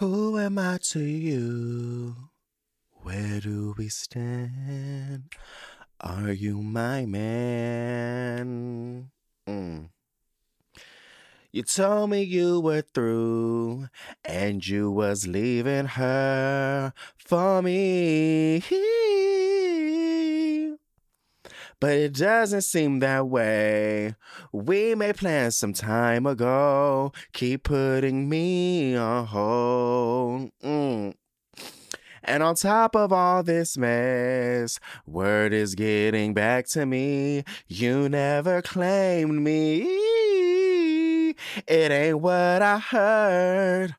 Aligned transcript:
Who 0.00 0.38
am 0.38 0.58
I 0.58 0.78
to 0.92 1.00
you? 1.00 2.16
Where 3.02 3.38
do 3.38 3.74
we 3.76 3.90
stand? 3.90 5.24
Are 6.00 6.32
you 6.32 6.62
my 6.62 7.04
man? 7.04 9.10
Mm. 9.46 9.90
You 11.52 11.62
told 11.64 12.08
me 12.08 12.22
you 12.22 12.60
were 12.60 12.80
through 12.80 13.88
and 14.24 14.66
you 14.66 14.90
was 14.90 15.26
leaving 15.26 15.84
her 15.84 16.94
for 17.18 17.60
me. 17.60 18.62
But 21.80 21.92
it 21.92 22.14
doesn't 22.14 22.62
seem 22.62 22.98
that 22.98 23.26
way. 23.28 24.14
We 24.52 24.94
made 24.94 25.16
plans 25.16 25.56
some 25.56 25.72
time 25.72 26.26
ago. 26.26 27.12
Keep 27.32 27.64
putting 27.64 28.28
me 28.28 28.94
on 28.96 29.26
hold. 29.26 30.50
Mm. 30.62 31.14
And 32.22 32.42
on 32.42 32.54
top 32.54 32.94
of 32.94 33.12
all 33.12 33.42
this 33.42 33.78
mess, 33.78 34.78
word 35.06 35.54
is 35.54 35.74
getting 35.74 36.34
back 36.34 36.66
to 36.68 36.84
me. 36.84 37.44
You 37.66 38.10
never 38.10 38.60
claimed 38.60 39.40
me. 39.42 40.29
It 41.66 41.90
ain't 41.90 42.20
what 42.20 42.62
I 42.62 42.78
heard. 42.78 43.94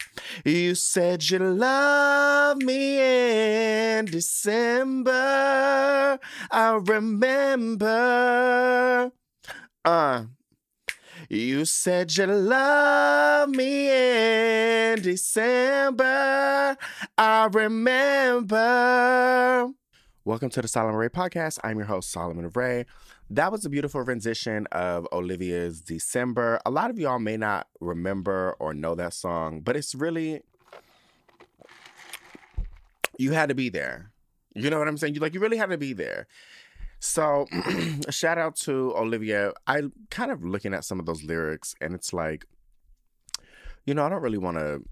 You 0.45 0.75
said 0.75 1.30
you 1.30 1.39
love 1.39 2.58
me 2.58 2.99
in 3.98 4.05
December. 4.05 5.11
I 6.52 6.80
remember. 6.86 7.92
Uh. 9.83 10.23
You 11.30 11.64
said 11.65 12.17
you 12.17 12.26
love 12.26 13.49
me 13.49 13.89
in 13.89 15.02
December. 15.02 16.76
I 17.17 17.49
remember. 17.54 18.60
Welcome 20.26 20.49
to 20.49 20.61
the 20.61 20.67
Solomon 20.67 20.98
Ray 20.98 21.10
podcast. 21.10 21.58
I'm 21.64 21.77
your 21.77 21.88
host, 21.88 22.11
Solomon 22.11 22.52
Ray. 22.54 22.86
That 23.31 23.49
was 23.49 23.64
a 23.64 23.69
beautiful 23.69 24.02
rendition 24.02 24.67
of 24.73 25.08
Olivia's 25.14 25.80
December. 25.80 26.59
A 26.65 26.69
lot 26.69 26.89
of 26.89 26.99
y'all 26.99 27.17
may 27.17 27.37
not 27.37 27.67
remember 27.80 28.58
or 28.59 28.73
know 28.73 28.93
that 28.95 29.14
song, 29.14 29.61
but 29.61 29.77
it's 29.77 29.95
really, 29.95 30.42
you 33.17 33.31
had 33.31 33.47
to 33.47 33.55
be 33.55 33.70
there. 33.70 34.11
You 34.53 34.70
know 34.70 34.80
what 34.80 34.89
I'm 34.89 34.97
saying? 34.97 35.15
You 35.15 35.21
like 35.21 35.33
you 35.33 35.39
really 35.39 35.55
had 35.55 35.70
to 35.70 35.77
be 35.77 35.93
there. 35.93 36.27
So, 36.99 37.47
a 38.05 38.11
shout 38.11 38.37
out 38.37 38.58
to 38.58 38.93
Olivia. 38.97 39.53
I 39.65 39.83
kind 40.09 40.30
of 40.31 40.43
looking 40.43 40.73
at 40.73 40.83
some 40.83 40.99
of 40.99 41.05
those 41.05 41.23
lyrics, 41.23 41.73
and 41.80 41.95
it's 41.95 42.11
like, 42.11 42.43
you 43.86 43.93
know, 43.93 44.05
I 44.05 44.09
don't 44.09 44.21
really 44.21 44.37
want 44.39 44.58
to 44.58 44.83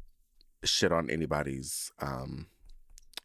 shit 0.63 0.93
on 0.93 1.09
anybody's. 1.09 1.91
um 1.99 2.47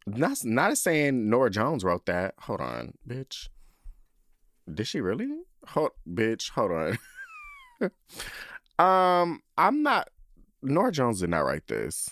Not 0.08 0.44
not 0.44 0.76
saying 0.76 1.30
Norah 1.30 1.50
Jones 1.50 1.84
wrote 1.84 2.06
that. 2.06 2.34
Hold 2.40 2.60
on, 2.60 2.94
bitch. 3.06 3.48
Did 4.72 4.86
she 4.86 5.00
really? 5.00 5.28
Hold, 5.68 5.90
bitch. 6.08 6.50
Hold 6.50 6.72
on. 6.72 6.98
um, 8.78 9.42
I'm 9.56 9.82
not. 9.82 10.08
Norah 10.62 10.92
Jones 10.92 11.20
did 11.20 11.30
not 11.30 11.40
write 11.44 11.66
this, 11.66 12.08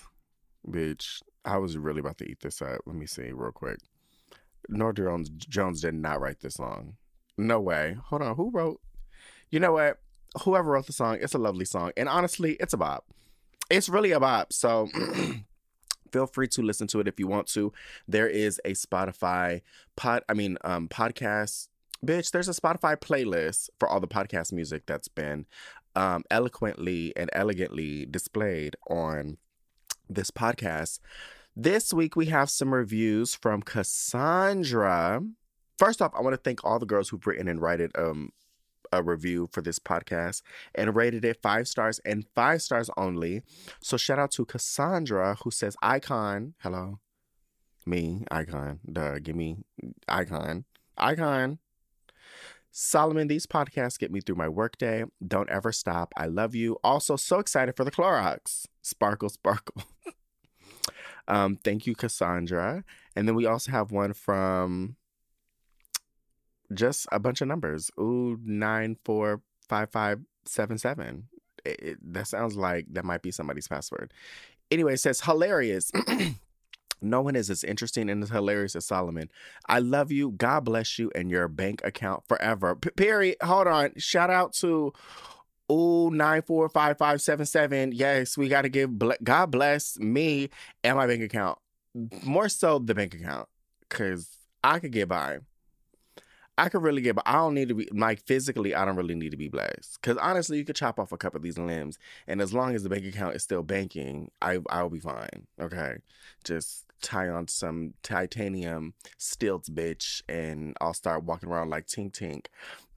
bitch. 0.69 1.23
I 1.45 1.59
was 1.59 1.79
really 1.79 2.01
about 2.01 2.19
to 2.19 2.29
eat 2.29 2.41
this 2.41 2.61
up. 2.61 2.81
Let 2.87 2.97
me 2.97 3.07
see 3.07 3.33
real 3.33 3.53
quick. 3.53 3.79
Norah 4.69 4.95
Jones 4.95 5.31
Jones 5.31 5.81
did 5.81 5.95
not 5.95 6.21
write 6.21 6.41
this 6.41 6.55
song. 6.55 6.97
No 7.39 7.61
way. 7.61 7.97
Hold 8.07 8.23
on. 8.23 8.37
Who 8.37 8.51
wrote? 8.51 8.81
You 9.51 9.61
know 9.61 9.73
what? 9.73 9.99
Whoever 10.45 10.73
wrote 10.73 10.87
the 10.87 10.93
song, 10.93 11.19
it's 11.21 11.35
a 11.35 11.39
lovely 11.39 11.65
song, 11.67 11.93
and 11.97 12.09
honestly, 12.09 12.57
it's 12.61 12.73
a 12.73 12.79
bop. 12.79 13.07
It's 13.71 13.89
really 13.89 14.13
a 14.13 14.21
bop. 14.21 14.53
So. 14.53 14.89
feel 16.13 16.27
free 16.27 16.47
to 16.47 16.63
listen 16.63 16.87
to 16.87 17.01
it 17.01 17.09
if 17.09 17.19
you 17.19 17.27
want 17.27 17.47
to. 17.49 17.73
There 18.07 18.29
is 18.29 18.61
a 18.65 18.73
Spotify 18.73 19.63
pod, 19.97 20.23
I 20.29 20.35
mean, 20.35 20.59
um, 20.63 20.89
podcast. 20.89 21.69
Bitch, 22.05 22.33
there's 22.33 22.49
a 22.49 22.53
Spotify 22.53 22.97
playlist 22.97 23.71
for 23.79 23.89
all 23.89 24.01
the 24.01 24.09
podcast 24.09 24.53
music 24.53 24.83
that's 24.87 25.07
been 25.07 25.47
um, 25.95 26.25
eloquently 26.33 27.13
and 27.17 27.31
elegantly 27.33 28.07
displayed 28.07 28.75
on 28.91 29.37
this 30.09 30.33
podcast. 30.33 30.99
This 31.55 31.93
week 31.93 32.17
we 32.17 32.27
have 32.27 32.51
some 32.51 32.75
reviews 32.75 33.37
from 33.37 33.63
Cassandra. 33.63 35.23
First 35.79 36.03
off, 36.03 36.13
I 36.17 36.23
want 36.23 36.35
to 36.35 36.41
thank 36.43 36.65
all 36.65 36.81
the 36.81 36.87
girls 36.87 37.09
who've 37.09 37.27
written 37.27 37.47
and 37.47 37.63
rated 37.63 37.97
um 37.97 38.31
a 38.93 39.03
review 39.03 39.49
for 39.51 39.63
this 39.63 39.79
podcast 39.79 40.43
and 40.75 40.95
rated 40.95 41.25
it 41.25 41.41
five 41.43 41.67
stars 41.67 41.99
and 42.05 42.27
five 42.35 42.61
stars 42.61 42.91
only. 42.97 43.43
So 43.81 43.97
shout 43.97 44.19
out 44.19 44.33
to 44.33 44.45
Cassandra 44.45 45.37
who 45.43 45.51
says 45.51 45.77
icon. 45.83 46.55
Hello. 46.59 46.99
Me, 47.87 48.25
icon. 48.31 48.81
Duh, 48.91 49.19
give 49.19 49.37
me 49.37 49.59
icon. 50.09 50.65
Icon. 50.99 51.59
Solomon, 52.75 53.29
these 53.29 53.47
podcasts 53.47 53.99
get 53.99 54.11
me 54.11 54.21
through 54.21 54.37
my 54.37 54.49
workday. 54.49 55.05
Don't 55.27 55.51
ever 55.51 55.73
stop. 55.73 56.13
I 56.17 56.27
love 56.27 56.55
you. 56.55 56.79
Also, 56.83 57.17
so 57.17 57.39
excited 57.39 57.77
for 57.77 57.85
the 57.85 57.91
Clorox. 57.91 58.65
Sparkle, 58.81 59.29
sparkle. 59.29 59.83
um, 61.29 61.57
thank 61.63 61.87
you, 61.87 61.95
Cassandra. 61.95 62.83
And 63.15 63.29
then 63.29 63.35
we 63.35 63.45
also 63.45 63.71
have 63.73 63.93
one 63.93 64.15
from 64.15 64.97
just 66.73 67.07
a 67.13 67.21
bunch 67.21 67.43
of 67.43 67.49
numbers. 67.49 67.91
Ooh, 68.01 68.39
nine 68.43 68.97
four 69.05 69.43
five 69.69 69.91
five 69.93 70.21
seven 70.47 70.79
seven. 70.79 71.29
It, 71.65 71.81
it- 71.83 72.13
that 72.15 72.27
sounds 72.29 72.57
like 72.57 72.87
that 72.93 73.05
might 73.05 73.21
be 73.23 73.31
somebody's 73.31 73.69
password. 73.69 74.15
Anyway, 74.71 74.95
it 74.95 75.01
says 75.01 75.21
hilarious. 75.21 75.93
no 77.03 77.21
one 77.23 77.37
is 77.37 77.51
as 77.51 77.65
interesting 77.65 78.09
and 78.09 78.23
as 78.23 78.31
hilarious 78.31 78.77
as 78.77 78.87
Solomon. 78.87 79.31
I 79.69 79.79
love 79.81 80.11
you. 80.13 80.31
God 80.33 80.65
bless 80.65 80.99
you 80.99 81.11
and 81.15 81.31
your 81.31 81.49
bank 81.49 81.81
account 81.85 82.27
forever. 82.29 82.75
P- 82.77 82.91
period. 82.91 83.37
Hold 83.43 83.67
on. 83.67 83.93
Shout 83.97 84.31
out 84.31 84.53
to 84.55 84.93
Ooh, 85.71 86.11
nine 86.11 86.43
four 86.43 86.69
five 86.69 86.99
five 86.99 87.23
seven 87.23 87.47
seven. 87.47 87.93
Yes, 87.93 88.37
we 88.37 88.49
got 88.49 88.63
to 88.63 88.69
give 88.69 88.99
ble- 88.99 89.17
God 89.23 89.51
bless 89.51 89.99
me 89.99 90.51
and 90.85 90.97
my 90.97 91.07
bank 91.07 91.23
account. 91.23 91.59
More 92.25 92.49
so 92.49 92.79
the 92.79 92.95
bank 92.95 93.15
account, 93.15 93.49
cause 93.89 94.29
I 94.65 94.79
could 94.79 94.93
get 94.93 95.09
by. 95.09 95.39
I 96.59 96.69
could 96.69 96.83
really 96.83 97.01
get, 97.01 97.17
but 97.17 97.27
I 97.27 97.33
don't 97.35 97.55
need 97.55 97.69
to 97.69 97.75
be 97.75 97.89
like 97.93 98.21
physically. 98.27 98.75
I 98.75 98.85
don't 98.85 98.97
really 98.97 99.15
need 99.15 99.31
to 99.31 99.37
be 99.39 99.49
blessed 99.49 99.99
because 100.01 100.19
honestly, 100.19 100.59
you 100.59 100.65
could 100.65 100.77
chop 100.77 101.01
off 101.01 101.13
a 101.13 101.17
couple 101.17 101.39
of 101.39 101.43
these 101.43 101.59
limbs, 101.59 101.99
and 102.27 102.43
as 102.43 102.53
long 102.53 102.75
as 102.75 102.83
the 102.83 102.91
bank 102.91 103.07
account 103.07 103.35
is 103.35 103.43
still 103.43 103.63
banking, 103.63 104.31
I 104.43 104.59
I'll 104.69 104.91
be 104.91 105.01
fine. 105.01 105.47
Okay, 105.59 105.97
just 106.45 106.85
tie 107.03 107.29
on 107.29 107.49
some 107.49 107.95
titanium 108.03 108.95
stilts, 109.19 109.69
bitch, 109.69 110.23
and 110.29 110.77
I'll 110.81 110.95
start 110.95 111.25
walking 111.25 111.49
around 111.49 111.71
like 111.71 111.87
Tink 111.87 112.13
Tink. 112.13 112.47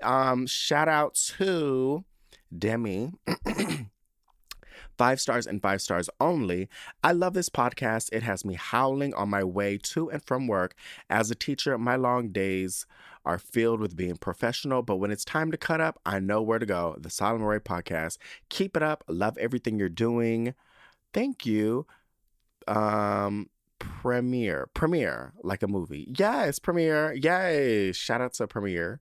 Um, 0.02 0.48
shout 0.48 0.88
out 0.88 1.16
to 1.38 2.06
Demi. 2.58 3.12
five 4.98 5.20
stars 5.20 5.48
and 5.48 5.62
five 5.62 5.82
stars 5.82 6.10
only. 6.20 6.70
I 7.04 7.12
love 7.12 7.34
this 7.34 7.50
podcast. 7.50 8.10
It 8.12 8.24
has 8.24 8.46
me 8.46 8.56
howling 8.56 9.14
on 9.14 9.30
my 9.30 9.44
way 9.44 9.78
to 9.78 10.10
and 10.10 10.24
from 10.24 10.48
work. 10.48 10.76
As 11.10 11.30
a 11.32 11.36
teacher, 11.36 11.78
my 11.78 11.96
long 11.96 12.30
days 12.30 12.86
are 13.26 13.40
filled 13.40 13.80
with 13.80 13.96
being 13.96 14.18
professional, 14.18 14.84
but 14.84 14.98
when 14.98 15.12
it's 15.12 15.26
time 15.26 15.52
to 15.52 15.58
cut 15.58 15.82
up, 15.82 16.00
I 16.06 16.20
know 16.20 16.42
where 16.42 16.60
to 16.60 16.66
go. 16.66 16.96
The 17.00 17.10
Solomon 17.10 17.48
Ray 17.48 17.60
podcast. 17.60 18.18
Keep 18.50 18.78
it 18.78 18.84
up. 18.84 19.04
Love 19.08 19.38
everything 19.38 19.80
you're 19.80 19.90
doing. 19.90 20.54
Thank 21.14 21.46
you. 21.46 21.88
Um, 22.68 23.50
premiere, 23.80 24.70
premiere, 24.74 25.34
like 25.44 25.64
a 25.64 25.68
movie. 25.68 26.08
Yes, 26.18 26.60
premiere. 26.60 27.14
Yay! 27.14 27.92
Shout 27.92 28.22
out 28.22 28.34
to 28.34 28.48
premiere. 28.48 29.00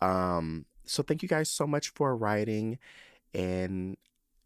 Um, 0.00 0.66
so 0.84 1.02
thank 1.02 1.22
you 1.22 1.28
guys 1.28 1.50
so 1.50 1.66
much 1.66 1.90
for 1.90 2.16
writing 2.16 2.78
in 3.32 3.96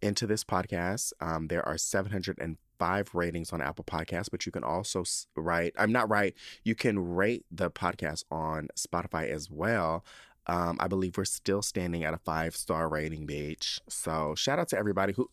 into 0.02 0.26
this 0.26 0.44
podcast. 0.44 1.12
Um, 1.20 1.48
there 1.48 1.66
are 1.66 1.76
705 1.76 3.14
ratings 3.14 3.52
on 3.52 3.60
Apple 3.60 3.84
Podcasts, 3.84 4.30
but 4.30 4.46
you 4.46 4.52
can 4.52 4.64
also 4.64 5.04
write, 5.36 5.74
I'm 5.78 5.92
not 5.92 6.08
right, 6.08 6.34
you 6.64 6.74
can 6.74 7.14
rate 7.14 7.44
the 7.50 7.70
podcast 7.70 8.24
on 8.30 8.68
Spotify 8.76 9.28
as 9.28 9.50
well. 9.50 10.04
Um, 10.46 10.78
I 10.80 10.88
believe 10.88 11.16
we're 11.16 11.26
still 11.26 11.62
standing 11.62 12.02
at 12.02 12.14
a 12.14 12.18
five 12.18 12.56
star 12.56 12.88
rating, 12.88 13.26
bitch. 13.26 13.80
So 13.88 14.34
shout 14.34 14.58
out 14.58 14.68
to 14.68 14.78
everybody 14.78 15.12
who. 15.12 15.30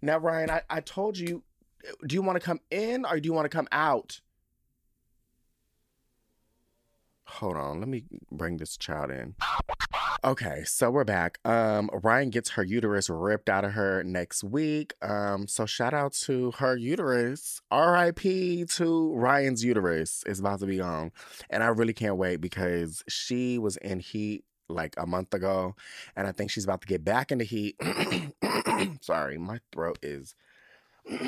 Now, 0.00 0.18
Ryan, 0.18 0.50
I, 0.50 0.62
I 0.70 0.80
told 0.80 1.18
you, 1.18 1.42
do 2.06 2.14
you 2.14 2.22
want 2.22 2.40
to 2.40 2.44
come 2.44 2.60
in 2.70 3.04
or 3.04 3.20
do 3.20 3.26
you 3.26 3.32
want 3.32 3.44
to 3.44 3.56
come 3.56 3.68
out? 3.72 4.20
Hold 7.24 7.56
on, 7.56 7.80
let 7.80 7.88
me 7.88 8.04
bring 8.32 8.56
this 8.56 8.76
child 8.76 9.10
in. 9.10 9.34
Okay, 10.24 10.64
so 10.64 10.90
we're 10.90 11.04
back. 11.04 11.38
Um, 11.44 11.90
Ryan 11.92 12.30
gets 12.30 12.50
her 12.50 12.64
uterus 12.64 13.08
ripped 13.08 13.48
out 13.48 13.64
of 13.64 13.72
her 13.72 14.02
next 14.02 14.42
week. 14.42 14.94
Um, 15.00 15.46
so 15.46 15.64
shout 15.64 15.94
out 15.94 16.12
to 16.24 16.50
her 16.52 16.74
uterus. 16.74 17.60
R.I.P. 17.70 18.64
to 18.64 19.14
Ryan's 19.14 19.62
uterus 19.62 20.24
is 20.26 20.40
about 20.40 20.58
to 20.60 20.66
be 20.66 20.78
gone, 20.78 21.12
and 21.50 21.62
I 21.62 21.68
really 21.68 21.92
can't 21.92 22.16
wait 22.16 22.40
because 22.40 23.04
she 23.08 23.58
was 23.58 23.76
in 23.76 24.00
heat 24.00 24.44
like 24.68 24.94
a 24.98 25.06
month 25.06 25.34
ago, 25.34 25.76
and 26.16 26.26
I 26.26 26.32
think 26.32 26.50
she's 26.50 26.64
about 26.64 26.80
to 26.80 26.88
get 26.88 27.04
back 27.04 27.30
into 27.30 27.44
heat. 27.44 27.76
Sorry, 29.00 29.38
my 29.38 29.60
throat 29.72 29.98
is. 30.02 30.34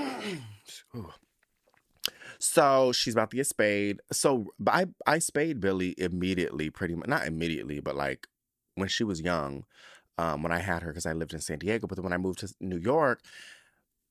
So 2.42 2.90
she's 2.92 3.14
about 3.14 3.30
to 3.30 3.36
get 3.36 3.46
spayed. 3.46 4.00
So 4.12 4.46
I 4.66 4.86
I 5.06 5.18
spayed 5.18 5.60
Billy 5.60 5.94
immediately, 5.98 6.70
pretty 6.70 6.94
much 6.94 7.06
not 7.06 7.26
immediately, 7.26 7.80
but 7.80 7.94
like 7.94 8.26
when 8.76 8.88
she 8.88 9.04
was 9.04 9.20
young, 9.20 9.64
um, 10.16 10.42
when 10.42 10.50
I 10.50 10.60
had 10.60 10.82
her 10.82 10.88
because 10.88 11.04
I 11.04 11.12
lived 11.12 11.34
in 11.34 11.40
San 11.40 11.58
Diego. 11.58 11.86
But 11.86 11.96
then 11.96 12.04
when 12.04 12.14
I 12.14 12.18
moved 12.18 12.38
to 12.38 12.48
New 12.58 12.78
York, 12.78 13.20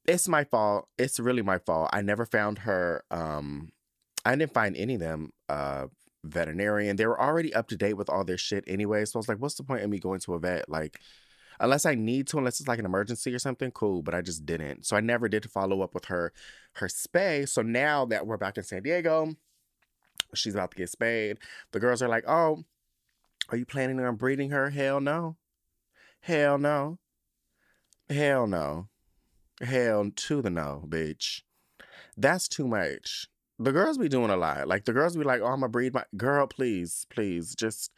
it's 0.06 0.27
my 0.27 0.44
fault. 0.44 0.88
It's 1.00 1.19
really 1.19 1.42
my 1.42 1.57
fault. 1.57 1.89
I 1.92 2.01
never 2.01 2.25
found 2.25 2.60
her. 2.60 3.04
Um, 3.10 3.71
I 4.24 4.36
didn't 4.36 4.54
find 4.54 4.77
any 4.77 4.94
of 4.94 5.00
them 5.00 5.33
uh, 5.50 5.88
veterinarian. 6.24 6.98
They 6.98 7.07
were 7.07 7.19
already 7.19 7.51
up 7.54 7.68
to 7.69 7.77
date 7.77 7.95
with 7.95 8.10
all 8.10 8.24
their 8.24 8.38
shit 8.38 8.63
anyway. 8.68 9.06
So 9.06 9.18
I 9.18 9.19
was 9.19 9.27
like, 9.27 9.39
what's 9.39 9.56
the 9.56 9.63
point 9.63 9.83
of 9.83 9.89
me 9.89 9.98
going 9.98 10.19
to 10.21 10.36
a 10.36 10.39
vet? 10.39 10.69
Like, 10.69 11.00
unless 11.59 11.85
I 11.85 11.95
need 11.95 12.27
to, 12.27 12.38
unless 12.38 12.59
it's 12.59 12.67
like 12.67 12.79
an 12.79 12.85
emergency 12.85 13.33
or 13.33 13.39
something, 13.39 13.71
cool. 13.71 14.01
But 14.01 14.15
I 14.15 14.21
just 14.21 14.45
didn't. 14.45 14.85
So 14.85 14.95
I 14.95 15.01
never 15.01 15.27
did 15.27 15.50
follow 15.50 15.81
up 15.81 15.94
with 15.94 16.06
her 16.06 16.33
her 16.73 16.88
spay. 16.88 17.47
So 17.47 17.61
now 17.61 18.06
that 18.06 18.25
we're 18.25 18.38
back 18.38 18.57
in 18.57 18.63
San 18.63 18.83
Diego, 18.83 19.35
she's 20.33 20.56
about 20.56 20.71
to 20.71 20.77
get 20.77 20.89
spayed. 20.89 21.38
The 21.71 21.79
girls 21.79 22.01
are 22.01 22.09
like, 22.09 22.25
oh, 22.27 22.63
are 23.50 23.57
you 23.57 23.65
planning 23.65 24.00
on 24.00 24.15
breeding 24.15 24.51
her? 24.51 24.69
Hell 24.69 25.01
no. 25.01 25.38
Hell 26.21 26.57
no. 26.57 27.00
Hell 28.09 28.47
no. 28.47 28.88
Hell 29.61 30.11
to 30.15 30.41
the 30.41 30.50
no, 30.50 30.85
bitch. 30.88 31.41
That's 32.15 32.47
too 32.47 32.67
much. 32.67 33.27
The 33.57 33.71
girls 33.71 33.97
be 33.97 34.07
doing 34.07 34.29
a 34.29 34.38
lot. 34.38 34.67
Like 34.67 34.85
the 34.85 34.94
girls 34.94 35.17
be 35.17 35.23
like, 35.23 35.41
oh, 35.41 35.47
I'm 35.47 35.59
gonna 35.59 35.69
breed 35.69 35.94
my 35.94 36.06
girl, 36.15 36.47
please, 36.47 37.06
please, 37.09 37.56
just 37.56 37.91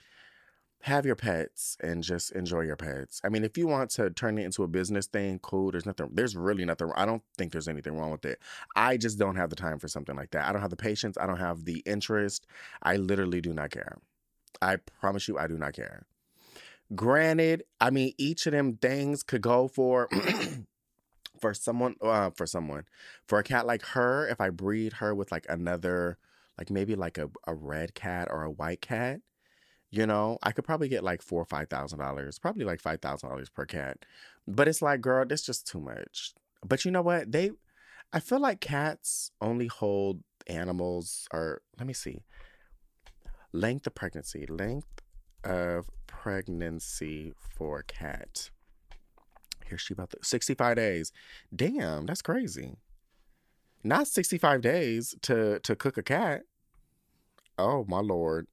have 0.83 1.06
your 1.06 1.16
pets 1.16 1.78
and 1.81 2.04
just 2.04 2.31
enjoy 2.31 2.62
your 2.62 2.75
pets. 2.75 3.22
I 3.24 3.30
mean, 3.30 3.44
if 3.44 3.57
you 3.57 3.68
want 3.68 3.92
to 3.92 4.10
turn 4.10 4.38
it 4.38 4.45
into 4.45 4.63
a 4.63 4.68
business 4.68 5.06
thing, 5.06 5.39
cool. 5.39 5.72
There's 5.72 5.86
nothing, 5.86 6.10
there's 6.13 6.36
really 6.36 6.66
nothing, 6.66 6.92
I 6.95 7.06
don't 7.06 7.22
think 7.38 7.51
there's 7.51 7.68
anything 7.68 7.98
wrong 7.98 8.12
with 8.12 8.25
it. 8.25 8.39
I 8.75 8.98
just 8.98 9.19
don't 9.19 9.36
have 9.36 9.50
the 9.50 9.56
time 9.56 9.80
for 9.80 9.88
something 9.88 10.16
like 10.16 10.31
that. 10.31 10.48
I 10.48 10.51
don't 10.51 10.62
have 10.62 10.72
the 10.72 10.78
patience. 10.78 11.18
I 11.19 11.28
don't 11.28 11.38
have 11.38 11.66
the 11.66 11.83
interest. 11.86 12.48
I 12.81 12.98
literally 12.98 13.42
do 13.42 13.54
not 13.54 13.72
care. 13.72 13.98
I 14.62 14.78
promise 14.78 15.28
you, 15.28 15.38
I 15.38 15.48
do 15.48 15.57
not 15.57 15.74
care. 15.74 16.06
Granted, 16.95 17.63
I 17.80 17.89
mean, 17.89 18.13
each 18.18 18.45
of 18.48 18.54
them 18.54 18.77
things 18.77 19.24
could 19.24 19.42
go 19.42 19.68
for. 19.68 20.10
for 21.39 21.56
someone 21.56 21.95
uh 22.04 22.30
for 22.30 22.45
someone 22.45 22.84
for 23.25 23.39
a 23.39 23.44
cat 23.44 23.66
like 23.66 23.81
her 23.81 24.27
if 24.27 24.39
i 24.39 24.51
breed 24.51 24.94
her 24.94 25.16
with 25.16 25.31
like 25.31 25.44
another 25.50 26.19
like 26.56 26.69
maybe 26.69 26.94
like 26.94 27.18
a, 27.18 27.31
a 27.48 27.56
red 27.56 27.95
cat 27.95 28.27
or 28.30 28.44
a 28.44 28.51
white 28.51 28.80
cat 28.80 29.22
you 29.92 30.08
know, 30.08 30.38
I 30.42 30.52
could 30.54 30.64
probably 30.64 30.88
get 30.88 31.04
like 31.04 31.22
four 31.22 31.42
or 31.42 31.46
five 31.46 31.70
thousand 31.70 32.00
dollars, 32.00 32.40
probably 32.40 32.64
like 32.64 32.80
five 32.80 33.02
thousand 33.02 33.30
dollars 33.30 33.50
per 33.50 33.66
cat. 33.66 33.98
But 34.48 34.68
it's 34.70 34.82
like, 34.82 35.02
girl, 35.02 35.26
that's 35.28 35.46
just 35.46 35.68
too 35.68 35.82
much. 35.82 36.34
But 36.66 36.86
you 36.86 36.92
know 36.92 37.02
what? 37.02 37.32
They, 37.32 37.52
I 38.14 38.22
feel 38.22 38.40
like 38.40 38.62
cats 38.62 39.32
only 39.42 39.68
hold 39.68 40.24
animals, 40.48 41.28
or 41.34 41.62
let 41.78 41.86
me 41.88 41.94
see, 41.94 42.24
length 43.52 43.86
of 43.86 43.94
pregnancy, 43.94 44.46
length 44.48 45.02
of 45.44 45.90
pregnancy 46.08 47.34
for 47.38 47.80
a 47.80 47.84
cat. 47.84 48.50
Here 49.68 49.78
she 49.78 49.94
about 49.94 50.12
the 50.12 50.18
65 50.22 50.76
days. 50.76 51.12
Damn, 51.54 52.06
that's 52.06 52.22
crazy. 52.22 52.78
Not 53.84 54.08
65 54.08 54.62
days 54.62 55.16
to 55.24 55.60
to 55.60 55.76
cook 55.76 55.98
a 55.98 56.04
cat. 56.04 56.44
Oh 57.58 57.86
my 57.88 58.00
lord. 58.00 58.48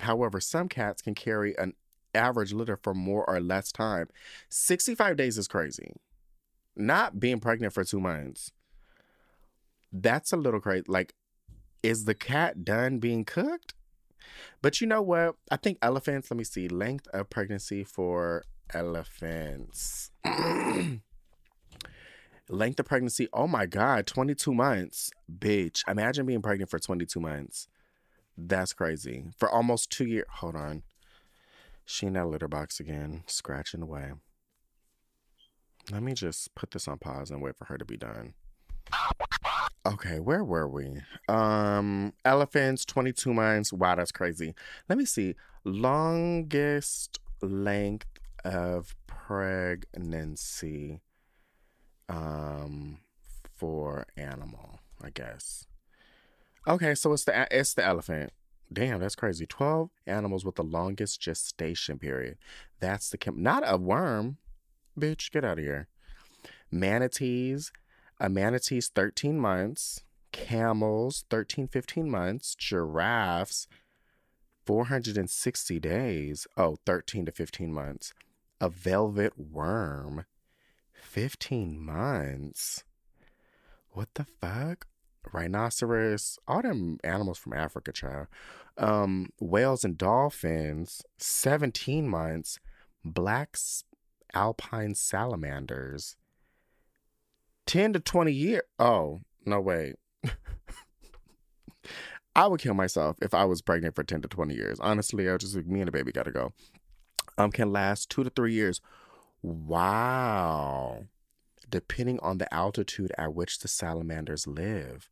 However, 0.00 0.40
some 0.40 0.68
cats 0.68 1.02
can 1.02 1.14
carry 1.14 1.56
an 1.58 1.74
average 2.14 2.52
litter 2.52 2.76
for 2.76 2.94
more 2.94 3.28
or 3.28 3.40
less 3.40 3.72
time. 3.72 4.08
65 4.48 5.16
days 5.16 5.38
is 5.38 5.48
crazy. 5.48 5.92
Not 6.76 7.18
being 7.18 7.40
pregnant 7.40 7.72
for 7.72 7.84
two 7.84 8.00
months. 8.00 8.52
That's 9.92 10.32
a 10.32 10.36
little 10.36 10.60
crazy. 10.60 10.84
Like, 10.86 11.14
is 11.82 12.04
the 12.04 12.14
cat 12.14 12.64
done 12.64 12.98
being 12.98 13.24
cooked? 13.24 13.74
But 14.62 14.80
you 14.80 14.86
know 14.86 15.02
what? 15.02 15.36
I 15.50 15.56
think 15.56 15.78
elephants, 15.80 16.30
let 16.30 16.36
me 16.36 16.44
see, 16.44 16.68
length 16.68 17.08
of 17.08 17.30
pregnancy 17.30 17.84
for 17.84 18.44
elephants. 18.74 20.10
length 22.48 22.80
of 22.80 22.86
pregnancy, 22.86 23.28
oh 23.32 23.46
my 23.46 23.66
God, 23.66 24.06
22 24.06 24.54
months. 24.54 25.10
Bitch, 25.38 25.82
imagine 25.88 26.26
being 26.26 26.42
pregnant 26.42 26.70
for 26.70 26.78
22 26.78 27.20
months. 27.20 27.68
That's 28.40 28.72
crazy. 28.72 29.24
For 29.36 29.50
almost 29.50 29.90
two 29.90 30.06
years. 30.06 30.26
Hold 30.34 30.54
on. 30.54 30.84
She 31.84 32.06
in 32.06 32.12
that 32.12 32.28
litter 32.28 32.46
box 32.46 32.78
again, 32.78 33.24
scratching 33.26 33.82
away. 33.82 34.12
Let 35.90 36.02
me 36.02 36.12
just 36.12 36.54
put 36.54 36.70
this 36.70 36.86
on 36.86 36.98
pause 36.98 37.30
and 37.30 37.42
wait 37.42 37.56
for 37.56 37.64
her 37.64 37.78
to 37.78 37.84
be 37.84 37.96
done. 37.96 38.34
Okay, 39.86 40.20
where 40.20 40.44
were 40.44 40.68
we? 40.68 41.00
Um, 41.28 42.12
elephants, 42.24 42.84
22 42.84 43.32
months. 43.32 43.72
Wow, 43.72 43.96
that's 43.96 44.12
crazy. 44.12 44.54
Let 44.88 44.98
me 44.98 45.06
see. 45.06 45.34
Longest 45.64 47.18
length 47.40 48.06
of 48.44 48.94
pregnancy 49.06 51.00
um 52.08 52.98
for 53.56 54.06
animal, 54.16 54.78
I 55.02 55.10
guess. 55.10 55.67
Okay, 56.66 56.94
so 56.94 57.12
it's 57.12 57.24
the 57.24 57.46
it's 57.50 57.74
the 57.74 57.84
elephant. 57.84 58.32
Damn, 58.72 59.00
that's 59.00 59.14
crazy. 59.14 59.46
Twelve 59.46 59.90
animals 60.06 60.44
with 60.44 60.56
the 60.56 60.62
longest 60.62 61.20
gestation 61.20 61.98
period. 61.98 62.36
That's 62.80 63.08
the 63.10 63.18
not 63.34 63.62
a 63.66 63.76
worm, 63.76 64.38
bitch. 64.98 65.30
Get 65.30 65.44
out 65.44 65.58
of 65.58 65.64
here. 65.64 65.88
Manatees, 66.70 67.72
a 68.20 68.28
manatee's 68.28 68.88
thirteen 68.88 69.38
months. 69.38 70.02
Camels, 70.30 71.24
13, 71.30 71.68
15 71.68 72.10
months. 72.10 72.54
Giraffes, 72.54 73.66
460 74.66 75.80
days. 75.80 76.46
Oh, 76.56 76.76
13 76.84 77.26
to 77.26 77.32
15 77.32 77.72
months. 77.72 78.12
A 78.60 78.68
velvet 78.68 79.32
worm, 79.38 80.26
15 80.92 81.80
months. 81.80 82.84
What 83.90 84.08
the 84.14 84.26
fuck? 84.40 84.86
Rhinoceros, 85.32 86.38
all 86.46 86.62
them 86.62 86.98
animals 87.04 87.38
from 87.38 87.52
Africa, 87.52 87.92
child. 87.92 88.26
Um, 88.76 89.30
whales 89.40 89.84
and 89.84 89.98
dolphins, 89.98 91.02
17 91.18 92.08
months. 92.08 92.58
Black 93.04 93.56
alpine 94.34 94.94
salamanders, 94.94 96.16
10 97.66 97.92
to 97.94 98.00
20 98.00 98.32
years. 98.32 98.62
Oh, 98.78 99.20
no, 99.44 99.60
wait. 99.60 99.96
I 102.34 102.46
would 102.46 102.60
kill 102.60 102.74
myself 102.74 103.16
if 103.20 103.34
I 103.34 103.44
was 103.44 103.62
pregnant 103.62 103.94
for 103.94 104.04
10 104.04 104.22
to 104.22 104.28
20 104.28 104.54
years. 104.54 104.78
Honestly, 104.80 105.28
I 105.28 105.32
was 105.32 105.42
just 105.42 105.56
like, 105.56 105.66
me 105.66 105.80
and 105.80 105.88
the 105.88 105.92
baby 105.92 106.12
gotta 106.12 106.30
go. 106.30 106.52
Um, 107.36 107.52
can 107.52 107.72
last 107.72 108.10
two 108.10 108.24
to 108.24 108.30
three 108.30 108.52
years. 108.52 108.80
Wow. 109.42 111.04
Depending 111.68 112.18
on 112.20 112.38
the 112.38 112.52
altitude 112.52 113.12
at 113.18 113.34
which 113.34 113.58
the 113.58 113.68
salamanders 113.68 114.46
live. 114.46 115.08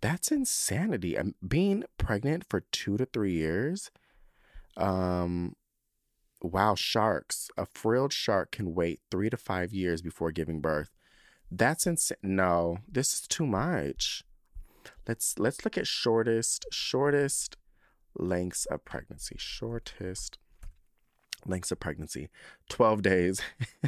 That's 0.00 0.30
insanity. 0.30 1.14
And 1.14 1.34
being 1.46 1.84
pregnant 1.98 2.44
for 2.48 2.60
two 2.72 2.96
to 2.96 3.06
three 3.06 3.32
years. 3.32 3.90
Um, 4.76 5.56
wow, 6.42 6.74
sharks. 6.74 7.48
A 7.56 7.66
frilled 7.66 8.12
shark 8.12 8.52
can 8.52 8.74
wait 8.74 9.00
three 9.10 9.30
to 9.30 9.36
five 9.36 9.72
years 9.72 10.02
before 10.02 10.32
giving 10.32 10.60
birth. 10.60 10.90
That's 11.50 11.86
insane. 11.86 12.18
No, 12.22 12.78
this 12.88 13.14
is 13.14 13.20
too 13.22 13.46
much. 13.46 14.24
Let's 15.06 15.38
let's 15.38 15.64
look 15.64 15.78
at 15.78 15.86
shortest 15.86 16.66
shortest 16.72 17.56
lengths 18.16 18.66
of 18.66 18.84
pregnancy. 18.84 19.36
Shortest 19.38 20.38
lengths 21.44 21.70
of 21.70 21.80
pregnancy 21.80 22.28
12 22.68 23.02
days. 23.02 23.40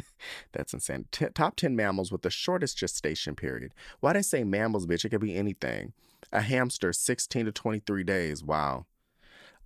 That's 0.51 0.73
insane. 0.73 1.05
T- 1.11 1.25
top 1.33 1.55
10 1.55 1.75
mammals 1.75 2.11
with 2.11 2.21
the 2.21 2.29
shortest 2.29 2.77
gestation 2.77 3.35
period. 3.35 3.73
Why 3.99 4.13
did 4.13 4.19
i 4.19 4.21
say 4.21 4.43
mammals 4.43 4.85
bitch? 4.85 5.05
It 5.05 5.09
could 5.09 5.21
be 5.21 5.35
anything. 5.35 5.93
A 6.31 6.41
hamster 6.41 6.93
16 6.93 7.45
to 7.45 7.51
23 7.51 8.03
days. 8.03 8.43
Wow. 8.43 8.85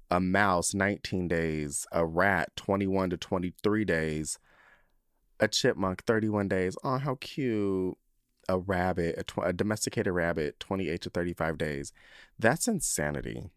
A 0.10 0.20
mouse 0.20 0.74
19 0.74 1.28
days. 1.28 1.86
A 1.92 2.06
rat 2.06 2.56
21 2.56 3.12
to 3.12 3.18
23 3.18 3.86
days. 3.86 4.40
A 5.40 5.48
chipmunk 5.48 6.04
31 6.06 6.48
days. 6.48 6.78
Oh 6.84 6.98
how 6.98 7.16
cute. 7.16 7.98
A 8.50 8.60
rabbit 8.60 9.16
a, 9.18 9.24
tw- 9.24 9.46
a 9.46 9.54
domesticated 9.54 10.14
rabbit 10.14 10.60
28 10.60 11.02
to 11.02 11.10
35 11.10 11.58
days. 11.58 11.94
That's 12.38 12.68
insanity. 12.68 13.50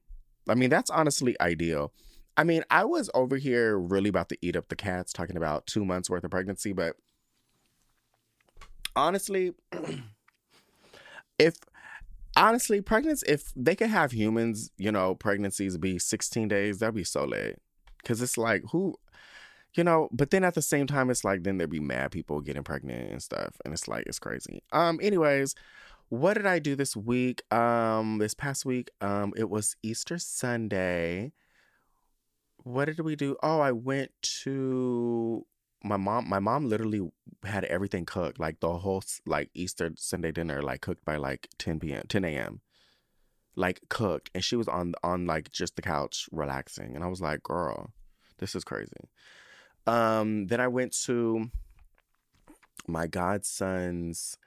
I 0.48 0.54
mean 0.54 0.70
that's 0.70 0.90
honestly 0.90 1.36
ideal 1.40 1.92
I 2.36 2.44
mean, 2.44 2.64
I 2.70 2.84
was 2.84 3.10
over 3.14 3.36
here 3.36 3.78
really 3.78 4.08
about 4.08 4.28
to 4.28 4.38
eat 4.42 4.56
up 4.56 4.68
the 4.68 4.76
cats 4.76 5.12
talking 5.12 5.36
about 5.36 5.66
two 5.66 5.84
months 5.84 6.10
worth 6.10 6.24
of 6.24 6.30
pregnancy, 6.30 6.72
but 6.72 6.96
honestly, 8.94 9.54
if 11.38 11.56
honestly, 12.36 12.80
pregnancy, 12.80 13.26
if 13.26 13.52
they 13.56 13.74
could 13.74 13.90
have 13.90 14.12
humans, 14.12 14.70
you 14.76 14.92
know, 14.92 15.14
pregnancies 15.14 15.78
be 15.78 15.98
16 15.98 16.48
days, 16.48 16.78
that'd 16.78 16.94
be 16.94 17.04
so 17.04 17.24
late. 17.24 17.56
Cause 18.04 18.20
it's 18.22 18.38
like, 18.38 18.62
who, 18.70 18.96
you 19.74 19.82
know, 19.82 20.08
but 20.12 20.30
then 20.30 20.44
at 20.44 20.54
the 20.54 20.62
same 20.62 20.86
time, 20.86 21.10
it's 21.10 21.24
like, 21.24 21.42
then 21.42 21.56
there'd 21.56 21.70
be 21.70 21.80
mad 21.80 22.12
people 22.12 22.40
getting 22.40 22.62
pregnant 22.62 23.10
and 23.10 23.22
stuff. 23.22 23.56
And 23.64 23.74
it's 23.74 23.88
like, 23.88 24.04
it's 24.06 24.18
crazy. 24.18 24.62
Um, 24.72 25.00
anyways, 25.02 25.54
what 26.08 26.34
did 26.34 26.46
I 26.46 26.58
do 26.60 26.76
this 26.76 26.94
week? 26.94 27.42
Um, 27.52 28.18
this 28.18 28.34
past 28.34 28.64
week, 28.64 28.90
um, 29.00 29.32
it 29.36 29.50
was 29.50 29.74
Easter 29.82 30.18
Sunday 30.18 31.32
what 32.66 32.86
did 32.86 32.98
we 32.98 33.14
do? 33.14 33.36
Oh, 33.44 33.60
I 33.60 33.70
went 33.70 34.10
to 34.42 35.46
my 35.84 35.96
mom. 35.96 36.28
My 36.28 36.40
mom 36.40 36.68
literally 36.68 37.00
had 37.44 37.64
everything 37.66 38.04
cooked, 38.04 38.40
like 38.40 38.58
the 38.58 38.78
whole 38.78 39.04
like 39.24 39.50
Easter 39.54 39.92
Sunday 39.96 40.32
dinner, 40.32 40.60
like 40.62 40.80
cooked 40.80 41.04
by 41.04 41.14
like 41.14 41.48
10 41.58 41.78
p.m., 41.78 42.02
10 42.08 42.24
a.m. 42.24 42.62
Like 43.54 43.82
cooked, 43.88 44.30
and 44.34 44.42
she 44.42 44.56
was 44.56 44.66
on 44.66 44.94
on 45.04 45.26
like 45.26 45.52
just 45.52 45.76
the 45.76 45.82
couch 45.82 46.28
relaxing, 46.32 46.96
and 46.96 47.04
I 47.04 47.06
was 47.06 47.20
like, 47.20 47.44
"Girl, 47.44 47.92
this 48.38 48.56
is 48.56 48.64
crazy." 48.64 49.10
Um, 49.86 50.48
then 50.48 50.60
I 50.60 50.66
went 50.66 50.92
to 51.04 51.48
my 52.88 53.06
godson's 53.06 54.38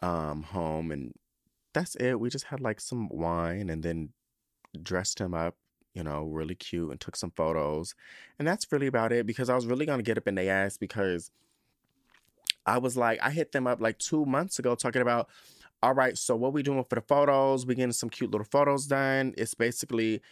um 0.00 0.44
home, 0.44 0.92
and 0.92 1.12
that's 1.74 1.96
it. 1.96 2.20
We 2.20 2.30
just 2.30 2.44
had 2.44 2.60
like 2.60 2.80
some 2.80 3.08
wine, 3.08 3.68
and 3.68 3.82
then 3.82 4.10
dressed 4.80 5.20
him 5.20 5.34
up 5.34 5.56
you 5.98 6.04
know, 6.04 6.22
really 6.22 6.54
cute 6.54 6.92
and 6.92 7.00
took 7.00 7.16
some 7.16 7.32
photos. 7.32 7.96
And 8.38 8.46
that's 8.46 8.70
really 8.70 8.86
about 8.86 9.10
it 9.10 9.26
because 9.26 9.50
I 9.50 9.56
was 9.56 9.66
really 9.66 9.84
going 9.84 9.98
to 9.98 10.04
get 10.04 10.16
up 10.16 10.28
in 10.28 10.36
their 10.36 10.64
ass 10.64 10.76
because 10.76 11.32
I 12.64 12.78
was 12.78 12.96
like, 12.96 13.18
I 13.20 13.30
hit 13.30 13.50
them 13.50 13.66
up 13.66 13.80
like 13.80 13.98
two 13.98 14.24
months 14.24 14.60
ago 14.60 14.76
talking 14.76 15.02
about, 15.02 15.28
all 15.82 15.94
right, 15.94 16.16
so 16.16 16.36
what 16.36 16.52
we 16.52 16.62
doing 16.62 16.84
for 16.88 16.94
the 16.94 17.00
photos? 17.00 17.66
We 17.66 17.74
getting 17.74 17.90
some 17.90 18.10
cute 18.10 18.30
little 18.30 18.46
photos 18.48 18.86
done. 18.86 19.34
It's 19.36 19.54
basically, 19.54 20.22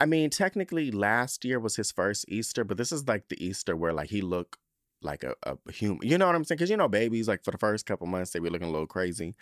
I 0.00 0.06
mean, 0.06 0.28
technically 0.28 0.90
last 0.90 1.44
year 1.44 1.60
was 1.60 1.76
his 1.76 1.92
first 1.92 2.24
Easter, 2.26 2.64
but 2.64 2.76
this 2.76 2.90
is 2.90 3.06
like 3.06 3.28
the 3.28 3.44
Easter 3.44 3.76
where 3.76 3.92
like 3.92 4.10
he 4.10 4.22
looked 4.22 4.58
like 5.02 5.22
a, 5.22 5.34
a 5.44 5.56
human. 5.70 6.08
You 6.08 6.18
know 6.18 6.26
what 6.26 6.34
I'm 6.34 6.42
saying? 6.42 6.56
Because 6.56 6.70
you 6.70 6.76
know, 6.76 6.88
babies 6.88 7.28
like 7.28 7.44
for 7.44 7.52
the 7.52 7.58
first 7.58 7.86
couple 7.86 8.08
months 8.08 8.32
they 8.32 8.40
be 8.40 8.50
looking 8.50 8.68
a 8.68 8.72
little 8.72 8.88
crazy 8.88 9.36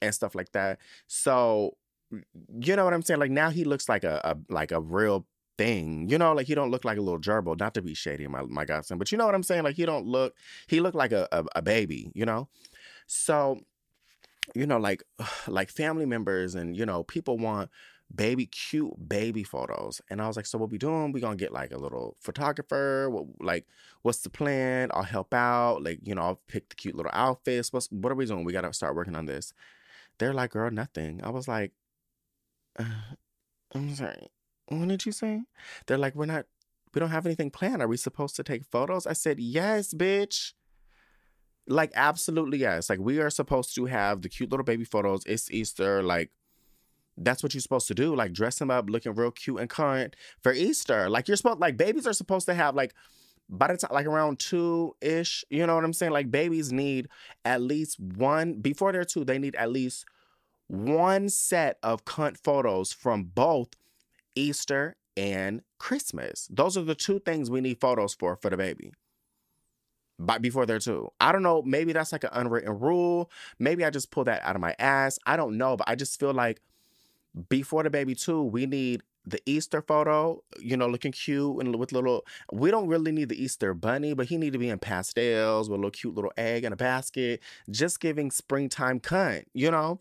and 0.00 0.14
stuff 0.14 0.34
like 0.34 0.52
that. 0.52 0.78
So 1.08 1.76
you 2.10 2.76
know 2.76 2.84
what 2.84 2.94
I'm 2.94 3.02
saying? 3.02 3.20
Like 3.20 3.30
now 3.30 3.50
he 3.50 3.64
looks 3.64 3.88
like 3.88 4.04
a, 4.04 4.20
a 4.24 4.36
like 4.52 4.72
a 4.72 4.80
real 4.80 5.26
thing. 5.58 6.08
You 6.08 6.18
know, 6.18 6.32
like 6.32 6.46
he 6.46 6.54
don't 6.54 6.70
look 6.70 6.84
like 6.84 6.98
a 6.98 7.00
little 7.00 7.20
gerbil. 7.20 7.58
Not 7.58 7.74
to 7.74 7.82
be 7.82 7.94
shady, 7.94 8.26
my 8.26 8.42
my 8.42 8.64
godson, 8.64 8.98
but 8.98 9.10
you 9.10 9.18
know 9.18 9.26
what 9.26 9.34
I'm 9.34 9.42
saying? 9.42 9.64
Like 9.64 9.76
he 9.76 9.86
don't 9.86 10.06
look. 10.06 10.34
He 10.68 10.80
looked 10.80 10.96
like 10.96 11.12
a, 11.12 11.28
a, 11.32 11.44
a 11.56 11.62
baby. 11.62 12.10
You 12.14 12.26
know, 12.26 12.48
so 13.06 13.60
you 14.54 14.66
know, 14.66 14.78
like 14.78 15.02
like 15.48 15.70
family 15.70 16.06
members 16.06 16.54
and 16.54 16.76
you 16.76 16.86
know 16.86 17.02
people 17.04 17.38
want 17.38 17.70
baby 18.14 18.46
cute 18.46 19.08
baby 19.08 19.42
photos 19.42 20.00
and 20.08 20.22
i 20.22 20.28
was 20.28 20.36
like 20.36 20.46
so 20.46 20.56
what 20.56 20.70
we 20.70 20.78
doing 20.78 21.10
we 21.10 21.20
gonna 21.20 21.34
get 21.34 21.52
like 21.52 21.72
a 21.72 21.76
little 21.76 22.16
photographer 22.20 23.10
what, 23.10 23.24
like 23.40 23.66
what's 24.02 24.20
the 24.20 24.30
plan 24.30 24.90
i'll 24.94 25.02
help 25.02 25.34
out 25.34 25.82
like 25.82 25.98
you 26.04 26.14
know 26.14 26.22
i'll 26.22 26.40
pick 26.46 26.68
the 26.68 26.76
cute 26.76 26.94
little 26.94 27.10
outfits 27.12 27.72
what's 27.72 27.88
what 27.90 28.12
are 28.12 28.14
we 28.14 28.24
doing 28.24 28.44
we 28.44 28.52
gotta 28.52 28.72
start 28.72 28.94
working 28.94 29.16
on 29.16 29.26
this 29.26 29.52
they're 30.18 30.32
like 30.32 30.52
girl 30.52 30.70
nothing 30.70 31.20
i 31.24 31.28
was 31.28 31.48
like 31.48 31.72
I'm 32.78 33.94
sorry. 33.94 34.28
What 34.68 34.88
did 34.88 35.06
you 35.06 35.12
say? 35.12 35.42
They're 35.86 35.98
like, 35.98 36.14
we're 36.14 36.26
not, 36.26 36.46
we 36.94 37.00
don't 37.00 37.10
have 37.10 37.26
anything 37.26 37.50
planned. 37.50 37.82
Are 37.82 37.88
we 37.88 37.96
supposed 37.96 38.36
to 38.36 38.42
take 38.42 38.64
photos? 38.64 39.06
I 39.06 39.12
said, 39.12 39.38
yes, 39.38 39.94
bitch. 39.94 40.52
Like, 41.68 41.92
absolutely 41.94 42.58
yes. 42.58 42.88
Like, 42.90 43.00
we 43.00 43.18
are 43.18 43.30
supposed 43.30 43.74
to 43.74 43.86
have 43.86 44.22
the 44.22 44.28
cute 44.28 44.50
little 44.50 44.64
baby 44.64 44.84
photos. 44.84 45.24
It's 45.26 45.50
Easter. 45.50 46.02
Like, 46.02 46.30
that's 47.16 47.42
what 47.42 47.54
you're 47.54 47.60
supposed 47.60 47.88
to 47.88 47.94
do. 47.94 48.14
Like, 48.14 48.32
dress 48.32 48.58
them 48.58 48.70
up 48.70 48.88
looking 48.88 49.14
real 49.14 49.30
cute 49.30 49.60
and 49.60 49.70
current 49.70 50.16
for 50.42 50.52
Easter. 50.52 51.08
Like, 51.08 51.28
you're 51.28 51.36
supposed, 51.36 51.60
like, 51.60 51.76
babies 51.76 52.06
are 52.06 52.12
supposed 52.12 52.46
to 52.46 52.54
have, 52.54 52.74
like, 52.74 52.94
by 53.48 53.68
the 53.68 53.76
time 53.76 53.90
like 53.92 54.06
around 54.06 54.38
two 54.38 54.94
ish, 55.00 55.44
you 55.50 55.66
know 55.66 55.74
what 55.74 55.84
I'm 55.84 55.92
saying? 55.92 56.12
Like 56.12 56.30
babies 56.30 56.72
need 56.72 57.08
at 57.44 57.60
least 57.60 58.00
one 58.00 58.54
before 58.54 58.92
they're 58.92 59.04
two, 59.04 59.24
they 59.24 59.38
need 59.38 59.54
at 59.54 59.70
least 59.70 60.04
one 60.68 61.28
set 61.28 61.78
of 61.82 62.04
cunt 62.04 62.36
photos 62.42 62.92
from 62.92 63.24
both 63.24 63.68
Easter 64.34 64.96
and 65.16 65.62
Christmas. 65.78 66.48
Those 66.50 66.76
are 66.76 66.82
the 66.82 66.94
two 66.94 67.20
things 67.20 67.50
we 67.50 67.60
need 67.60 67.80
photos 67.80 68.14
for 68.14 68.36
for 68.36 68.50
the 68.50 68.56
baby. 68.56 68.92
But 70.18 70.40
before 70.40 70.64
they're 70.64 70.78
two. 70.78 71.10
I 71.20 71.30
don't 71.30 71.42
know, 71.42 71.62
maybe 71.62 71.92
that's 71.92 72.12
like 72.12 72.24
an 72.24 72.30
unwritten 72.32 72.78
rule. 72.78 73.30
Maybe 73.58 73.84
I 73.84 73.90
just 73.90 74.10
pull 74.10 74.24
that 74.24 74.42
out 74.42 74.56
of 74.56 74.62
my 74.62 74.74
ass. 74.78 75.18
I 75.26 75.36
don't 75.36 75.58
know, 75.58 75.76
but 75.76 75.88
I 75.88 75.94
just 75.94 76.18
feel 76.18 76.32
like 76.32 76.60
before 77.48 77.82
the 77.82 77.90
baby 77.90 78.14
too, 78.14 78.42
we 78.42 78.66
need 78.66 79.02
the 79.26 79.40
Easter 79.44 79.82
photo, 79.82 80.42
you 80.58 80.76
know, 80.76 80.86
looking 80.86 81.12
cute 81.12 81.60
and 81.60 81.76
with 81.76 81.92
little. 81.92 82.24
We 82.52 82.70
don't 82.70 82.86
really 82.86 83.12
need 83.12 83.28
the 83.28 83.42
Easter 83.42 83.74
bunny, 83.74 84.14
but 84.14 84.26
he 84.26 84.38
need 84.38 84.52
to 84.52 84.58
be 84.58 84.70
in 84.70 84.78
pastels 84.78 85.68
with 85.68 85.74
a 85.74 85.80
little 85.80 85.90
cute 85.90 86.14
little 86.14 86.32
egg 86.36 86.64
in 86.64 86.72
a 86.72 86.76
basket, 86.76 87.42
just 87.70 88.00
giving 88.00 88.30
springtime 88.30 89.00
cunt, 89.00 89.44
you 89.52 89.70
know. 89.70 90.00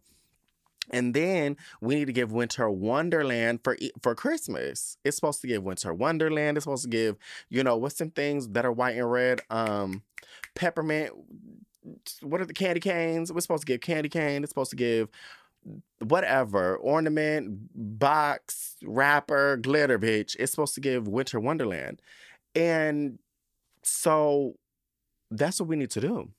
And 0.91 1.13
then 1.13 1.57
we 1.81 1.95
need 1.95 2.05
to 2.05 2.13
give 2.13 2.31
Winter 2.31 2.69
Wonderland 2.69 3.61
for 3.63 3.77
for 4.01 4.15
Christmas. 4.15 4.97
It's 5.03 5.15
supposed 5.15 5.41
to 5.41 5.47
give 5.47 5.63
Winter 5.63 5.93
Wonderland. 5.93 6.57
It's 6.57 6.65
supposed 6.65 6.83
to 6.83 6.89
give, 6.89 7.17
you 7.49 7.63
know, 7.63 7.77
what's 7.77 7.97
some 7.97 8.11
things 8.11 8.49
that 8.49 8.65
are 8.65 8.71
white 8.71 8.95
and 8.95 9.11
red? 9.11 9.41
Um, 9.49 10.03
peppermint. 10.55 11.11
What 12.21 12.41
are 12.41 12.45
the 12.45 12.53
candy 12.53 12.79
canes? 12.79 13.31
We're 13.31 13.41
supposed 13.41 13.65
to 13.65 13.71
give 13.71 13.81
candy 13.81 14.09
cane. 14.09 14.43
It's 14.43 14.51
supposed 14.51 14.71
to 14.71 14.75
give 14.75 15.09
whatever 15.99 16.77
ornament, 16.77 17.69
box, 17.73 18.75
wrapper, 18.83 19.57
glitter, 19.57 19.99
bitch. 19.99 20.35
It's 20.39 20.51
supposed 20.51 20.75
to 20.75 20.81
give 20.81 21.07
Winter 21.07 21.39
Wonderland, 21.39 22.01
and 22.55 23.19
so 23.83 24.55
that's 25.31 25.59
what 25.59 25.69
we 25.69 25.75
need 25.75 25.91
to 25.91 26.01
do 26.01 26.29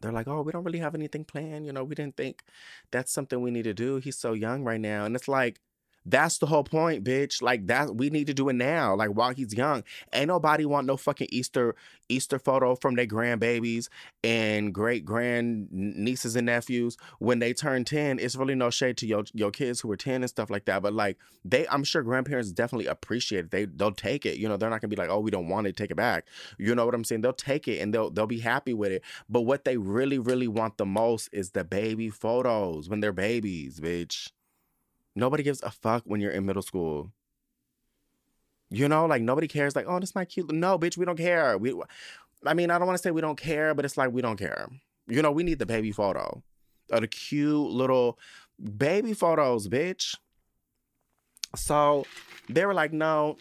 they're 0.00 0.12
like, 0.12 0.28
oh, 0.28 0.42
we 0.42 0.52
don't 0.52 0.64
really 0.64 0.78
have 0.78 0.94
anything 0.94 1.24
planned. 1.24 1.66
You 1.66 1.72
know, 1.72 1.84
we 1.84 1.94
didn't 1.94 2.16
think 2.16 2.42
that's 2.90 3.12
something 3.12 3.40
we 3.40 3.50
need 3.50 3.64
to 3.64 3.74
do. 3.74 3.96
He's 3.98 4.18
so 4.18 4.32
young 4.32 4.64
right 4.64 4.80
now. 4.80 5.04
And 5.04 5.14
it's 5.16 5.28
like, 5.28 5.60
that's 6.06 6.38
the 6.38 6.46
whole 6.46 6.64
point, 6.64 7.04
bitch. 7.04 7.42
Like 7.42 7.66
that 7.66 7.96
we 7.96 8.10
need 8.10 8.26
to 8.28 8.34
do 8.34 8.48
it 8.48 8.54
now, 8.54 8.94
like 8.94 9.10
while 9.10 9.34
he's 9.34 9.54
young. 9.54 9.84
Ain't 10.12 10.28
nobody 10.28 10.64
want 10.64 10.86
no 10.86 10.96
fucking 10.96 11.28
Easter 11.30 11.74
Easter 12.08 12.38
photo 12.38 12.74
from 12.74 12.94
their 12.96 13.06
grandbabies 13.06 13.88
and 14.24 14.74
great 14.74 15.04
grand 15.04 15.68
nieces 15.70 16.36
and 16.36 16.46
nephews 16.46 16.96
when 17.18 17.38
they 17.38 17.52
turn 17.52 17.84
10. 17.84 18.18
It's 18.18 18.36
really 18.36 18.54
no 18.54 18.70
shade 18.70 18.96
to 18.98 19.06
your 19.06 19.24
your 19.32 19.50
kids 19.50 19.80
who 19.80 19.90
are 19.90 19.96
10 19.96 20.22
and 20.22 20.28
stuff 20.28 20.50
like 20.50 20.64
that. 20.64 20.82
But 20.82 20.94
like 20.94 21.18
they 21.44 21.66
I'm 21.68 21.84
sure 21.84 22.02
grandparents 22.02 22.50
definitely 22.52 22.86
appreciate 22.86 23.46
it. 23.46 23.50
They 23.50 23.64
they'll 23.66 23.92
take 23.92 24.26
it. 24.26 24.38
You 24.38 24.48
know, 24.48 24.56
they're 24.56 24.70
not 24.70 24.80
gonna 24.80 24.88
be 24.88 24.96
like, 24.96 25.10
oh, 25.10 25.20
we 25.20 25.30
don't 25.30 25.48
want 25.48 25.66
it, 25.66 25.76
take 25.76 25.90
it 25.90 25.96
back. 25.96 26.26
You 26.58 26.74
know 26.74 26.86
what 26.86 26.94
I'm 26.94 27.04
saying? 27.04 27.20
They'll 27.20 27.32
take 27.32 27.68
it 27.68 27.80
and 27.80 27.92
they'll 27.92 28.10
they'll 28.10 28.26
be 28.26 28.40
happy 28.40 28.74
with 28.74 28.92
it. 28.92 29.02
But 29.28 29.42
what 29.42 29.64
they 29.64 29.76
really, 29.76 30.18
really 30.18 30.48
want 30.48 30.78
the 30.78 30.86
most 30.86 31.28
is 31.32 31.50
the 31.50 31.64
baby 31.64 32.08
photos 32.08 32.88
when 32.88 33.00
they're 33.00 33.12
babies, 33.12 33.80
bitch. 33.80 34.30
Nobody 35.20 35.42
gives 35.42 35.62
a 35.62 35.70
fuck 35.70 36.02
when 36.06 36.18
you're 36.22 36.30
in 36.30 36.46
middle 36.46 36.62
school. 36.62 37.12
You 38.70 38.88
know, 38.88 39.04
like 39.04 39.20
nobody 39.20 39.48
cares. 39.48 39.76
Like, 39.76 39.84
oh, 39.86 40.00
this 40.00 40.14
my 40.14 40.24
cute. 40.24 40.50
No, 40.50 40.78
bitch, 40.78 40.96
we 40.96 41.04
don't 41.04 41.18
care. 41.18 41.58
We, 41.58 41.74
I 42.46 42.54
mean, 42.54 42.70
I 42.70 42.78
don't 42.78 42.86
want 42.86 42.96
to 42.96 43.02
say 43.02 43.10
we 43.10 43.20
don't 43.20 43.36
care, 43.36 43.74
but 43.74 43.84
it's 43.84 43.98
like 43.98 44.12
we 44.12 44.22
don't 44.22 44.38
care. 44.38 44.70
You 45.08 45.20
know, 45.20 45.30
we 45.30 45.42
need 45.42 45.58
the 45.58 45.66
baby 45.66 45.92
photo, 45.92 46.42
or 46.90 47.00
the 47.00 47.06
cute 47.06 47.70
little 47.70 48.18
baby 48.78 49.12
photos, 49.12 49.68
bitch. 49.68 50.16
So 51.54 52.06
they 52.48 52.64
were 52.64 52.72
like, 52.72 52.92
no, 52.94 53.36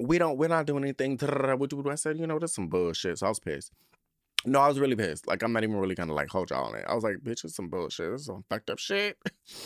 we 0.00 0.16
don't, 0.16 0.38
we're 0.38 0.48
not 0.48 0.64
doing 0.64 0.82
anything. 0.84 1.18
I 1.20 1.94
said, 1.96 2.18
you 2.18 2.26
know, 2.26 2.38
that's 2.38 2.54
some 2.54 2.68
bullshit. 2.68 3.18
So 3.18 3.26
I 3.26 3.28
was 3.28 3.40
pissed. 3.40 3.72
No, 4.44 4.60
I 4.60 4.68
was 4.68 4.80
really 4.80 4.96
pissed. 4.96 5.26
Like, 5.28 5.42
I'm 5.42 5.52
not 5.52 5.62
even 5.62 5.76
really 5.76 5.94
gonna 5.94 6.14
like 6.14 6.28
hold 6.28 6.50
y'all 6.50 6.64
on 6.64 6.74
it. 6.74 6.84
I 6.88 6.94
was 6.94 7.04
like, 7.04 7.18
bitch, 7.18 7.44
it's 7.44 7.54
some 7.54 7.68
bullshit. 7.68 8.10
This 8.10 8.22
is 8.22 8.26
some 8.26 8.44
fucked 8.48 8.70
up 8.70 8.78
shit. 8.78 9.16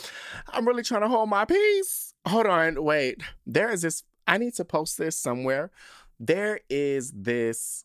I'm 0.49 0.67
really 0.67 0.83
trying 0.83 1.01
to 1.01 1.07
hold 1.07 1.29
my 1.29 1.45
peace. 1.45 2.13
Hold 2.27 2.45
on, 2.45 2.83
wait. 2.83 3.21
There 3.45 3.69
is 3.69 3.81
this, 3.81 4.03
I 4.27 4.37
need 4.37 4.53
to 4.55 4.65
post 4.65 4.97
this 4.97 5.17
somewhere. 5.17 5.71
There 6.19 6.59
is 6.69 7.11
this 7.11 7.83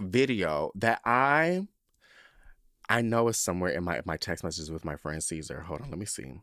video 0.00 0.70
that 0.76 1.00
I 1.04 1.66
I 2.88 3.02
know 3.02 3.28
is 3.28 3.36
somewhere 3.36 3.72
in 3.72 3.84
my 3.84 4.00
my 4.04 4.16
text 4.16 4.42
messages 4.42 4.70
with 4.70 4.84
my 4.84 4.96
friend 4.96 5.22
Caesar. 5.22 5.60
Hold 5.60 5.82
on, 5.82 5.90
let 5.90 5.98
me 5.98 6.06
see. 6.06 6.40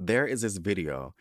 There 0.00 0.26
is 0.26 0.40
this 0.40 0.56
video, 0.56 1.14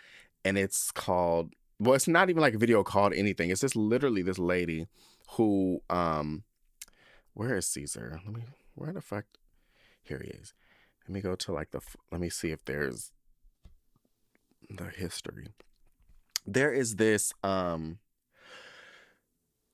and 0.46 0.58
it's 0.58 0.92
called 0.92 1.54
well, 1.80 1.96
it's 1.96 2.08
not 2.08 2.30
even 2.30 2.42
like 2.42 2.54
a 2.54 2.60
video 2.60 2.84
called 2.84 3.14
anything. 3.14 3.50
It's 3.50 3.62
just 3.62 3.76
literally 3.76 4.22
this 4.22 4.40
lady 4.40 4.88
who 5.32 5.82
um 5.90 6.44
where 7.34 7.56
is 7.56 7.68
Caesar? 7.68 8.20
Let 8.26 8.36
me 8.36 8.44
where 8.76 8.94
the 8.94 9.02
fuck 9.02 9.26
here 10.02 10.22
he 10.24 10.30
is. 10.30 10.54
Let 11.08 11.14
me 11.14 11.22
go 11.22 11.36
to 11.36 11.52
like 11.52 11.72
the 11.72 11.82
let 12.12 12.22
me 12.22 12.30
see 12.30 12.52
if 12.52 12.64
there's 12.66 13.12
the 14.70 14.86
history. 14.86 15.48
There 16.46 16.72
is 16.72 16.96
this 16.96 17.34
um 17.44 18.00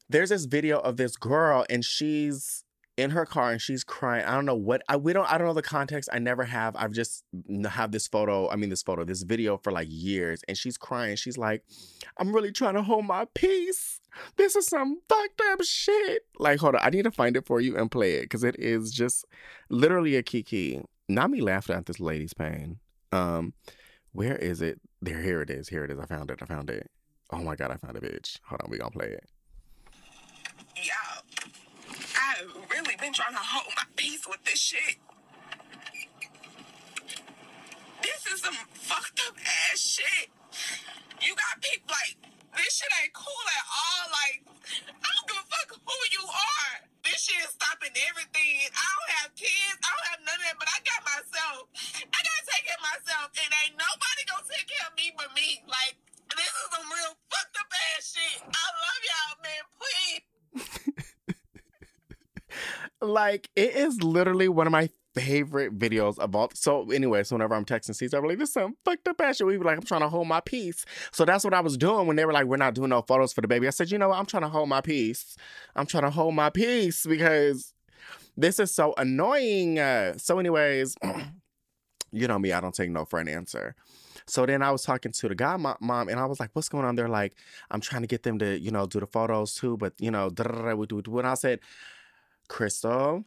there's 0.10 0.30
this 0.30 0.46
video 0.46 0.80
of 0.80 0.98
this 0.98 1.18
girl 1.18 1.66
and 1.70 1.84
she's 1.84 2.64
in 2.98 3.12
her 3.12 3.26
car 3.26 3.52
and 3.52 3.62
she's 3.62 3.84
crying. 3.84 4.26
I 4.26 4.34
don't 4.34 4.46
know 4.46 4.56
what 4.56 4.82
I 4.90 4.98
we 4.98 5.14
don't 5.14 5.32
I 5.32 5.38
don't 5.38 5.48
know 5.48 5.54
the 5.54 5.62
context. 5.62 6.10
I 6.12 6.20
never 6.20 6.44
have. 6.44 6.76
I've 6.76 6.92
just 6.92 7.24
have 7.70 7.92
this 7.92 8.08
photo, 8.08 8.50
I 8.50 8.56
mean 8.56 8.72
this 8.72 8.82
photo, 8.82 9.06
this 9.06 9.22
video 9.22 9.58
for 9.58 9.72
like 9.72 9.88
years 9.90 10.42
and 10.48 10.58
she's 10.58 10.78
crying. 10.78 11.16
She's 11.16 11.38
like, 11.38 11.64
"I'm 12.18 12.34
really 12.34 12.52
trying 12.52 12.74
to 12.74 12.82
hold 12.82 13.06
my 13.06 13.26
peace. 13.36 14.02
This 14.36 14.56
is 14.56 14.66
some 14.66 15.00
fucked 15.08 15.42
up 15.52 15.62
shit." 15.64 16.24
Like, 16.40 16.60
hold 16.60 16.76
on. 16.76 16.82
I 16.84 16.90
need 16.90 17.04
to 17.04 17.12
find 17.12 17.38
it 17.38 17.46
for 17.46 17.62
you 17.62 17.78
and 17.78 17.92
play 17.92 18.14
it 18.16 18.30
cuz 18.30 18.44
it 18.44 18.56
is 18.60 18.92
just 18.92 19.26
literally 19.70 20.16
a 20.16 20.24
kiki. 20.24 20.82
Not 21.08 21.30
me 21.30 21.40
laughing 21.40 21.76
at 21.76 21.86
this 21.86 22.00
lady's 22.00 22.34
pain. 22.34 22.80
Um 23.12 23.54
where 24.12 24.36
is 24.36 24.62
it? 24.62 24.82
There 25.02 25.22
here 25.22 25.42
it 25.42 25.52
is. 25.52 25.70
Here 25.70 25.84
it 25.84 25.92
is. 25.92 26.00
I 26.00 26.06
found 26.08 26.32
it. 26.32 26.40
I 26.42 26.46
found 26.46 26.72
it. 26.72 26.90
Oh 27.32 27.44
my 27.44 27.56
god, 27.56 27.70
I 27.70 27.78
found 27.78 27.96
a 27.96 28.02
bitch. 28.02 28.40
Hold 28.46 28.62
on, 28.64 28.72
we 28.72 28.80
gonna 28.80 28.90
play 28.90 29.10
it. 29.10 29.30
Yeah, 30.76 30.94
I've 32.28 32.52
really 32.76 33.00
been 33.00 33.16
trying 33.16 33.32
to 33.32 33.40
hold 33.40 33.72
my 33.80 33.88
peace 33.96 34.28
with 34.28 34.44
this 34.44 34.60
shit. 34.60 35.00
This 38.04 38.20
is 38.28 38.44
some 38.44 38.60
fucked 38.76 39.24
up 39.32 39.40
ass 39.40 39.80
shit. 39.80 40.28
You 41.24 41.32
got 41.40 41.64
people 41.64 41.88
like, 41.88 42.20
this 42.52 42.84
shit 42.84 42.92
ain't 43.00 43.16
cool 43.16 43.48
at 43.48 43.66
all. 43.72 44.04
Like, 44.12 44.44
I 44.92 45.08
don't 45.08 45.28
give 45.32 45.40
a 45.40 45.48
fuck 45.48 45.72
who 45.72 45.98
you 46.12 46.24
are. 46.28 46.74
This 47.08 47.32
shit 47.32 47.40
is 47.48 47.56
stopping 47.56 47.96
everything. 47.96 48.76
I 48.76 48.88
don't 48.92 49.14
have 49.24 49.32
kids. 49.40 49.80
I 49.80 49.88
don't 49.88 50.08
have 50.12 50.22
none 50.28 50.36
of 50.36 50.46
that, 50.52 50.58
but 50.60 50.68
I 50.68 50.78
got 50.84 51.02
myself. 51.08 51.72
I 52.12 52.20
gotta 52.28 52.44
take 52.52 52.68
care 52.68 52.76
of 52.76 52.84
myself, 52.92 53.28
and 53.40 53.50
ain't 53.64 53.80
nobody 53.80 54.22
gonna 54.28 54.52
take 54.52 54.68
care 54.68 54.84
of 54.84 54.94
me 55.00 55.16
but 55.16 55.32
me. 55.32 55.64
Like, 55.64 55.96
this 56.36 56.52
is 56.52 56.68
some 56.76 56.92
real 56.92 57.16
fucked 57.32 57.56
up 57.56 57.72
ass 57.72 58.04
shit. 58.12 58.44
I 58.52 58.66
love 58.84 59.02
y'all, 59.08 59.36
man. 59.48 59.64
Please. 59.80 60.92
like 63.02 63.50
it 63.56 63.76
is 63.76 64.02
literally 64.04 64.50
one 64.50 64.68
of 64.68 64.72
my 64.72 64.90
favorite 65.16 65.78
videos 65.78 66.20
of 66.20 66.36
all. 66.36 66.50
So 66.54 66.92
anyway, 66.92 67.24
so 67.24 67.36
whenever 67.36 67.56
I'm 67.56 67.66
texting 67.66 67.96
Caesar, 67.96 68.18
I'm 68.18 68.26
like, 68.26 68.38
this 68.38 68.50
is 68.50 68.54
some 68.54 68.76
fucked 68.86 69.08
up 69.08 69.20
ass 69.22 69.38
shit. 69.38 69.48
We 69.48 69.58
be 69.58 69.64
like, 69.64 69.78
I'm 69.78 69.84
trying 69.84 70.02
to 70.02 70.10
hold 70.10 70.28
my 70.28 70.42
peace. 70.42 70.86
So 71.12 71.26
that's 71.26 71.44
what 71.44 71.54
I 71.54 71.62
was 71.62 71.78
doing 71.78 72.08
when 72.08 72.16
they 72.16 72.26
were 72.26 72.34
like, 72.34 72.46
we're 72.46 72.58
not 72.58 72.76
doing 72.76 72.90
no 72.90 73.02
photos 73.02 73.34
for 73.34 73.42
the 73.42 73.48
baby. 73.48 73.68
I 73.68 73.72
said, 73.72 73.92
you 73.92 73.98
know 73.98 74.10
what? 74.10 74.20
I'm 74.20 74.26
trying 74.26 74.44
to 74.44 74.50
hold 74.50 74.70
my 74.70 74.82
peace. 74.82 75.36
I'm 75.76 75.86
trying 75.86 76.04
to 76.04 76.12
hold 76.12 76.36
my 76.36 76.50
peace 76.50 77.06
because 77.06 77.74
this 78.36 78.60
is 78.60 78.72
so 78.72 78.94
annoying. 78.98 79.80
Uh, 79.80 80.18
so 80.18 80.38
anyways, 80.38 80.96
you 82.12 82.28
know 82.28 82.38
me, 82.38 82.52
I 82.52 82.60
don't 82.60 82.76
take 82.76 82.92
no 82.92 83.06
for 83.06 83.20
an 83.20 83.28
answer. 83.28 83.76
So 84.28 84.46
then 84.46 84.62
I 84.62 84.72
was 84.72 84.84
talking 84.84 85.14
to 85.14 85.30
the 85.30 85.36
guy 85.36 85.56
mom, 85.56 86.10
and 86.10 86.20
I 86.20 86.26
was 86.26 86.40
like, 86.40 86.50
"What's 86.52 86.68
going 86.68 86.84
on?" 86.84 86.96
They're 86.96 87.08
like, 87.08 87.34
"I'm 87.72 87.80
trying 87.80 88.02
to 88.02 88.08
get 88.08 88.24
them 88.24 88.38
to, 88.40 88.60
you 88.60 88.72
know, 88.72 88.86
do 88.86 89.00
the 89.00 89.08
photos 89.08 89.56
too, 89.56 89.78
but 89.78 89.94
you 90.00 90.12
know, 90.12 90.30
and 90.38 91.28
I 91.28 91.34
said, 91.36 91.62
Crystal, 92.48 93.26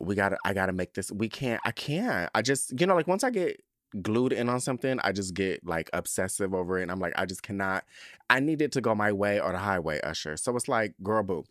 we 0.00 0.14
gotta, 0.14 0.38
I 0.44 0.54
gotta 0.54 0.72
make 0.72 0.94
this. 0.94 1.10
We 1.12 1.28
can't, 1.28 1.60
I 1.64 1.70
can't. 1.70 2.30
I 2.34 2.42
just, 2.42 2.78
you 2.78 2.86
know, 2.86 2.94
like 2.94 3.06
once 3.06 3.24
I 3.24 3.30
get 3.30 3.62
glued 4.02 4.32
in 4.32 4.48
on 4.48 4.60
something, 4.60 4.98
I 5.04 5.12
just 5.12 5.34
get 5.34 5.64
like 5.64 5.90
obsessive 5.92 6.54
over 6.54 6.78
it, 6.78 6.82
and 6.82 6.90
I'm 6.90 7.00
like, 7.00 7.14
I 7.16 7.26
just 7.26 7.42
cannot. 7.42 7.84
I 8.28 8.40
need 8.40 8.60
it 8.62 8.72
to 8.72 8.80
go 8.80 8.94
my 8.94 9.12
way 9.12 9.40
or 9.40 9.52
the 9.52 9.58
highway, 9.58 10.00
Usher. 10.00 10.36
So 10.36 10.54
it's 10.56 10.68
like, 10.68 10.94
girl, 11.02 11.22
boo. 11.22 11.44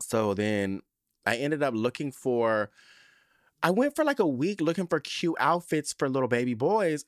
So 0.00 0.34
then 0.34 0.80
I 1.26 1.36
ended 1.36 1.62
up 1.62 1.74
looking 1.74 2.10
for 2.10 2.70
I 3.62 3.70
went 3.70 3.94
for 3.94 4.04
like 4.04 4.18
a 4.18 4.26
week 4.26 4.60
looking 4.60 4.88
for 4.88 4.98
cute 4.98 5.36
outfits 5.38 5.92
for 5.92 6.08
little 6.08 6.28
baby 6.28 6.54
boys. 6.54 7.04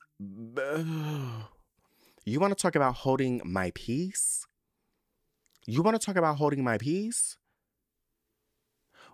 You 2.25 2.39
want 2.39 2.57
to 2.57 2.61
talk 2.61 2.75
about 2.75 2.95
holding 2.95 3.41
my 3.43 3.71
peace? 3.75 4.47
You 5.67 5.83
want 5.83 5.99
to 5.99 6.05
talk 6.05 6.15
about 6.15 6.37
holding 6.37 6.63
my 6.63 6.77
peace? 6.77 7.37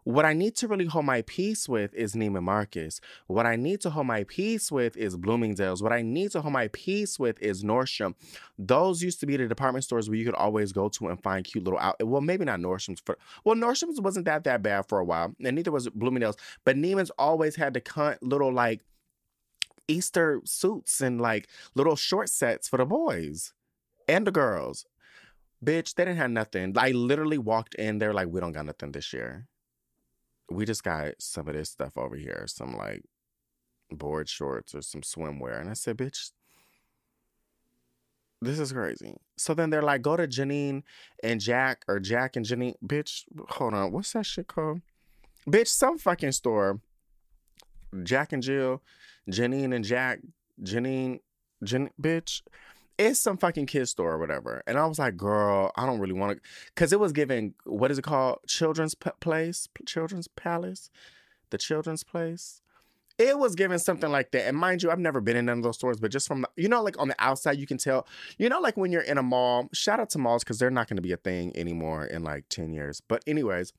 What 0.04 0.26
I 0.26 0.34
need 0.34 0.56
to 0.56 0.68
really 0.68 0.86
hold 0.86 1.06
my 1.06 1.22
peace 1.22 1.70
with 1.70 1.94
is 1.94 2.16
Neiman 2.16 2.42
Marcus. 2.42 3.00
What 3.28 3.46
I 3.46 3.56
need 3.56 3.82
to 3.82 3.92
hold 3.92 4.08
my 4.08 4.24
peace 4.24 4.72
with 4.72 4.98
is 4.98 5.16
Bloomingdale's. 5.16 5.84
What 5.84 5.94
I 5.94 6.02
need 6.02 6.32
to 6.32 6.42
hold 6.42 6.54
my 6.54 6.70
peace 6.70 7.20
with 7.20 7.40
is 7.40 7.64
Nordstrom. 7.64 8.16
Those 8.58 9.04
used 9.04 9.20
to 9.20 9.28
be 9.28 9.38
the 9.38 9.48
department 9.48 9.84
stores 9.84 10.10
where 10.10 10.18
you 10.18 10.26
could 10.26 10.34
always 10.34 10.72
go 10.72 10.90
to 10.90 11.08
and 11.10 11.22
find 11.22 11.46
cute 11.46 11.64
little 11.64 11.80
out. 11.80 11.98
Well, 12.04 12.22
maybe 12.22 12.46
not 12.46 12.60
Nordstrom's. 12.60 13.00
For, 13.06 13.16
well, 13.46 13.56
Nordstrom's 13.56 14.02
wasn't 14.02 14.26
that 14.26 14.44
that 14.46 14.64
bad 14.64 14.88
for 14.90 14.98
a 14.98 15.06
while, 15.06 15.36
and 15.44 15.56
neither 15.56 15.72
was 15.72 15.88
Bloomingdale's. 15.90 16.38
But 16.66 16.78
Neiman's 16.78 17.12
always 17.20 17.56
had 17.56 17.76
the 17.76 17.82
cunt 17.82 18.18
little 18.24 18.52
like 18.52 18.82
Easter 19.88 20.42
suits 20.46 21.02
and 21.02 21.22
like 21.22 21.48
little 21.76 21.96
short 21.96 22.30
sets 22.30 22.68
for 22.68 22.78
the 22.78 22.86
boys 22.86 23.54
and 24.08 24.26
the 24.26 24.32
girls. 24.32 24.88
Bitch, 25.64 25.94
they 25.94 26.06
didn't 26.06 26.18
have 26.18 26.32
nothing. 26.32 26.74
I 26.76 26.90
literally 26.90 27.38
walked 27.38 27.76
in 27.76 28.00
They're 28.00 28.16
like, 28.16 28.30
we 28.30 28.40
don't 28.40 28.52
got 28.52 28.66
nothing 28.66 28.94
this 28.94 29.14
year 29.14 29.48
we 30.52 30.66
just 30.66 30.84
got 30.84 31.14
some 31.20 31.48
of 31.48 31.54
this 31.54 31.70
stuff 31.70 31.98
over 31.98 32.16
here, 32.16 32.46
some 32.48 32.76
like 32.76 33.04
board 33.90 34.30
shorts 34.30 34.76
or 34.76 34.82
some 34.82 35.02
swimwear. 35.02 35.60
And 35.60 35.70
I 35.70 35.74
said, 35.74 35.98
bitch, 35.98 36.32
this 38.42 38.60
is 38.60 38.72
crazy. 38.72 39.16
So 39.38 39.54
then 39.54 39.70
they're 39.70 39.82
like, 39.82 40.02
go 40.02 40.18
to 40.18 40.28
Janine 40.28 40.84
and 41.24 41.40
Jack 41.40 41.84
or 41.88 42.00
Jack 42.00 42.36
and 42.36 42.46
Janine. 42.46 42.76
Bitch, 42.86 43.24
hold 43.50 43.74
on. 43.74 43.92
What's 43.92 44.14
that 44.14 44.26
shit 44.26 44.48
called? 44.48 44.82
Bitch, 45.48 45.68
some 45.68 45.98
fucking 45.98 46.32
store. 46.34 46.80
Jack 48.04 48.32
and 48.32 48.42
Jill, 48.42 48.82
Janine 49.30 49.76
and 49.76 49.84
Jack, 49.84 50.20
Janine, 50.64 51.20
Jan, 51.62 51.90
bitch 52.02 52.42
it's 53.08 53.20
some 53.20 53.38
fucking 53.38 53.66
kid 53.66 53.88
store 53.88 54.14
or 54.14 54.18
whatever. 54.18 54.64
And 54.68 54.78
I 54.78 54.86
was 54.86 55.00
like, 55.00 55.18
girl, 55.18 55.72
I 55.76 55.86
don't 55.86 56.00
really 56.00 56.14
want 56.14 56.38
to, 56.38 56.50
because 56.68 56.94
it 56.94 57.00
was 57.00 57.12
giving, 57.12 57.54
what 57.66 57.92
is 57.92 57.98
it 57.98 58.04
called? 58.04 58.40
Children's 58.48 58.96
P- 58.96 59.12
Place? 59.20 59.68
Children's 59.86 60.28
Palace? 60.28 60.90
The 61.50 61.58
Children's 61.58 62.04
Place? 62.04 62.62
It 63.18 63.38
was 63.38 63.56
giving 63.56 63.78
something 63.78 64.12
like 64.12 64.32
that. 64.32 64.48
And 64.48 64.58
mind 64.58 64.84
you, 64.84 64.90
I've 64.90 65.00
never 65.00 65.22
been 65.22 65.36
in 65.36 65.46
none 65.46 65.58
of 65.58 65.64
those 65.64 65.76
stores, 65.76 66.00
but 66.00 66.12
just 66.12 66.28
from, 66.28 66.42
the, 66.42 66.50
you 66.56 66.70
know, 66.70 66.82
like 66.82 67.00
on 67.00 67.08
the 67.08 67.16
outside, 67.20 67.58
you 67.58 67.68
can 67.68 67.78
tell, 67.78 68.08
you 68.38 68.50
know, 68.50 68.60
like 68.60 68.78
when 68.78 68.92
you're 68.92 69.02
in 69.02 69.18
a 69.18 69.24
mall, 69.24 69.70
shout 69.74 70.00
out 70.00 70.10
to 70.12 70.18
malls 70.18 70.44
because 70.44 70.60
they're 70.60 70.72
not 70.72 70.88
going 70.88 70.98
to 70.98 71.02
be 71.02 71.12
a 71.12 71.18
thing 71.18 71.52
anymore 71.56 72.06
in 72.06 72.24
like 72.24 72.46
10 72.50 72.74
years. 72.74 73.02
But, 73.08 73.24
anyways, 73.28 73.74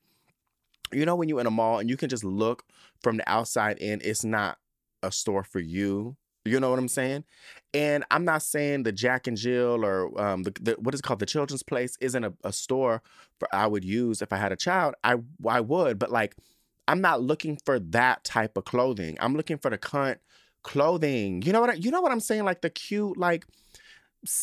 you 0.91 1.05
know, 1.05 1.15
when 1.15 1.29
you're 1.29 1.41
in 1.41 1.47
a 1.47 1.51
mall 1.51 1.79
and 1.79 1.89
you 1.89 1.97
can 1.97 2.09
just 2.09 2.23
look 2.23 2.63
from 3.01 3.17
the 3.17 3.29
outside 3.29 3.77
in, 3.79 4.01
it's 4.03 4.23
not 4.23 4.59
a 5.01 5.11
store 5.11 5.43
for 5.43 5.59
you 5.59 6.15
you 6.45 6.59
know 6.59 6.69
what 6.69 6.79
I'm 6.79 6.87
saying? 6.87 7.23
And 7.73 8.03
I'm 8.11 8.25
not 8.25 8.43
saying 8.43 8.83
the 8.83 8.91
Jack 8.91 9.27
and 9.27 9.37
Jill 9.37 9.85
or 9.85 10.19
um, 10.21 10.43
the, 10.43 10.51
the, 10.61 10.71
what 10.73 10.93
is 10.93 11.01
called 11.01 11.19
the 11.19 11.25
Children's 11.25 11.63
Place 11.63 11.97
isn't 12.01 12.23
a, 12.23 12.33
a 12.43 12.51
store 12.51 13.01
for 13.39 13.47
I 13.53 13.67
would 13.67 13.83
use 13.85 14.21
if 14.21 14.33
I 14.33 14.37
had 14.37 14.51
a 14.51 14.57
child. 14.57 14.95
I 15.03 15.15
I 15.47 15.61
would, 15.61 15.97
but 15.99 16.11
like 16.11 16.35
I'm 16.87 17.01
not 17.01 17.21
looking 17.21 17.57
for 17.65 17.79
that 17.79 18.23
type 18.23 18.57
of 18.57 18.65
clothing. 18.65 19.17
I'm 19.19 19.35
looking 19.35 19.57
for 19.57 19.69
the 19.69 19.77
cunt 19.77 20.17
clothing. 20.63 21.41
You 21.43 21.53
know 21.53 21.61
what? 21.61 21.69
I, 21.71 21.73
you 21.73 21.91
know 21.91 22.01
what 22.01 22.11
I'm 22.11 22.19
saying? 22.19 22.43
Like 22.43 22.61
the 22.61 22.69
cute, 22.69 23.17
like 23.17 23.45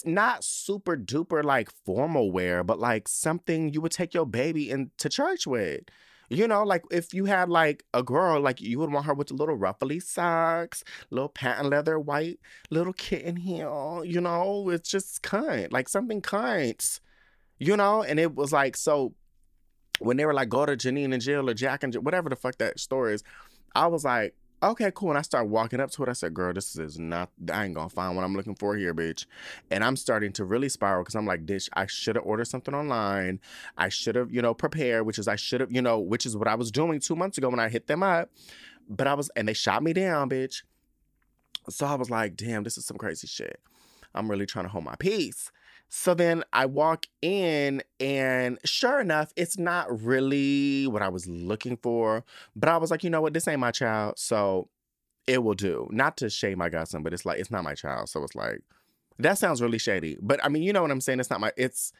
not 0.04 0.44
super 0.44 0.96
duper 0.96 1.42
like 1.44 1.70
formal 1.84 2.32
wear, 2.32 2.64
but 2.64 2.78
like 2.78 3.08
something 3.08 3.72
you 3.72 3.80
would 3.80 3.92
take 3.92 4.14
your 4.14 4.26
baby 4.26 4.70
into 4.70 5.08
church 5.08 5.46
with. 5.46 5.82
You 6.32 6.46
know, 6.46 6.62
like 6.62 6.84
if 6.92 7.12
you 7.12 7.24
had 7.24 7.48
like 7.48 7.84
a 7.92 8.04
girl, 8.04 8.40
like 8.40 8.60
you 8.60 8.78
would 8.78 8.92
want 8.92 9.06
her 9.06 9.14
with 9.14 9.28
the 9.28 9.34
little 9.34 9.56
ruffly 9.56 9.98
socks, 9.98 10.84
little 11.10 11.28
patent 11.28 11.70
leather, 11.70 11.98
white 11.98 12.38
little 12.70 12.92
kitten 12.92 13.34
heel. 13.34 14.02
You 14.06 14.20
know, 14.20 14.70
it's 14.70 14.88
just 14.88 15.22
cunt, 15.24 15.72
like 15.72 15.88
something 15.88 16.22
cunt. 16.22 17.00
You 17.58 17.76
know, 17.76 18.04
and 18.04 18.20
it 18.20 18.36
was 18.36 18.52
like 18.52 18.76
so. 18.76 19.14
When 19.98 20.16
they 20.16 20.24
were 20.24 20.32
like, 20.32 20.48
go 20.48 20.64
to 20.64 20.76
Janine 20.76 21.12
and 21.12 21.20
Jill 21.20 21.50
or 21.50 21.54
Jack 21.54 21.82
and 21.82 21.92
Jill, 21.92 22.02
whatever 22.02 22.30
the 22.30 22.36
fuck 22.36 22.56
that 22.58 22.80
story 22.80 23.12
is, 23.12 23.24
I 23.74 23.88
was 23.88 24.04
like, 24.04 24.34
okay, 24.62 24.90
cool. 24.94 25.11
And 25.11 25.18
I 25.18 25.23
start 25.23 25.49
walking 25.49 25.81
up 25.81 25.90
to 25.92 26.03
it. 26.03 26.09
I 26.09 26.12
said, 26.12 26.35
girl, 26.35 26.53
this 26.53 26.77
is 26.77 26.99
not, 26.99 27.31
I 27.53 27.64
ain't 27.64 27.75
gonna 27.75 27.88
find 27.88 28.16
what 28.16 28.25
I'm 28.25 28.35
looking 28.35 28.55
for 28.55 28.77
here, 28.77 28.94
bitch. 28.94 29.27
And 29.70 29.83
I'm 29.83 29.96
starting 29.96 30.33
to 30.35 30.44
really 30.44 30.68
spiral 30.68 31.03
because 31.03 31.14
I'm 31.14 31.27
like, 31.27 31.46
bitch, 31.46 31.68
I 31.75 31.87
should 31.87 32.16
have 32.16 32.25
ordered 32.25 32.46
something 32.46 32.75
online. 32.75 33.40
I 33.77 33.88
should 33.88 34.14
have, 34.14 34.31
you 34.33 34.42
know, 34.42 34.55
prepared, 34.55 35.07
which 35.07 35.18
is 35.18 35.29
I 35.29 35.37
should 35.37 35.61
have, 35.61 35.73
you 35.73 35.83
know, 35.83 35.99
which 35.99 36.27
is 36.27 36.37
what 36.37 36.49
I 36.49 36.55
was 36.55 36.70
doing 36.70 37.01
two 37.01 37.16
months 37.16 37.38
ago 37.38 37.49
when 37.49 37.61
I 37.61 37.68
hit 37.68 37.87
them 37.87 38.03
up. 38.03 38.31
But 38.88 39.07
I 39.07 39.14
was, 39.14 39.31
and 39.37 39.46
they 39.49 39.55
shot 39.55 39.83
me 39.83 39.92
down, 39.92 40.29
bitch. 40.29 40.62
So 41.68 41.87
I 41.87 41.94
was 41.94 42.11
like, 42.11 42.37
damn, 42.37 42.64
this 42.64 42.77
is 42.79 42.85
some 42.85 42.99
crazy 42.99 43.27
shit. 43.27 43.61
I'm 44.14 44.31
really 44.31 44.46
trying 44.46 44.64
to 44.64 44.70
hold 44.70 44.85
my 44.85 44.96
peace. 44.99 45.53
So 45.90 46.14
then 46.14 46.44
I 46.53 46.66
walk 46.66 47.07
in, 47.20 47.83
and 47.98 48.59
sure 48.64 49.00
enough, 49.00 49.33
it's 49.37 49.59
not 49.59 50.03
really 50.03 50.87
what 50.87 51.03
I 51.03 51.09
was 51.09 51.26
looking 51.26 51.76
for. 51.76 52.24
But 52.55 52.68
I 52.68 52.76
was 52.76 52.92
like, 52.92 53.03
you 53.03 53.11
know 53.11 53.20
what? 53.20 53.35
This 53.35 53.48
ain't 53.48 53.59
my 53.59 53.72
child. 53.72 54.18
So 54.18 54.68
it 55.26 55.42
will 55.42 55.55
do. 55.55 55.88
Not 55.90 56.16
to 56.18 56.31
shame 56.31 56.59
my 56.59 56.68
godson, 56.68 57.03
but 57.03 57.12
it's 57.12 57.26
like, 57.26 57.40
it's 57.40 57.50
not 57.50 57.64
my 57.64 57.74
child. 57.74 58.09
So 58.09 58.22
it's 58.22 58.37
like, 58.37 58.61
that 59.18 59.37
sounds 59.37 59.61
really 59.61 59.79
shady. 59.79 60.16
But 60.22 60.42
I 60.44 60.48
mean, 60.48 60.62
you 60.62 60.72
know 60.72 60.83
what 60.83 60.92
I'm 60.92 61.00
saying? 61.00 61.18
It's 61.18 61.29
not 61.29 61.40
my, 61.40 61.53
it's, 61.57 61.92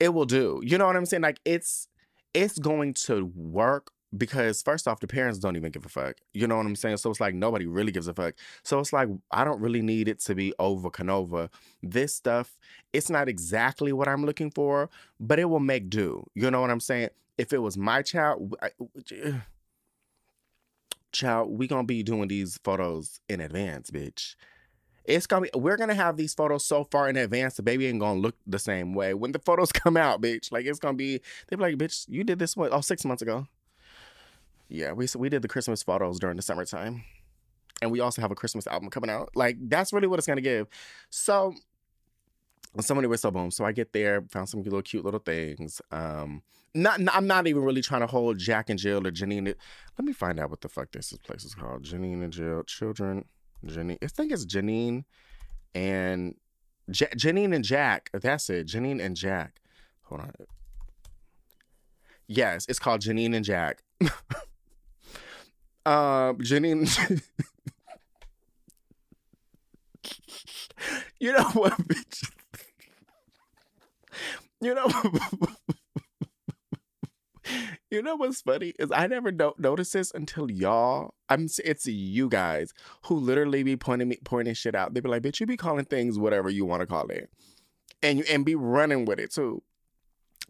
it 0.00 0.08
will 0.12 0.26
do. 0.26 0.60
You 0.64 0.76
know 0.76 0.86
what 0.86 0.96
I'm 0.96 1.06
saying? 1.06 1.22
Like, 1.22 1.40
it's, 1.44 1.86
it's 2.34 2.58
going 2.58 2.94
to 2.94 3.32
work 3.36 3.92
because 4.16 4.62
first 4.62 4.86
off, 4.86 5.00
the 5.00 5.06
parents 5.06 5.38
don't 5.38 5.56
even 5.56 5.70
give 5.72 5.84
a 5.84 5.88
fuck. 5.88 6.16
You 6.32 6.46
know 6.46 6.56
what 6.56 6.66
I'm 6.66 6.76
saying? 6.76 6.98
So 6.98 7.10
it's 7.10 7.20
like 7.20 7.34
nobody 7.34 7.66
really 7.66 7.92
gives 7.92 8.08
a 8.08 8.14
fuck. 8.14 8.34
So 8.62 8.78
it's 8.78 8.92
like 8.92 9.08
I 9.30 9.44
don't 9.44 9.60
really 9.60 9.82
need 9.82 10.08
it 10.08 10.20
to 10.20 10.34
be 10.34 10.52
over 10.58 10.90
Canova. 10.90 11.50
This 11.82 12.14
stuff, 12.14 12.56
it's 12.92 13.10
not 13.10 13.28
exactly 13.28 13.92
what 13.92 14.08
I'm 14.08 14.24
looking 14.24 14.50
for, 14.50 14.90
but 15.20 15.38
it 15.38 15.46
will 15.46 15.60
make 15.60 15.90
do. 15.90 16.26
You 16.34 16.50
know 16.50 16.60
what 16.60 16.70
I'm 16.70 16.80
saying? 16.80 17.10
If 17.36 17.52
it 17.52 17.58
was 17.58 17.76
my 17.76 18.02
child, 18.02 18.54
I, 18.62 18.70
child, 21.12 21.50
we 21.56 21.66
gonna 21.66 21.84
be 21.84 22.02
doing 22.02 22.28
these 22.28 22.58
photos 22.62 23.20
in 23.28 23.40
advance, 23.40 23.90
bitch. 23.90 24.36
It's 25.04 25.26
gonna 25.26 25.42
be 25.42 25.50
we're 25.54 25.76
gonna 25.76 25.94
have 25.94 26.16
these 26.16 26.34
photos 26.34 26.64
so 26.64 26.84
far 26.84 27.08
in 27.08 27.16
advance 27.16 27.54
the 27.56 27.62
baby 27.62 27.86
ain't 27.86 28.00
gonna 28.00 28.20
look 28.20 28.36
the 28.46 28.58
same 28.58 28.94
way. 28.94 29.14
When 29.14 29.32
the 29.32 29.38
photos 29.38 29.72
come 29.72 29.96
out, 29.96 30.20
bitch, 30.22 30.52
like 30.52 30.66
it's 30.66 30.78
gonna 30.78 30.96
be 30.96 31.20
they 31.48 31.56
be 31.56 31.62
like, 31.62 31.76
bitch, 31.76 32.06
you 32.08 32.24
did 32.24 32.38
this 32.38 32.56
what 32.56 32.72
oh 32.72 32.80
six 32.80 33.04
months 33.04 33.22
ago. 33.22 33.46
Yeah, 34.74 34.92
we 34.92 35.06
we 35.16 35.28
did 35.28 35.42
the 35.42 35.48
Christmas 35.48 35.82
photos 35.82 36.18
during 36.18 36.36
the 36.36 36.42
summertime. 36.42 37.04
And 37.82 37.90
we 37.90 38.00
also 38.00 38.22
have 38.22 38.30
a 38.30 38.34
Christmas 38.34 38.66
album 38.66 38.90
coming 38.90 39.10
out. 39.10 39.30
Like 39.34 39.56
that's 39.60 39.92
really 39.92 40.06
what 40.06 40.18
it's 40.18 40.26
gonna 40.26 40.40
give. 40.40 40.68
So 41.10 41.54
somebody 42.80 43.06
was 43.06 43.20
so 43.20 43.30
boom. 43.30 43.50
So 43.50 43.64
I 43.64 43.72
get 43.72 43.92
there, 43.92 44.22
found 44.30 44.48
some 44.48 44.62
little 44.62 44.82
cute 44.82 45.04
little 45.04 45.20
things. 45.20 45.80
Um, 45.92 46.42
not, 46.74 47.00
I'm 47.12 47.26
not 47.26 47.46
even 47.46 47.62
really 47.62 47.82
trying 47.82 48.00
to 48.00 48.08
hold 48.08 48.38
Jack 48.38 48.68
and 48.68 48.78
Jill 48.78 49.06
or 49.06 49.12
Janine. 49.12 49.46
Let 49.46 50.04
me 50.04 50.12
find 50.12 50.40
out 50.40 50.50
what 50.50 50.60
the 50.60 50.68
fuck 50.68 50.90
this 50.90 51.12
place 51.18 51.44
is 51.44 51.54
called. 51.54 51.84
Janine 51.84 52.24
and 52.24 52.32
Jill, 52.32 52.64
children. 52.64 53.26
Janine. 53.64 53.98
I 54.02 54.08
think 54.08 54.32
it's 54.32 54.44
Janine 54.44 55.04
and 55.74 56.34
J- 56.90 57.12
Janine 57.16 57.54
and 57.54 57.64
Jack. 57.64 58.10
That's 58.12 58.50
it. 58.50 58.66
Janine 58.66 59.00
and 59.00 59.16
Jack. 59.16 59.60
Hold 60.04 60.22
on. 60.22 60.32
Yes, 62.26 62.66
it's 62.68 62.78
called 62.78 63.02
Janine 63.02 63.36
and 63.36 63.44
Jack. 63.44 63.82
um, 65.86 66.38
Janine. 66.38 66.88
you 71.20 71.32
know 71.32 71.48
what, 71.50 71.76
bitch? 71.78 72.30
You 74.60 74.74
know, 74.74 74.86
you 77.90 78.02
know 78.02 78.16
what's 78.16 78.40
funny 78.40 78.72
is 78.78 78.90
I 78.92 79.06
never 79.06 79.30
no- 79.30 79.54
noticed 79.58 79.92
this 79.92 80.12
until 80.14 80.50
y'all. 80.50 81.14
I'm 81.28 81.48
it's 81.64 81.86
you 81.86 82.28
guys 82.28 82.72
who 83.06 83.16
literally 83.16 83.62
be 83.62 83.76
pointing 83.76 84.08
me 84.08 84.18
pointing 84.24 84.54
shit 84.54 84.74
out. 84.74 84.94
They 84.94 85.00
be 85.00 85.08
like, 85.08 85.22
"Bitch, 85.22 85.40
you 85.40 85.46
be 85.46 85.56
calling 85.56 85.84
things 85.84 86.18
whatever 86.18 86.48
you 86.48 86.64
want 86.64 86.80
to 86.80 86.86
call 86.86 87.08
it," 87.08 87.28
and 88.02 88.18
you 88.18 88.24
and 88.30 88.44
be 88.44 88.54
running 88.54 89.04
with 89.04 89.18
it 89.18 89.32
too. 89.32 89.62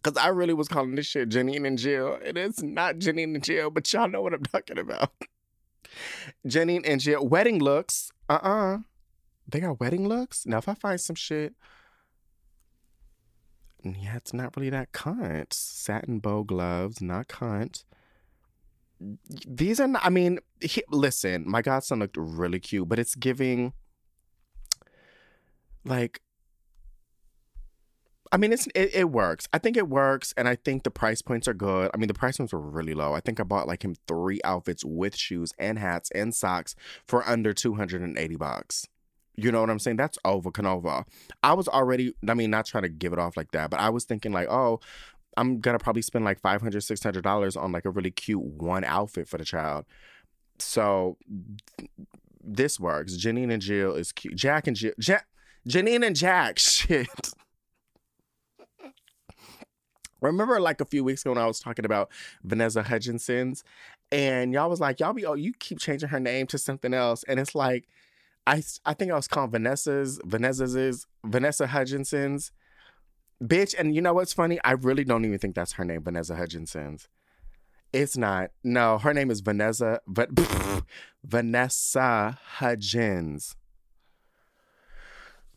Cause 0.05 0.17
I 0.17 0.29
really 0.29 0.55
was 0.55 0.69
calling 0.69 0.95
this 0.95 1.07
shit 1.07 1.31
Janine 1.31 1.67
and 1.67 1.79
Jill, 1.79 2.19
and 2.25 2.39
it's 2.39 2.63
not 2.63 2.97
Janine 2.97 3.35
and 3.35 3.43
Jill, 3.43 3.71
but 3.71 3.91
y'all 3.93 4.09
know 4.09 4.23
what 4.23 4.35
I'm 4.35 4.43
talking 4.43 4.79
about. 4.79 5.11
Janine 6.47 6.83
and 6.87 7.01
Jill 7.01 7.27
wedding 7.27 7.59
looks. 7.59 8.13
Uh 8.29 8.39
uh 8.43 8.79
They 9.49 9.61
got 9.61 9.81
wedding 9.81 10.07
looks. 10.07 10.45
Now 10.47 10.59
if 10.59 10.69
I 10.69 10.75
find 10.75 11.01
some 11.01 11.17
shit 11.17 11.55
yeah, 13.85 14.17
it's 14.17 14.33
not 14.33 14.57
really 14.57 14.71
that 14.71 14.93
cunt. 14.93 15.53
Satin 15.53 16.19
bow 16.19 16.43
gloves, 16.43 17.03
not 17.03 17.29
cunt. 17.29 17.85
These 19.47 19.81
are 19.81 19.89
not, 19.89 20.05
I 20.05 20.09
mean, 20.09 20.39
he, 20.61 20.83
listen, 20.91 21.45
my 21.47 21.61
godson 21.61 21.99
looked 21.99 22.17
really 22.17 22.61
cute, 22.61 22.89
but 22.89 22.99
it's 22.99 23.15
giving 23.15 23.75
like 25.85 26.21
I 28.35 28.37
mean, 28.37 28.53
it's 28.53 28.67
it, 28.75 28.93
it, 28.93 29.11
works. 29.11 29.47
I 29.53 29.59
think 29.59 29.77
it 29.77 29.89
works, 29.89 30.35
and 30.37 30.49
I 30.49 30.57
think 30.57 30.83
the 30.83 30.91
price 30.91 31.23
points 31.23 31.47
are 31.47 31.55
good. 31.55 31.89
I 31.95 31.99
mean, 31.99 32.09
the 32.09 32.15
price 32.15 32.39
points 32.39 32.53
were 32.53 32.59
really 32.59 32.93
low. 32.93 33.15
I 33.15 33.21
think 33.21 33.39
I 33.39 33.45
bought 33.45 33.69
like 33.69 33.85
him 33.85 33.95
three 34.09 34.41
outfits 34.43 34.85
with 34.85 35.15
shoes 35.15 35.53
and 35.57 35.79
hats 35.79 36.11
and 36.11 36.35
socks 36.35 36.75
for 37.07 37.25
under 37.29 37.53
two 37.53 37.75
hundred 37.75 38.03
and 38.03 38.19
eighty 38.19 38.35
bucks. 38.35 38.89
You 39.37 39.53
know 39.53 39.61
what 39.61 39.71
I'm 39.71 39.79
saying? 39.79 39.99
That's 39.99 40.19
over 40.25 40.51
Canova. 40.51 41.05
I 41.45 41.53
was 41.53 41.69
already, 41.69 42.13
I 42.29 42.35
mean, 42.35 42.51
not 42.51 42.67
trying 42.67 42.83
to 42.83 42.89
give 42.89 43.13
it 43.13 43.21
off 43.21 43.37
like 43.37 43.53
that, 43.53 43.71
but 43.71 43.79
I 43.79 43.91
was 43.91 44.05
thinking 44.05 44.33
like, 44.33 44.49
oh, 44.51 44.81
I'm 45.37 45.61
gonna 45.61 45.79
probably 45.79 46.03
spend 46.03 46.25
like 46.25 46.41
500 46.41 46.83
$600 46.83 47.63
on 47.63 47.71
like 47.71 47.85
a 47.85 47.91
really 47.91 48.11
cute 48.11 48.43
one 48.43 48.83
outfit 48.83 49.29
for 49.29 49.39
the 49.39 49.45
child. 49.45 49.85
So 50.59 51.19
this 52.43 52.81
works. 52.81 53.17
Janine 53.17 53.53
and 53.53 53.63
Jill 53.63 53.95
is 53.95 54.11
cute. 54.11 54.35
Jack 54.35 54.67
and 54.67 54.77
Jill. 54.77 54.95
Janine 55.69 56.05
and 56.05 56.17
Jack. 56.17 56.59
Shit. 56.59 57.09
Remember, 60.31 60.61
like 60.61 60.81
a 60.81 60.85
few 60.85 61.05
weeks 61.05 61.23
ago 61.23 61.31
when 61.31 61.39
I 61.39 61.47
was 61.47 61.61
talking 61.61 61.85
about 61.85 62.11
Vanessa 62.43 62.83
Hudgens, 62.83 63.65
and 64.11 64.53
y'all 64.53 64.71
was 64.71 64.81
like, 64.81 65.01
y'all 65.01 65.13
be, 65.13 65.27
oh, 65.27 65.35
you 65.35 65.53
keep 65.59 65.79
changing 65.79 66.09
her 66.11 66.21
name 66.21 66.47
to 66.49 66.59
something 66.59 66.95
else. 66.95 67.25
And 67.25 67.41
it's 67.41 67.55
like, 67.55 67.89
I 68.47 68.63
I 68.85 68.95
think 68.95 69.11
I 69.11 69.17
was 69.17 69.29
called 69.29 69.53
Vanessa's 69.53 70.21
Vanessa's 70.25 71.07
Vanessa 71.25 71.67
Hutchinson's 71.67 72.53
bitch. 73.43 73.75
And 73.79 73.95
you 73.95 74.03
know 74.03 74.15
what's 74.15 74.33
funny? 74.33 74.59
I 74.65 74.73
really 74.73 75.05
don't 75.05 75.25
even 75.25 75.39
think 75.39 75.55
that's 75.55 75.73
her 75.73 75.85
name, 75.85 76.03
Vanessa 76.03 76.37
Hutchinson's. 76.37 77.09
It's 77.93 78.17
not. 78.17 78.51
No, 78.63 78.99
her 78.99 79.15
name 79.15 79.31
is 79.31 79.41
Vanessa. 79.41 80.01
But 80.07 80.31
Vanessa 81.25 82.39
Hudgens. 82.57 83.57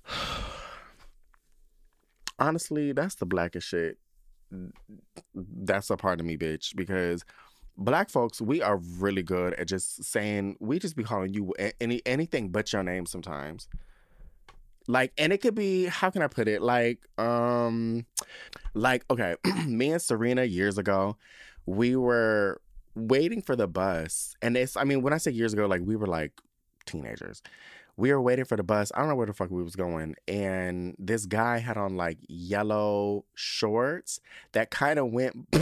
Honestly, 2.39 2.91
that's 2.91 3.15
the 3.15 3.25
blackest 3.25 3.67
shit. 3.67 3.97
That's 5.36 5.89
a 5.89 5.97
part 5.97 6.19
of 6.19 6.25
me, 6.25 6.38
bitch, 6.38 6.75
because 6.75 7.23
black 7.77 8.10
folks, 8.10 8.41
we 8.41 8.62
are 8.62 8.77
really 8.77 9.23
good 9.23 9.53
at 9.53 9.67
just 9.67 10.03
saying 10.03 10.57
we 10.60 10.79
just 10.79 10.95
be 10.95 11.03
calling 11.03 11.33
you 11.33 11.53
any 11.79 12.01
anything 12.05 12.49
but 12.49 12.71
your 12.73 12.83
name 12.83 13.05
sometimes. 13.05 13.67
Like, 14.88 15.12
and 15.17 15.33
it 15.33 15.41
could 15.41 15.55
be 15.55 15.86
how 15.86 16.10
can 16.10 16.21
I 16.21 16.27
put 16.27 16.47
it? 16.47 16.62
Like, 16.62 16.99
um, 17.17 18.05
like 18.73 19.05
okay, 19.12 19.36
me 19.67 19.91
and 19.91 20.01
Serena 20.01 20.43
years 20.43 20.77
ago, 20.77 21.17
we 21.65 21.95
were 21.95 22.62
waiting 22.95 23.41
for 23.41 23.55
the 23.55 23.67
bus, 23.67 24.36
and 24.41 24.57
it's 24.57 24.77
I 24.77 24.83
mean 24.83 25.01
when 25.01 25.13
I 25.13 25.17
say 25.17 25.31
years 25.31 25.53
ago, 25.53 25.65
like 25.67 25.81
we 25.83 25.95
were 25.95 26.07
like 26.07 26.31
teenagers. 26.86 27.41
We 27.97 28.12
were 28.12 28.21
waiting 28.21 28.45
for 28.45 28.55
the 28.55 28.63
bus. 28.63 28.91
I 28.95 28.99
don't 28.99 29.10
know 29.10 29.15
where 29.15 29.27
the 29.27 29.33
fuck 29.33 29.49
we 29.49 29.63
was 29.63 29.75
going, 29.75 30.15
and 30.27 30.95
this 30.99 31.25
guy 31.25 31.57
had 31.57 31.77
on 31.77 31.97
like 31.97 32.19
yellow 32.27 33.25
shorts 33.33 34.19
that 34.53 34.69
kind 34.71 34.99
of 34.99 35.12
went. 35.12 35.36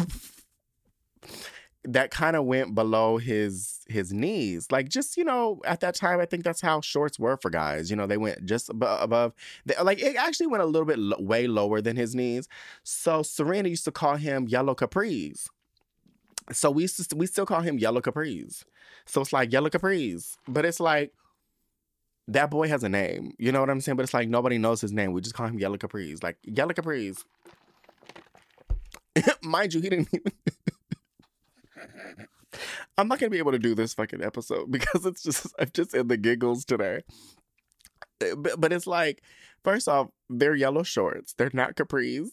that 1.87 2.09
kind 2.09 2.35
of 2.35 2.45
went 2.45 2.73
below 2.73 3.17
his 3.17 3.81
his 3.87 4.11
knees. 4.11 4.67
Like 4.71 4.89
just 4.89 5.17
you 5.17 5.23
know 5.23 5.61
at 5.65 5.81
that 5.81 5.93
time 5.93 6.19
i 6.19 6.25
think 6.25 6.43
that's 6.43 6.61
how 6.61 6.81
shorts 6.81 7.19
were 7.19 7.37
for 7.37 7.49
guys. 7.49 7.89
You 7.89 7.95
know 7.95 8.07
they 8.07 8.17
went 8.17 8.45
just 8.45 8.69
above, 8.69 9.01
above 9.01 9.33
they, 9.65 9.75
like 9.81 10.01
it 10.01 10.15
actually 10.15 10.47
went 10.47 10.63
a 10.63 10.65
little 10.65 10.85
bit 10.85 10.99
lo- 10.99 11.17
way 11.19 11.47
lower 11.47 11.81
than 11.81 11.95
his 11.95 12.15
knees. 12.15 12.47
So 12.83 13.23
serena 13.23 13.69
used 13.69 13.85
to 13.85 13.91
call 13.91 14.15
him 14.15 14.47
yellow 14.47 14.75
capris 14.75 15.47
so 16.51 16.69
we 16.69 16.83
used 16.83 17.09
to, 17.09 17.15
we 17.15 17.25
still 17.25 17.45
call 17.45 17.61
him 17.61 17.79
yellow 17.79 18.01
capris 18.01 18.63
so 19.05 19.21
it's 19.21 19.33
like 19.33 19.51
yellow 19.51 19.69
capris 19.69 20.37
but 20.47 20.65
it's 20.65 20.79
like 20.79 21.13
that 22.27 22.49
boy 22.49 22.67
has 22.67 22.83
a 22.83 22.89
name 22.89 23.33
you 23.37 23.51
know 23.51 23.59
what 23.59 23.69
i'm 23.69 23.81
saying 23.81 23.95
but 23.95 24.03
it's 24.03 24.13
like 24.13 24.29
nobody 24.29 24.57
knows 24.57 24.81
his 24.81 24.91
name 24.91 25.13
we 25.13 25.21
just 25.21 25.35
call 25.35 25.47
him 25.47 25.59
yellow 25.59 25.77
capris 25.77 26.23
like 26.23 26.37
yellow 26.43 26.73
capris 26.73 27.23
mind 29.43 29.73
you 29.73 29.81
he 29.81 29.89
didn't 29.89 30.09
even 30.13 30.31
I'm 32.97 33.07
not 33.07 33.19
gonna 33.19 33.29
be 33.29 33.37
able 33.37 33.51
to 33.51 33.59
do 33.59 33.75
this 33.75 33.93
fucking 33.93 34.23
episode 34.23 34.67
because 34.71 35.05
it's 35.05 35.23
just 35.23 35.47
I'm 35.59 35.69
just 35.73 35.93
in 35.93 36.07
the 36.07 36.17
giggles 36.17 36.65
today. 36.65 37.01
Uh, 38.21 38.35
But, 38.35 38.59
but 38.59 38.73
it's 38.73 38.87
like, 38.87 39.21
first 39.63 39.87
off, 39.87 40.09
they're 40.29 40.55
yellow 40.55 40.83
shorts. 40.83 41.33
They're 41.33 41.51
not 41.53 41.75
capris. 41.75 42.29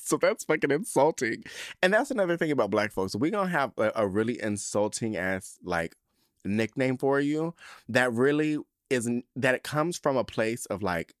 so 0.00 0.16
that's 0.16 0.44
fucking 0.44 0.70
insulting. 0.70 1.44
And 1.82 1.92
that's 1.92 2.10
another 2.10 2.36
thing 2.36 2.50
about 2.50 2.70
black 2.70 2.92
folks. 2.92 3.16
we 3.16 3.30
gonna 3.30 3.50
have 3.50 3.72
a, 3.76 3.92
a 3.96 4.06
really 4.06 4.40
insulting 4.40 5.16
ass 5.16 5.58
like 5.64 5.96
nickname 6.44 6.96
for 6.96 7.20
you 7.20 7.54
that 7.88 8.12
really 8.12 8.58
isn't 8.90 9.24
that 9.36 9.54
it 9.54 9.62
comes 9.62 9.98
from 9.98 10.16
a 10.16 10.24
place 10.24 10.66
of 10.66 10.82
like 10.82 11.14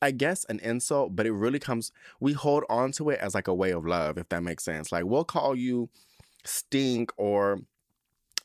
I 0.00 0.10
guess 0.10 0.44
an 0.48 0.58
insult, 0.60 1.14
but 1.14 1.26
it 1.26 1.32
really 1.32 1.60
comes 1.60 1.92
we 2.20 2.32
hold 2.32 2.64
on 2.68 2.92
to 2.92 3.10
it 3.10 3.20
as 3.20 3.34
like 3.34 3.48
a 3.48 3.54
way 3.54 3.70
of 3.70 3.86
love, 3.86 4.18
if 4.18 4.28
that 4.30 4.42
makes 4.42 4.64
sense. 4.64 4.90
Like 4.90 5.04
we'll 5.04 5.24
call 5.24 5.54
you 5.54 5.88
stink 6.44 7.12
or 7.16 7.60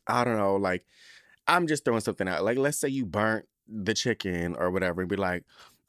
I 0.05 0.23
don't 0.23 0.37
know, 0.37 0.55
like 0.55 0.85
I'm 1.47 1.67
just 1.67 1.83
throwing 1.83 2.01
something 2.01 2.27
out. 2.27 2.43
Like 2.43 2.57
let's 2.57 2.77
say 2.77 2.89
you 2.89 3.05
burnt 3.05 3.45
the 3.67 3.93
chicken 3.93 4.55
or 4.57 4.71
whatever 4.71 5.01
and 5.01 5.09
be 5.09 5.15
like, 5.15 5.43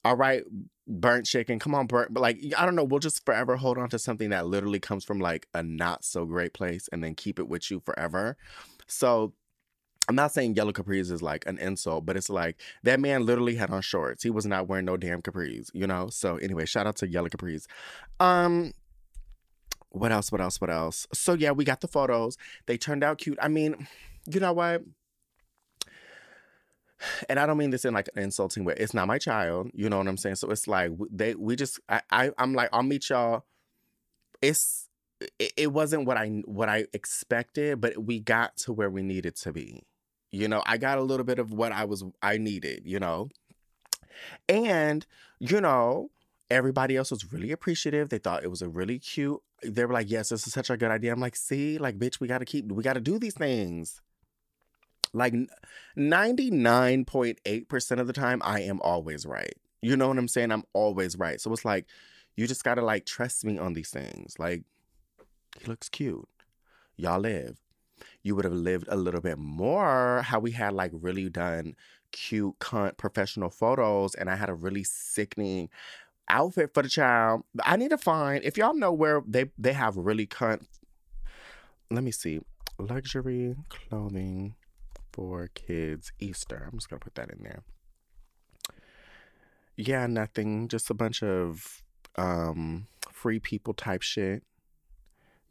all 0.04 0.16
right, 0.16 0.42
burnt 0.86 1.26
chicken, 1.26 1.58
come 1.58 1.74
on, 1.74 1.86
burnt. 1.86 2.14
But 2.14 2.20
like, 2.20 2.38
I 2.56 2.64
don't 2.64 2.74
know, 2.74 2.84
we'll 2.84 3.00
just 3.00 3.24
forever 3.24 3.56
hold 3.56 3.78
on 3.78 3.88
to 3.90 3.98
something 3.98 4.30
that 4.30 4.46
literally 4.46 4.80
comes 4.80 5.04
from 5.04 5.20
like 5.20 5.46
a 5.54 5.62
not 5.62 6.04
so 6.04 6.24
great 6.24 6.54
place 6.54 6.88
and 6.92 7.02
then 7.02 7.14
keep 7.14 7.38
it 7.38 7.48
with 7.48 7.70
you 7.70 7.80
forever. 7.80 8.36
So 8.86 9.34
I'm 10.08 10.14
not 10.14 10.32
saying 10.32 10.54
yellow 10.54 10.72
capris 10.72 11.10
is 11.12 11.22
like 11.22 11.46
an 11.46 11.58
insult, 11.58 12.06
but 12.06 12.16
it's 12.16 12.30
like 12.30 12.60
that 12.82 12.98
man 12.98 13.26
literally 13.26 13.56
had 13.56 13.70
on 13.70 13.82
shorts. 13.82 14.22
He 14.22 14.30
was 14.30 14.46
not 14.46 14.66
wearing 14.66 14.86
no 14.86 14.96
damn 14.96 15.20
capris, 15.20 15.70
you 15.74 15.86
know? 15.86 16.08
So 16.08 16.36
anyway, 16.36 16.64
shout 16.64 16.86
out 16.86 16.96
to 16.96 17.08
yellow 17.08 17.28
capris. 17.28 17.66
Um 18.18 18.72
what 19.90 20.12
else? 20.12 20.30
What 20.32 20.40
else? 20.40 20.60
What 20.60 20.70
else? 20.70 21.06
So 21.12 21.34
yeah, 21.34 21.50
we 21.50 21.64
got 21.64 21.80
the 21.80 21.88
photos. 21.88 22.36
They 22.66 22.78
turned 22.78 23.04
out 23.04 23.18
cute. 23.18 23.38
I 23.40 23.48
mean, 23.48 23.86
you 24.26 24.40
know 24.40 24.52
what? 24.52 24.82
And 27.28 27.38
I 27.38 27.46
don't 27.46 27.58
mean 27.58 27.70
this 27.70 27.84
in 27.84 27.94
like 27.94 28.08
an 28.16 28.22
insulting 28.24 28.64
way. 28.64 28.74
It's 28.76 28.94
not 28.94 29.06
my 29.06 29.18
child. 29.18 29.70
You 29.74 29.88
know 29.88 29.98
what 29.98 30.08
I'm 30.08 30.16
saying? 30.16 30.36
So 30.36 30.50
it's 30.50 30.66
like 30.66 30.92
they 31.10 31.34
we 31.34 31.54
just 31.54 31.80
I, 31.88 32.02
I 32.10 32.30
I'm 32.38 32.54
like 32.54 32.70
I'll 32.72 32.82
meet 32.82 33.08
y'all. 33.10 33.44
It's 34.42 34.88
it, 35.38 35.52
it 35.56 35.72
wasn't 35.72 36.06
what 36.06 36.16
I 36.16 36.28
what 36.44 36.68
I 36.68 36.86
expected, 36.92 37.80
but 37.80 37.98
we 37.98 38.20
got 38.20 38.56
to 38.58 38.72
where 38.72 38.90
we 38.90 39.02
needed 39.02 39.36
to 39.36 39.52
be. 39.52 39.82
You 40.30 40.48
know, 40.48 40.62
I 40.66 40.76
got 40.76 40.98
a 40.98 41.02
little 41.02 41.24
bit 41.24 41.38
of 41.38 41.52
what 41.52 41.72
I 41.72 41.84
was 41.84 42.04
I 42.22 42.38
needed, 42.38 42.82
you 42.84 43.00
know. 43.00 43.28
And, 44.48 45.06
you 45.38 45.60
know, 45.60 46.10
everybody 46.50 46.96
else 46.96 47.10
was 47.10 47.32
really 47.32 47.52
appreciative. 47.52 48.08
They 48.08 48.18
thought 48.18 48.44
it 48.44 48.50
was 48.50 48.62
a 48.62 48.68
really 48.68 48.98
cute. 48.98 49.40
They 49.62 49.84
were 49.84 49.94
like, 49.94 50.10
"Yes, 50.10 50.30
this 50.30 50.46
is 50.46 50.52
such 50.52 50.70
a 50.70 50.76
good 50.76 50.90
idea." 50.90 51.12
I'm 51.12 51.20
like, 51.20 51.36
"See, 51.36 51.78
like 51.78 51.98
bitch, 51.98 52.20
we 52.20 52.28
got 52.28 52.38
to 52.38 52.44
keep 52.44 52.70
we 52.70 52.82
got 52.82 52.94
to 52.94 53.00
do 53.00 53.18
these 53.18 53.34
things." 53.34 54.00
Like 55.12 55.34
99.8% 55.96 58.00
of 58.00 58.06
the 58.06 58.12
time 58.12 58.42
I 58.44 58.60
am 58.60 58.80
always 58.82 59.24
right. 59.24 59.54
You 59.80 59.96
know 59.96 60.08
what 60.08 60.18
I'm 60.18 60.28
saying? 60.28 60.52
I'm 60.52 60.64
always 60.74 61.16
right. 61.16 61.40
So 61.40 61.50
it's 61.52 61.64
like 61.64 61.86
you 62.36 62.46
just 62.46 62.62
got 62.62 62.74
to 62.74 62.82
like 62.82 63.06
trust 63.06 63.44
me 63.44 63.58
on 63.58 63.72
these 63.72 63.90
things. 63.90 64.38
Like 64.38 64.64
he 65.58 65.66
looks 65.66 65.88
cute. 65.88 66.28
Y'all 66.96 67.20
live. 67.20 67.58
You 68.22 68.34
would 68.36 68.44
have 68.44 68.54
lived 68.54 68.86
a 68.88 68.96
little 68.96 69.20
bit 69.20 69.38
more 69.38 70.22
how 70.22 70.38
we 70.38 70.52
had 70.52 70.72
like 70.72 70.90
really 70.94 71.28
done 71.28 71.74
cute, 72.12 72.58
cunt, 72.58 72.96
professional 72.96 73.50
photos, 73.50 74.14
and 74.14 74.30
I 74.30 74.36
had 74.36 74.48
a 74.48 74.54
really 74.54 74.84
sickening 74.84 75.68
outfit 76.28 76.72
for 76.74 76.82
the 76.82 76.88
child. 76.88 77.44
I 77.62 77.76
need 77.76 77.90
to 77.90 77.98
find 77.98 78.44
if 78.44 78.56
y'all 78.56 78.74
know 78.74 78.92
where 78.92 79.22
they 79.26 79.46
they 79.56 79.72
have 79.72 79.96
really 79.96 80.26
cunt. 80.26 80.66
Let 81.90 82.04
me 82.04 82.10
see, 82.10 82.40
luxury 82.78 83.56
clothing 83.68 84.54
for 85.12 85.48
kids 85.54 86.12
Easter. 86.18 86.68
I'm 86.70 86.78
just 86.78 86.90
gonna 86.90 87.00
put 87.00 87.14
that 87.14 87.30
in 87.30 87.42
there. 87.42 87.62
Yeah, 89.76 90.06
nothing. 90.06 90.68
Just 90.68 90.90
a 90.90 90.94
bunch 90.94 91.22
of 91.22 91.82
um 92.16 92.88
free 93.12 93.38
people 93.38 93.74
type 93.74 94.02
shit 94.02 94.42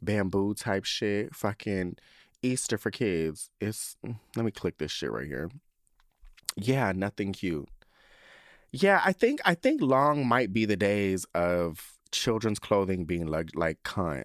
bamboo 0.02 0.54
type 0.54 0.84
shit, 0.84 1.34
fucking 1.34 1.96
Easter 2.42 2.78
for 2.78 2.90
kids. 2.90 3.50
It's 3.60 3.96
mm, 4.04 4.16
let 4.36 4.44
me 4.44 4.50
click 4.50 4.78
this 4.78 4.92
shit 4.92 5.10
right 5.10 5.26
here. 5.26 5.50
Yeah, 6.56 6.92
nothing 6.92 7.32
cute. 7.32 7.68
Yeah, 8.70 9.00
I 9.04 9.12
think 9.12 9.40
I 9.44 9.54
think 9.54 9.80
long 9.80 10.26
might 10.26 10.52
be 10.52 10.64
the 10.64 10.76
days 10.76 11.26
of 11.34 11.94
children's 12.10 12.58
clothing 12.58 13.04
being 13.04 13.26
like 13.26 13.50
like 13.54 13.82
cunt. 13.82 14.24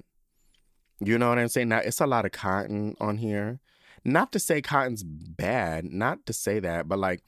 You 0.99 1.17
know 1.17 1.29
what 1.29 1.39
I'm 1.39 1.47
saying? 1.47 1.69
Now 1.69 1.79
it's 1.79 2.01
a 2.01 2.07
lot 2.07 2.25
of 2.25 2.31
cotton 2.31 2.95
on 2.99 3.17
here. 3.17 3.59
Not 4.05 4.31
to 4.33 4.39
say 4.39 4.61
cotton's 4.61 5.03
bad, 5.03 5.85
not 5.85 6.25
to 6.25 6.33
say 6.33 6.59
that, 6.59 6.87
but 6.87 6.99
like 6.99 7.21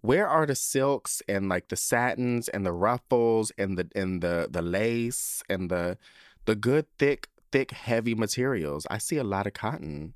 where 0.00 0.28
are 0.28 0.46
the 0.46 0.54
silks 0.54 1.22
and 1.28 1.48
like 1.48 1.68
the 1.68 1.76
satins 1.76 2.48
and 2.48 2.64
the 2.64 2.72
ruffles 2.72 3.52
and 3.58 3.78
the 3.78 3.88
and 3.94 4.22
the 4.22 4.48
the 4.50 4.62
lace 4.62 5.42
and 5.48 5.70
the 5.70 5.98
the 6.44 6.54
good 6.54 6.86
thick 6.98 7.28
thick 7.52 7.70
heavy 7.70 8.14
materials? 8.14 8.86
I 8.90 8.98
see 8.98 9.16
a 9.16 9.24
lot 9.24 9.46
of 9.46 9.52
cotton. 9.52 10.14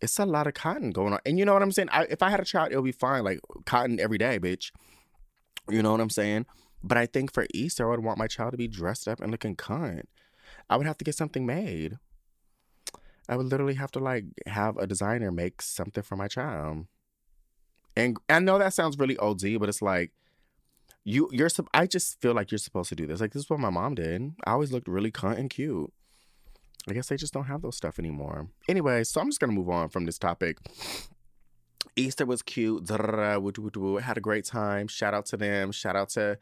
It's 0.00 0.18
a 0.18 0.26
lot 0.26 0.46
of 0.46 0.54
cotton 0.54 0.90
going 0.90 1.12
on. 1.12 1.20
And 1.26 1.38
you 1.38 1.44
know 1.44 1.52
what 1.52 1.62
I'm 1.62 1.72
saying? 1.72 1.88
I, 1.92 2.04
if 2.04 2.22
I 2.22 2.30
had 2.30 2.40
a 2.40 2.44
child, 2.44 2.70
it'll 2.70 2.82
be 2.82 2.92
fine. 2.92 3.24
Like 3.24 3.40
cotton 3.66 4.00
every 4.00 4.18
day, 4.18 4.38
bitch. 4.38 4.72
You 5.68 5.82
know 5.82 5.92
what 5.92 6.00
I'm 6.00 6.10
saying? 6.10 6.46
But 6.82 6.96
I 6.96 7.06
think 7.06 7.32
for 7.32 7.46
Easter, 7.52 7.86
I 7.86 7.90
would 7.90 8.04
want 8.04 8.18
my 8.18 8.26
child 8.26 8.52
to 8.52 8.56
be 8.56 8.68
dressed 8.68 9.06
up 9.06 9.20
and 9.20 9.30
looking 9.30 9.56
cunt. 9.56 10.04
I 10.68 10.76
would 10.76 10.86
have 10.86 10.98
to 10.98 11.04
get 11.04 11.14
something 11.14 11.44
made. 11.44 11.98
I 13.28 13.36
would 13.36 13.46
literally 13.46 13.74
have 13.74 13.92
to 13.92 14.00
like 14.00 14.24
have 14.46 14.76
a 14.78 14.86
designer 14.86 15.30
make 15.30 15.62
something 15.62 16.02
for 16.02 16.16
my 16.16 16.26
child. 16.26 16.86
And 17.94 18.16
I 18.28 18.38
know 18.40 18.58
that 18.58 18.74
sounds 18.74 18.98
really 18.98 19.16
OD, 19.18 19.58
but 19.60 19.68
it's 19.68 19.82
like 19.82 20.12
you 21.04 21.28
you're 21.32 21.48
I 21.74 21.86
just 21.86 22.20
feel 22.20 22.34
like 22.34 22.50
you're 22.50 22.58
supposed 22.58 22.88
to 22.88 22.96
do 22.96 23.06
this. 23.06 23.20
Like 23.20 23.32
this 23.32 23.44
is 23.44 23.50
what 23.50 23.60
my 23.60 23.70
mom 23.70 23.94
did. 23.94 24.32
I 24.44 24.52
always 24.52 24.72
looked 24.72 24.88
really 24.88 25.12
cunt 25.12 25.38
and 25.38 25.50
cute. 25.50 25.92
I 26.88 26.92
guess 26.92 27.08
they 27.08 27.16
just 27.16 27.32
don't 27.32 27.44
have 27.44 27.62
those 27.62 27.76
stuff 27.76 27.98
anymore. 27.98 28.48
Anyway, 28.68 29.04
so 29.04 29.20
I'm 29.20 29.28
just 29.28 29.40
gonna 29.40 29.52
move 29.52 29.68
on 29.68 29.88
from 29.88 30.06
this 30.06 30.18
topic. 30.18 30.58
Easter 31.96 32.26
was 32.26 32.42
cute. 32.42 32.88
Had 32.88 34.16
a 34.16 34.20
great 34.20 34.44
time. 34.44 34.88
Shout 34.88 35.14
out 35.14 35.26
to 35.26 35.36
them. 35.36 35.72
Shout 35.72 35.96
out 35.96 36.10
to 36.10 36.38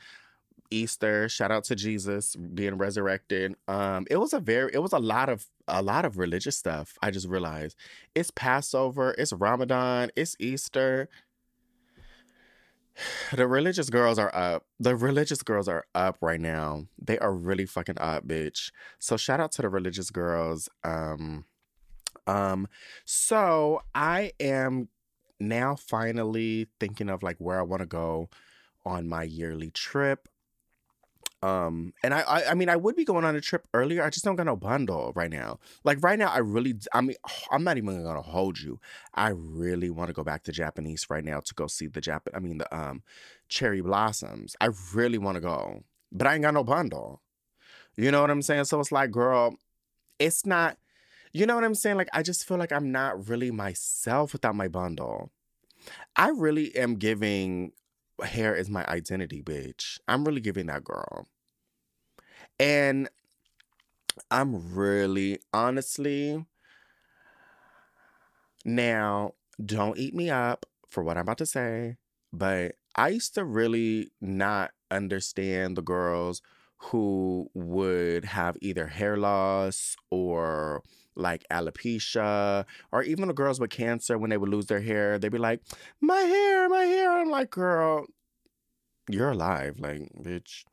Easter. 0.71 1.29
Shout 1.29 1.51
out 1.51 1.65
to 1.65 1.75
Jesus 1.75 2.37
being 2.37 2.77
resurrected. 2.77 3.55
Um, 3.67 4.07
it 4.11 4.17
was 4.17 4.33
a 4.33 4.41
very, 4.41 4.71
it 4.73 4.79
was 4.79 4.93
a 4.93 4.99
lot 4.99 5.29
of 5.29 5.47
a 5.67 5.83
lot 5.83 6.05
of 6.05 6.19
religious 6.19 6.57
stuff. 6.57 6.97
I 7.03 7.11
just 7.11 7.29
realized 7.29 7.77
it's 8.15 8.31
Passover, 8.31 9.15
it's 9.19 9.33
Ramadan, 9.33 10.11
it's 10.17 10.37
Easter. 10.39 11.09
The 13.33 13.47
religious 13.47 13.91
girls 13.91 14.19
are 14.19 14.35
up. 14.35 14.65
The 14.81 14.97
religious 14.97 15.43
girls 15.43 15.69
are 15.69 15.85
up 15.95 16.19
right 16.21 16.41
now. 16.41 16.87
They 16.99 17.19
are 17.19 17.33
really 17.33 17.67
fucking 17.67 17.99
up, 17.99 18.27
bitch. 18.27 18.71
So 18.99 19.17
shout 19.17 19.41
out 19.41 19.53
to 19.53 19.63
the 19.63 19.69
religious 19.69 20.11
girls. 20.11 20.69
Um, 20.85 21.45
um, 22.27 22.69
so 23.05 23.83
I 23.95 24.33
am 24.41 24.89
now 25.41 25.77
finally 25.77 26.67
thinking 26.81 27.09
of 27.09 27.23
like 27.23 27.37
where 27.39 27.59
I 27.59 27.63
want 27.63 27.81
to 27.81 27.87
go 27.87 28.29
on 28.85 29.09
my 29.09 29.23
yearly 29.23 29.71
trip. 29.71 30.29
Um, 31.43 31.93
and 32.03 32.13
I, 32.13 32.21
I, 32.21 32.51
I 32.51 32.55
mean, 32.55 32.69
I 32.69 32.77
would 32.77 32.97
be 32.97 33.05
going 33.05 33.25
on 33.25 33.37
a 33.37 33.41
trip 33.41 33.69
earlier. 33.73 34.03
I 34.03 34.11
just 34.11 34.25
don't 34.25 34.37
got 34.37 34.47
no 34.47 34.57
bundle 34.57 35.13
right 35.15 35.31
now. 35.31 35.59
Like 35.85 36.03
right 36.03 36.19
now, 36.19 36.31
I 36.31 36.39
really, 36.39 36.75
I 36.93 37.01
mean, 37.01 37.17
I'm 37.51 37.65
not 37.65 37.79
even 37.79 38.03
gonna 38.03 38.23
hold 38.23 38.61
you. 38.61 38.81
I 39.15 39.29
really 39.29 39.91
want 39.91 40.09
to 40.09 40.15
go 40.15 40.25
back 40.25 40.43
to 40.45 40.53
Japanese 40.53 41.09
right 41.09 41.25
now 41.25 41.41
to 41.41 41.55
go 41.55 41.67
see 41.67 41.87
the 41.87 42.01
Japan. 42.01 42.33
I 42.35 42.41
mean, 42.41 42.59
the 42.59 42.77
um, 42.77 43.03
cherry 43.49 43.81
blossoms. 43.81 44.57
I 44.61 44.71
really 44.93 45.19
want 45.19 45.37
to 45.37 45.41
go, 45.41 45.85
but 46.11 46.27
I 46.27 46.35
ain't 46.35 46.43
got 46.43 46.55
no 46.55 46.65
bundle. 46.65 47.23
You 47.97 48.11
know 48.11 48.21
what 48.21 48.31
I'm 48.31 48.43
saying? 48.43 48.65
So 48.65 48.81
it's 48.81 48.93
like, 48.93 49.11
girl, 49.11 49.57
it's 50.19 50.45
not. 50.45 50.77
You 51.33 51.47
know 51.47 51.55
what 51.55 51.65
I'm 51.65 51.75
saying? 51.75 51.97
Like, 51.97 52.09
I 52.13 52.23
just 52.23 52.49
feel 52.49 52.57
like 52.57 52.73
I'm 52.73 52.91
not 52.91 53.29
really 53.29 53.51
myself 53.51 54.33
without 54.33 54.55
my 54.55 54.67
bundle. 54.67 55.31
I 56.17 56.31
really 56.31 56.75
am 56.75 56.97
giving 56.97 57.73
hair 58.23 58.55
is 58.55 58.69
my 58.69 58.85
identity, 58.87 59.43
bitch. 59.43 59.99
I'm 60.09 60.25
really 60.25 60.41
giving 60.41 60.67
that 60.67 60.85
girl. 60.85 61.27
And 62.59 63.09
I'm 64.31 64.75
really, 64.75 65.39
honestly, 65.53 66.45
now, 68.65 69.35
don't 69.65 69.99
eat 69.99 70.15
me 70.15 70.31
up 70.31 70.67
for 70.89 71.03
what 71.03 71.17
I'm 71.17 71.23
about 71.23 71.39
to 71.39 71.47
say, 71.47 71.97
but 72.33 72.75
I 72.97 73.09
used 73.09 73.35
to 73.35 73.45
really 73.45 74.11
not 74.21 74.73
understand 74.91 75.77
the 75.77 75.83
girls 75.83 76.43
who 76.79 77.51
would 77.55 78.25
have 78.25 78.57
either 78.61 78.87
hair 78.87 79.17
loss 79.17 79.97
or 80.11 80.83
like 81.19 81.45
alopecia, 81.51 82.65
or 82.93 83.03
even 83.03 83.29
the 83.29 83.35
girls 83.35 83.61
with 83.61 83.71
cancer 83.71 84.19
when 84.19 84.31
they 84.31 84.39
would 84.39 84.49
lose 84.51 84.67
their 84.67 84.81
hair, 84.81 85.19
they'd 85.19 85.33
be 85.33 85.39
like, 85.39 85.63
My 86.01 86.21
hair, 86.21 86.69
my 86.69 86.85
hair. 86.85 87.21
I'm 87.21 87.31
like, 87.31 87.51
girl, 87.51 88.07
you're 89.11 89.31
alive. 89.33 89.81
Like, 89.81 90.11
bitch, 90.23 90.65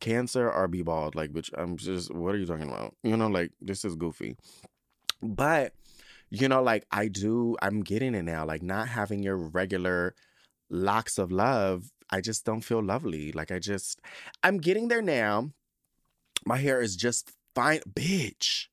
cancer 0.00 0.50
or 0.50 0.68
be 0.68 0.82
bald. 0.82 1.14
Like, 1.14 1.32
bitch, 1.32 1.50
I'm 1.58 1.76
just, 1.76 2.14
what 2.14 2.34
are 2.34 2.38
you 2.38 2.46
talking 2.46 2.68
about? 2.70 2.94
You 3.02 3.16
know, 3.16 3.28
like, 3.28 3.52
this 3.60 3.84
is 3.84 3.96
goofy. 3.96 4.36
But 5.22 5.74
You 6.30 6.48
know, 6.48 6.62
like 6.62 6.86
I 6.92 7.08
do, 7.08 7.56
I'm 7.62 7.82
getting 7.82 8.14
it 8.14 8.22
now. 8.24 8.44
Like 8.46 8.62
not 8.62 8.88
having 8.88 9.22
your 9.22 9.36
regular 9.36 10.14
locks 10.70 11.18
of 11.18 11.32
love, 11.32 11.90
I 12.10 12.20
just 12.20 12.44
don't 12.44 12.62
feel 12.62 12.82
lovely. 12.82 13.32
Like 13.32 13.50
I 13.52 13.58
just, 13.58 14.00
I'm 14.42 14.58
getting 14.58 14.88
there 14.88 15.02
now. 15.02 15.52
My 16.46 16.58
hair 16.58 16.80
is 16.82 16.96
just 16.96 17.32
fine. 17.54 17.80
Bitch. 17.88 18.66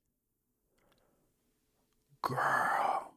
Girl. 2.27 3.13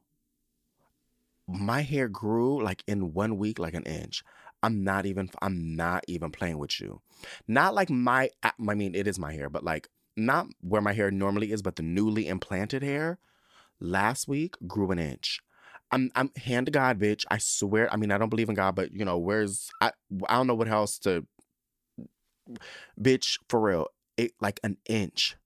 My 1.48 1.80
hair 1.82 2.08
grew 2.08 2.62
like 2.62 2.84
in 2.86 3.12
one 3.12 3.36
week, 3.38 3.58
like 3.58 3.74
an 3.74 3.82
inch. 3.82 4.22
I'm 4.62 4.84
not 4.84 5.04
even, 5.04 5.30
I'm 5.42 5.74
not 5.74 6.04
even 6.06 6.30
playing 6.30 6.58
with 6.58 6.80
you. 6.80 7.00
Not 7.48 7.74
like 7.74 7.90
my, 7.90 8.30
I 8.42 8.52
mean, 8.58 8.94
it 8.94 9.08
is 9.08 9.18
my 9.18 9.32
hair, 9.32 9.50
but 9.50 9.64
like 9.64 9.88
not 10.16 10.46
where 10.60 10.82
my 10.82 10.92
hair 10.92 11.10
normally 11.10 11.50
is, 11.50 11.60
but 11.60 11.74
the 11.76 11.82
newly 11.82 12.28
implanted 12.28 12.82
hair 12.84 13.18
last 13.80 14.28
week 14.28 14.56
grew 14.66 14.92
an 14.92 14.98
inch. 15.00 15.40
I'm 15.90 16.12
I'm 16.14 16.30
hand 16.36 16.66
to 16.66 16.72
God, 16.72 17.00
bitch. 17.00 17.24
I 17.30 17.38
swear. 17.38 17.92
I 17.92 17.96
mean, 17.96 18.12
I 18.12 18.18
don't 18.18 18.28
believe 18.28 18.48
in 18.48 18.54
God, 18.54 18.76
but 18.76 18.92
you 18.92 19.04
know, 19.04 19.18
where's 19.18 19.70
I 19.80 19.90
I 20.28 20.36
don't 20.36 20.46
know 20.46 20.54
what 20.54 20.68
else 20.68 20.98
to 21.00 21.26
bitch 23.00 23.38
for 23.48 23.60
real. 23.60 23.88
It 24.16 24.32
like 24.40 24.60
an 24.62 24.76
inch. 24.86 25.36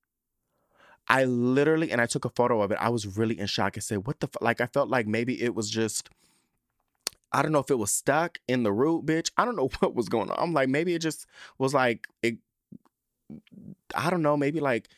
I 1.09 1.25
literally 1.25 1.91
and 1.91 2.01
I 2.01 2.07
took 2.07 2.25
a 2.25 2.31
photo 2.31 2.63
of 2.63 2.71
it. 2.71 2.79
I 2.81 2.89
was 2.89 3.17
really 3.17 3.39
in 3.39 3.47
shock. 3.47 3.75
I 3.77 3.81
said, 3.81 4.07
"What 4.07 4.21
the 4.21 4.27
f-? 4.27 4.43
like?" 4.43 4.61
I 4.61 4.67
felt 4.67 4.89
like 4.89 5.07
maybe 5.07 5.43
it 5.43 5.55
was 5.55 5.71
just. 5.71 6.09
I 7.33 7.43
don't 7.43 7.51
know 7.51 7.59
if 7.59 7.71
it 7.71 7.79
was 7.79 7.91
stuck 7.91 8.39
in 8.47 8.63
the 8.63 8.73
root, 8.73 9.07
bitch. 9.07 9.31
I 9.37 9.45
don't 9.45 9.57
know 9.57 9.69
what 9.81 9.95
was 9.95 10.09
going 10.09 10.31
on. 10.31 10.37
I'm 10.39 10.53
like, 10.53 10.69
maybe 10.69 10.95
it 10.95 11.01
just 11.01 11.27
was 11.59 11.75
like 11.75 12.07
it. 12.23 12.39
I 13.95 14.11
don't 14.11 14.23
know. 14.23 14.37
Maybe 14.37 14.61
like 14.61 14.89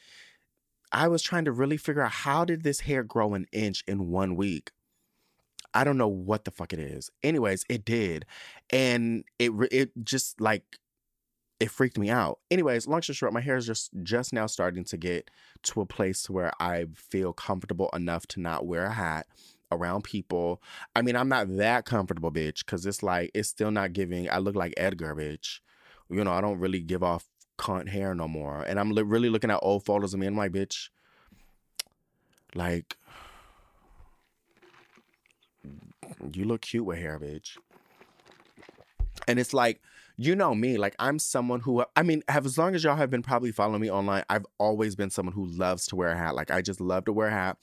I 0.93 1.09
was 1.09 1.23
trying 1.23 1.45
to 1.47 1.53
really 1.53 1.77
figure 1.77 2.03
out 2.03 2.13
how 2.13 2.45
did 2.45 2.63
this 2.63 2.81
hair 2.81 3.03
grow 3.03 3.35
an 3.35 3.47
inch 3.53 3.83
in 3.87 4.11
one 4.11 4.37
week. 4.37 4.71
I 5.75 5.85
don't 5.85 5.99
know 5.99 6.09
what 6.09 6.45
the 6.45 6.51
fuck 6.51 6.73
it 6.73 6.79
is. 6.79 7.11
Anyways, 7.23 7.65
it 7.69 7.85
did, 7.85 8.25
and 8.71 9.25
it 9.39 9.53
it 9.71 9.91
just 10.05 10.41
like 10.41 10.79
it 11.59 11.71
freaked 11.71 11.99
me 11.99 12.11
out. 12.11 12.39
Anyways, 12.51 12.87
long 12.87 13.03
story 13.03 13.15
short, 13.15 13.33
my 13.33 13.41
hair 13.41 13.57
is 13.57 13.67
just 13.67 13.91
just 14.03 14.33
now 14.33 14.47
starting 14.47 14.85
to 14.85 14.97
get 14.97 15.31
to 15.65 15.81
a 15.81 15.87
place 15.87 16.29
where 16.29 16.53
I 16.61 16.87
feel 16.95 17.33
comfortable 17.33 17.91
enough 17.95 18.27
to 18.29 18.41
not 18.41 18.67
wear 18.67 18.87
a 18.87 18.93
hat 18.93 19.27
around 19.73 20.05
people. 20.05 20.63
I 20.95 21.03
mean, 21.03 21.17
I'm 21.17 21.29
not 21.29 21.57
that 21.57 21.85
comfortable, 21.85 22.31
bitch, 22.31 22.65
because 22.65 22.85
it's 22.87 23.03
like 23.03 23.31
it's 23.35 23.49
still 23.49 23.71
not 23.71 23.93
giving. 23.93 24.31
I 24.31 24.39
look 24.39 24.55
like 24.55 24.75
Edgar, 24.77 25.15
bitch. 25.15 25.61
You 26.09 26.23
know, 26.23 26.33
I 26.33 26.41
don't 26.41 26.59
really 26.59 26.81
give 26.81 27.03
off 27.03 27.27
cunt 27.59 27.89
hair 27.89 28.15
no 28.15 28.29
more. 28.29 28.63
And 28.63 28.79
I'm 28.79 28.91
li- 28.91 29.03
really 29.03 29.31
looking 29.31 29.51
at 29.51 29.59
old 29.63 29.85
photos 29.85 30.15
of 30.15 30.21
me 30.21 30.27
and 30.27 30.35
I'm 30.35 30.39
like, 30.39 30.53
bitch, 30.53 30.91
like, 32.55 32.97
you 36.33 36.45
look 36.45 36.63
cute 36.63 36.85
with 36.85 36.99
hair, 36.99 37.19
bitch. 37.19 37.57
And 39.27 39.39
it's 39.39 39.55
like, 39.55 39.81
you 40.17 40.35
know 40.35 40.55
me, 40.55 40.79
like 40.79 40.97
I'm 40.99 41.19
someone 41.19 41.61
who 41.61 41.85
I 41.95 42.03
mean, 42.03 42.23
have 42.29 42.47
as 42.47 42.57
long 42.57 42.75
as 42.75 42.83
y'all 42.83 42.97
have 42.97 43.11
been 43.11 43.23
probably 43.23 43.53
following 43.53 43.83
me 43.83 43.91
online, 43.91 44.25
I've 44.31 44.47
always 44.59 44.97
been 44.97 45.11
someone 45.11 45.35
who 45.35 45.47
loves 45.47 45.87
to 45.89 45.97
wear 45.97 46.09
a 46.09 46.17
hat. 46.17 46.35
Like 46.35 46.51
I 46.51 46.63
just 46.63 46.81
love 46.81 47.05
to 47.05 47.13
wear 47.13 47.29
a 47.29 47.33
hat 47.33 47.59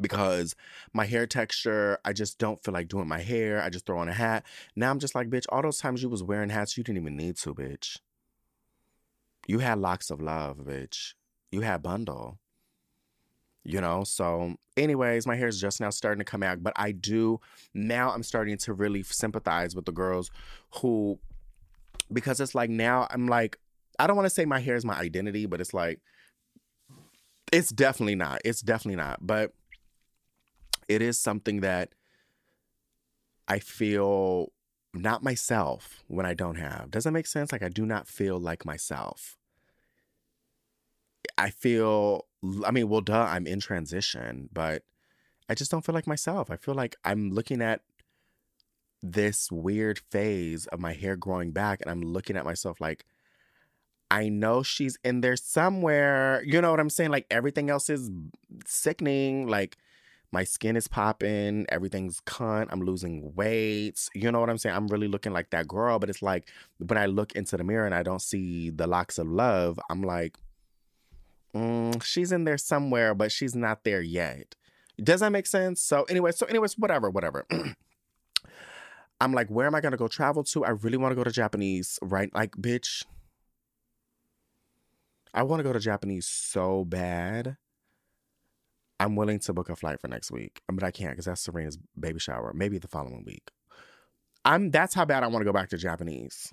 because 0.00 0.54
my 0.92 1.06
hair 1.06 1.26
texture, 1.26 1.98
I 2.04 2.12
just 2.12 2.38
don't 2.38 2.62
feel 2.62 2.74
like 2.74 2.88
doing 2.88 3.08
my 3.08 3.20
hair. 3.20 3.62
I 3.62 3.70
just 3.70 3.86
throw 3.86 3.98
on 3.98 4.08
a 4.08 4.12
hat. 4.12 4.44
Now 4.76 4.90
I'm 4.90 5.00
just 5.00 5.14
like, 5.14 5.28
bitch, 5.28 5.46
all 5.48 5.62
those 5.62 5.78
times 5.78 6.02
you 6.02 6.08
was 6.08 6.22
wearing 6.22 6.50
hats, 6.50 6.76
you 6.76 6.84
didn't 6.84 7.02
even 7.02 7.16
need 7.16 7.36
to, 7.38 7.54
bitch. 7.54 7.98
You 9.48 9.58
had 9.60 9.78
locks 9.78 10.10
of 10.10 10.20
love, 10.20 10.58
bitch. 10.58 11.14
You 11.50 11.62
had 11.62 11.82
bundle. 11.82 12.38
You 13.64 13.80
know, 13.80 14.04
so 14.04 14.54
anyways, 14.76 15.26
my 15.26 15.34
hair 15.34 15.48
is 15.48 15.60
just 15.60 15.80
now 15.80 15.90
starting 15.90 16.20
to 16.20 16.24
come 16.24 16.44
out, 16.44 16.62
but 16.62 16.72
I 16.76 16.92
do 16.92 17.40
now 17.74 18.12
I'm 18.12 18.22
starting 18.22 18.56
to 18.58 18.72
really 18.72 19.02
sympathize 19.02 19.74
with 19.74 19.86
the 19.86 19.92
girls 19.92 20.30
who 20.76 21.18
because 22.12 22.40
it's 22.40 22.54
like 22.54 22.70
now 22.70 23.06
I'm 23.10 23.26
like 23.26 23.58
I 23.98 24.06
don't 24.06 24.16
want 24.16 24.26
to 24.26 24.34
say 24.34 24.44
my 24.44 24.60
hair 24.60 24.76
is 24.76 24.84
my 24.84 24.96
identity, 24.98 25.46
but 25.46 25.60
it's 25.60 25.74
like 25.74 26.00
it's 27.52 27.70
definitely 27.70 28.16
not. 28.16 28.40
It's 28.44 28.60
definitely 28.60 28.96
not. 28.96 29.26
But 29.26 29.52
it 30.88 31.02
is 31.02 31.18
something 31.18 31.60
that 31.60 31.90
I 33.48 33.58
feel 33.58 34.52
not 34.92 35.22
myself 35.22 36.02
when 36.08 36.26
I 36.26 36.34
don't 36.34 36.56
have. 36.56 36.90
Does 36.90 37.04
that 37.04 37.12
make 37.12 37.26
sense? 37.26 37.52
Like 37.52 37.62
I 37.62 37.68
do 37.68 37.86
not 37.86 38.08
feel 38.08 38.38
like 38.38 38.64
myself. 38.64 39.36
I 41.38 41.50
feel 41.50 42.26
I 42.64 42.70
mean, 42.70 42.88
well 42.88 43.00
duh, 43.00 43.26
I'm 43.28 43.46
in 43.46 43.60
transition, 43.60 44.48
but 44.52 44.82
I 45.48 45.54
just 45.54 45.70
don't 45.70 45.84
feel 45.84 45.94
like 45.94 46.06
myself. 46.06 46.50
I 46.50 46.56
feel 46.56 46.74
like 46.74 46.96
I'm 47.04 47.30
looking 47.30 47.62
at 47.62 47.82
this 49.02 49.50
weird 49.50 49.98
phase 50.10 50.66
of 50.66 50.80
my 50.80 50.92
hair 50.92 51.16
growing 51.16 51.52
back 51.52 51.80
and 51.80 51.90
I'm 51.90 52.02
looking 52.02 52.36
at 52.36 52.44
myself 52.44 52.80
like 52.80 53.04
I 54.10 54.28
know 54.28 54.62
she's 54.62 54.96
in 55.04 55.20
there 55.20 55.36
somewhere. 55.36 56.42
You 56.44 56.60
know 56.60 56.70
what 56.70 56.80
I'm 56.80 56.90
saying? 56.90 57.10
Like 57.10 57.26
everything 57.30 57.70
else 57.70 57.90
is 57.90 58.10
sickening. 58.64 59.48
Like 59.48 59.76
my 60.32 60.44
skin 60.44 60.76
is 60.76 60.88
popping, 60.88 61.66
everything's 61.68 62.20
cunt, 62.22 62.68
I'm 62.70 62.80
losing 62.80 63.34
weight. 63.34 64.08
You 64.14 64.30
know 64.30 64.40
what 64.40 64.50
I'm 64.50 64.58
saying? 64.58 64.74
I'm 64.74 64.88
really 64.88 65.08
looking 65.08 65.32
like 65.32 65.50
that 65.50 65.68
girl, 65.68 65.98
but 65.98 66.10
it's 66.10 66.22
like 66.22 66.48
when 66.78 66.98
I 66.98 67.06
look 67.06 67.32
into 67.32 67.56
the 67.56 67.64
mirror 67.64 67.86
and 67.86 67.94
I 67.94 68.02
don't 68.02 68.22
see 68.22 68.70
the 68.70 68.86
locks 68.86 69.18
of 69.18 69.28
love, 69.28 69.78
I'm 69.88 70.02
like, 70.02 70.36
mm, 71.54 72.02
she's 72.02 72.32
in 72.32 72.44
there 72.44 72.58
somewhere, 72.58 73.14
but 73.14 73.32
she's 73.32 73.54
not 73.54 73.84
there 73.84 74.02
yet. 74.02 74.54
Does 75.02 75.20
that 75.20 75.30
make 75.30 75.46
sense? 75.46 75.80
So 75.80 76.04
anyway, 76.04 76.32
so 76.32 76.46
anyways, 76.46 76.76
whatever, 76.78 77.10
whatever. 77.10 77.46
I'm 79.20 79.32
like, 79.32 79.48
where 79.48 79.66
am 79.66 79.74
I 79.74 79.80
gonna 79.80 79.96
go 79.96 80.08
travel 80.08 80.44
to? 80.44 80.64
I 80.64 80.70
really 80.70 80.98
want 80.98 81.12
to 81.12 81.16
go 81.16 81.24
to 81.24 81.30
Japanese, 81.30 81.98
right? 82.02 82.32
Like, 82.34 82.52
bitch. 82.52 83.04
I 85.32 85.42
want 85.42 85.60
to 85.60 85.64
go 85.64 85.72
to 85.72 85.80
Japanese 85.80 86.26
so 86.26 86.84
bad. 86.84 87.56
I'm 88.98 89.16
willing 89.16 89.38
to 89.40 89.52
book 89.52 89.68
a 89.68 89.76
flight 89.76 90.00
for 90.00 90.08
next 90.08 90.30
week, 90.30 90.62
but 90.72 90.82
I 90.82 90.90
can't 90.90 91.10
because 91.10 91.26
that's 91.26 91.42
Serena's 91.42 91.78
baby 91.98 92.18
shower. 92.18 92.52
Maybe 92.54 92.78
the 92.78 92.88
following 92.88 93.24
week. 93.26 93.50
I'm. 94.44 94.70
That's 94.70 94.94
how 94.94 95.04
bad 95.04 95.22
I 95.22 95.26
want 95.26 95.42
to 95.42 95.44
go 95.44 95.52
back 95.52 95.68
to 95.70 95.76
Japanese. 95.76 96.52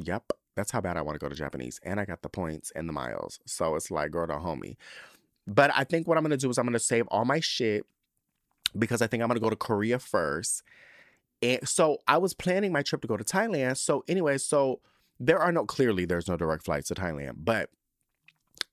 Yep, 0.00 0.32
that's 0.56 0.70
how 0.70 0.80
bad 0.80 0.96
I 0.96 1.02
want 1.02 1.18
to 1.18 1.24
go 1.24 1.28
to 1.28 1.34
Japanese, 1.34 1.80
and 1.82 2.00
I 2.00 2.04
got 2.04 2.22
the 2.22 2.28
points 2.28 2.72
and 2.74 2.88
the 2.88 2.92
miles, 2.92 3.40
so 3.46 3.74
it's 3.76 3.90
like 3.90 4.10
girl, 4.10 4.26
don't 4.26 4.42
homie. 4.42 4.76
But 5.46 5.70
I 5.74 5.84
think 5.84 6.06
what 6.06 6.18
I'm 6.18 6.24
gonna 6.24 6.36
do 6.36 6.50
is 6.50 6.58
I'm 6.58 6.66
gonna 6.66 6.78
save 6.78 7.06
all 7.08 7.24
my 7.24 7.40
shit 7.40 7.86
because 8.78 9.02
I 9.02 9.06
think 9.06 9.22
I'm 9.22 9.28
gonna 9.28 9.40
go 9.40 9.50
to 9.50 9.56
Korea 9.56 9.98
first. 9.98 10.62
And 11.42 11.66
so 11.68 11.98
I 12.06 12.18
was 12.18 12.34
planning 12.34 12.72
my 12.72 12.82
trip 12.82 13.02
to 13.02 13.08
go 13.08 13.16
to 13.16 13.24
Thailand. 13.24 13.76
So 13.76 14.04
anyway, 14.08 14.38
so 14.38 14.80
there 15.18 15.38
are 15.38 15.52
no 15.52 15.64
clearly 15.64 16.04
there's 16.04 16.28
no 16.28 16.36
direct 16.36 16.64
flights 16.64 16.88
to 16.88 16.94
Thailand, 16.94 17.34
but 17.38 17.68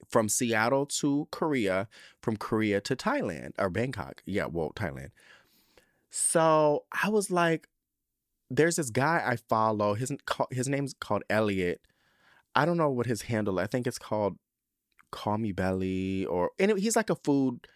from 0.07 0.29
Seattle 0.29 0.85
to 0.85 1.27
Korea, 1.31 1.87
from 2.21 2.37
Korea 2.37 2.81
to 2.81 2.95
Thailand 2.95 3.51
or 3.57 3.69
Bangkok. 3.69 4.23
Yeah, 4.25 4.45
well, 4.45 4.71
Thailand. 4.75 5.09
So 6.09 6.85
I 7.03 7.09
was 7.09 7.29
like, 7.29 7.67
there's 8.49 8.77
this 8.77 8.89
guy 8.89 9.23
I 9.25 9.35
follow. 9.35 9.93
His 9.93 10.11
his 10.51 10.67
name's 10.67 10.93
called 10.93 11.23
Elliot. 11.29 11.81
I 12.55 12.65
don't 12.65 12.77
know 12.77 12.89
what 12.89 13.05
his 13.05 13.23
handle. 13.23 13.59
I 13.59 13.67
think 13.67 13.85
it's 13.85 13.99
called 13.99 14.37
Call 15.11 15.37
Me 15.37 15.51
Belly 15.51 16.25
or 16.25 16.51
anyway. 16.57 16.81
He's 16.81 16.95
like 16.95 17.11
a 17.11 17.15
food, 17.15 17.67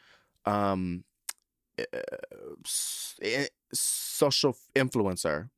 um, 0.45 1.03
uh, 1.79 3.45
social 3.73 4.55
influencer, 4.75 5.49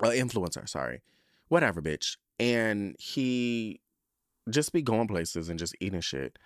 uh, 0.00 0.08
influencer. 0.08 0.68
Sorry, 0.68 1.02
whatever, 1.48 1.82
bitch. 1.82 2.16
And 2.38 2.96
he 2.98 3.80
just 4.48 4.72
be 4.72 4.82
going 4.82 5.08
places 5.08 5.48
and 5.48 5.58
just 5.58 5.74
eating 5.80 6.00
shit. 6.00 6.38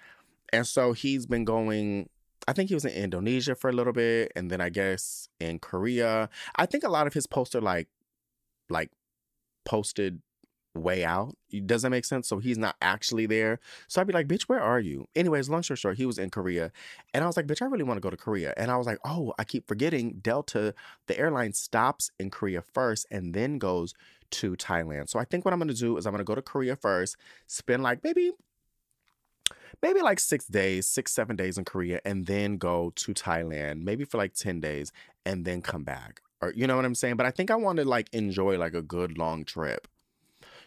And 0.53 0.67
so 0.67 0.93
he's 0.93 1.27
been 1.27 1.45
going, 1.45 2.09
I 2.49 2.53
think 2.53 2.69
he 2.69 2.75
was 2.75 2.85
in 2.85 2.93
Indonesia 2.93 3.55
for 3.55 3.71
a 3.71 3.73
little 3.73 3.93
bit, 3.93 4.33
and 4.35 4.51
then 4.51 4.61
I 4.61 4.69
guess 4.69 5.29
in 5.39 5.59
Korea. 5.59 6.29
I 6.57 6.67
think 6.67 6.85
a 6.85 6.89
lot 6.89 7.07
of 7.07 7.15
his 7.15 7.27
posts 7.27 7.55
are 7.55 7.61
like 7.61 7.89
like 8.69 8.91
posted 9.65 10.23
way 10.75 11.05
out. 11.05 11.35
Does 11.67 11.83
that 11.83 11.91
make 11.91 12.05
sense? 12.05 12.29
So 12.29 12.39
he's 12.39 12.59
not 12.59 12.77
actually 12.81 13.27
there. 13.27 13.59
So 13.89 14.01
I'd 14.01 14.07
be 14.07 14.13
like, 14.13 14.29
bitch, 14.29 14.43
where 14.43 14.61
are 14.61 14.81
you? 14.81 15.07
Anyways, 15.17 15.49
long 15.49 15.63
story 15.63 15.77
short, 15.77 15.97
he 15.97 16.07
was 16.07 16.19
in 16.19 16.31
Korea. 16.31 16.71
And 17.13 17.25
I 17.25 17.27
was 17.27 17.37
like, 17.37 17.47
bitch, 17.47 17.63
I 17.63 17.67
really 17.67 17.85
want 17.85 17.97
to 17.97 18.03
go 18.03 18.11
to 18.11 18.17
Korea. 18.17 18.55
And 18.57 18.71
I 18.71 18.77
was 18.77 18.87
like, 18.87 18.99
oh, 19.05 19.35
I 19.39 19.45
keep 19.45 19.67
forgetting 19.67 20.19
Delta, 20.21 20.75
the 21.07 21.19
airline 21.19 21.53
stops 21.53 22.11
in 22.19 22.31
Korea 22.31 22.63
first 22.63 23.07
and 23.11 23.35
then 23.35 23.59
goes 23.59 23.95
to 24.31 24.53
Thailand. 24.57 25.09
So 25.09 25.19
I 25.19 25.25
think 25.25 25.45
what 25.45 25.53
I'm 25.53 25.59
gonna 25.59 25.75
do 25.75 25.97
is 25.97 26.07
I'm 26.07 26.13
gonna 26.13 26.25
go 26.25 26.35
to 26.35 26.43
Korea 26.43 26.77
first, 26.77 27.17
spend 27.47 27.83
like 27.83 28.05
maybe 28.05 28.33
maybe 29.83 30.03
like 30.03 30.21
six 30.21 30.47
days, 30.47 30.87
six, 30.87 31.13
seven 31.13 31.37
days 31.37 31.59
in 31.59 31.65
Korea, 31.65 32.01
and 32.05 32.27
then 32.27 32.57
go 32.57 32.93
to 32.97 33.15
Thailand, 33.15 33.83
maybe 33.83 34.05
for 34.05 34.19
like 34.19 34.35
10 34.35 34.61
days, 34.61 34.93
and 35.25 35.45
then 35.45 35.63
come 35.63 35.85
back. 35.85 36.21
Or 36.41 36.53
you 36.55 36.67
know 36.67 36.77
what 36.77 36.85
I'm 36.85 36.95
saying? 36.95 37.17
But 37.17 37.27
I 37.27 37.31
think 37.31 37.51
I 37.51 37.57
want 37.57 37.79
to 37.79 37.85
like 37.85 38.09
enjoy 38.13 38.59
like 38.59 38.75
a 38.75 38.83
good 38.83 39.19
long 39.19 39.45
trip, 39.45 39.89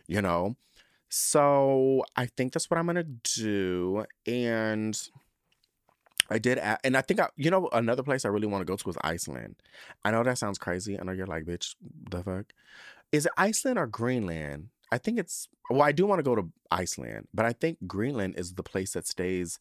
you 0.08 0.22
know? 0.22 0.56
So 1.10 2.04
I 2.16 2.26
think 2.26 2.54
that's 2.54 2.70
what 2.70 2.80
I'm 2.80 2.88
gonna 2.88 3.04
do. 3.04 4.06
And 4.26 5.00
I 6.30 6.40
did, 6.40 6.58
and 6.58 6.96
I 6.98 7.02
think 7.02 7.20
I, 7.20 7.28
you 7.36 7.52
know, 7.52 7.70
another 7.74 8.02
place 8.02 8.26
I 8.26 8.30
really 8.30 8.48
want 8.48 8.62
to 8.62 8.66
go 8.66 8.76
to 8.78 8.90
is 8.90 8.98
Iceland. 9.04 9.56
I 10.04 10.12
know 10.12 10.24
that 10.24 10.38
sounds 10.38 10.58
crazy. 10.58 11.00
I 11.00 11.04
know 11.04 11.12
you're 11.12 11.28
like, 11.28 11.44
bitch, 11.44 11.76
the 12.10 12.24
fuck. 12.24 12.46
Is 13.12 13.26
it 13.26 13.32
Iceland 13.38 13.78
or 13.78 13.86
Greenland? 13.88 14.70
I 14.92 14.98
think 14.98 15.20
it's. 15.20 15.48
Well, 15.70 15.82
I 15.82 15.92
do 15.92 16.06
want 16.06 16.20
to 16.20 16.24
go 16.24 16.36
to 16.36 16.50
Iceland, 16.72 17.28
but 17.34 17.46
I 17.46 17.54
think 17.54 17.78
Greenland 17.88 18.36
is 18.38 18.54
the 18.54 18.64
place 18.64 18.94
that 18.94 19.08
stays 19.08 19.60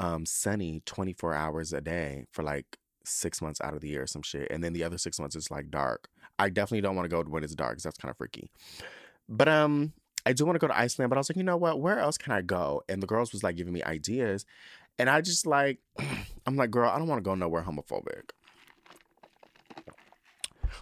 um 0.00 0.26
sunny 0.26 0.82
24 0.86 1.34
hours 1.34 1.72
a 1.72 1.80
day 1.80 2.24
for 2.32 2.42
like 2.42 2.78
six 3.04 3.40
months 3.40 3.60
out 3.60 3.74
of 3.74 3.80
the 3.80 3.88
year 3.88 4.02
or 4.02 4.06
some 4.06 4.22
shit, 4.22 4.48
and 4.50 4.64
then 4.64 4.72
the 4.72 4.82
other 4.84 4.98
six 4.98 5.20
months 5.20 5.36
is 5.36 5.50
like 5.50 5.70
dark. 5.70 6.08
I 6.38 6.48
definitely 6.48 6.80
don't 6.80 6.96
want 6.96 7.08
to 7.08 7.14
go 7.14 7.22
when 7.30 7.44
it's 7.44 7.54
dark. 7.54 7.76
'cause 7.76 7.84
that's 7.84 7.98
kind 7.98 8.10
of 8.10 8.16
freaky. 8.16 8.50
But 9.28 9.48
um, 9.48 9.92
I 10.26 10.32
do 10.32 10.44
want 10.44 10.56
to 10.56 10.60
go 10.60 10.68
to 10.68 10.78
Iceland. 10.78 11.10
But 11.10 11.16
I 11.16 11.20
was 11.20 11.30
like, 11.30 11.36
you 11.36 11.42
know 11.42 11.56
what? 11.56 11.80
Where 11.80 11.98
else 11.98 12.18
can 12.18 12.32
I 12.32 12.42
go? 12.42 12.82
And 12.88 13.02
the 13.02 13.06
girls 13.06 13.32
was 13.32 13.42
like 13.42 13.56
giving 13.56 13.72
me 13.72 13.82
ideas, 13.82 14.44
and 14.98 15.10
I 15.10 15.20
just 15.20 15.46
like, 15.46 15.78
I'm 16.46 16.56
like, 16.56 16.70
girl, 16.70 16.90
I 16.90 16.98
don't 16.98 17.08
want 17.08 17.18
to 17.18 17.28
go 17.28 17.34
nowhere 17.34 17.62
homophobic. 17.62 18.30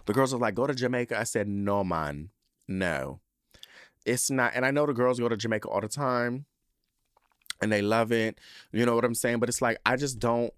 The 0.05 0.13
girls 0.13 0.33
were 0.33 0.39
like, 0.39 0.55
go 0.55 0.67
to 0.67 0.73
Jamaica. 0.73 1.17
I 1.17 1.23
said, 1.23 1.47
no, 1.47 1.83
man, 1.83 2.29
no, 2.67 3.21
it's 4.05 4.29
not. 4.29 4.51
And 4.55 4.65
I 4.65 4.71
know 4.71 4.85
the 4.85 4.93
girls 4.93 5.19
go 5.19 5.29
to 5.29 5.37
Jamaica 5.37 5.67
all 5.67 5.81
the 5.81 5.87
time, 5.87 6.45
and 7.61 7.71
they 7.71 7.81
love 7.81 8.11
it. 8.11 8.39
You 8.71 8.85
know 8.85 8.95
what 8.95 9.05
I'm 9.05 9.15
saying? 9.15 9.39
But 9.39 9.49
it's 9.49 9.61
like 9.61 9.77
I 9.85 9.95
just 9.95 10.19
don't. 10.19 10.53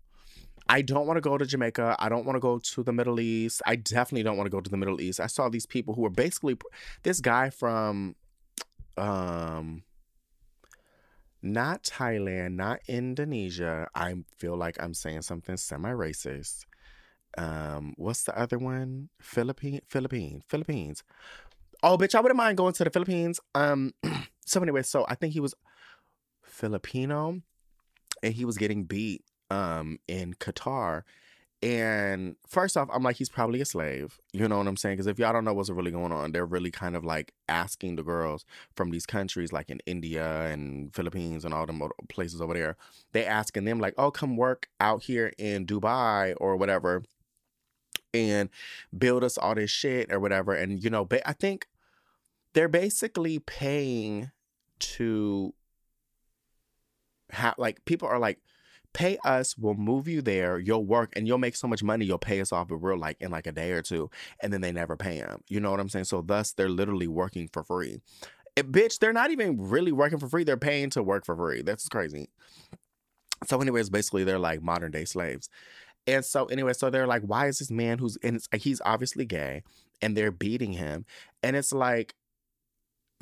I 0.68 0.82
don't 0.82 1.06
want 1.06 1.18
to 1.18 1.22
go 1.22 1.38
to 1.38 1.46
Jamaica. 1.46 1.96
I 2.00 2.10
don't 2.10 2.26
want 2.26 2.36
to 2.38 2.40
go 2.40 2.60
to 2.60 2.84
the 2.84 2.92
Middle 2.92 3.20
East. 3.20 3.62
I 3.66 3.76
definitely 3.76 4.24
don't 4.24 4.38
want 4.38 4.48
to 4.48 4.52
go 4.52 4.62
to 4.62 4.70
the 4.70 4.78
Middle 4.78 5.00
East. 5.00 5.20
I 5.20 5.28
saw 5.28 5.50
these 5.50 5.66
people 5.66 5.94
who 5.94 6.02
were 6.02 6.10
basically 6.10 6.58
this 7.04 7.22
guy 7.22 7.50
from 7.50 8.16
um 8.98 9.84
not 11.42 11.84
Thailand, 11.84 12.56
not 12.56 12.80
Indonesia. 12.88 13.88
I 13.94 14.16
feel 14.36 14.58
like 14.58 14.82
I'm 14.82 14.96
saying 14.96 15.22
something 15.22 15.58
semi-racist. 15.58 16.66
Um, 17.38 17.94
what's 17.98 18.24
the 18.24 18.38
other 18.38 18.58
one? 18.58 19.10
Philippine, 19.22 19.82
Philippine, 19.88 20.42
Philippines. 20.48 21.04
Oh, 21.84 21.98
bitch, 21.98 22.16
I 22.16 22.22
wouldn't 22.22 22.38
mind 22.38 22.58
going 22.58 22.74
to 22.74 22.84
the 22.84 22.90
Philippines. 22.90 23.40
Um, 23.54 23.94
so 24.46 24.60
anyway, 24.62 24.82
so 24.82 25.06
I 25.08 25.14
think 25.14 25.34
he 25.34 25.40
was 25.40 25.54
Filipino, 26.42 27.42
and 28.24 28.34
he 28.34 28.44
was 28.44 28.58
getting 28.58 28.86
beat 28.86 29.24
um 29.50 30.00
in 30.08 30.34
Qatar. 30.36 31.04
And 31.62 32.36
first 32.48 32.78
off, 32.78 32.90
I'm 32.94 33.02
like, 33.02 33.16
he's 33.16 33.30
probably 33.30 33.60
a 33.60 33.66
slave. 33.66 34.20
You 34.34 34.48
know 34.48 34.60
what 34.60 34.68
I'm 34.68 34.78
saying? 34.78 34.98
Because 34.98 35.08
if 35.08 35.18
y'all 35.18 35.34
don't 35.34 35.46
know 35.46 35.54
what's 35.54 35.70
really 35.70 35.90
going 35.90 36.12
on, 36.12 36.32
they're 36.32 36.46
really 36.46 36.70
kind 36.70 36.96
of 36.96 37.04
like 37.04 37.34
asking 37.50 37.96
the 37.96 38.04
girls 38.04 38.46
from 38.76 38.92
these 38.92 39.08
countries, 39.08 39.52
like 39.52 39.72
in 39.72 39.80
India 39.88 40.46
and 40.46 40.94
Philippines 40.94 41.44
and 41.44 41.56
all 41.56 41.66
the 41.66 41.90
places 42.08 42.40
over 42.40 42.54
there, 42.54 42.78
they 43.14 43.26
asking 43.26 43.66
them 43.66 43.80
like, 43.80 43.96
oh, 43.98 44.12
come 44.12 44.38
work 44.38 44.68
out 44.80 45.04
here 45.04 45.34
in 45.40 45.66
Dubai 45.66 46.36
or 46.38 46.56
whatever, 46.56 47.04
and 48.14 48.50
build 48.96 49.24
us 49.24 49.38
all 49.38 49.56
this 49.56 49.72
shit 49.72 50.12
or 50.12 50.20
whatever. 50.20 50.54
And 50.54 50.84
you 50.84 50.92
know, 50.92 51.04
ba- 51.04 51.28
I 51.28 51.34
think 51.34 51.68
they're 52.54 52.68
basically 52.68 53.40
paying 53.40 54.30
to 54.80 55.54
have 57.32 57.56
like 57.58 57.84
people 57.86 58.08
are 58.08 58.20
like 58.20 58.40
pay 58.96 59.18
us 59.26 59.58
we'll 59.58 59.74
move 59.74 60.08
you 60.08 60.22
there 60.22 60.58
you'll 60.58 60.86
work 60.86 61.12
and 61.18 61.28
you'll 61.28 61.38
make 61.38 61.54
so 61.58 61.68
much 61.68 61.84
money 61.84 62.06
you'll 62.06 62.18
pay 62.18 62.40
us 62.40 62.54
off 62.54 62.70
but 62.70 62.78
real 62.78 62.98
like 62.98 63.18
in 63.20 63.30
like 63.30 63.46
a 63.46 63.52
day 63.52 63.72
or 63.72 63.82
two 63.82 64.10
and 64.40 64.54
then 64.54 64.62
they 64.62 64.72
never 64.72 64.96
pay 64.96 65.20
them 65.20 65.42
you 65.50 65.60
know 65.60 65.70
what 65.70 65.82
i'm 65.82 65.90
saying? 65.90 66.06
So 66.06 66.22
thus 66.22 66.54
they're 66.54 66.70
literally 66.70 67.10
working 67.10 67.50
for 67.52 67.62
free. 67.62 68.00
It- 68.56 68.72
bitch 68.72 69.00
they're 69.00 69.12
not 69.12 69.32
even 69.32 69.70
really 69.70 69.92
working 69.92 70.18
for 70.18 70.30
free 70.30 70.46
they're 70.46 70.56
paying 70.56 70.90
to 70.92 71.04
work 71.04 71.26
for 71.26 71.36
free 71.36 71.62
that's 71.62 71.90
crazy. 71.90 72.30
So 73.46 73.60
anyways 73.60 73.90
basically 73.90 74.24
they're 74.24 74.40
like 74.40 74.64
modern 74.64 74.92
day 74.92 75.04
slaves. 75.04 75.50
And 76.08 76.24
so 76.24 76.46
anyway 76.46 76.72
so 76.72 76.90
they're 76.90 77.06
like 77.06 77.24
why 77.24 77.48
is 77.48 77.60
this 77.60 77.70
man 77.70 77.98
who's 77.98 78.18
and 78.24 78.38
it's, 78.38 78.48
he's 78.64 78.82
obviously 78.86 79.26
gay 79.26 79.64
and 80.02 80.16
they're 80.16 80.32
beating 80.32 80.72
him 80.72 81.06
and 81.44 81.58
it's 81.58 81.74
like 81.74 82.16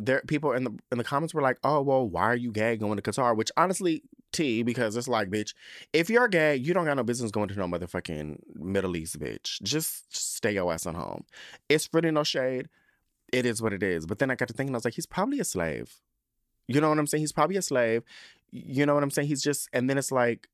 there 0.06 0.22
people 0.28 0.52
in 0.54 0.64
the 0.64 0.72
in 0.92 0.98
the 0.98 1.04
comments 1.04 1.34
were 1.34 1.42
like, 1.42 1.58
"Oh 1.64 1.82
well, 1.82 2.08
why 2.08 2.24
are 2.24 2.36
you 2.36 2.52
gay 2.52 2.78
going 2.78 2.98
to 2.98 3.02
Qatar?" 3.02 3.36
Which 3.36 3.52
honestly, 3.58 4.04
T 4.34 4.64
because 4.64 4.98
it's 4.98 5.08
like, 5.08 5.30
bitch, 5.30 5.54
if 5.94 6.10
you're 6.10 6.28
gay, 6.28 6.56
you 6.56 6.74
don't 6.74 6.86
got 6.86 6.98
no 6.98 7.04
business 7.04 7.32
going 7.32 7.48
to 7.50 7.56
no 7.56 7.68
motherfucking 7.68 8.40
Middle 8.56 8.98
East, 8.98 9.20
bitch. 9.20 9.62
Just 9.62 10.14
stay 10.16 10.54
your 10.54 10.74
ass 10.74 10.86
at 10.86 10.96
home. 10.96 11.24
It's 11.70 11.88
really 11.94 12.12
no 12.12 12.24
shade. 12.24 12.68
It 13.32 13.46
is 13.46 13.62
what 13.62 13.74
it 13.74 13.82
is. 13.82 14.06
But 14.06 14.20
then 14.20 14.30
I 14.30 14.36
got 14.36 14.50
to 14.50 14.54
thinking, 14.54 14.76
I 14.76 14.78
was 14.78 14.86
like, 14.86 14.96
he's 14.96 15.06
probably 15.06 15.40
a 15.40 15.46
slave. 15.46 16.02
You 16.68 16.82
know 16.82 16.90
what 16.90 17.00
I'm 17.00 17.08
saying? 17.08 17.22
He's 17.22 17.32
probably 17.32 17.58
a 17.58 17.62
slave. 17.62 18.04
You 18.52 18.86
know 18.86 18.94
what 18.94 19.04
I'm 19.04 19.12
saying? 19.12 19.28
He's 19.28 19.42
just, 19.42 19.70
and 19.74 19.90
then 19.90 19.98
it's 19.98 20.12
like, 20.12 20.48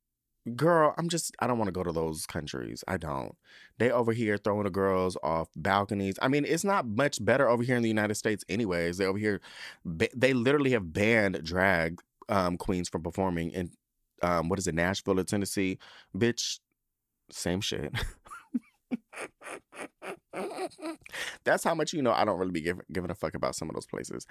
girl, 0.56 0.94
I'm 0.98 1.10
just, 1.10 1.36
I 1.40 1.48
don't 1.48 1.58
want 1.58 1.68
to 1.68 1.74
go 1.74 1.84
to 1.84 1.92
those 1.92 2.26
countries. 2.26 2.84
I 2.88 2.98
don't. 2.98 3.36
They 3.78 3.92
over 3.92 4.14
here 4.14 4.38
throwing 4.38 4.64
the 4.64 4.70
girls 4.70 5.18
off 5.24 5.50
balconies. 5.56 6.16
I 6.22 6.28
mean, 6.28 6.46
it's 6.46 6.64
not 6.64 6.88
much 6.88 7.24
better 7.24 7.48
over 7.50 7.64
here 7.64 7.76
in 7.76 7.84
the 7.84 7.90
United 7.90 8.16
States, 8.16 8.44
anyways. 8.50 8.98
They 8.98 9.06
over 9.06 9.18
here, 9.18 9.42
they 9.86 10.34
literally 10.34 10.72
have 10.72 10.94
banned 10.94 11.44
drag 11.44 12.02
um, 12.28 12.58
queens 12.58 12.90
from 12.90 13.04
performing 13.04 13.52
in, 13.52 13.72
um, 14.22 14.50
what 14.50 14.60
is 14.60 14.68
it, 14.68 14.76
Nashville 14.76 15.20
or 15.20 15.24
Tennessee? 15.24 15.78
Bitch, 16.16 16.60
same 17.32 17.62
shit. 17.62 17.94
That's 21.44 21.64
how 21.64 21.74
much 21.76 21.94
you 21.94 22.02
know. 22.02 22.12
I 22.12 22.26
don't 22.26 22.38
really 22.38 22.52
be 22.52 22.62
giving 22.62 22.84
giving 22.92 23.12
a 23.12 23.16
fuck 23.16 23.36
about 23.36 23.56
some 23.56 23.70
of 23.70 23.76
those 23.76 23.86
places. 23.86 24.28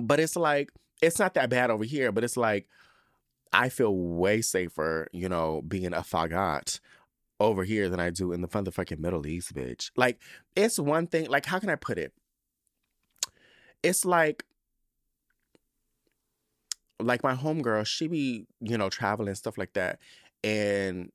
But 0.00 0.20
it's 0.20 0.36
like 0.36 0.70
it's 1.02 1.18
not 1.18 1.34
that 1.34 1.50
bad 1.50 1.70
over 1.70 1.84
here. 1.84 2.12
But 2.12 2.24
it's 2.24 2.36
like 2.36 2.66
I 3.52 3.68
feel 3.68 3.96
way 3.96 4.42
safer, 4.42 5.08
you 5.12 5.28
know, 5.28 5.62
being 5.66 5.92
a 5.92 6.00
fagot 6.00 6.80
over 7.38 7.64
here 7.64 7.88
than 7.88 8.00
I 8.00 8.10
do 8.10 8.32
in 8.32 8.40
the 8.40 8.48
motherfucking 8.48 8.98
Middle 8.98 9.26
East, 9.26 9.54
bitch. 9.54 9.90
Like 9.96 10.20
it's 10.54 10.78
one 10.78 11.06
thing. 11.06 11.28
Like 11.28 11.46
how 11.46 11.58
can 11.58 11.70
I 11.70 11.76
put 11.76 11.98
it? 11.98 12.12
It's 13.82 14.04
like 14.04 14.44
like 17.00 17.22
my 17.22 17.34
homegirl, 17.34 17.86
she 17.86 18.08
be, 18.08 18.46
you 18.60 18.78
know, 18.78 18.88
traveling 18.88 19.34
stuff 19.34 19.58
like 19.58 19.74
that. 19.74 19.98
And 20.42 21.12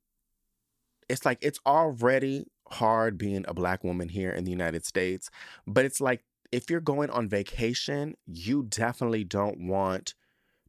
it's 1.08 1.24
like 1.24 1.38
it's 1.42 1.58
already 1.66 2.46
hard 2.68 3.18
being 3.18 3.44
a 3.48 3.54
black 3.54 3.84
woman 3.84 4.08
here 4.08 4.30
in 4.30 4.44
the 4.44 4.50
United 4.50 4.86
States. 4.86 5.30
But 5.66 5.84
it's 5.84 6.00
like 6.00 6.24
if 6.52 6.70
you're 6.70 6.80
going 6.80 7.10
on 7.10 7.28
vacation, 7.28 8.14
you 8.26 8.62
definitely 8.62 9.24
don't 9.24 9.66
want 9.66 10.14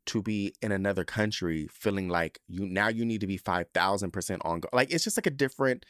to 0.06 0.22
be 0.22 0.54
in 0.62 0.72
another 0.72 1.04
country 1.04 1.68
feeling 1.72 2.10
like 2.10 2.40
you 2.48 2.66
now 2.66 2.88
you 2.88 3.06
need 3.06 3.22
to 3.22 3.28
be 3.28 3.38
5000% 3.38 4.38
on 4.46 4.62
like 4.72 4.94
it's 4.94 5.04
just 5.04 5.18
like 5.18 5.28
a 5.28 5.32
different 5.32 5.86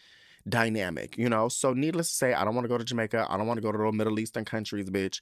dynamic 0.47 1.17
you 1.17 1.29
know? 1.29 1.49
So 1.49 1.73
needless 1.73 2.09
to 2.09 2.15
say 2.15 2.33
i 2.33 2.43
don't 2.43 2.55
want 2.55 2.65
to 2.65 2.69
go 2.69 2.77
to 2.77 2.83
jamaica 2.83 3.25
i 3.29 3.37
don't 3.37 3.47
want 3.47 3.57
to 3.57 3.61
go 3.61 3.71
to 3.71 3.77
the 3.77 3.91
middle 3.91 4.19
eastern 4.19 4.45
countries 4.45 4.89
bitch. 4.89 5.21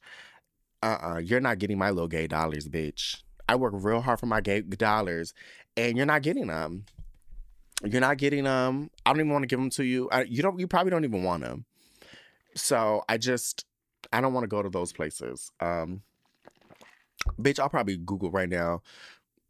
Uh-uh 0.83 1.19
you're 1.19 1.39
not 1.39 1.59
getting 1.59 1.77
my 1.77 1.89
little 1.89 2.07
gay 2.07 2.27
dollars 2.27 2.67
bitch. 2.67 3.21
I 3.47 3.55
work 3.55 3.73
real 3.75 4.01
hard 4.01 4.19
for 4.19 4.25
my 4.25 4.41
gay 4.41 4.61
dollars 4.61 5.33
and 5.77 5.95
you're 5.95 6.05
not 6.05 6.21
getting 6.21 6.47
them 6.47 6.85
you're 7.83 8.01
not 8.01 8.17
getting 8.17 8.43
them 8.43 8.89
i 9.05 9.11
don't 9.11 9.19
even 9.19 9.31
want 9.31 9.43
to 9.43 9.47
give 9.47 9.59
them 9.59 9.69
to 9.71 9.83
you. 9.83 10.09
I, 10.11 10.23
you 10.23 10.41
don't 10.41 10.59
you 10.59 10.67
probably 10.67 10.91
don't 10.91 11.03
even 11.03 11.23
want 11.23 11.43
them 11.43 11.65
so 12.55 13.03
i 13.07 13.17
just 13.17 13.65
i 14.11 14.19
don't 14.19 14.33
want 14.33 14.43
to 14.43 14.47
go 14.49 14.61
to 14.61 14.69
those 14.69 14.91
places. 14.91 15.51
Um 15.59 16.01
bitch 17.39 17.59
i'll 17.59 17.69
probably 17.69 17.97
google 17.97 18.31
right 18.31 18.49
now 18.49 18.81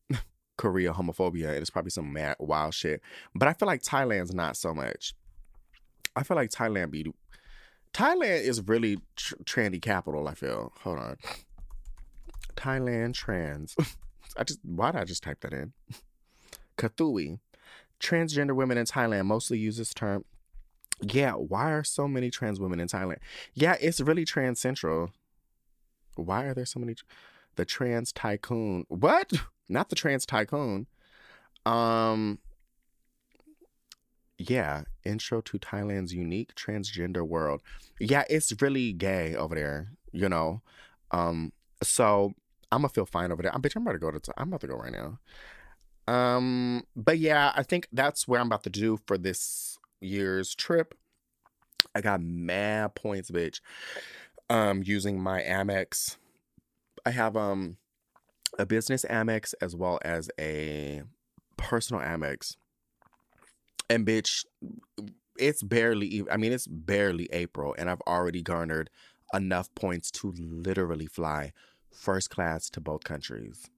korea 0.57 0.93
homophobia 0.93 1.49
and 1.49 1.57
it's 1.57 1.69
probably 1.69 1.91
some 1.91 2.11
mad 2.11 2.35
wild 2.39 2.73
shit 2.73 3.01
but 3.35 3.47
i 3.47 3.53
feel 3.53 3.67
like 3.67 3.81
thailand's 3.81 4.33
not 4.33 4.55
so 4.57 4.73
much. 4.73 5.13
I 6.15 6.23
feel 6.23 6.35
like 6.35 6.49
thailand 6.49 6.91
be 6.91 7.11
thailand 7.93 8.41
is 8.41 8.61
really 8.67 8.99
tr- 9.15 9.35
trendy 9.45 9.81
capital 9.81 10.27
i 10.27 10.33
feel. 10.33 10.71
Hold 10.81 10.99
on. 10.99 11.17
Thailand 12.55 13.13
trans 13.13 13.75
i 14.37 14.43
just 14.43 14.59
why 14.63 14.91
did 14.91 15.01
i 15.01 15.05
just 15.05 15.23
type 15.23 15.39
that 15.41 15.53
in? 15.53 15.73
Kathoey 16.77 17.39
transgender 17.99 18.55
women 18.55 18.77
in 18.77 18.85
thailand 18.85 19.25
mostly 19.25 19.57
use 19.57 19.77
this 19.77 19.93
term. 19.93 20.25
Yeah 21.01 21.33
why 21.33 21.71
are 21.71 21.83
so 21.83 22.07
many 22.07 22.29
trans 22.29 22.59
women 22.59 22.79
in 22.81 22.87
thailand? 22.87 23.19
Yeah 23.53 23.77
it's 23.79 24.01
really 24.01 24.25
trans 24.25 24.59
central 24.59 25.11
why 26.15 26.43
are 26.43 26.53
there 26.53 26.65
so 26.65 26.79
many 26.79 26.95
the 27.61 27.65
trans 27.65 28.11
tycoon 28.11 28.85
what? 28.89 29.31
Not 29.69 29.89
the 29.89 29.95
trans 29.95 30.25
tycoon. 30.25 30.87
Um 31.63 32.39
yeah 34.39 34.81
intro 35.05 35.41
to 35.41 35.59
thailand's 35.59 36.11
unique 36.11 36.55
transgender 36.55 37.21
world. 37.21 37.61
Yeah 37.99 38.23
it's 38.31 38.51
really 38.63 38.93
gay 38.93 39.35
over 39.35 39.53
there 39.53 39.91
you 40.11 40.27
know? 40.27 40.63
Um 41.11 41.53
so 41.83 42.33
i'm 42.71 42.79
gonna 42.81 42.89
feel 42.89 43.05
fine 43.05 43.31
over 43.31 43.43
there. 43.43 43.53
I 43.53 43.59
bet 43.59 43.75
i'm 43.75 43.83
about 43.83 43.91
to 43.91 43.99
go 43.99 44.09
to 44.09 44.33
i'm 44.37 44.47
about 44.47 44.61
to 44.61 44.67
go 44.67 44.75
right 44.77 44.91
now. 44.91 45.19
Um 46.11 46.83
but 46.95 47.19
yeah 47.19 47.51
i 47.55 47.61
think 47.61 47.87
that's 47.93 48.27
where 48.27 48.41
i'm 48.41 48.47
about 48.47 48.63
to 48.63 48.71
do 48.71 48.97
for 49.05 49.19
this 49.19 49.77
year's 49.99 50.55
trip. 50.55 50.95
I 51.93 52.01
got 52.01 52.21
mad 52.21 52.95
points 52.95 53.29
bitch 53.29 53.59
um 54.49 54.81
using 54.83 55.21
my 55.21 55.43
amex 55.43 56.17
I 57.05 57.11
have 57.11 57.35
um 57.35 57.77
a 58.59 58.65
business 58.65 59.05
Amex 59.09 59.53
as 59.61 59.75
well 59.75 59.99
as 60.03 60.29
a 60.39 61.03
personal 61.57 62.01
Amex. 62.01 62.55
And 63.89 64.05
bitch, 64.05 64.45
it's 65.37 65.63
barely 65.63 66.23
I 66.31 66.37
mean, 66.37 66.51
it's 66.51 66.67
barely 66.67 67.27
April, 67.31 67.75
and 67.77 67.89
I've 67.89 68.01
already 68.01 68.41
garnered 68.41 68.89
enough 69.33 69.73
points 69.75 70.11
to 70.11 70.33
literally 70.37 71.07
fly 71.07 71.53
first 71.91 72.29
class 72.29 72.69
to 72.69 72.81
both 72.81 73.03
countries 73.03 73.69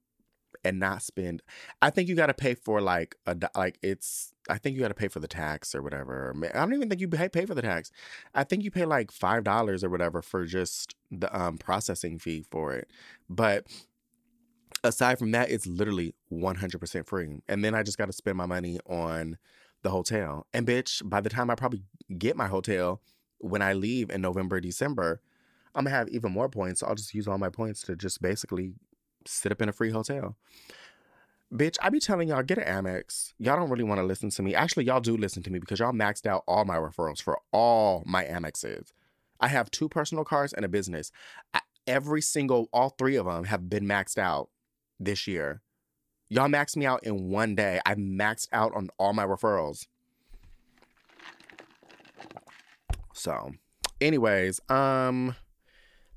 and 0.63 0.79
not 0.79 1.01
spend 1.01 1.41
i 1.81 1.89
think 1.89 2.07
you 2.07 2.15
got 2.15 2.27
to 2.27 2.33
pay 2.33 2.53
for 2.53 2.81
like 2.81 3.15
a 3.25 3.35
like 3.55 3.77
it's 3.81 4.33
i 4.49 4.57
think 4.57 4.75
you 4.75 4.81
got 4.81 4.87
to 4.89 4.93
pay 4.93 5.07
for 5.07 5.19
the 5.19 5.27
tax 5.27 5.73
or 5.75 5.81
whatever 5.81 6.33
i 6.53 6.59
don't 6.59 6.73
even 6.73 6.89
think 6.89 7.01
you 7.01 7.07
pay, 7.07 7.29
pay 7.29 7.45
for 7.45 7.55
the 7.55 7.61
tax. 7.61 7.91
I 8.33 8.43
think 8.43 8.63
you 8.63 8.71
pay 8.71 8.85
like 8.85 9.11
five 9.11 9.43
dollars 9.43 9.83
or 9.83 9.89
whatever 9.89 10.21
for 10.21 10.45
just 10.45 10.95
the 11.11 11.35
um 11.37 11.57
processing 11.57 12.19
fee 12.19 12.45
for 12.49 12.73
it 12.73 12.89
but 13.29 13.65
aside 14.83 15.17
from 15.17 15.31
that 15.31 15.49
it's 15.49 15.65
literally 15.65 16.13
100% 16.31 17.07
free 17.07 17.41
and 17.47 17.63
then 17.63 17.73
i 17.73 17.83
just 17.83 17.97
got 17.97 18.05
to 18.05 18.13
spend 18.13 18.37
my 18.37 18.45
money 18.45 18.79
on 18.87 19.37
the 19.81 19.89
hotel 19.89 20.45
and 20.53 20.67
bitch 20.67 21.07
by 21.09 21.21
the 21.21 21.29
time 21.29 21.49
i 21.49 21.55
probably 21.55 21.83
get 22.17 22.35
my 22.35 22.47
hotel 22.47 23.01
when 23.39 23.61
i 23.61 23.73
leave 23.73 24.09
in 24.09 24.21
november 24.21 24.59
december 24.59 25.21
i'm 25.75 25.85
gonna 25.85 25.95
have 25.95 26.09
even 26.09 26.31
more 26.31 26.49
points 26.49 26.79
so 26.81 26.87
i'll 26.87 26.95
just 26.95 27.13
use 27.13 27.27
all 27.27 27.37
my 27.37 27.49
points 27.49 27.81
to 27.81 27.95
just 27.95 28.21
basically 28.21 28.73
sit 29.25 29.51
up 29.51 29.61
in 29.61 29.69
a 29.69 29.73
free 29.73 29.91
hotel. 29.91 30.37
Bitch, 31.53 31.77
I 31.81 31.89
be 31.89 31.99
telling 31.99 32.29
y'all, 32.29 32.41
get 32.41 32.57
an 32.57 32.63
Amex. 32.63 33.33
Y'all 33.37 33.57
don't 33.57 33.69
really 33.69 33.83
want 33.83 33.99
to 33.99 34.05
listen 34.05 34.31
to 34.31 34.41
me. 34.41 34.55
Actually, 34.55 34.85
y'all 34.85 34.99
do 34.99 35.15
listen 35.15 35.43
to 35.43 35.51
me 35.51 35.59
because 35.59 35.79
y'all 35.79 35.91
maxed 35.91 36.25
out 36.25 36.43
all 36.47 36.65
my 36.65 36.77
referrals 36.77 37.21
for 37.21 37.39
all 37.51 38.01
my 38.07 38.23
Amexes. 38.23 38.91
I 39.39 39.49
have 39.49 39.69
two 39.69 39.87
personal 39.87 40.23
cars 40.23 40.53
and 40.53 40.65
a 40.65 40.67
business. 40.67 41.11
I, 41.53 41.59
every 41.85 42.21
single, 42.21 42.69
all 42.73 42.89
three 42.89 43.15
of 43.17 43.25
them 43.25 43.43
have 43.43 43.69
been 43.69 43.85
maxed 43.85 44.17
out 44.17 44.49
this 44.99 45.27
year. 45.27 45.61
Y'all 46.29 46.47
maxed 46.47 46.75
me 46.75 46.87
out 46.87 47.03
in 47.03 47.29
one 47.29 47.53
day. 47.53 47.79
I 47.85 47.93
maxed 47.95 48.47
out 48.51 48.73
on 48.73 48.89
all 48.97 49.13
my 49.13 49.25
referrals. 49.25 49.85
So, 53.13 53.51
anyways, 54.01 54.59
um, 54.69 55.35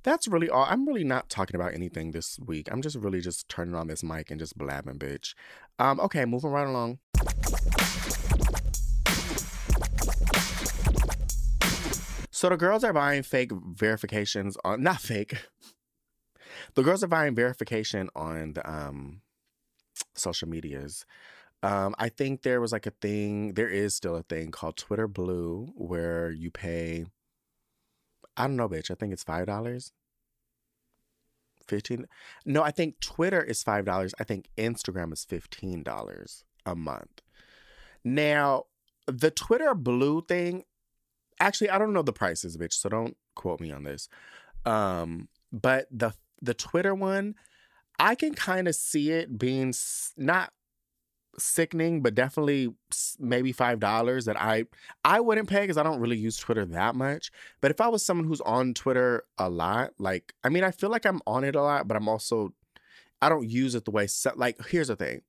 that's 0.06 0.28
really 0.28 0.48
all. 0.48 0.64
I'm 0.68 0.86
really 0.86 1.02
not 1.02 1.28
talking 1.28 1.56
about 1.56 1.74
anything 1.74 2.12
this 2.12 2.38
week. 2.38 2.68
I'm 2.70 2.80
just 2.80 2.94
really 2.94 3.20
just 3.20 3.48
turning 3.48 3.74
on 3.74 3.88
this 3.88 4.04
mic 4.04 4.30
and 4.30 4.38
just 4.38 4.56
blabbing, 4.56 5.00
bitch. 5.00 5.34
Um, 5.80 5.98
okay, 5.98 6.24
moving 6.24 6.52
right 6.52 6.66
along. 6.66 7.00
So 12.30 12.48
the 12.48 12.56
girls 12.56 12.84
are 12.84 12.92
buying 12.92 13.24
fake 13.24 13.50
verifications 13.52 14.56
on 14.64 14.82
not 14.82 15.00
fake. 15.00 15.34
The 16.74 16.82
girls 16.82 17.02
are 17.02 17.08
buying 17.08 17.34
verification 17.34 18.08
on 18.14 18.54
the 18.54 18.70
um 18.70 19.20
social 20.14 20.48
medias. 20.48 21.04
Um, 21.62 21.94
I 21.98 22.08
think 22.08 22.42
there 22.42 22.60
was 22.60 22.72
like 22.72 22.86
a 22.86 22.92
thing, 22.92 23.54
there 23.54 23.68
is 23.68 23.94
still 23.94 24.14
a 24.14 24.22
thing 24.22 24.50
called 24.50 24.76
Twitter 24.76 25.08
Blue 25.08 25.72
where 25.74 26.30
you 26.30 26.50
pay 26.50 27.06
I 28.36 28.46
don't 28.46 28.56
know, 28.56 28.68
bitch. 28.68 28.90
I 28.90 28.94
think 28.94 29.12
it's 29.12 29.24
five 29.24 29.46
dollars. 29.46 29.92
Fifteen? 31.66 32.06
No, 32.44 32.62
I 32.62 32.70
think 32.70 33.00
Twitter 33.00 33.42
is 33.42 33.62
five 33.62 33.84
dollars. 33.84 34.14
I 34.20 34.24
think 34.24 34.48
Instagram 34.56 35.12
is 35.12 35.24
fifteen 35.24 35.82
dollars 35.82 36.44
a 36.64 36.74
month. 36.74 37.22
Now, 38.04 38.64
the 39.06 39.30
Twitter 39.30 39.74
Blue 39.74 40.22
thing. 40.22 40.64
Actually, 41.38 41.70
I 41.70 41.78
don't 41.78 41.92
know 41.92 42.02
the 42.02 42.12
prices, 42.12 42.56
bitch. 42.56 42.72
So 42.72 42.88
don't 42.88 43.16
quote 43.34 43.60
me 43.60 43.70
on 43.70 43.84
this. 43.84 44.08
Um, 44.64 45.28
but 45.52 45.86
the 45.90 46.12
the 46.40 46.54
Twitter 46.54 46.94
one, 46.94 47.34
I 47.98 48.14
can 48.14 48.34
kind 48.34 48.68
of 48.68 48.74
see 48.74 49.10
it 49.10 49.38
being 49.38 49.74
not 50.16 50.52
sickening, 51.38 52.02
but 52.02 52.14
definitely 52.14 52.74
maybe 53.18 53.52
five 53.52 53.80
dollars 53.80 54.24
that 54.26 54.40
I 54.40 54.64
I 55.04 55.20
wouldn't 55.20 55.48
pay 55.48 55.62
because 55.62 55.76
I 55.76 55.82
don't 55.82 56.00
really 56.00 56.16
use 56.16 56.36
Twitter 56.36 56.64
that 56.66 56.94
much. 56.94 57.30
But 57.60 57.70
if 57.70 57.80
I 57.80 57.88
was 57.88 58.04
someone 58.04 58.26
who's 58.26 58.40
on 58.42 58.74
Twitter 58.74 59.24
a 59.38 59.48
lot, 59.48 59.92
like 59.98 60.34
I 60.44 60.48
mean, 60.48 60.64
I 60.64 60.70
feel 60.70 60.90
like 60.90 61.04
I'm 61.04 61.20
on 61.26 61.44
it 61.44 61.56
a 61.56 61.62
lot, 61.62 61.88
but 61.88 61.96
I'm 61.96 62.08
also 62.08 62.52
I 63.20 63.28
don't 63.28 63.48
use 63.48 63.74
it 63.74 63.84
the 63.84 63.90
way 63.90 64.08
like 64.36 64.58
here's 64.68 64.88
the 64.88 64.96
thing. 64.96 65.22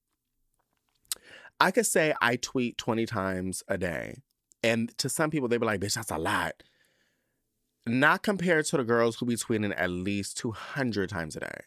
I 1.60 1.72
could 1.72 1.88
say 1.88 2.14
I 2.22 2.36
tweet 2.36 2.78
20 2.78 3.05
times 3.05 3.64
a 3.68 3.78
day. 3.78 4.22
And 4.64 4.95
to 4.99 5.10
some 5.10 5.32
people, 5.32 5.47
they'd 5.47 5.60
be 5.60 5.66
like, 5.66 5.80
bitch, 5.80 5.95
that's 5.95 6.12
a 6.12 6.18
lot 6.18 6.62
not 7.88 8.23
compared 8.23 8.65
to 8.65 8.77
the 8.77 8.83
girls 8.83 9.17
who 9.17 9.25
be 9.25 9.35
tweeting 9.35 9.73
at 9.77 9.89
least 9.89 10.38
200 10.38 11.09
times 11.09 11.35
a 11.35 11.41
day. 11.41 11.61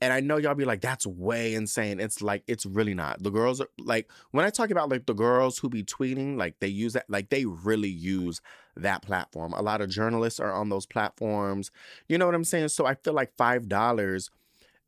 And 0.00 0.12
I 0.12 0.20
know 0.20 0.36
y'all 0.36 0.54
be 0.54 0.64
like, 0.64 0.80
that's 0.80 1.06
way 1.06 1.54
insane. 1.54 2.00
It's 2.00 2.22
like, 2.22 2.44
it's 2.46 2.64
really 2.64 2.94
not. 2.94 3.22
The 3.22 3.30
girls 3.30 3.60
are 3.60 3.68
like, 3.78 4.10
when 4.30 4.44
I 4.44 4.50
talk 4.50 4.70
about 4.70 4.88
like 4.88 5.06
the 5.06 5.14
girls 5.14 5.58
who 5.58 5.68
be 5.68 5.82
tweeting, 5.82 6.36
like 6.36 6.60
they 6.60 6.68
use 6.68 6.92
that, 6.92 7.06
like 7.08 7.30
they 7.30 7.44
really 7.44 7.88
use 7.88 8.40
that 8.76 9.02
platform. 9.02 9.52
A 9.52 9.62
lot 9.62 9.80
of 9.80 9.90
journalists 9.90 10.40
are 10.40 10.52
on 10.52 10.68
those 10.68 10.86
platforms. 10.86 11.70
You 12.08 12.18
know 12.18 12.26
what 12.26 12.34
I'm 12.34 12.44
saying? 12.44 12.68
So 12.68 12.86
I 12.86 12.94
feel 12.94 13.14
like 13.14 13.36
$5, 13.36 14.30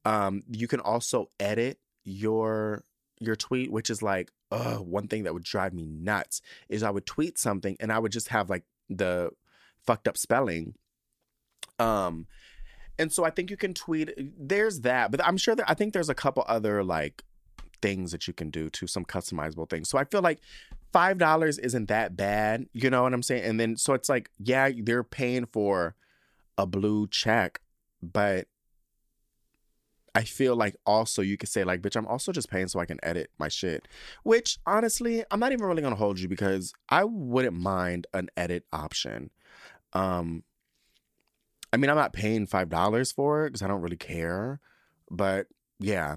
um, 0.04 0.42
you 0.50 0.68
can 0.68 0.80
also 0.80 1.30
edit 1.40 1.78
your 2.04 2.84
your 3.18 3.34
tweet, 3.34 3.72
which 3.72 3.88
is 3.88 4.02
like, 4.02 4.30
uh, 4.52 4.76
one 4.76 5.08
thing 5.08 5.24
that 5.24 5.34
would 5.34 5.42
drive 5.42 5.72
me 5.72 5.86
nuts 5.86 6.40
is 6.68 6.82
I 6.82 6.90
would 6.90 7.06
tweet 7.06 7.38
something 7.38 7.76
and 7.80 7.90
I 7.90 7.98
would 7.98 8.12
just 8.12 8.28
have 8.28 8.48
like 8.48 8.64
the 8.88 9.30
fucked 9.86 10.08
up 10.08 10.16
spelling. 10.16 10.74
Um, 11.78 12.26
and 12.98 13.12
so 13.12 13.24
I 13.24 13.30
think 13.30 13.50
you 13.50 13.56
can 13.56 13.74
tweet. 13.74 14.12
There's 14.16 14.80
that, 14.80 15.10
but 15.10 15.24
I'm 15.24 15.36
sure 15.36 15.54
that 15.54 15.68
I 15.68 15.74
think 15.74 15.92
there's 15.92 16.08
a 16.08 16.14
couple 16.14 16.44
other 16.48 16.82
like 16.82 17.22
things 17.82 18.10
that 18.12 18.26
you 18.26 18.32
can 18.32 18.50
do 18.50 18.70
to 18.70 18.86
some 18.86 19.04
customizable 19.04 19.68
things. 19.68 19.88
So 19.88 19.98
I 19.98 20.04
feel 20.04 20.22
like 20.22 20.40
five 20.92 21.18
dollars 21.18 21.58
isn't 21.58 21.88
that 21.88 22.16
bad. 22.16 22.66
You 22.72 22.90
know 22.90 23.02
what 23.02 23.12
I'm 23.12 23.22
saying? 23.22 23.44
And 23.44 23.60
then 23.60 23.76
so 23.76 23.92
it's 23.92 24.08
like, 24.08 24.30
yeah, 24.38 24.70
they're 24.76 25.04
paying 25.04 25.46
for 25.46 25.94
a 26.56 26.66
blue 26.66 27.06
check, 27.08 27.60
but 28.02 28.48
I 30.14 30.24
feel 30.24 30.56
like 30.56 30.74
also 30.86 31.20
you 31.20 31.36
could 31.36 31.50
say 31.50 31.64
like, 31.64 31.82
bitch, 31.82 31.94
I'm 31.94 32.06
also 32.06 32.32
just 32.32 32.48
paying 32.48 32.68
so 32.68 32.80
I 32.80 32.86
can 32.86 32.98
edit 33.02 33.30
my 33.38 33.48
shit. 33.48 33.86
Which 34.22 34.58
honestly, 34.66 35.22
I'm 35.30 35.40
not 35.40 35.52
even 35.52 35.66
really 35.66 35.82
gonna 35.82 35.96
hold 35.96 36.18
you 36.18 36.28
because 36.28 36.72
I 36.88 37.04
wouldn't 37.04 37.56
mind 37.56 38.06
an 38.14 38.30
edit 38.34 38.64
option. 38.72 39.30
Um, 39.92 40.42
I 41.72 41.76
mean, 41.76 41.90
I'm 41.90 41.96
not 41.96 42.12
paying 42.12 42.46
five 42.46 42.68
dollars 42.68 43.12
for 43.12 43.44
it 43.44 43.50
because 43.50 43.62
I 43.62 43.68
don't 43.68 43.82
really 43.82 43.96
care, 43.96 44.60
but 45.10 45.46
yeah. 45.78 46.16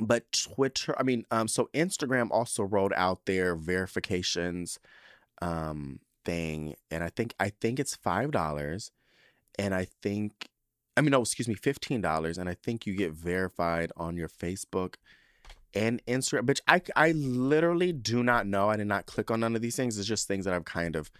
But 0.00 0.32
Twitter, 0.32 0.94
I 0.98 1.04
mean, 1.04 1.24
um, 1.30 1.46
so 1.46 1.68
Instagram 1.72 2.28
also 2.32 2.64
rolled 2.64 2.92
out 2.96 3.26
their 3.26 3.54
verifications, 3.54 4.80
um, 5.40 6.00
thing, 6.24 6.74
and 6.90 7.04
I 7.04 7.10
think 7.10 7.34
I 7.38 7.50
think 7.50 7.78
it's 7.78 7.94
five 7.94 8.32
dollars, 8.32 8.90
and 9.58 9.74
I 9.74 9.86
think, 10.02 10.48
I 10.96 11.00
mean, 11.00 11.12
no, 11.12 11.22
excuse 11.22 11.48
me, 11.48 11.54
fifteen 11.54 12.00
dollars, 12.00 12.38
and 12.38 12.48
I 12.48 12.54
think 12.54 12.86
you 12.86 12.96
get 12.96 13.12
verified 13.12 13.92
on 13.96 14.16
your 14.16 14.28
Facebook 14.28 14.96
and 15.74 16.04
Instagram. 16.06 16.42
Bitch, 16.42 16.60
I 16.66 16.80
I 16.96 17.12
literally 17.12 17.92
do 17.92 18.22
not 18.24 18.46
know. 18.46 18.70
I 18.70 18.76
did 18.76 18.88
not 18.88 19.06
click 19.06 19.30
on 19.30 19.40
none 19.40 19.54
of 19.54 19.62
these 19.62 19.76
things. 19.76 19.96
It's 19.98 20.08
just 20.08 20.26
things 20.26 20.44
that 20.44 20.54
I've 20.54 20.64
kind 20.64 20.96
of 20.96 21.10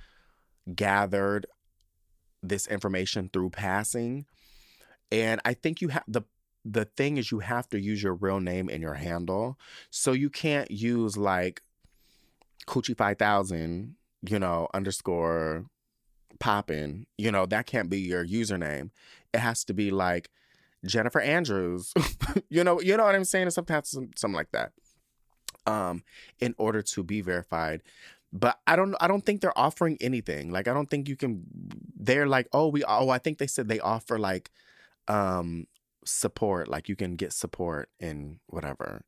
gathered 0.74 1.46
this 2.48 2.66
information 2.66 3.30
through 3.32 3.50
passing. 3.50 4.26
And 5.10 5.40
I 5.44 5.54
think 5.54 5.80
you 5.80 5.88
have 5.88 6.04
the 6.08 6.22
the 6.64 6.86
thing 6.86 7.18
is 7.18 7.30
you 7.30 7.40
have 7.40 7.68
to 7.68 7.78
use 7.78 8.02
your 8.02 8.14
real 8.14 8.40
name 8.40 8.70
in 8.70 8.80
your 8.80 8.94
handle. 8.94 9.58
So 9.90 10.12
you 10.12 10.30
can't 10.30 10.70
use 10.70 11.16
like 11.16 11.60
Coochie 12.66 12.96
5000, 12.96 13.96
you 14.22 14.38
know, 14.38 14.68
underscore 14.72 15.66
poppin', 16.40 17.06
you 17.18 17.30
know, 17.30 17.46
that 17.46 17.66
can't 17.66 17.90
be 17.90 18.00
your 18.00 18.26
username. 18.26 18.90
It 19.32 19.40
has 19.40 19.64
to 19.64 19.74
be 19.74 19.90
like 19.90 20.30
Jennifer 20.86 21.20
Andrews. 21.20 21.92
you 22.48 22.64
know, 22.64 22.80
you 22.80 22.96
know 22.96 23.04
what 23.04 23.14
I'm 23.14 23.24
saying? 23.24 23.50
Sometimes 23.50 23.90
something 23.90 24.32
like 24.32 24.52
that. 24.52 24.72
Um, 25.66 26.02
in 26.40 26.54
order 26.58 26.82
to 26.82 27.02
be 27.02 27.22
verified 27.22 27.80
but 28.34 28.58
I 28.66 28.74
don't 28.74 28.96
I 29.00 29.06
don't 29.06 29.24
think 29.24 29.40
they're 29.40 29.56
offering 29.56 29.96
anything. 30.00 30.50
Like 30.50 30.66
I 30.66 30.74
don't 30.74 30.90
think 30.90 31.08
you 31.08 31.16
can 31.16 31.44
they're 31.96 32.26
like, 32.26 32.48
"Oh, 32.52 32.68
we 32.68 32.82
oh, 32.84 33.08
I 33.08 33.18
think 33.18 33.38
they 33.38 33.46
said 33.46 33.68
they 33.68 33.78
offer 33.78 34.18
like 34.18 34.50
um 35.06 35.68
support, 36.04 36.68
like 36.68 36.88
you 36.88 36.96
can 36.96 37.14
get 37.14 37.32
support 37.32 37.90
in 38.00 38.40
whatever." 38.48 39.04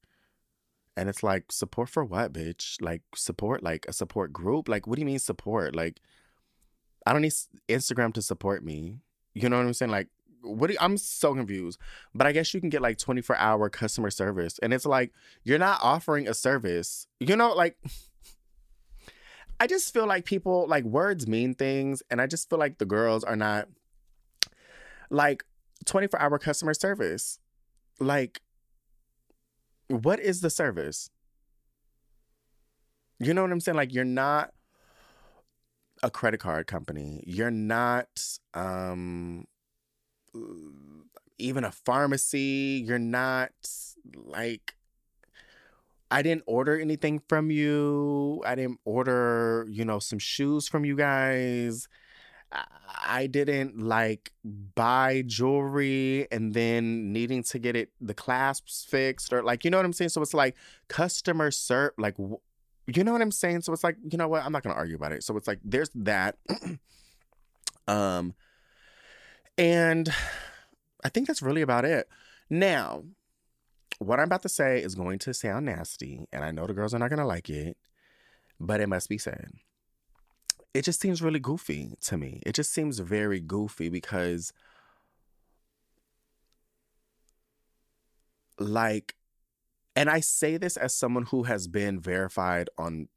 And 0.96 1.08
it's 1.08 1.24
like, 1.24 1.50
"Support 1.50 1.90
for 1.90 2.04
what, 2.04 2.32
bitch? 2.32 2.80
Like 2.80 3.02
support 3.16 3.64
like 3.64 3.84
a 3.88 3.92
support 3.92 4.32
group? 4.32 4.68
Like 4.68 4.86
what 4.86 4.94
do 4.94 5.00
you 5.00 5.06
mean 5.06 5.18
support? 5.18 5.74
Like 5.74 6.00
I 7.04 7.12
don't 7.12 7.22
need 7.22 7.34
Instagram 7.68 8.14
to 8.14 8.22
support 8.22 8.64
me. 8.64 9.00
You 9.34 9.48
know 9.48 9.56
what 9.56 9.66
I'm 9.66 9.74
saying? 9.74 9.90
Like 9.90 10.08
what 10.42 10.70
you, 10.70 10.76
I'm 10.80 10.96
so 10.96 11.34
confused. 11.34 11.80
But 12.14 12.28
I 12.28 12.32
guess 12.32 12.54
you 12.54 12.60
can 12.60 12.70
get 12.70 12.80
like 12.80 12.98
24 12.98 13.36
hour 13.36 13.68
customer 13.70 14.10
service. 14.10 14.58
And 14.60 14.72
it's 14.72 14.86
like, 14.86 15.12
you're 15.42 15.58
not 15.58 15.80
offering 15.82 16.28
a 16.28 16.34
service. 16.34 17.08
You 17.18 17.34
know, 17.36 17.52
like 17.52 17.76
I 19.58 19.66
just 19.66 19.92
feel 19.92 20.06
like 20.06 20.24
people 20.24 20.66
like 20.68 20.84
words 20.84 21.26
mean 21.26 21.54
things, 21.54 22.02
and 22.10 22.20
I 22.20 22.26
just 22.26 22.50
feel 22.50 22.58
like 22.58 22.78
the 22.78 22.84
girls 22.84 23.24
are 23.24 23.36
not 23.36 23.68
like 25.10 25.44
24 25.84 26.20
hour 26.20 26.38
customer 26.38 26.74
service. 26.74 27.38
Like, 27.98 28.40
what 29.88 30.20
is 30.20 30.40
the 30.40 30.50
service? 30.50 31.10
You 33.18 33.32
know 33.32 33.42
what 33.42 33.52
I'm 33.52 33.60
saying? 33.60 33.76
Like 33.76 33.94
you're 33.94 34.04
not 34.04 34.52
a 36.02 36.10
credit 36.10 36.40
card 36.40 36.66
company. 36.66 37.22
You're 37.26 37.50
not 37.50 38.08
um 38.52 39.46
even 41.38 41.64
a 41.64 41.72
pharmacy. 41.72 42.84
You're 42.86 42.98
not 42.98 43.52
like 44.14 44.75
I 46.10 46.22
didn't 46.22 46.44
order 46.46 46.78
anything 46.78 47.20
from 47.28 47.50
you. 47.50 48.42
I 48.46 48.54
didn't 48.54 48.80
order, 48.84 49.66
you 49.68 49.84
know, 49.84 49.98
some 49.98 50.18
shoes 50.18 50.68
from 50.68 50.84
you 50.84 50.96
guys. 50.96 51.88
I 53.04 53.26
didn't 53.26 53.80
like 53.80 54.32
buy 54.44 55.22
jewelry 55.26 56.28
and 56.30 56.54
then 56.54 57.12
needing 57.12 57.42
to 57.44 57.58
get 57.58 57.74
it 57.76 57.90
the 58.00 58.14
clasps 58.14 58.86
fixed 58.88 59.32
or 59.32 59.42
like 59.42 59.64
you 59.64 59.70
know 59.70 59.78
what 59.78 59.86
I'm 59.86 59.92
saying. 59.92 60.10
So 60.10 60.22
it's 60.22 60.34
like 60.34 60.56
customer 60.88 61.50
service, 61.50 61.94
like 61.98 62.16
you 62.18 63.04
know 63.04 63.12
what 63.12 63.22
I'm 63.22 63.32
saying. 63.32 63.62
So 63.62 63.72
it's 63.72 63.82
like 63.84 63.96
you 64.08 64.16
know 64.16 64.28
what 64.28 64.44
I'm 64.44 64.52
not 64.52 64.62
gonna 64.62 64.76
argue 64.76 64.96
about 64.96 65.12
it. 65.12 65.24
So 65.24 65.36
it's 65.36 65.48
like 65.48 65.58
there's 65.64 65.90
that, 65.94 66.36
um, 67.88 68.34
and 69.58 70.08
I 71.04 71.08
think 71.08 71.26
that's 71.26 71.42
really 71.42 71.62
about 71.62 71.84
it. 71.84 72.08
Now, 72.48 73.02
what 73.98 74.18
I'm 74.20 74.26
about 74.26 74.42
to 74.42 74.48
say 74.48 74.82
is 74.82 74.94
going 74.94 75.18
to 75.20 75.34
sound 75.34 75.66
nasty, 75.66 76.26
and 76.32 76.44
I 76.44 76.50
know 76.50 76.66
the 76.66 76.74
girls 76.74 76.94
are 76.94 76.98
not 76.98 77.10
gonna 77.10 77.26
like 77.26 77.48
it, 77.50 77.76
but 78.60 78.80
it 78.80 78.88
must 78.88 79.08
be 79.08 79.18
said 79.18 79.50
it 80.76 80.84
just 80.84 81.00
seems 81.00 81.22
really 81.22 81.40
goofy 81.40 81.94
to 82.02 82.18
me. 82.18 82.42
It 82.44 82.54
just 82.54 82.70
seems 82.70 82.98
very 82.98 83.40
goofy 83.40 83.88
because 83.88 84.52
like 88.58 89.14
and 89.94 90.10
I 90.10 90.20
say 90.20 90.58
this 90.58 90.76
as 90.76 90.94
someone 90.94 91.24
who 91.24 91.44
has 91.44 91.66
been 91.66 91.98
verified 91.98 92.68
on 92.76 93.08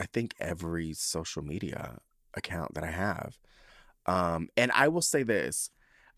I 0.00 0.06
think 0.06 0.34
every 0.40 0.92
social 0.94 1.42
media 1.42 1.98
account 2.36 2.74
that 2.74 2.82
I 2.82 2.90
have. 2.90 3.38
Um 4.06 4.48
and 4.56 4.72
I 4.72 4.88
will 4.88 5.02
say 5.02 5.22
this, 5.22 5.70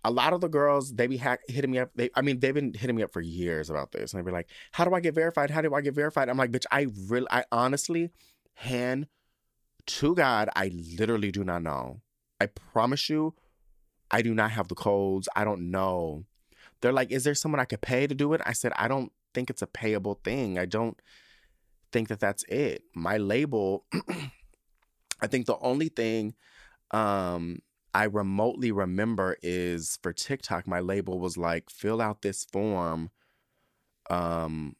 a 0.07 0.11
lot 0.11 0.33
of 0.33 0.41
the 0.41 0.49
girls 0.49 0.95
they 0.95 1.07
be 1.07 1.21
hitting 1.49 1.71
me 1.71 1.79
up. 1.79 1.91
They, 1.95 2.11
I 2.15 2.23
mean, 2.23 2.39
they've 2.39 2.55
been 2.55 2.75
hitting 2.75 2.97
me 2.97 3.03
up 3.03 3.13
for 3.13 3.21
years 3.21 3.71
about 3.71 3.93
this, 3.93 4.13
and 4.13 4.21
they 4.21 4.25
be 4.25 4.33
like, 4.33 4.49
"How 4.73 4.85
do 4.85 4.95
I 4.95 5.01
get 5.01 5.15
verified? 5.15 5.51
How 5.51 5.61
do 5.63 5.75
I 5.75 5.81
get 5.81 5.95
verified?" 5.95 6.29
I'm 6.29 6.37
like, 6.37 6.53
"Bitch, 6.53 6.67
I 6.71 6.87
really, 7.09 7.27
I 7.31 7.45
honestly, 7.51 8.11
hand 8.55 9.09
to 9.87 10.15
God, 10.15 10.49
I 10.55 10.71
literally 10.99 11.31
do 11.31 11.45
not 11.45 11.63
know. 11.63 12.01
I 12.41 12.47
promise 12.47 13.09
you, 13.09 13.35
I 14.11 14.23
do 14.23 14.35
not 14.35 14.51
have 14.51 14.69
the 14.69 14.75
codes. 14.75 15.29
I 15.35 15.45
don't 15.45 15.71
know. 15.71 16.25
They're 16.81 16.93
like, 16.93 17.11
is 17.11 17.25
there 17.25 17.35
someone 17.35 17.61
I 17.61 17.65
could 17.65 17.81
pay 17.81 18.07
to 18.07 18.15
do 18.15 18.33
it? 18.33 18.41
I 18.45 18.53
said, 18.53 18.73
I 18.77 18.89
don't 18.89 19.13
think 19.33 19.51
it's 19.51 19.63
a 19.63 19.67
payable 19.67 20.21
thing. 20.25 20.59
I 20.59 20.67
don't 20.67 21.01
think 21.93 22.09
that 22.09 22.21
that's 22.21 22.45
it. 22.45 22.83
My 22.95 23.17
label, 23.17 23.87
I 25.21 25.27
think 25.27 25.47
the 25.47 25.59
only 25.59 25.89
thing 25.89 26.35
um, 26.91 27.61
I 27.97 28.05
remotely 28.05 28.73
remember 28.73 29.39
is 29.43 29.99
for 30.03 30.13
TikTok, 30.13 30.67
my 30.67 30.81
label 30.81 31.19
was 31.19 31.39
like, 31.39 31.71
fill 31.71 32.03
out 32.03 32.21
this 32.21 32.45
form 32.45 33.09
um, 34.11 34.77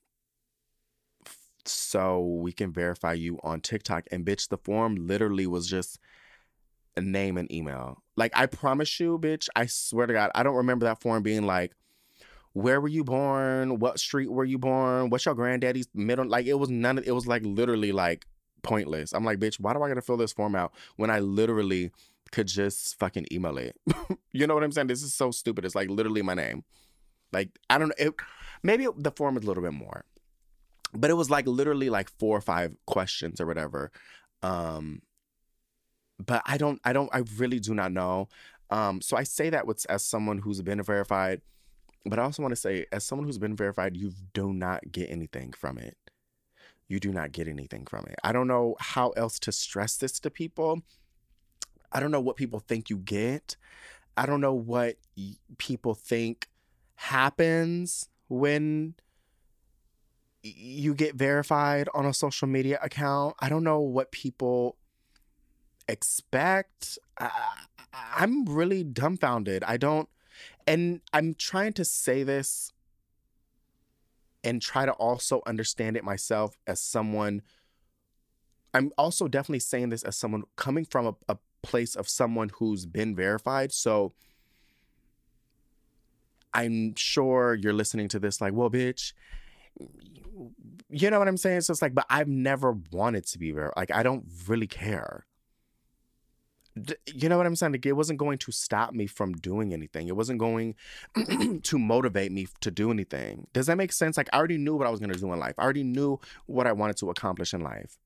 so 1.65 2.21
we 2.21 2.53
can 2.53 2.75
verify 2.75 3.15
you 3.15 3.39
on 3.43 3.63
TikTok. 3.63 4.05
And 4.13 4.27
bitch, 4.27 4.51
the 4.51 4.59
form 4.59 4.97
literally 4.97 5.47
was 5.47 5.67
just 5.67 5.99
a 6.95 7.01
name 7.01 7.39
and 7.39 7.51
email. 7.51 8.03
Like 8.19 8.33
I 8.35 8.45
promise 8.45 9.01
you, 9.01 9.19
bitch, 9.19 9.49
I 9.57 9.65
swear 9.65 10.07
to 10.07 10.13
God, 10.13 10.31
I 10.35 10.43
don't 10.43 10.57
remember 10.57 10.85
that 10.85 11.01
form 11.01 11.23
being 11.23 11.47
like, 11.47 11.73
where 12.53 12.83
were 12.83 12.89
you 12.89 13.03
born? 13.03 13.79
What 13.79 13.99
street 13.99 14.31
were 14.31 14.45
you 14.45 14.59
born? 14.59 15.09
What's 15.09 15.25
your 15.25 15.35
granddaddy's 15.35 15.89
middle? 15.95 16.29
Like 16.29 16.45
it 16.45 16.59
was 16.59 16.69
none 16.69 16.99
of 16.99 17.09
it 17.09 17.13
was 17.13 17.27
like 17.27 17.47
literally 17.47 17.93
like 17.93 18.27
pointless. 18.63 19.15
I'm 19.15 19.25
like, 19.25 19.39
bitch, 19.39 19.59
why 19.59 19.73
do 19.73 19.83
I 19.83 19.89
gotta 19.89 20.03
fill 20.03 20.19
this 20.19 20.35
form 20.35 20.55
out 20.55 20.75
when 20.97 21.09
I 21.09 21.21
literally 21.21 21.93
could 22.37 22.47
just 22.47 22.99
fucking 22.99 23.27
email 23.33 23.57
it? 23.59 23.77
you 24.33 24.47
know 24.47 24.55
what 24.55 24.63
I'm 24.65 24.73
saying? 24.73 24.87
This 24.89 25.03
is 25.03 25.15
so 25.15 25.31
stupid. 25.31 25.65
It's 25.65 25.75
like 25.75 25.91
literally 25.91 26.23
my 26.23 26.35
name. 26.35 26.65
Like 27.33 27.51
I 27.71 27.79
don't 27.79 27.89
know. 27.89 27.95
It, 27.99 28.15
maybe 28.63 28.87
the 28.97 29.11
form 29.11 29.37
is 29.37 29.45
a 29.45 29.47
little 29.47 29.63
bit 29.63 29.73
more 29.73 30.05
but 30.93 31.11
it 31.11 31.15
was 31.15 31.31
like 31.31 31.47
literally 31.47 31.91
like 31.91 32.11
four 32.19 32.37
or 32.37 32.41
five 32.41 32.75
questions 32.87 33.41
or 33.41 33.47
whatever 33.47 33.91
um 34.43 35.01
but 36.25 36.43
i 36.47 36.57
don't 36.57 36.81
i 36.85 36.93
don't 36.93 37.11
i 37.13 37.23
really 37.37 37.61
do 37.61 37.75
not 37.75 37.93
know 37.93 38.29
um 38.71 39.01
so 39.01 39.17
i 39.17 39.23
say 39.23 39.51
that 39.51 39.67
with 39.67 39.85
as 39.89 40.05
someone 40.05 40.39
who's 40.39 40.63
been 40.63 40.83
verified 40.83 41.41
but 42.05 42.19
i 42.19 42.23
also 42.23 42.43
want 42.43 42.53
to 42.53 42.57
say 42.61 42.87
as 42.93 43.05
someone 43.05 43.27
who's 43.27 43.39
been 43.39 43.57
verified 43.57 43.97
you 43.97 44.13
do 44.33 44.53
not 44.53 44.81
get 44.91 45.11
anything 45.11 45.53
from 45.53 45.79
it 45.79 45.97
you 46.89 47.01
do 47.01 47.13
not 47.13 47.33
get 47.33 47.49
anything 47.49 47.85
from 47.85 48.05
it 48.07 48.17
i 48.25 48.33
don't 48.33 48.49
know 48.49 48.77
how 48.81 49.11
else 49.11 49.39
to 49.39 49.53
stress 49.53 49.97
this 49.97 50.19
to 50.21 50.31
people 50.31 50.81
i 51.97 52.01
don't 52.01 52.11
know 52.11 52.21
what 52.21 52.37
people 52.37 52.61
think 52.61 52.91
you 52.91 52.99
get 52.99 53.57
i 54.17 54.27
don't 54.27 54.41
know 54.41 54.55
what 54.55 54.97
people 55.59 55.95
think 55.95 56.49
happens 56.97 58.09
when 58.29 58.95
you 60.55 60.95
get 60.95 61.15
verified 61.15 61.89
on 61.95 62.07
a 62.07 62.15
social 62.15 62.49
media 62.49 62.79
account. 62.83 63.35
I 63.41 63.49
don't 63.49 63.65
know 63.65 63.81
what 63.81 64.13
people 64.13 64.77
expect. 65.89 66.99
I, 67.19 67.31
I'm 67.93 68.45
really 68.45 68.85
dumbfounded. 68.85 69.65
I 69.65 69.77
don't, 69.77 70.09
and 70.67 71.01
I'm 71.13 71.35
trying 71.35 71.73
to 71.75 71.85
say 71.85 72.23
this 72.23 72.73
and 74.45 74.63
try 74.63 74.87
to 74.87 74.93
also 74.93 75.43
understand 75.47 75.97
it 75.97 76.05
myself 76.05 76.57
as 76.67 76.81
someone. 76.81 77.43
I'm 78.73 78.93
also 78.99 79.27
definitely 79.27 79.61
saying 79.61 79.89
this 79.89 80.03
as 80.03 80.17
someone 80.17 80.45
coming 80.57 80.85
from 80.85 81.07
a, 81.07 81.15
a 81.29 81.39
place 81.67 81.97
of 81.97 82.09
someone 82.09 82.51
who's 82.55 82.87
been 82.87 83.15
verified. 83.15 83.73
So 83.73 84.13
I'm 86.55 86.95
sure 86.97 87.55
you're 87.55 87.75
listening 87.75 88.09
to 88.09 88.19
this 88.19 88.41
like, 88.41 88.55
well, 88.55 88.71
bitch, 88.71 89.13
you 90.89 91.11
know 91.11 91.19
what 91.19 91.29
I'm 91.29 91.37
saying? 91.37 91.63
So 91.63 91.73
it's 91.73 91.83
like, 91.83 91.95
but 91.95 92.07
I've 92.09 92.29
never 92.29 92.77
wanted 92.93 93.27
to 93.27 93.39
be 93.39 93.53
there. 93.53 93.73
Like, 93.77 93.91
I 93.91 94.03
don't 94.03 94.25
really 94.47 94.67
care. 94.67 95.27
You 97.13 97.29
know 97.29 97.39
what 97.39 97.47
I'm 97.47 97.57
saying? 97.57 97.73
Like, 97.73 97.87
it 97.87 97.93
wasn't 97.93 98.19
going 98.19 98.39
to 98.39 98.53
stop 98.53 98.93
me 98.93 99.07
from 99.07 99.33
doing 99.33 99.73
anything. 99.73 100.09
It 100.09 100.17
wasn't 100.17 100.39
going 100.39 100.75
to 101.63 101.79
motivate 101.79 102.33
me 102.33 102.47
to 102.61 102.71
do 102.71 102.91
anything. 102.91 103.47
Does 103.53 103.67
that 103.67 103.77
make 103.77 103.93
sense? 103.93 104.17
Like, 104.17 104.29
I 104.33 104.39
already 104.39 104.59
knew 104.59 104.77
what 104.77 104.87
I 104.87 104.91
was 104.91 105.01
going 105.01 105.13
to 105.13 105.19
do 105.19 105.33
in 105.33 105.39
life. 105.39 105.55
I 105.59 105.63
already 105.63 105.85
knew 105.85 106.21
what 106.47 106.67
I 106.67 106.73
wanted 106.73 106.97
to 106.99 107.11
accomplish 107.11 107.55
in 107.55 107.63
life. 107.63 107.99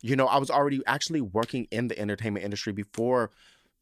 You 0.00 0.16
know, 0.16 0.26
I 0.26 0.38
was 0.38 0.50
already 0.50 0.80
actually 0.86 1.20
working 1.20 1.66
in 1.70 1.88
the 1.88 1.98
entertainment 1.98 2.44
industry 2.44 2.72
before 2.72 3.30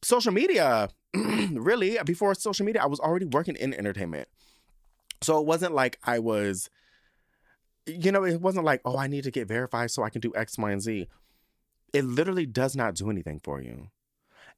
social 0.02 0.32
media. 0.32 0.88
really, 1.14 1.98
before 2.04 2.34
social 2.34 2.66
media, 2.66 2.82
I 2.82 2.86
was 2.86 3.00
already 3.00 3.26
working 3.26 3.56
in 3.56 3.74
entertainment. 3.74 4.28
So 5.22 5.38
it 5.38 5.46
wasn't 5.46 5.74
like 5.74 5.98
I 6.04 6.18
was 6.18 6.70
you 7.86 8.10
know, 8.10 8.24
it 8.24 8.40
wasn't 8.40 8.64
like, 8.64 8.80
oh, 8.84 8.98
I 8.98 9.06
need 9.06 9.24
to 9.24 9.30
get 9.30 9.48
verified 9.48 9.90
so 9.90 10.02
I 10.02 10.10
can 10.10 10.20
do 10.20 10.32
X, 10.34 10.58
Y, 10.58 10.70
and 10.70 10.82
Z. 10.82 11.06
It 11.92 12.04
literally 12.04 12.46
does 12.46 12.74
not 12.74 12.96
do 12.96 13.10
anything 13.10 13.40
for 13.42 13.62
you. 13.62 13.88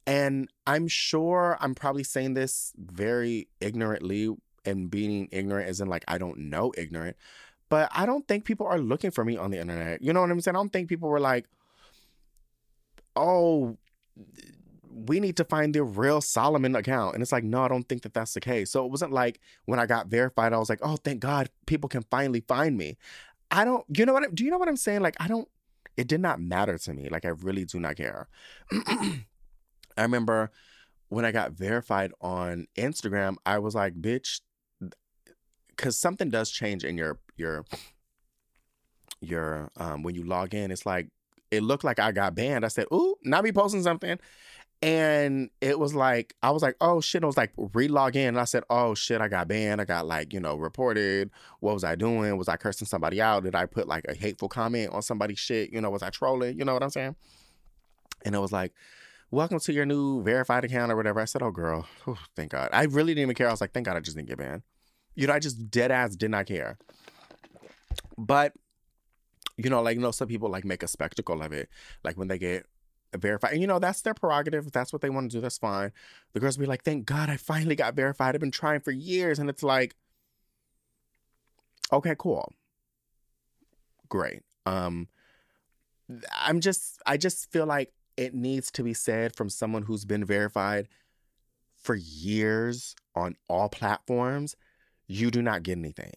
And 0.07 0.49
I'm 0.67 0.89
sure 0.89 1.59
I'm 1.61 1.75
probably 1.75 2.05
saying 2.05 2.35
this 2.35 2.73
very 2.79 3.49
ignorantly 3.61 4.35
and 4.65 4.91
being 4.91 5.29
ignorant 5.31 5.69
as 5.69 5.81
in 5.81 5.89
like 5.89 6.05
I 6.09 6.17
don't 6.17 6.39
know 6.39 6.73
ignorant, 6.77 7.17
but 7.69 7.91
I 7.95 8.07
don't 8.07 8.27
think 8.27 8.45
people 8.45 8.67
are 8.67 8.79
looking 8.79 9.11
for 9.11 9.25
me 9.25 9.37
on 9.37 9.51
the 9.51 9.61
internet. 9.61 10.03
You 10.03 10.13
know 10.13 10.21
what 10.21 10.31
I'm 10.31 10.41
saying? 10.41 10.57
I 10.57 10.59
don't 10.59 10.73
think 10.73 10.89
people 10.89 11.09
were 11.09 11.21
like, 11.21 11.47
oh, 13.17 13.77
we 15.07 15.21
need 15.21 15.37
to 15.37 15.45
find 15.45 15.75
the 15.75 15.83
real 15.83 16.21
Solomon 16.21 16.75
account. 16.75 17.15
And 17.15 17.23
it's 17.23 17.33
like, 17.33 17.45
no, 17.45 17.63
I 17.63 17.69
don't 17.69 17.89
think 17.89 18.03
that 18.03 18.15
that's 18.15 18.35
the 18.35 18.41
case. 18.41 18.71
So 18.71 18.85
it 18.85 18.91
wasn't 18.91 19.13
like 19.13 19.41
when 19.67 19.79
I 19.79 19.87
got 19.87 20.09
verified, 20.09 20.53
I 20.53 20.59
was 20.59 20.69
like, 20.69 20.81
oh, 20.83 20.97
thank 20.97 21.21
God 21.21 21.51
people 21.67 21.89
can 21.89 22.05
finally 22.11 22.41
find 22.41 22.77
me. 22.77 22.97
I 23.51 23.65
don't, 23.65 23.85
you 23.89 24.05
know 24.07 24.13
what, 24.13 24.25
I, 24.25 24.27
do 24.33 24.45
you 24.45 24.51
know 24.51 24.59
what 24.59 24.69
I'm 24.69 24.77
saying? 24.77 25.01
Like, 25.01 25.17
I 25.21 25.29
don't, 25.29 25.49
it 25.97 26.09
did 26.09 26.21
not 26.21 26.41
matter 26.41 26.79
to 26.79 26.95
me. 26.95 27.09
Like, 27.09 27.25
I 27.25 27.31
really 27.31 27.65
do 27.65 27.81
not 27.81 27.97
care. 27.97 28.29
I 28.73 29.23
remember 29.99 30.51
when 31.09 31.25
I 31.25 31.33
got 31.33 31.53
verified 31.53 32.13
on 32.21 32.67
Instagram, 32.77 33.37
I 33.47 33.59
was 33.59 33.75
like, 33.75 33.95
bitch, 33.95 34.41
because 35.71 35.99
something 35.99 36.29
does 36.31 36.51
change 36.51 36.85
in 36.85 36.99
your, 36.99 37.19
your, 37.39 37.65
your, 39.21 39.71
um, 39.77 40.03
when 40.03 40.15
you 40.15 40.25
log 40.25 40.55
in, 40.55 40.71
it's 40.71 40.87
like, 40.87 41.09
it 41.51 41.63
looked 41.63 41.85
like 41.85 41.99
I 41.99 42.13
got 42.13 42.35
banned. 42.35 42.65
I 42.65 42.69
said, 42.69 42.87
ooh, 42.93 43.17
not 43.25 43.45
me 43.45 43.53
posting 43.53 43.83
something. 43.83 44.19
And 44.81 45.51
it 45.61 45.79
was 45.79 45.95
like, 45.95 46.35
I 46.43 46.51
was 46.51 46.63
like, 46.63 46.77
oh 46.81 47.01
shit. 47.01 47.25
I 47.25 47.27
was 47.27 47.37
like, 47.37 47.55
relog 47.57 48.15
in. 48.15 48.29
And 48.29 48.39
I 48.39 48.45
said, 48.45 48.63
oh 48.71 48.95
shit, 48.95 49.21
I 49.21 49.27
got 49.27 49.49
banned. 49.49 49.81
I 49.81 49.85
got 49.85 50.07
like, 50.07 50.33
you 50.33 50.41
know, 50.41 50.57
reported. 50.57 51.31
What 51.61 51.75
was 51.75 51.85
I 51.85 51.97
doing? 51.97 52.37
Was 52.37 52.49
I 52.49 52.57
cursing 52.57 52.87
somebody 52.87 53.21
out? 53.21 53.43
Did 53.43 53.57
I 53.57 53.67
put 53.67 53.89
like 53.89 54.05
a 54.09 54.15
hateful 54.15 54.49
comment 54.49 54.93
on 54.93 55.03
somebody's 55.03 55.39
shit? 55.39 55.73
You 55.73 55.81
know, 55.81 55.91
was 55.91 56.03
I 56.03 56.11
trolling? 56.11 56.59
You 56.59 56.65
know 56.65 56.75
what 56.75 56.83
I'm 56.83 56.91
saying? 56.91 57.17
And 58.25 58.35
it 58.35 58.39
was 58.39 58.53
like, 58.53 58.73
welcome 59.31 59.59
to 59.59 59.73
your 59.73 59.85
new 59.85 60.23
verified 60.23 60.65
account 60.65 60.93
or 60.93 60.97
whatever. 60.97 61.21
I 61.21 61.25
said, 61.25 61.43
oh 61.43 61.51
girl, 61.51 61.87
oh, 62.07 62.19
thank 62.37 62.53
God. 62.53 62.71
I 62.73 62.85
really 62.85 63.15
didn't 63.15 63.23
even 63.23 63.35
care. 63.35 63.49
I 63.49 63.51
was 63.51 63.61
like, 63.61 63.73
thank 63.73 63.87
God 63.87 63.97
I 63.97 64.01
just 64.01 64.17
didn't 64.17 64.29
get 64.29 64.39
banned. 64.39 64.63
You 65.17 65.27
know, 65.27 65.33
I 65.33 65.41
just 65.41 65.71
dead 65.71 65.91
ass 65.91 66.15
did 66.15 66.31
not 66.31 66.47
care. 66.47 66.79
But 68.19 68.53
you 69.57 69.71
know, 69.71 69.81
like 69.83 69.97
you 69.97 70.03
know, 70.03 70.11
some 70.11 70.29
people 70.29 70.51
like 70.51 70.65
make 70.65 70.83
a 70.83 70.89
spectacle 70.89 71.43
of 71.43 71.53
it, 71.53 71.69
like 72.05 72.19
when 72.19 72.29
they 72.29 72.39
get 72.39 72.67
verified. 73.17 73.53
And 73.53 73.61
you 73.61 73.67
know, 73.67 73.79
that's 73.79 74.03
their 74.03 74.15
prerogative. 74.15 74.67
If 74.67 74.73
that's 74.73 74.93
what 74.93 75.03
they 75.03 75.11
want 75.11 75.31
to 75.31 75.37
do, 75.39 75.41
that's 75.41 75.59
fine. 75.59 75.93
The 76.33 76.41
girls 76.41 76.57
be 76.57 76.67
like, 76.67 76.85
"Thank 76.85 77.07
God, 77.07 77.31
I 77.31 77.37
finally 77.37 77.77
got 77.77 77.95
verified. 77.95 78.35
I've 78.35 78.41
been 78.41 78.51
trying 78.51 78.81
for 78.81 78.91
years," 78.91 79.39
and 79.39 79.49
it's 79.49 79.63
like, 79.63 79.95
okay, 81.93 82.15
cool, 82.19 82.53
great. 84.09 84.43
Um, 84.67 85.09
I'm 86.39 86.61
just, 86.61 87.01
I 87.07 87.17
just 87.17 87.51
feel 87.51 87.67
like 87.67 87.93
it 88.17 88.35
needs 88.35 88.71
to 88.73 88.83
be 88.83 88.95
said 88.95 89.35
from 89.37 89.49
someone 89.49 89.83
who's 89.83 90.05
been 90.05 90.25
verified 90.25 90.89
for 91.77 91.95
years 91.95 92.95
on 93.15 93.37
all 93.49 93.69
platforms. 93.69 94.57
You 95.07 95.31
do 95.31 95.43
not 95.43 95.63
get 95.63 95.79
anything. 95.79 96.13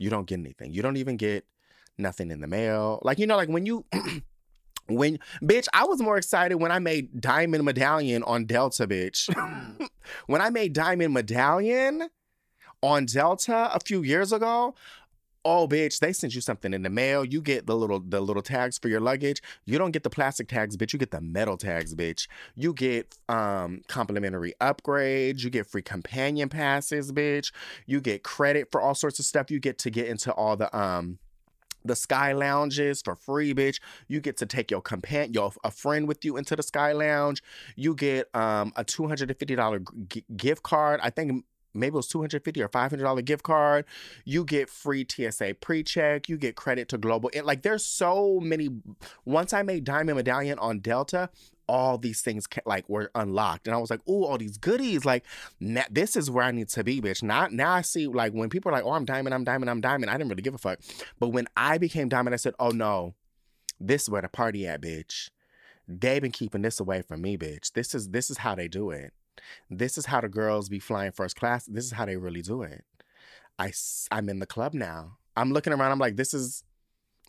You 0.00 0.10
don't 0.10 0.26
get 0.26 0.38
anything. 0.38 0.72
You 0.72 0.82
don't 0.82 0.96
even 0.96 1.16
get 1.16 1.46
nothing 1.98 2.30
in 2.30 2.40
the 2.40 2.46
mail. 2.46 3.00
Like, 3.02 3.18
you 3.18 3.26
know, 3.26 3.36
like 3.36 3.48
when 3.48 3.66
you 3.66 3.84
when 4.88 5.18
bitch, 5.42 5.66
I 5.72 5.84
was 5.84 6.00
more 6.00 6.16
excited 6.16 6.56
when 6.56 6.72
I 6.72 6.78
made 6.78 7.20
Diamond 7.20 7.64
Medallion 7.64 8.22
on 8.24 8.44
Delta, 8.44 8.86
bitch. 8.86 9.28
when 10.26 10.40
I 10.40 10.50
made 10.50 10.72
Diamond 10.72 11.14
Medallion 11.14 12.08
on 12.82 13.06
Delta 13.06 13.70
a 13.72 13.80
few 13.80 14.02
years 14.02 14.32
ago, 14.32 14.74
oh 15.44 15.68
bitch, 15.68 15.98
they 15.98 16.12
sent 16.12 16.34
you 16.34 16.40
something 16.40 16.72
in 16.72 16.82
the 16.82 16.90
mail. 16.90 17.24
You 17.24 17.40
get 17.40 17.66
the 17.66 17.76
little 17.76 18.00
the 18.00 18.20
little 18.20 18.42
tags 18.42 18.78
for 18.78 18.88
your 18.88 19.00
luggage. 19.00 19.42
You 19.66 19.78
don't 19.78 19.90
get 19.90 20.02
the 20.02 20.10
plastic 20.10 20.48
tags, 20.48 20.76
bitch. 20.76 20.92
You 20.92 20.98
get 20.98 21.10
the 21.10 21.20
metal 21.20 21.56
tags, 21.56 21.94
bitch. 21.94 22.28
You 22.54 22.72
get 22.72 23.16
um 23.28 23.82
complimentary 23.88 24.54
upgrades. 24.60 25.42
You 25.42 25.50
get 25.50 25.66
free 25.66 25.82
companion 25.82 26.48
passes, 26.48 27.12
bitch. 27.12 27.52
You 27.86 28.00
get 28.00 28.22
credit 28.22 28.68
for 28.70 28.80
all 28.80 28.94
sorts 28.94 29.18
of 29.18 29.24
stuff. 29.24 29.50
You 29.50 29.60
get 29.60 29.78
to 29.78 29.90
get 29.90 30.06
into 30.06 30.32
all 30.32 30.56
the 30.56 30.74
um 30.76 31.18
the 31.84 31.94
sky 31.94 32.32
lounges 32.32 33.02
for 33.02 33.14
free 33.14 33.52
bitch 33.52 33.78
you 34.08 34.20
get 34.20 34.38
to 34.38 34.46
take 34.46 34.70
your 34.70 34.80
companion 34.80 35.34
your 35.34 35.52
a 35.64 35.70
friend 35.70 36.08
with 36.08 36.24
you 36.24 36.36
into 36.36 36.56
the 36.56 36.62
sky 36.62 36.92
lounge 36.92 37.42
you 37.76 37.94
get 37.94 38.34
um 38.34 38.72
a 38.76 38.84
$250 38.84 40.08
g- 40.08 40.24
gift 40.34 40.62
card 40.62 40.98
i 41.02 41.10
think 41.10 41.44
maybe 41.74 41.94
it 41.94 41.96
was 41.96 42.08
250 42.08 42.62
or 42.62 42.68
500 42.68 43.02
dollar 43.02 43.22
gift 43.22 43.42
card 43.42 43.84
you 44.24 44.44
get 44.44 44.68
free 44.68 45.06
tsa 45.08 45.54
pre-check 45.60 46.28
you 46.28 46.36
get 46.36 46.56
credit 46.56 46.88
to 46.88 46.98
global 46.98 47.30
it, 47.32 47.44
like 47.44 47.62
there's 47.62 47.84
so 47.84 48.40
many 48.40 48.68
once 49.24 49.52
i 49.52 49.62
made 49.62 49.84
diamond 49.84 50.16
medallion 50.16 50.58
on 50.58 50.78
delta 50.78 51.30
all 51.66 51.96
these 51.96 52.20
things 52.20 52.46
like 52.66 52.86
were 52.88 53.10
unlocked 53.14 53.66
and 53.66 53.74
i 53.74 53.78
was 53.78 53.90
like 53.90 54.00
oh 54.06 54.24
all 54.24 54.36
these 54.36 54.58
goodies 54.58 55.04
like 55.04 55.24
now, 55.60 55.84
this 55.90 56.14
is 56.14 56.30
where 56.30 56.44
i 56.44 56.50
need 56.50 56.68
to 56.68 56.84
be 56.84 57.00
bitch. 57.00 57.22
Not 57.22 57.52
now 57.52 57.72
i 57.72 57.80
see 57.80 58.06
like 58.06 58.32
when 58.32 58.50
people 58.50 58.70
are 58.70 58.74
like 58.74 58.84
oh 58.84 58.92
i'm 58.92 59.06
diamond 59.06 59.34
i'm 59.34 59.44
diamond 59.44 59.70
i'm 59.70 59.80
diamond 59.80 60.10
i 60.10 60.14
didn't 60.14 60.28
really 60.28 60.42
give 60.42 60.54
a 60.54 60.58
fuck 60.58 60.78
but 61.18 61.28
when 61.28 61.46
i 61.56 61.78
became 61.78 62.10
diamond 62.10 62.34
i 62.34 62.36
said 62.36 62.54
oh 62.58 62.68
no 62.68 63.14
this 63.80 64.02
is 64.02 64.10
where 64.10 64.22
the 64.22 64.28
party 64.28 64.66
at 64.66 64.80
bitch. 64.80 65.30
They've 65.86 66.22
been 66.22 66.32
keeping 66.32 66.62
this 66.62 66.80
away 66.80 67.02
from 67.02 67.20
me 67.20 67.36
bitch. 67.36 67.72
This 67.72 67.94
is 67.94 68.10
this 68.10 68.30
is 68.30 68.38
how 68.38 68.54
they 68.54 68.68
do 68.68 68.90
it 68.90 69.12
this 69.70 69.98
is 69.98 70.06
how 70.06 70.20
the 70.20 70.28
girls 70.28 70.68
be 70.68 70.78
flying 70.78 71.12
first 71.12 71.36
class 71.36 71.66
this 71.66 71.84
is 71.84 71.92
how 71.92 72.04
they 72.04 72.16
really 72.16 72.42
do 72.42 72.62
it 72.62 72.84
i 73.58 73.72
i'm 74.10 74.28
in 74.28 74.38
the 74.38 74.46
club 74.46 74.74
now 74.74 75.16
i'm 75.36 75.52
looking 75.52 75.72
around 75.72 75.90
i'm 75.92 75.98
like 75.98 76.16
this 76.16 76.34
is 76.34 76.64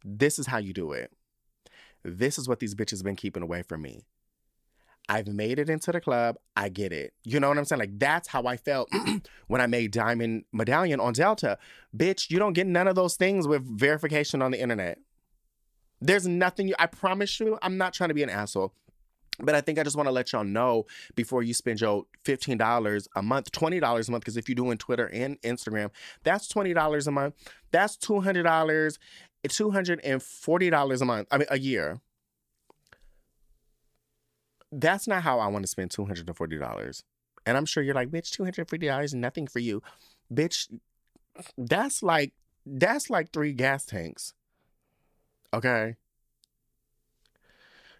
this 0.04 0.40
is 0.40 0.48
how 0.48 0.58
you 0.58 0.74
do 0.74 0.92
it 0.92 1.12
this 2.04 2.38
is 2.38 2.48
what 2.48 2.60
these 2.60 2.76
bitches 2.76 3.04
been 3.04 3.16
keeping 3.16 3.44
away 3.44 3.62
from 3.62 3.82
me 3.82 4.06
I've 5.08 5.28
made 5.28 5.60
it 5.60 5.70
into 5.70 5.92
the 5.92 6.02
club. 6.02 6.38
I 6.56 6.70
get 6.70 6.92
it. 6.92 7.14
You 7.24 7.40
know 7.40 7.50
what 7.50 7.58
I'm 7.58 7.66
saying? 7.66 7.80
Like 7.80 8.00
that's 8.00 8.28
how 8.28 8.46
I 8.46 8.58
felt 8.58 8.90
when 9.48 9.62
I 9.62 9.68
made 9.68 9.92
Diamond 9.92 10.46
Medallion 10.52 11.00
on 11.00 11.14
Delta. 11.14 11.58
Bitch, 11.96 12.30
you 12.30 12.40
don't 12.40 12.54
get 12.54 12.68
none 12.68 12.88
of 12.88 12.96
those 12.96 13.16
things 13.16 13.48
with 13.48 13.64
verification 13.64 14.42
on 14.42 14.52
the 14.52 14.60
internet. 14.60 14.98
There's 16.02 16.28
nothing 16.28 16.68
you 16.68 16.76
I 16.80 16.88
promise 16.88 17.40
you, 17.40 17.58
I'm 17.62 17.78
not 17.78 17.94
trying 17.94 18.10
to 18.10 18.14
be 18.14 18.24
an 18.24 18.30
asshole. 18.30 18.74
But 19.40 19.56
I 19.56 19.62
think 19.62 19.80
I 19.80 19.84
just 19.84 19.96
want 19.96 20.08
to 20.08 20.12
let 20.12 20.32
y'all 20.32 20.44
know 20.44 20.86
before 21.16 21.44
you 21.44 21.54
spend 21.54 21.82
your 21.82 22.06
$15 22.24 23.08
a 23.16 23.22
month, 23.22 23.52
$20 23.52 24.08
a 24.08 24.12
month, 24.12 24.22
because 24.22 24.38
if 24.38 24.48
you're 24.48 24.56
doing 24.56 24.78
Twitter 24.78 25.08
and 25.08 25.40
Instagram, 25.42 25.90
that's 26.24 26.48
$20 26.52 27.08
a 27.08 27.12
month. 27.12 27.36
That's 27.72 27.98
$200, 27.98 28.98
eh, 29.44 29.48
$240 29.48 31.02
a 31.02 31.06
month, 31.06 31.28
I 31.32 31.38
mean, 31.38 31.48
a 31.50 31.60
year 31.60 32.02
that's 34.72 35.08
not 35.08 35.24
how 35.24 35.40
I 35.40 35.48
want 35.48 35.64
to 35.64 35.68
spend 35.68 35.92
$240. 35.92 37.04
And 37.46 37.58
I'm 37.58 37.66
sure 37.66 37.84
you're 37.84 37.96
like, 37.96 38.10
bitch, 38.10 38.38
$250 38.38 39.04
is 39.04 39.14
nothing 39.14 39.48
for 39.48 39.60
you. 39.60 39.82
Bitch, 40.34 40.68
that's 41.58 42.02
like 42.02 42.34
that's 42.66 43.10
like 43.10 43.32
three 43.32 43.54
gas 43.54 43.86
tanks. 43.86 44.34
Okay. 45.54 45.96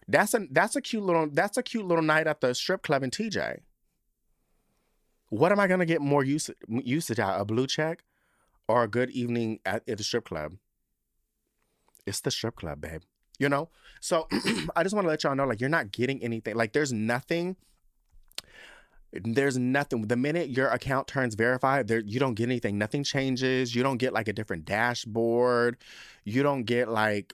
That's 0.08 0.34
a 0.34 0.48
that's 0.52 0.76
a 0.76 0.82
cute 0.82 1.04
little 1.04 1.30
that's 1.32 1.58
a 1.58 1.64
cute 1.64 1.86
little 1.86 2.04
night 2.04 2.28
at 2.28 2.42
the 2.42 2.54
strip 2.54 2.84
club 2.84 3.04
in 3.04 3.12
TJ. 3.12 3.60
What 5.30 5.52
am 5.52 5.60
I 5.60 5.68
gonna 5.68 5.86
get 5.86 6.02
more 6.02 6.24
use 6.24 6.50
usage 6.68 7.20
out? 7.20 7.42
A 7.42 7.46
blue 7.46 7.68
check 7.68 8.04
or 8.68 8.84
a 8.84 8.88
good 8.88 9.10
evening 9.12 9.60
at, 9.66 9.88
at 9.90 9.98
the 9.98 10.04
strip 10.04 10.26
club? 10.26 10.54
It's 12.06 12.22
the 12.22 12.32
strip 12.32 12.56
club, 12.56 12.82
babe 12.82 13.02
you 13.40 13.50
know? 13.50 13.70
So 14.02 14.28
I 14.76 14.84
just 14.84 14.96
want 14.96 15.06
to 15.06 15.10
let 15.10 15.24
y'all 15.24 15.36
know 15.36 15.46
like, 15.46 15.60
you're 15.60 15.70
not 15.70 15.92
getting 15.92 16.22
anything. 16.24 16.56
Like, 16.56 16.74
there's 16.74 16.94
nothing. 16.94 17.56
There's 19.12 19.58
nothing. 19.58 20.08
The 20.08 20.18
minute 20.18 20.50
your 20.50 20.68
account 20.70 21.08
turns 21.08 21.36
verified, 21.36 21.88
there 21.88 22.00
you 22.00 22.20
don't 22.20 22.34
get 22.34 22.46
anything. 22.46 22.78
Nothing 22.78 23.04
changes. 23.04 23.74
You 23.74 23.82
don't 23.82 23.98
get 23.98 24.14
like 24.14 24.28
a 24.28 24.34
different 24.34 24.66
dashboard. 24.66 25.78
You 26.26 26.44
don't 26.44 26.64
get 26.64 26.90
like 26.90 27.34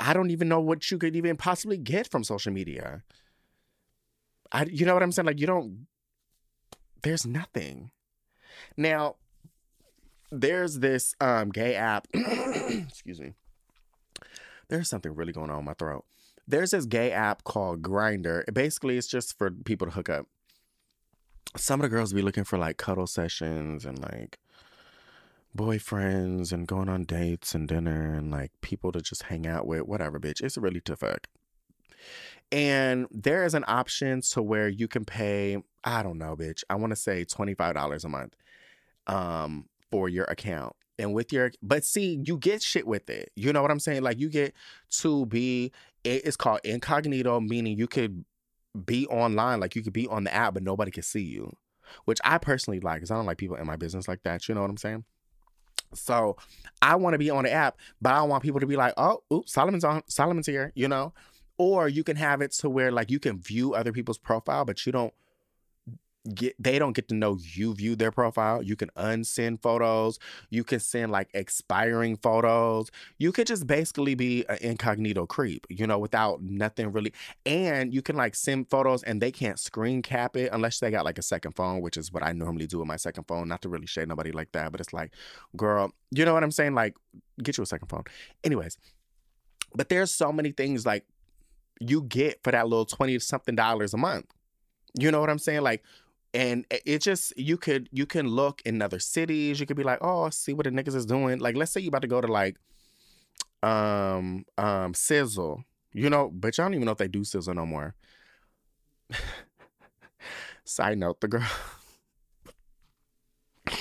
I 0.00 0.14
don't 0.14 0.30
even 0.30 0.48
know 0.48 0.60
what 0.60 0.90
you 0.90 0.98
could 0.98 1.14
even 1.14 1.36
possibly 1.36 1.76
get 1.76 2.10
from 2.10 2.24
social 2.24 2.52
media. 2.52 3.02
I 4.50 4.64
you 4.64 4.86
know 4.86 4.94
what 4.94 5.02
I'm 5.02 5.12
saying? 5.12 5.26
Like 5.26 5.38
you 5.38 5.46
don't 5.46 5.86
there's 7.02 7.26
nothing. 7.26 7.90
Now, 8.76 9.16
there's 10.30 10.78
this 10.78 11.14
um 11.20 11.50
gay 11.50 11.74
app. 11.74 12.08
excuse 12.14 13.20
me. 13.20 13.34
There's 14.68 14.88
something 14.88 15.14
really 15.14 15.32
going 15.32 15.50
on 15.50 15.60
in 15.60 15.64
my 15.64 15.74
throat. 15.74 16.04
There's 16.46 16.70
this 16.70 16.86
gay 16.86 17.12
app 17.12 17.44
called 17.44 17.82
Grindr. 17.82 18.42
Basically, 18.52 18.96
it's 18.96 19.06
just 19.06 19.36
for 19.36 19.50
people 19.50 19.86
to 19.86 19.92
hook 19.92 20.08
up. 20.08 20.26
Some 21.56 21.80
of 21.80 21.82
the 21.82 21.88
girls 21.88 22.12
be 22.12 22.22
looking 22.22 22.44
for 22.44 22.58
like 22.58 22.76
cuddle 22.76 23.06
sessions 23.06 23.84
and 23.84 23.98
like 23.98 24.38
boyfriends 25.56 26.52
and 26.52 26.66
going 26.66 26.88
on 26.88 27.04
dates 27.04 27.54
and 27.54 27.68
dinner 27.68 28.14
and 28.14 28.30
like 28.30 28.52
people 28.60 28.92
to 28.92 29.00
just 29.00 29.24
hang 29.24 29.46
out 29.46 29.66
with, 29.66 29.82
whatever, 29.82 30.18
bitch. 30.20 30.42
It's 30.42 30.56
really 30.56 30.80
to 30.82 30.96
fuck. 30.96 31.26
And 32.52 33.06
there 33.10 33.44
is 33.44 33.54
an 33.54 33.64
option 33.68 34.22
to 34.32 34.42
where 34.42 34.68
you 34.68 34.88
can 34.88 35.04
pay, 35.04 35.58
I 35.84 36.02
don't 36.02 36.18
know, 36.18 36.36
bitch. 36.36 36.62
I 36.68 36.74
want 36.74 36.90
to 36.90 36.96
say 36.96 37.24
$25 37.24 38.04
a 38.04 38.08
month. 38.08 38.34
Um, 39.06 39.66
for 39.90 40.08
your 40.08 40.24
account 40.24 40.74
and 40.98 41.14
with 41.14 41.32
your 41.32 41.50
but 41.62 41.84
see 41.84 42.22
you 42.24 42.36
get 42.36 42.62
shit 42.62 42.86
with 42.86 43.10
it 43.10 43.30
you 43.34 43.52
know 43.52 43.62
what 43.62 43.70
i'm 43.70 43.80
saying 43.80 44.02
like 44.02 44.18
you 44.18 44.28
get 44.28 44.54
to 44.90 45.26
be 45.26 45.72
it's 46.04 46.36
called 46.36 46.60
incognito 46.64 47.40
meaning 47.40 47.76
you 47.76 47.86
could 47.86 48.24
be 48.86 49.06
online 49.08 49.58
like 49.58 49.74
you 49.74 49.82
could 49.82 49.92
be 49.92 50.06
on 50.06 50.24
the 50.24 50.32
app 50.32 50.54
but 50.54 50.62
nobody 50.62 50.90
can 50.90 51.02
see 51.02 51.22
you 51.22 51.52
which 52.04 52.20
i 52.22 52.38
personally 52.38 52.78
like 52.80 52.96
because 52.96 53.10
i 53.10 53.16
don't 53.16 53.26
like 53.26 53.38
people 53.38 53.56
in 53.56 53.66
my 53.66 53.76
business 53.76 54.06
like 54.06 54.22
that 54.22 54.48
you 54.48 54.54
know 54.54 54.60
what 54.60 54.70
i'm 54.70 54.76
saying 54.76 55.04
so 55.94 56.36
i 56.82 56.94
want 56.94 57.14
to 57.14 57.18
be 57.18 57.30
on 57.30 57.44
the 57.44 57.50
app 57.50 57.76
but 58.00 58.12
i 58.12 58.22
want 58.22 58.42
people 58.42 58.60
to 58.60 58.66
be 58.66 58.76
like 58.76 58.94
oh 58.96 59.22
oops 59.32 59.52
solomon's 59.52 59.84
on 59.84 60.02
solomon's 60.06 60.46
here 60.46 60.72
you 60.74 60.88
know? 60.88 61.12
Or 61.58 61.88
you 61.88 62.04
can 62.04 62.16
have 62.16 62.40
it 62.40 62.52
to 62.52 62.70
where 62.70 62.90
like 62.90 63.10
you 63.10 63.18
can 63.18 63.38
view 63.38 63.74
other 63.74 63.92
people's 63.92 64.16
profile 64.16 64.64
but 64.64 64.86
you 64.86 64.92
don't 64.92 65.12
get 66.34 66.54
they 66.58 66.78
don't 66.78 66.92
get 66.92 67.08
to 67.08 67.14
know 67.14 67.38
you 67.40 67.74
view 67.74 67.96
their 67.96 68.10
profile. 68.10 68.62
You 68.62 68.76
can 68.76 68.90
unsend 68.96 69.62
photos. 69.62 70.18
You 70.50 70.64
can 70.64 70.80
send 70.80 71.10
like 71.10 71.28
expiring 71.32 72.16
photos. 72.16 72.90
You 73.18 73.32
could 73.32 73.46
just 73.46 73.66
basically 73.66 74.14
be 74.14 74.44
an 74.48 74.58
incognito 74.60 75.26
creep, 75.26 75.66
you 75.70 75.86
know, 75.86 75.98
without 75.98 76.42
nothing 76.42 76.92
really. 76.92 77.12
And 77.46 77.94
you 77.94 78.02
can 78.02 78.16
like 78.16 78.34
send 78.34 78.68
photos 78.68 79.02
and 79.02 79.20
they 79.20 79.32
can't 79.32 79.58
screen 79.58 80.02
cap 80.02 80.36
it 80.36 80.50
unless 80.52 80.78
they 80.78 80.90
got 80.90 81.04
like 81.04 81.18
a 81.18 81.22
second 81.22 81.52
phone, 81.52 81.80
which 81.80 81.96
is 81.96 82.12
what 82.12 82.22
I 82.22 82.32
normally 82.32 82.66
do 82.66 82.78
with 82.78 82.88
my 82.88 82.96
second 82.96 83.24
phone. 83.24 83.48
Not 83.48 83.62
to 83.62 83.68
really 83.68 83.86
shade 83.86 84.08
nobody 84.08 84.32
like 84.32 84.52
that, 84.52 84.72
but 84.72 84.80
it's 84.80 84.92
like, 84.92 85.12
girl, 85.56 85.92
you 86.10 86.24
know 86.24 86.34
what 86.34 86.44
I'm 86.44 86.50
saying? 86.50 86.74
Like, 86.74 86.96
get 87.42 87.56
you 87.56 87.62
a 87.62 87.66
second 87.66 87.88
phone. 87.88 88.04
Anyways, 88.44 88.76
but 89.74 89.88
there's 89.88 90.10
so 90.10 90.32
many 90.32 90.52
things 90.52 90.84
like 90.84 91.04
you 91.80 92.02
get 92.02 92.42
for 92.42 92.50
that 92.50 92.68
little 92.68 92.84
20 92.84 93.18
something 93.20 93.54
dollars 93.54 93.94
a 93.94 93.96
month. 93.96 94.26
You 94.98 95.10
know 95.10 95.20
what 95.20 95.30
I'm 95.30 95.38
saying? 95.38 95.62
Like 95.62 95.82
and 96.32 96.64
it 96.70 97.00
just 97.00 97.36
you 97.36 97.56
could 97.56 97.88
you 97.92 98.06
can 98.06 98.28
look 98.28 98.62
in 98.64 98.80
other 98.80 99.00
cities 99.00 99.58
you 99.58 99.66
could 99.66 99.76
be 99.76 99.82
like 99.82 99.98
oh 100.00 100.30
see 100.30 100.52
what 100.52 100.64
the 100.64 100.70
niggas 100.70 100.94
is 100.94 101.06
doing 101.06 101.38
like 101.38 101.56
let's 101.56 101.72
say 101.72 101.80
you 101.80 101.88
about 101.88 102.02
to 102.02 102.08
go 102.08 102.20
to 102.20 102.28
like 102.28 102.56
um 103.62 104.44
um 104.58 104.94
sizzle 104.94 105.64
you 105.92 106.08
know 106.08 106.30
but 106.32 106.56
y'all 106.56 106.66
don't 106.66 106.74
even 106.74 106.86
know 106.86 106.92
if 106.92 106.98
they 106.98 107.08
do 107.08 107.24
sizzle 107.24 107.54
no 107.54 107.66
more 107.66 107.94
side 110.64 110.98
note 110.98 111.20
the 111.20 111.28
girl 111.28 111.46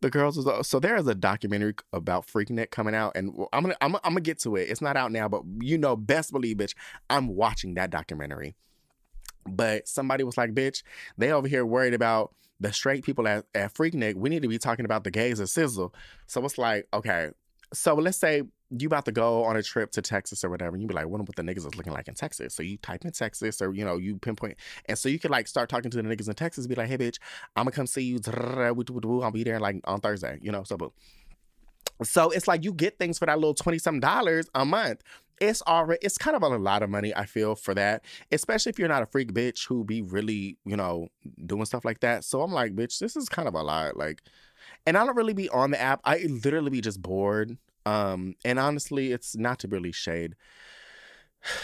the 0.00 0.10
girls 0.10 0.36
was 0.36 0.66
so 0.66 0.78
there 0.78 0.96
is 0.96 1.06
a 1.06 1.14
documentary 1.14 1.74
about 1.92 2.26
Freaknik 2.26 2.70
coming 2.70 2.94
out, 2.94 3.12
and 3.16 3.32
I'm 3.52 3.62
gonna 3.62 3.76
I'm, 3.80 3.96
I'm 3.96 4.12
gonna 4.12 4.20
get 4.20 4.38
to 4.40 4.56
it. 4.56 4.70
It's 4.70 4.80
not 4.80 4.96
out 4.96 5.12
now, 5.12 5.28
but 5.28 5.42
you 5.60 5.78
know, 5.78 5.96
best 5.96 6.32
believe, 6.32 6.56
bitch, 6.56 6.74
I'm 7.10 7.28
watching 7.28 7.74
that 7.74 7.90
documentary. 7.90 8.54
But 9.46 9.88
somebody 9.88 10.24
was 10.24 10.36
like, 10.36 10.54
bitch, 10.54 10.82
they 11.16 11.32
over 11.32 11.48
here 11.48 11.64
worried 11.64 11.94
about 11.94 12.34
the 12.60 12.72
straight 12.72 13.04
people 13.04 13.26
at, 13.28 13.46
at 13.54 13.74
Freaknik. 13.74 14.16
We 14.16 14.28
need 14.28 14.42
to 14.42 14.48
be 14.48 14.58
talking 14.58 14.84
about 14.84 15.04
the 15.04 15.10
gays 15.10 15.40
at 15.40 15.48
Sizzle. 15.48 15.94
So 16.26 16.44
it's 16.44 16.58
like, 16.58 16.86
okay, 16.92 17.30
so 17.72 17.94
let's 17.94 18.18
say 18.18 18.42
you 18.76 18.86
about 18.86 19.04
to 19.06 19.12
go 19.12 19.44
on 19.44 19.56
a 19.56 19.62
trip 19.62 19.90
to 19.92 20.02
Texas 20.02 20.44
or 20.44 20.50
whatever, 20.50 20.74
and 20.74 20.82
you 20.82 20.88
be 20.88 20.94
like, 20.94 21.06
wonder 21.06 21.24
what 21.24 21.36
the 21.36 21.42
niggas 21.42 21.66
is 21.66 21.74
looking 21.74 21.92
like 21.92 22.08
in 22.08 22.14
Texas. 22.14 22.54
So 22.54 22.62
you 22.62 22.76
type 22.78 23.04
in 23.04 23.12
Texas 23.12 23.62
or, 23.62 23.72
you 23.72 23.84
know, 23.84 23.96
you 23.96 24.18
pinpoint. 24.18 24.56
And 24.86 24.98
so 24.98 25.08
you 25.08 25.18
could 25.18 25.30
like 25.30 25.48
start 25.48 25.68
talking 25.68 25.90
to 25.90 25.96
the 25.96 26.02
niggas 26.02 26.28
in 26.28 26.34
Texas, 26.34 26.66
be 26.66 26.74
like, 26.74 26.88
hey, 26.88 26.98
bitch, 26.98 27.18
I'm 27.56 27.64
gonna 27.64 27.72
come 27.72 27.86
see 27.86 28.02
you. 28.02 28.20
I'll 28.26 29.30
be 29.30 29.44
there 29.44 29.60
like 29.60 29.80
on 29.84 30.00
Thursday, 30.00 30.38
you 30.42 30.52
know, 30.52 30.64
so 30.64 30.76
boom. 30.76 30.90
So 32.02 32.30
it's 32.30 32.46
like 32.46 32.64
you 32.64 32.72
get 32.72 32.98
things 32.98 33.18
for 33.18 33.26
that 33.26 33.38
little 33.38 33.54
20 33.54 33.78
some 33.78 34.00
dollars 34.00 34.48
a 34.54 34.64
month. 34.64 35.02
It's 35.40 35.62
already, 35.62 36.00
it's 36.02 36.18
kind 36.18 36.36
of 36.36 36.42
a 36.42 36.48
lot 36.48 36.82
of 36.82 36.90
money, 36.90 37.14
I 37.14 37.26
feel, 37.26 37.54
for 37.54 37.74
that, 37.74 38.04
especially 38.32 38.70
if 38.70 38.78
you're 38.78 38.88
not 38.88 39.02
a 39.02 39.06
freak 39.06 39.32
bitch 39.32 39.66
who 39.66 39.84
be 39.84 40.02
really, 40.02 40.56
you 40.64 40.76
know, 40.76 41.08
doing 41.46 41.64
stuff 41.64 41.84
like 41.84 42.00
that. 42.00 42.24
So 42.24 42.42
I'm 42.42 42.52
like, 42.52 42.74
bitch, 42.74 42.98
this 42.98 43.16
is 43.16 43.28
kind 43.28 43.48
of 43.48 43.54
a 43.54 43.62
lot. 43.62 43.96
Like, 43.96 44.22
and 44.86 44.96
I 44.96 45.04
don't 45.04 45.16
really 45.16 45.34
be 45.34 45.48
on 45.50 45.70
the 45.70 45.80
app. 45.80 46.00
I 46.04 46.18
literally 46.28 46.70
be 46.70 46.80
just 46.80 47.00
bored 47.00 47.56
um, 47.88 48.34
and 48.44 48.58
honestly, 48.58 49.12
it's 49.12 49.34
not 49.34 49.58
to 49.60 49.68
really 49.68 49.92
shade 49.92 50.36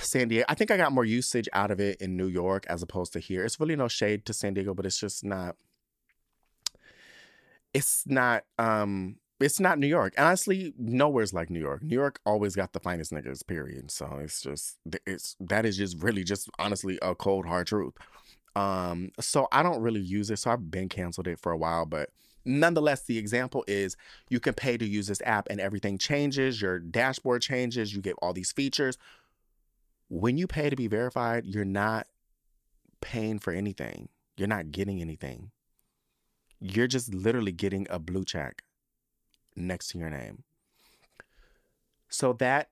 San 0.00 0.28
Diego. 0.28 0.46
I 0.48 0.54
think 0.54 0.70
I 0.70 0.78
got 0.78 0.92
more 0.92 1.04
usage 1.04 1.48
out 1.52 1.70
of 1.70 1.80
it 1.80 2.00
in 2.00 2.16
New 2.16 2.28
York 2.28 2.64
as 2.68 2.82
opposed 2.82 3.12
to 3.12 3.18
here. 3.18 3.44
It's 3.44 3.60
really 3.60 3.76
no 3.76 3.88
shade 3.88 4.24
to 4.26 4.32
San 4.32 4.54
Diego, 4.54 4.72
but 4.72 4.86
it's 4.86 4.98
just 4.98 5.22
not. 5.22 5.56
It's 7.74 8.04
not. 8.06 8.44
Um, 8.58 9.16
it's 9.40 9.60
not 9.60 9.78
New 9.78 9.86
York. 9.86 10.14
honestly, 10.16 10.72
nowhere's 10.78 11.32
like 11.32 11.50
New 11.50 11.60
York. 11.60 11.82
New 11.82 11.94
York 11.94 12.20
always 12.24 12.54
got 12.54 12.72
the 12.72 12.80
finest 12.80 13.12
niggas. 13.12 13.46
Period. 13.46 13.90
So 13.90 14.18
it's 14.20 14.40
just 14.40 14.78
it's 15.06 15.36
that 15.40 15.66
is 15.66 15.76
just 15.76 16.02
really 16.02 16.24
just 16.24 16.48
honestly 16.58 16.98
a 17.02 17.14
cold 17.14 17.46
hard 17.46 17.66
truth. 17.66 17.94
Um, 18.56 19.10
so 19.20 19.48
I 19.50 19.62
don't 19.64 19.80
really 19.80 20.00
use 20.00 20.30
it. 20.30 20.38
So 20.38 20.52
I've 20.52 20.70
been 20.70 20.88
canceled 20.88 21.26
it 21.26 21.40
for 21.40 21.50
a 21.50 21.58
while, 21.58 21.86
but 21.86 22.10
Nonetheless, 22.44 23.04
the 23.04 23.16
example 23.18 23.64
is 23.66 23.96
you 24.28 24.38
can 24.38 24.54
pay 24.54 24.76
to 24.76 24.84
use 24.84 25.06
this 25.06 25.22
app 25.24 25.48
and 25.48 25.60
everything 25.60 25.96
changes, 25.96 26.60
your 26.60 26.78
dashboard 26.78 27.42
changes, 27.42 27.94
you 27.94 28.02
get 28.02 28.16
all 28.20 28.32
these 28.32 28.52
features. 28.52 28.98
When 30.08 30.36
you 30.36 30.46
pay 30.46 30.68
to 30.68 30.76
be 30.76 30.86
verified, 30.86 31.46
you're 31.46 31.64
not 31.64 32.06
paying 33.00 33.38
for 33.38 33.52
anything. 33.52 34.08
You're 34.36 34.48
not 34.48 34.72
getting 34.72 35.00
anything. 35.00 35.52
You're 36.60 36.86
just 36.86 37.14
literally 37.14 37.52
getting 37.52 37.86
a 37.88 37.98
blue 37.98 38.24
check 38.24 38.62
next 39.56 39.88
to 39.88 39.98
your 39.98 40.10
name. 40.10 40.44
So 42.08 42.32
that, 42.34 42.70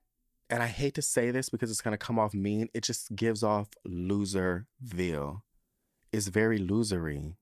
and 0.49 0.63
I 0.63 0.67
hate 0.67 0.93
to 0.95 1.01
say 1.01 1.31
this 1.31 1.49
because 1.49 1.69
it's 1.69 1.81
going 1.81 1.93
to 1.93 1.97
come 1.97 2.19
off 2.19 2.33
mean, 2.33 2.69
it 2.73 2.83
just 2.83 3.15
gives 3.15 3.43
off 3.43 3.69
loserville. 3.85 5.41
It's 6.11 6.27
very 6.27 6.59
losery 6.59 7.35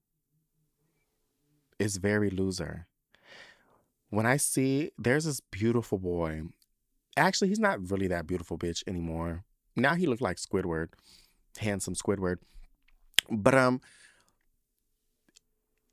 is 1.81 1.97
very 1.97 2.29
loser. 2.29 2.87
When 4.09 4.25
I 4.25 4.37
see 4.37 4.91
there's 4.97 5.25
this 5.25 5.39
beautiful 5.39 5.97
boy, 5.97 6.43
actually 7.17 7.49
he's 7.49 7.59
not 7.59 7.89
really 7.89 8.07
that 8.07 8.27
beautiful 8.27 8.57
bitch 8.57 8.83
anymore. 8.87 9.43
Now 9.75 9.95
he 9.95 10.05
looked 10.05 10.21
like 10.21 10.37
Squidward, 10.37 10.89
handsome 11.57 11.95
Squidward. 11.95 12.37
But 13.29 13.55
um 13.55 13.81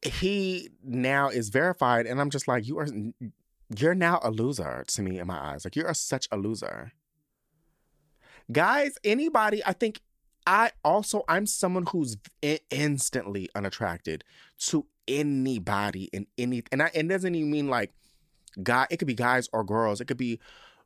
he 0.02 0.70
now 0.84 1.28
is 1.28 1.48
verified 1.48 2.06
and 2.06 2.20
I'm 2.20 2.30
just 2.30 2.46
like 2.46 2.66
you 2.66 2.78
are 2.78 2.86
you're 3.76 3.94
now 3.94 4.20
a 4.22 4.30
loser 4.30 4.84
to 4.86 5.02
me 5.02 5.18
in 5.18 5.26
my 5.26 5.38
eyes. 5.38 5.64
Like 5.64 5.76
you 5.76 5.84
are 5.84 5.94
such 5.94 6.28
a 6.30 6.36
loser. 6.36 6.92
Guys, 8.50 8.96
anybody, 9.04 9.62
I 9.64 9.72
think 9.72 10.00
I 10.46 10.72
also 10.82 11.24
I'm 11.28 11.46
someone 11.46 11.84
who's 11.90 12.16
instantly 12.70 13.50
unattracted 13.54 14.24
to 14.60 14.86
anybody 15.06 16.04
in 16.12 16.26
any 16.36 16.62
and 16.72 16.82
I, 16.82 16.90
it 16.94 17.08
doesn't 17.08 17.34
even 17.34 17.50
mean 17.50 17.68
like 17.68 17.92
guy 18.62 18.86
it 18.90 18.98
could 18.98 19.08
be 19.08 19.14
guys 19.14 19.48
or 19.52 19.64
girls 19.64 20.00
it 20.00 20.04
could 20.04 20.16
be 20.16 20.38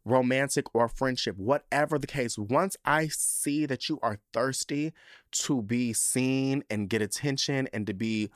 romantic 0.05 0.67
or 0.75 0.89
friendship 0.89 1.37
whatever 1.37 1.99
the 1.99 2.07
case 2.07 2.39
once 2.39 2.77
i 2.85 3.09
see 3.09 3.67
that 3.67 3.89
you 3.89 3.99
are 4.03 4.19
thirsty 4.33 4.93
to 5.33 5.63
be 5.63 5.93
seen 5.93 6.63
and 6.71 6.89
get 6.89 7.03
attention 7.03 7.69
and 7.73 7.87
to 7.87 7.95
be 7.95 8.31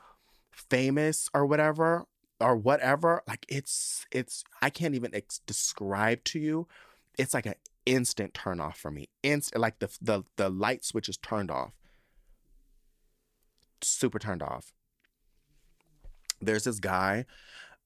famous 0.51 1.29
or 1.33 1.45
whatever 1.45 2.05
or 2.39 2.55
whatever 2.55 3.23
like 3.27 3.45
it's 3.49 4.05
it's 4.11 4.43
i 4.61 4.69
can't 4.69 4.93
even 4.93 5.13
ex- 5.15 5.41
describe 5.47 6.23
to 6.23 6.39
you 6.39 6.67
it's 7.17 7.33
like 7.33 7.45
an 7.45 7.55
instant 7.85 8.33
turn 8.33 8.59
off 8.59 8.77
for 8.77 8.91
me 8.91 9.09
instant 9.23 9.61
like 9.61 9.79
the 9.79 9.89
the 10.01 10.23
the 10.35 10.49
light 10.49 10.83
switch 10.85 11.09
is 11.09 11.17
turned 11.17 11.49
off. 11.49 11.71
Super 13.81 14.19
turned 14.19 14.43
off. 14.43 14.73
There's 16.41 16.65
this 16.65 16.79
guy 16.79 17.25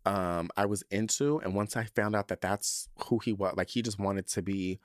um 0.05 0.49
I 0.57 0.65
was 0.65 0.83
into 0.89 1.39
and 1.39 1.53
once 1.55 1.77
I 1.77 1.85
found 1.85 2.15
out 2.15 2.27
that 2.29 2.41
that's 2.41 2.89
who 3.05 3.19
he 3.19 3.33
was 3.33 3.53
like 3.55 3.69
he 3.69 3.81
just 3.81 3.99
wanted 3.99 4.27
to 4.29 4.41
be 4.41 4.79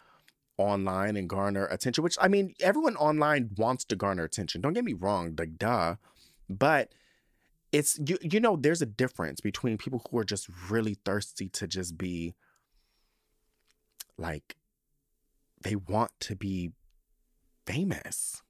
online 0.59 1.17
and 1.17 1.29
garner 1.29 1.67
attention 1.67 2.05
which 2.05 2.19
I 2.21 2.29
mean 2.29 2.55
everyone 2.61 2.97
online 2.97 3.51
wants 3.57 3.85
to 3.87 3.97
garner 3.97 4.25
attention 4.25 4.61
don't 4.61 4.75
get 4.75 4.85
me 4.85 4.93
wrong 4.93 5.35
like 5.39 5.59
duh 5.59 5.97
but 6.49 6.93
it's 7.77 7.99
you 8.07 8.17
you 8.23 8.41
know 8.41 8.57
there's 8.57 8.83
a 8.83 8.87
difference 8.87 9.41
between 9.41 9.77
people 9.77 10.03
who 10.11 10.19
are 10.19 10.25
just 10.25 10.49
really 10.71 10.97
thirsty 11.05 11.49
to 11.51 11.67
just 11.67 11.99
be 11.99 12.35
like 14.17 14.57
they 15.63 15.77
want 15.77 16.11
to 16.21 16.35
be 16.35 16.73
famous 17.67 18.43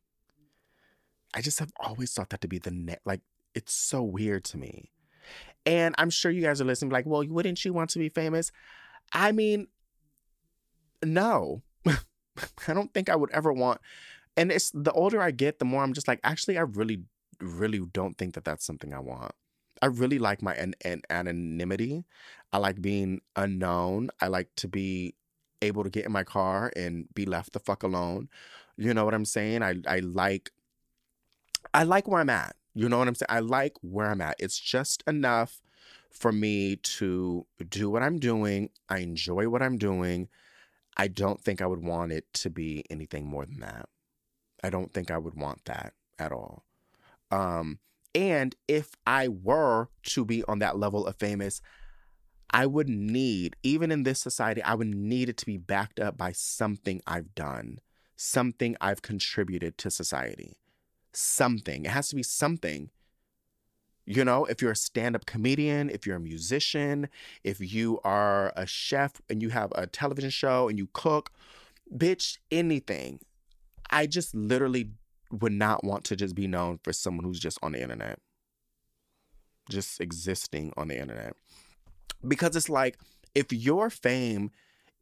I 1.35 1.41
just 1.41 1.59
have 1.59 1.73
always 1.79 2.13
thought 2.13 2.31
that 2.31 2.41
to 2.43 2.49
be 2.49 2.59
the 2.59 2.71
net 2.71 3.01
like 3.05 3.21
it's 3.55 3.75
so 3.75 4.03
weird 4.03 4.45
to 4.45 4.59
me 4.59 4.91
and 5.67 5.97
I'm 5.99 6.11
sure 6.11 6.31
you 6.31 6.43
guys 6.43 6.61
are 6.61 6.65
listening, 6.65 6.93
like, 6.93 7.07
well, 7.07 7.25
wouldn't 7.27 7.65
you 7.65 7.73
want 7.73 7.91
to 7.91 7.99
be 7.99 8.09
famous? 8.09 8.53
I 9.13 9.33
mean, 9.33 9.67
no. 11.05 11.63
I 11.87 12.73
don't 12.73 12.95
think 12.95 13.09
I 13.09 13.17
would 13.17 13.33
ever 13.33 13.53
want. 13.53 13.81
And 14.37 14.53
it's 14.53 14.71
the 14.71 14.93
older 14.93 15.21
I 15.21 15.33
get, 15.33 15.59
the 15.59 15.65
more 15.65 15.83
I'm 15.83 15.93
just 15.93 16.07
like, 16.07 16.21
actually, 16.23 16.57
I 16.57 16.63
really, 16.63 17.01
really 17.41 17.81
don't 17.93 18.17
think 18.17 18.35
that 18.35 18.45
that's 18.45 18.65
something 18.65 18.93
I 18.93 19.01
want. 19.01 19.33
I 19.83 19.87
really 19.87 20.19
like 20.19 20.43
my 20.43 20.55
an, 20.55 20.75
an 20.85 21.03
anonymity. 21.11 22.05
I 22.53 22.59
like 22.59 22.81
being 22.81 23.21
unknown. 23.35 24.11
I 24.21 24.29
like 24.29 24.49
to 24.57 24.69
be 24.69 25.15
able 25.63 25.85
to 25.85 25.91
get 25.91 26.07
in 26.07 26.13
my 26.13 26.25
car 26.25 26.73
and 26.77 27.07
be 27.15 27.27
left 27.27 27.53
the 27.53 27.59
fuck 27.59 27.83
alone. 27.83 28.29
You 28.77 28.95
know 28.95 29.05
what 29.05 29.15
I'm 29.15 29.25
saying? 29.25 29.63
I 29.63 29.77
I 29.87 30.01
like 30.01 30.51
I 31.75 31.83
like 31.83 32.09
where 32.09 32.21
I'm 32.21 32.31
at. 32.31 32.57
You 32.75 32.89
know 32.89 32.99
what 32.99 33.09
I'm 33.09 33.15
saying? 33.15 33.29
I 33.29 33.41
like 33.41 33.75
where 33.81 34.11
I'm 34.11 34.21
at. 34.21 34.37
It's 34.39 34.59
just 34.59 35.03
enough 35.07 35.63
for 36.11 36.33
me 36.33 36.77
to 36.77 37.47
do 37.69 37.91
what 37.91 38.03
I'm 38.03 38.19
doing. 38.19 38.71
I 38.89 38.99
enjoy 38.99 39.49
what 39.49 39.63
I'm 39.63 39.77
doing. 39.79 40.29
I 40.97 41.09
don't 41.09 41.41
think 41.41 41.61
I 41.61 41.67
would 41.67 41.83
want 41.83 42.13
it 42.13 42.33
to 42.35 42.51
be 42.51 42.85
anything 42.89 43.27
more 43.27 43.45
than 43.45 43.61
that. 43.61 43.89
I 44.63 44.71
don't 44.71 44.93
think 44.93 45.11
I 45.11 45.19
would 45.19 45.35
want 45.35 45.67
that 45.67 45.93
at 46.19 46.33
all. 46.33 46.65
Um, 47.31 47.79
and 48.15 48.55
if 48.69 48.95
I 49.07 49.29
were 49.29 49.89
to 50.05 50.25
be 50.25 50.43
on 50.45 50.59
that 50.61 50.79
level 50.79 51.07
of 51.07 51.17
famous, 51.17 51.61
I 52.51 52.67
would 52.67 52.89
need, 52.89 53.57
even 53.63 53.91
in 53.91 54.05
this 54.05 54.21
society, 54.21 54.63
I 54.63 54.75
would 54.75 54.87
need 54.87 55.29
it 55.29 55.37
to 55.39 55.47
be 55.47 55.57
backed 55.57 56.01
up 56.01 56.17
by 56.17 56.33
something 56.33 57.03
I've 57.07 57.35
done, 57.35 57.81
something 58.17 58.77
I've 58.81 59.03
contributed 59.03 59.77
to 59.79 59.91
society 59.91 60.57
something. 61.17 61.85
It 61.85 61.91
has 61.91 62.09
to 62.09 62.17
be 62.17 62.23
something. 62.23 62.91
You 64.05 64.25
know, 64.25 64.45
if 64.45 64.63
you're 64.63 64.73
a 64.73 64.77
stand 64.77 65.17
up 65.17 65.27
comedian, 65.27 65.91
if 65.91 66.07
you're 66.07 66.17
a 66.17 66.21
musician, 66.21 67.09
if 67.43 67.61
you 67.61 67.99
are 68.05 68.53
a 68.55 68.67
chef 68.67 69.21
and 69.29 69.43
you 69.43 69.49
have 69.49 69.73
a 69.75 69.87
television 69.87 70.31
show 70.31 70.69
and 70.69 70.79
you 70.79 70.89
cook, 70.93 71.33
bitch, 71.93 72.39
anything. 72.51 73.21
I 73.91 74.07
just 74.07 74.35
literally 74.35 74.91
would 75.31 75.53
not 75.53 75.85
want 75.85 76.05
to 76.05 76.17
just 76.17 76.35
be 76.35 76.47
known 76.47 76.79
for 76.83 76.93
someone 76.93 77.25
who's 77.25 77.41
just 77.41 77.59
on 77.63 77.73
the 77.73 77.83
internet, 77.83 78.19
just 79.69 80.01
existing 80.01 80.73
on 80.77 80.89
the 80.89 80.99
internet. 80.99 81.35
Because 82.27 82.57
it's 82.57 82.69
like, 82.69 82.99
if 83.35 83.53
your 83.53 83.91
fame 83.91 84.51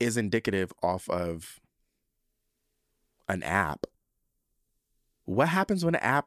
is 0.00 0.16
indicative 0.16 0.72
off 0.82 1.08
of 1.08 1.60
an 3.28 3.42
app, 3.42 3.86
what 5.24 5.48
happens 5.48 5.84
when 5.84 5.94
an 5.94 6.02
app 6.02 6.26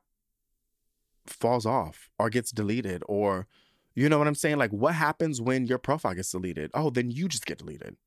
falls 1.25 1.65
off 1.65 2.09
or 2.17 2.29
gets 2.29 2.51
deleted 2.51 3.03
or 3.07 3.47
you 3.93 4.09
know 4.09 4.19
what 4.19 4.27
I'm 4.27 4.35
saying? 4.35 4.57
Like 4.57 4.71
what 4.71 4.93
happens 4.93 5.41
when 5.41 5.65
your 5.65 5.79
profile 5.79 6.13
gets 6.13 6.31
deleted? 6.31 6.69
Oh, 6.75 6.91
then 6.91 7.09
you 7.09 7.27
just 7.27 7.47
get 7.47 7.57
deleted. 7.57 7.97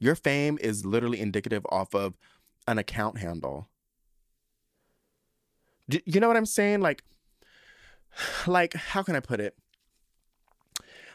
Your 0.00 0.14
fame 0.14 0.58
is 0.60 0.86
literally 0.86 1.20
indicative 1.20 1.66
off 1.70 1.94
of 1.94 2.16
an 2.66 2.78
account 2.78 3.18
handle. 3.18 3.68
You 6.06 6.20
know 6.20 6.28
what 6.28 6.36
I'm 6.36 6.46
saying? 6.46 6.80
Like 6.80 7.02
like 8.46 8.74
how 8.74 9.02
can 9.02 9.16
I 9.16 9.20
put 9.20 9.40
it? 9.40 9.56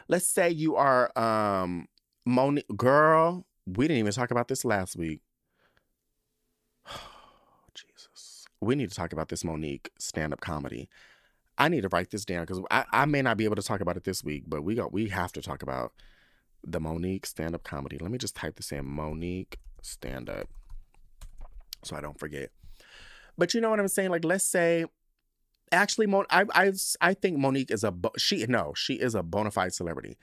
let's 0.08 0.26
say 0.26 0.50
you 0.50 0.76
are 0.76 1.16
um 1.16 1.86
Mo'Nique 2.26 2.76
girl, 2.76 3.46
we 3.66 3.86
didn't 3.86 4.00
even 4.00 4.12
talk 4.12 4.30
about 4.30 4.48
this 4.48 4.64
last 4.64 4.96
week. 4.96 5.20
Jesus. 7.74 8.46
We 8.60 8.74
need 8.74 8.90
to 8.90 8.94
talk 8.96 9.12
about 9.12 9.28
this 9.28 9.44
Mo'Nique 9.44 9.88
stand-up 9.98 10.40
comedy. 10.40 10.88
I 11.56 11.68
need 11.68 11.82
to 11.82 11.88
write 11.88 12.10
this 12.10 12.24
down 12.24 12.42
because 12.42 12.60
I, 12.70 12.84
I 12.92 13.04
may 13.06 13.22
not 13.22 13.36
be 13.36 13.44
able 13.44 13.56
to 13.56 13.62
talk 13.62 13.80
about 13.80 13.96
it 13.96 14.04
this 14.04 14.22
week, 14.22 14.44
but 14.46 14.62
we 14.62 14.74
got 14.74 14.92
we 14.92 15.08
have 15.08 15.32
to 15.32 15.42
talk 15.42 15.62
about 15.62 15.92
the 16.64 16.80
Mo'Nique 16.80 17.26
stand-up 17.26 17.62
comedy. 17.62 17.98
Let 17.98 18.10
me 18.10 18.18
just 18.18 18.34
type 18.34 18.56
this 18.56 18.72
in 18.72 18.84
Mo'Nique 18.84 19.54
stand-up 19.82 20.48
so 21.82 21.96
I 21.96 22.00
don't 22.00 22.18
forget. 22.18 22.50
But 23.38 23.54
you 23.54 23.60
know 23.60 23.70
what 23.70 23.80
I'm 23.80 23.88
saying? 23.88 24.10
Like, 24.10 24.24
let's 24.24 24.44
say, 24.44 24.84
actually, 25.72 26.06
Mon- 26.06 26.26
I 26.28 26.44
I 26.52 26.72
I 27.00 27.14
think 27.14 27.38
Mo'Nique 27.38 27.70
is 27.70 27.84
a 27.84 27.92
bo- 27.92 28.12
she 28.18 28.44
no 28.46 28.74
she 28.74 28.94
is 28.94 29.14
a 29.14 29.22
bona 29.22 29.50
fide 29.52 29.72
celebrity. 29.72 30.18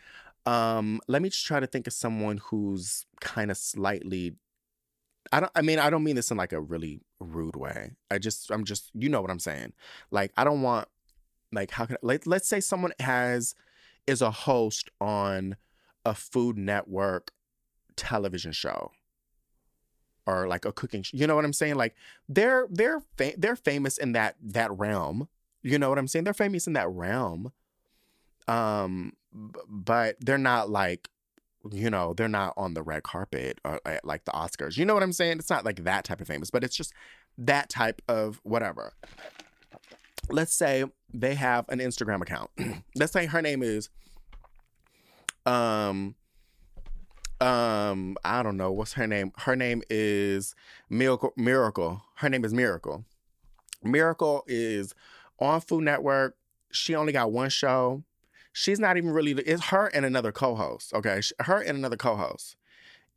Um, 0.45 1.01
let 1.07 1.21
me 1.23 1.29
just 1.29 1.45
try 1.45 1.59
to 1.59 1.65
think 1.65 1.87
of 1.87 1.93
someone 1.93 2.37
who's 2.37 3.05
kind 3.21 3.49
of 3.49 3.57
slightly. 3.57 4.35
I 5.31 5.39
don't. 5.39 5.51
I 5.55 5.61
mean, 5.61 5.79
I 5.79 5.89
don't 5.89 6.03
mean 6.03 6.17
this 6.17 6.29
in 6.29 6.37
like 6.37 6.53
a 6.53 6.61
really 6.61 7.01
rude 7.19 7.55
way. 7.55 7.93
I 8.11 8.19
just, 8.19 8.51
I'm 8.51 8.63
just, 8.63 8.91
you 8.93 9.09
know 9.09 9.21
what 9.21 9.31
I'm 9.31 9.39
saying. 9.39 9.73
Like, 10.11 10.31
I 10.37 10.43
don't 10.43 10.61
want, 10.61 10.87
like, 11.51 11.71
how 11.71 11.85
can 11.87 11.97
like, 12.03 12.27
let's 12.27 12.47
say 12.47 12.59
someone 12.59 12.91
has 12.99 13.55
is 14.05 14.21
a 14.21 14.29
host 14.29 14.91
on 15.01 15.55
a 16.05 16.13
Food 16.13 16.57
Network 16.57 17.31
television 17.95 18.51
show 18.51 18.91
or 20.27 20.47
like 20.47 20.65
a 20.65 20.71
cooking 20.71 21.03
sh- 21.03 21.13
you 21.13 21.27
know 21.27 21.35
what 21.35 21.45
i'm 21.45 21.53
saying? 21.53 21.75
Like 21.75 21.95
they're 22.27 22.67
they're 22.69 23.01
fa- 23.17 23.33
they're 23.37 23.55
famous 23.55 23.97
in 23.97 24.13
that 24.13 24.35
that 24.41 24.71
realm 24.77 25.27
you 25.61 25.79
know 25.79 25.89
what 25.89 25.97
i'm 25.97 26.07
saying? 26.07 26.25
They're 26.25 26.33
famous 26.33 26.67
in 26.67 26.73
that 26.73 26.89
realm 26.89 27.51
um 28.47 29.13
b- 29.33 29.59
but 29.67 30.17
they're 30.19 30.37
not 30.37 30.69
like 30.69 31.09
you 31.71 31.89
know 31.89 32.13
they're 32.13 32.27
not 32.27 32.53
on 32.57 32.75
the 32.75 32.83
red 32.83 33.01
carpet 33.03 33.59
or 33.65 33.79
at, 33.85 34.05
like 34.05 34.23
the 34.25 34.31
oscars 34.31 34.77
you 34.77 34.85
know 34.85 34.93
what 34.93 35.03
i'm 35.03 35.13
saying? 35.13 35.37
It's 35.39 35.49
not 35.49 35.65
like 35.65 35.83
that 35.83 36.03
type 36.03 36.21
of 36.21 36.27
famous 36.27 36.51
but 36.51 36.63
it's 36.63 36.75
just 36.75 36.93
that 37.37 37.69
type 37.69 38.01
of 38.07 38.39
whatever. 38.43 38.93
Let's 40.29 40.53
say 40.53 40.85
they 41.13 41.35
have 41.35 41.65
an 41.69 41.79
instagram 41.79 42.21
account. 42.21 42.49
Let's 42.95 43.11
say 43.13 43.25
her 43.25 43.41
name 43.41 43.61
is 43.61 43.89
um 45.45 46.15
um 47.41 48.15
i 48.23 48.41
don't 48.41 48.57
know 48.57 48.71
what's 48.71 48.93
her 48.93 49.07
name? 49.07 49.31
Her 49.37 49.55
name 49.55 49.81
is 49.89 50.55
miracle 50.89 51.33
miracle. 51.35 52.01
Her 52.15 52.29
name 52.29 52.45
is 52.45 52.53
miracle. 52.53 53.03
Miracle 53.83 54.43
is 54.47 54.95
on 55.39 55.61
food 55.61 55.83
network. 55.83 56.37
She 56.71 56.95
only 56.95 57.11
got 57.11 57.31
one 57.31 57.49
show. 57.49 58.03
She's 58.53 58.79
not 58.79 58.95
even 58.95 59.11
really 59.11 59.33
it's 59.33 59.65
her 59.65 59.87
and 59.87 60.05
another 60.05 60.31
co-host 60.31 60.93
okay? 60.93 61.21
Her 61.39 61.59
and 61.61 61.77
another 61.77 61.97
co-host. 61.97 62.55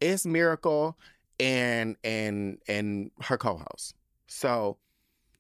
It's 0.01 0.27
miracle 0.27 0.97
and 1.39 1.97
and 2.03 2.59
and 2.67 3.11
her 3.23 3.37
co-host. 3.37 3.95
So 4.27 4.79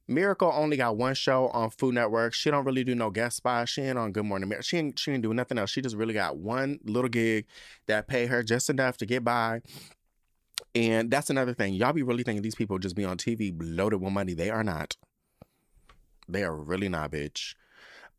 Miracle 0.08 0.50
only 0.54 0.78
got 0.78 0.96
one 0.96 1.14
show 1.14 1.48
on 1.48 1.68
Food 1.68 1.94
Network. 1.94 2.32
She 2.32 2.50
don't 2.50 2.64
really 2.64 2.82
do 2.82 2.94
no 2.94 3.10
guest 3.10 3.36
spots. 3.36 3.70
She 3.70 3.82
ain't 3.82 3.98
on 3.98 4.12
Good 4.12 4.24
Morning 4.24 4.48
America. 4.48 4.64
She 4.64 4.78
ain't 4.78 4.98
she 4.98 5.12
ain't 5.12 5.22
do 5.22 5.34
nothing 5.34 5.58
else. 5.58 5.70
She 5.70 5.82
just 5.82 5.96
really 5.96 6.14
got 6.14 6.38
one 6.38 6.80
little 6.84 7.10
gig 7.10 7.46
that 7.86 8.08
pay 8.08 8.24
her 8.26 8.42
just 8.42 8.70
enough 8.70 8.96
to 8.98 9.06
get 9.06 9.22
by. 9.22 9.60
And 10.74 11.10
that's 11.10 11.28
another 11.28 11.52
thing. 11.52 11.74
Y'all 11.74 11.92
be 11.92 12.02
really 12.02 12.22
thinking 12.22 12.42
these 12.42 12.54
people 12.54 12.78
just 12.78 12.96
be 12.96 13.04
on 13.04 13.18
TV 13.18 13.54
loaded 13.60 13.98
with 14.00 14.12
money. 14.12 14.32
They 14.32 14.48
are 14.48 14.64
not. 14.64 14.96
They 16.26 16.42
are 16.42 16.56
really 16.56 16.88
not, 16.88 17.12
bitch. 17.12 17.54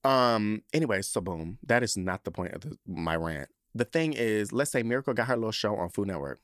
Um. 0.04 0.62
Anyway, 0.72 1.02
so 1.02 1.22
boom. 1.22 1.58
That 1.66 1.82
is 1.82 1.98
not 1.98 2.24
the 2.24 2.32
point 2.32 2.54
of 2.54 2.62
the, 2.62 2.78
my 2.88 3.16
rant. 3.16 3.50
The 3.74 3.86
thing 3.86 4.14
is, 4.14 4.54
let's 4.54 4.72
say 4.72 4.84
Miracle 4.84 5.14
got 5.16 5.28
her 5.28 5.36
little 5.36 5.52
show 5.52 5.76
on 5.76 5.90
Food 5.90 6.08
Network, 6.08 6.40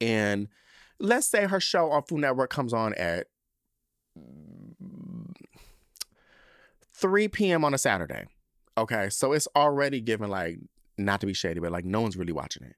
and 0.00 0.48
let's 0.98 1.28
say 1.28 1.46
her 1.46 1.60
show 1.60 1.92
on 1.92 2.02
Food 2.02 2.20
Network 2.20 2.50
comes 2.50 2.72
on 2.72 2.92
at 2.94 3.28
3 6.94 7.28
p.m. 7.28 7.64
on 7.64 7.74
a 7.74 7.78
Saturday. 7.78 8.26
Okay, 8.78 9.08
so 9.10 9.32
it's 9.32 9.48
already 9.56 10.00
given 10.00 10.30
like 10.30 10.58
not 10.98 11.20
to 11.20 11.26
be 11.26 11.34
shady, 11.34 11.60
but 11.60 11.72
like 11.72 11.84
no 11.84 12.00
one's 12.00 12.16
really 12.16 12.32
watching 12.32 12.64
it. 12.64 12.76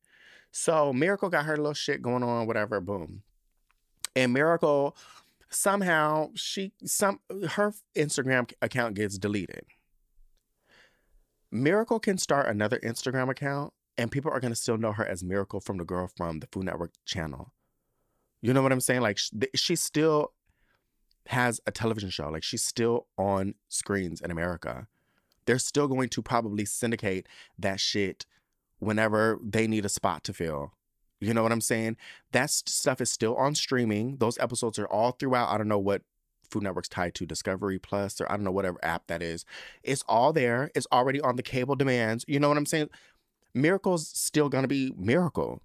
So 0.51 0.93
Miracle 0.93 1.28
got 1.28 1.45
her 1.45 1.57
little 1.57 1.74
shit 1.74 2.03
going 2.03 2.22
on, 2.22 2.47
whatever, 2.47 2.80
boom. 2.80 3.22
And 4.16 4.32
Miracle 4.32 4.97
somehow 5.51 6.30
she 6.34 6.72
some 6.84 7.20
her 7.51 7.72
Instagram 7.97 8.51
account 8.61 8.95
gets 8.95 9.18
deleted. 9.18 9.64
Miracle 11.51 11.99
can 11.99 12.18
start 12.18 12.49
another 12.49 12.78
Instagram 12.80 13.30
account 13.30 13.72
and 13.97 14.11
people 14.11 14.30
are 14.30 14.41
going 14.41 14.53
to 14.53 14.57
still 14.57 14.76
know 14.76 14.93
her 14.93 15.07
as 15.07 15.24
Miracle 15.24 15.61
from 15.61 15.78
the 15.78 15.84
girl 15.84 16.09
from 16.16 16.41
the 16.41 16.47
Food 16.47 16.64
Network 16.64 16.93
channel. 17.07 17.53
You 18.43 18.53
know 18.53 18.62
what 18.62 18.72
I'm 18.72 18.80
saying? 18.80 19.01
Like 19.01 19.18
she's 19.55 19.82
still 19.82 20.32
has 21.29 21.61
a 21.66 21.70
television 21.70 22.09
show. 22.09 22.31
Like 22.31 22.43
she's 22.43 22.64
still 22.64 23.07
on 23.18 23.55
screens 23.68 24.22
in 24.22 24.31
America. 24.31 24.87
They're 25.45 25.59
still 25.59 25.87
going 25.87 26.09
to 26.11 26.22
probably 26.22 26.64
syndicate 26.64 27.26
that 27.59 27.81
shit 27.81 28.24
whenever 28.79 29.39
they 29.43 29.66
need 29.66 29.85
a 29.85 29.91
spot 29.91 30.24
to 30.24 30.33
fill. 30.33 30.72
You 31.20 31.35
know 31.35 31.43
what 31.43 31.53
I'm 31.53 31.61
saying? 31.61 31.99
That 32.33 32.49
stuff 32.49 33.03
is 33.03 33.11
still 33.11 33.37
on 33.37 33.55
streaming. 33.55 34.16
Those 34.16 34.39
episodes 34.39 34.79
are 34.79 34.87
all 34.87 35.12
throughout. 35.12 35.51
I 35.51 35.59
don't 35.59 35.68
know 35.68 35.79
what 35.79 36.01
Food 36.49 36.62
Network's 36.62 36.89
tied 36.89 37.14
to 37.16 37.26
Discovery 37.26 37.79
Plus 37.79 38.22
or 38.22 38.33
I 38.33 38.37
don't 38.37 38.45
know 38.45 38.51
whatever 38.51 38.79
app 38.83 39.07
that 39.09 39.22
is. 39.22 39.45
It's 39.83 40.05
all 40.09 40.33
there. 40.33 40.70
It's 40.74 40.87
already 40.91 41.20
on 41.20 41.37
the 41.37 41.43
cable 41.43 41.76
demands. 41.76 42.24
You 42.26 42.41
know 42.41 42.49
what 42.49 42.57
I'm 42.57 42.64
saying? 42.64 42.89
Miracle's 43.53 44.09
still 44.09 44.49
gonna 44.49 44.68
be 44.68 44.95
Miracle 44.97 45.61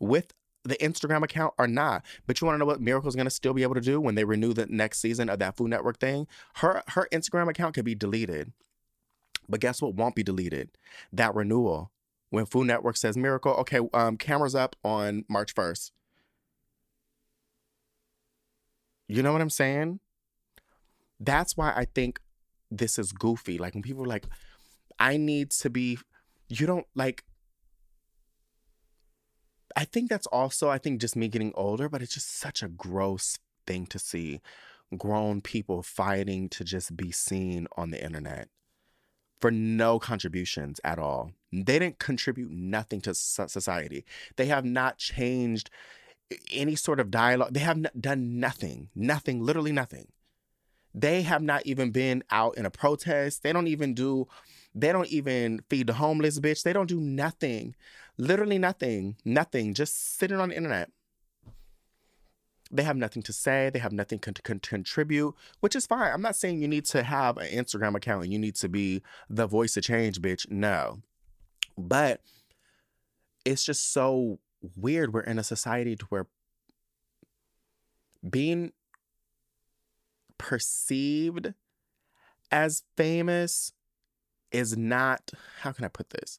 with 0.00 0.32
the 0.64 0.76
Instagram 0.76 1.22
account 1.22 1.54
or 1.58 1.66
not. 1.66 2.04
But 2.26 2.40
you 2.40 2.46
want 2.46 2.56
to 2.56 2.58
know 2.58 2.66
what 2.66 2.80
Miracle's 2.80 3.16
gonna 3.16 3.30
still 3.30 3.54
be 3.54 3.62
able 3.62 3.74
to 3.74 3.80
do 3.80 4.00
when 4.00 4.14
they 4.14 4.24
renew 4.24 4.52
the 4.52 4.66
next 4.66 5.00
season 5.00 5.28
of 5.28 5.38
that 5.40 5.56
Food 5.56 5.70
Network 5.70 5.98
thing? 5.98 6.26
Her 6.56 6.82
her 6.88 7.08
Instagram 7.12 7.48
account 7.48 7.74
could 7.74 7.84
be 7.84 7.94
deleted. 7.94 8.52
But 9.48 9.60
guess 9.60 9.82
what 9.82 9.94
won't 9.94 10.14
be 10.14 10.22
deleted? 10.22 10.70
That 11.12 11.34
renewal. 11.34 11.90
When 12.30 12.46
Food 12.46 12.66
Network 12.66 12.96
says 12.96 13.16
Miracle, 13.16 13.52
okay, 13.52 13.80
um, 13.92 14.16
cameras 14.16 14.54
up 14.54 14.74
on 14.82 15.26
March 15.28 15.54
1st. 15.54 15.90
You 19.06 19.22
know 19.22 19.32
what 19.32 19.42
I'm 19.42 19.50
saying? 19.50 20.00
That's 21.20 21.58
why 21.58 21.74
I 21.76 21.84
think 21.84 22.20
this 22.70 22.98
is 22.98 23.12
goofy. 23.12 23.58
Like 23.58 23.74
when 23.74 23.82
people 23.82 24.04
are 24.04 24.08
like, 24.08 24.24
I 24.98 25.18
need 25.18 25.50
to 25.50 25.68
be, 25.68 25.98
you 26.48 26.66
don't 26.66 26.86
like, 26.94 27.24
I 29.76 29.84
think 29.84 30.10
that's 30.10 30.26
also, 30.26 30.68
I 30.68 30.78
think 30.78 31.00
just 31.00 31.16
me 31.16 31.28
getting 31.28 31.52
older, 31.54 31.88
but 31.88 32.02
it's 32.02 32.14
just 32.14 32.38
such 32.38 32.62
a 32.62 32.68
gross 32.68 33.38
thing 33.66 33.86
to 33.86 33.98
see 33.98 34.40
grown 34.96 35.40
people 35.40 35.82
fighting 35.82 36.48
to 36.50 36.64
just 36.64 36.96
be 36.96 37.10
seen 37.10 37.66
on 37.76 37.90
the 37.90 38.04
internet 38.04 38.48
for 39.40 39.50
no 39.50 39.98
contributions 39.98 40.80
at 40.84 40.98
all. 40.98 41.32
They 41.52 41.78
didn't 41.78 41.98
contribute 41.98 42.50
nothing 42.50 43.00
to 43.02 43.14
society. 43.14 44.04
They 44.36 44.46
have 44.46 44.64
not 44.64 44.98
changed 44.98 45.70
any 46.50 46.76
sort 46.76 47.00
of 47.00 47.10
dialogue. 47.10 47.52
They 47.52 47.60
have 47.60 47.78
n- 47.78 47.90
done 47.98 48.38
nothing, 48.38 48.88
nothing, 48.94 49.42
literally 49.42 49.72
nothing. 49.72 50.06
They 50.94 51.22
have 51.22 51.42
not 51.42 51.66
even 51.66 51.90
been 51.90 52.22
out 52.30 52.56
in 52.56 52.66
a 52.66 52.70
protest. 52.70 53.42
They 53.42 53.52
don't 53.52 53.66
even 53.66 53.94
do, 53.94 54.28
they 54.74 54.92
don't 54.92 55.08
even 55.08 55.60
feed 55.68 55.88
the 55.88 55.94
homeless, 55.94 56.38
bitch. 56.38 56.62
They 56.62 56.72
don't 56.72 56.88
do 56.88 57.00
nothing, 57.00 57.74
literally 58.18 58.58
nothing, 58.58 59.16
nothing, 59.24 59.74
just 59.74 60.18
sitting 60.18 60.38
on 60.38 60.50
the 60.50 60.56
internet. 60.56 60.90
They 62.70 62.84
have 62.84 62.96
nothing 62.96 63.22
to 63.24 63.32
say. 63.34 63.70
They 63.70 63.80
have 63.80 63.92
nothing 63.92 64.18
to 64.20 64.42
con- 64.42 64.60
contribute, 64.60 65.34
which 65.60 65.76
is 65.76 65.86
fine. 65.86 66.10
I'm 66.10 66.22
not 66.22 66.36
saying 66.36 66.62
you 66.62 66.68
need 66.68 66.86
to 66.86 67.02
have 67.02 67.36
an 67.36 67.48
Instagram 67.48 67.94
account 67.94 68.24
and 68.24 68.32
you 68.32 68.38
need 68.38 68.54
to 68.56 68.68
be 68.68 69.02
the 69.28 69.46
voice 69.46 69.76
of 69.76 69.84
change, 69.84 70.22
bitch. 70.22 70.50
No. 70.50 71.02
But 71.76 72.22
it's 73.44 73.64
just 73.64 73.92
so 73.92 74.38
weird. 74.76 75.12
We're 75.12 75.20
in 75.20 75.38
a 75.38 75.44
society 75.44 75.96
to 75.96 76.06
where 76.06 76.26
being 78.28 78.72
perceived 80.38 81.52
as 82.50 82.84
famous 82.96 83.72
is 84.50 84.76
not, 84.76 85.30
how 85.60 85.72
can 85.72 85.84
I 85.84 85.88
put 85.88 86.10
this? 86.10 86.38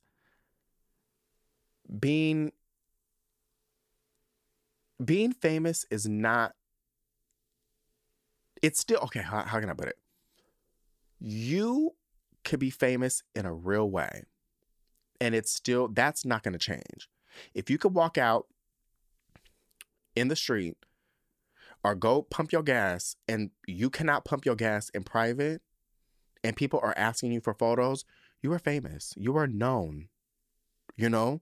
Being 1.97 2.51
being 5.03 5.33
famous 5.33 5.85
is 5.89 6.07
not 6.07 6.53
it's 8.61 8.79
still 8.79 8.99
okay 8.99 9.21
how, 9.21 9.41
how 9.41 9.59
can 9.59 9.69
i 9.69 9.73
put 9.73 9.87
it 9.87 9.97
you 11.19 11.93
could 12.45 12.59
be 12.59 12.69
famous 12.69 13.23
in 13.35 13.45
a 13.45 13.53
real 13.53 13.89
way 13.89 14.23
and 15.19 15.35
it's 15.35 15.51
still 15.51 15.89
that's 15.89 16.25
not 16.25 16.43
going 16.43 16.53
to 16.53 16.59
change 16.59 17.09
if 17.53 17.69
you 17.69 17.77
could 17.77 17.93
walk 17.93 18.17
out 18.17 18.45
in 20.15 20.27
the 20.29 20.35
street 20.35 20.77
or 21.83 21.95
go 21.95 22.21
pump 22.21 22.53
your 22.53 22.63
gas 22.63 23.15
and 23.27 23.49
you 23.67 23.89
cannot 23.89 24.23
pump 24.23 24.45
your 24.45 24.55
gas 24.55 24.89
in 24.89 25.03
private 25.03 25.61
and 26.43 26.55
people 26.55 26.79
are 26.83 26.93
asking 26.97 27.31
you 27.31 27.41
for 27.41 27.53
photos 27.53 28.05
You 28.43 28.51
are 28.51 28.59
famous. 28.59 29.13
You 29.15 29.37
are 29.37 29.47
known. 29.47 30.09
You 30.97 31.09
know? 31.09 31.41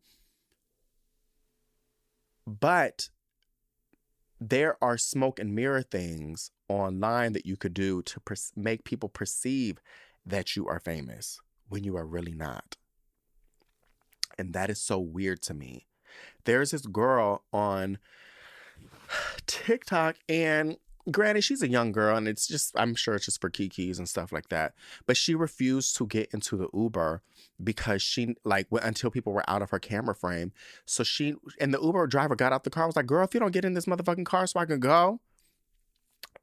But 2.45 3.09
there 4.39 4.75
are 4.83 4.97
smoke 4.97 5.39
and 5.39 5.53
mirror 5.53 5.83
things 5.83 6.51
online 6.67 7.33
that 7.33 7.45
you 7.45 7.55
could 7.55 7.73
do 7.73 8.01
to 8.01 8.19
per- 8.19 8.35
make 8.55 8.83
people 8.83 9.07
perceive 9.07 9.77
that 10.25 10.55
you 10.55 10.67
are 10.67 10.79
famous 10.79 11.39
when 11.69 11.83
you 11.83 11.95
are 11.95 12.05
really 12.05 12.33
not. 12.33 12.75
And 14.37 14.53
that 14.53 14.69
is 14.69 14.81
so 14.81 14.99
weird 14.99 15.41
to 15.43 15.53
me. 15.53 15.85
There's 16.45 16.71
this 16.71 16.85
girl 16.85 17.43
on 17.53 17.99
TikTok, 19.45 20.17
and 20.27 20.77
granted, 21.09 21.43
she's 21.43 21.61
a 21.61 21.69
young 21.69 21.91
girl, 21.91 22.17
and 22.17 22.27
it's 22.27 22.47
just, 22.47 22.73
I'm 22.75 22.95
sure 22.95 23.15
it's 23.15 23.25
just 23.25 23.41
for 23.41 23.49
kikis 23.49 23.97
and 23.97 24.09
stuff 24.09 24.31
like 24.31 24.49
that. 24.49 24.73
But 25.05 25.17
she 25.17 25.35
refused 25.35 25.95
to 25.97 26.07
get 26.07 26.33
into 26.33 26.57
the 26.57 26.69
Uber 26.73 27.21
because 27.63 28.01
she, 28.01 28.35
like, 28.43 28.67
until 28.71 29.11
people 29.11 29.33
were 29.33 29.49
out 29.49 29.61
of 29.61 29.69
her 29.69 29.79
camera 29.79 30.15
frame. 30.15 30.51
So 30.85 31.03
she, 31.03 31.35
and 31.59 31.73
the 31.73 31.81
Uber 31.81 32.07
driver 32.07 32.35
got 32.35 32.53
out 32.53 32.63
the 32.63 32.69
car, 32.69 32.87
was 32.87 32.95
like, 32.95 33.07
girl, 33.07 33.25
if 33.25 33.33
you 33.33 33.39
don't 33.39 33.51
get 33.51 33.65
in 33.65 33.73
this 33.73 33.85
motherfucking 33.85 34.25
car 34.25 34.47
so 34.47 34.59
I 34.59 34.65
can 34.65 34.79
go, 34.79 35.19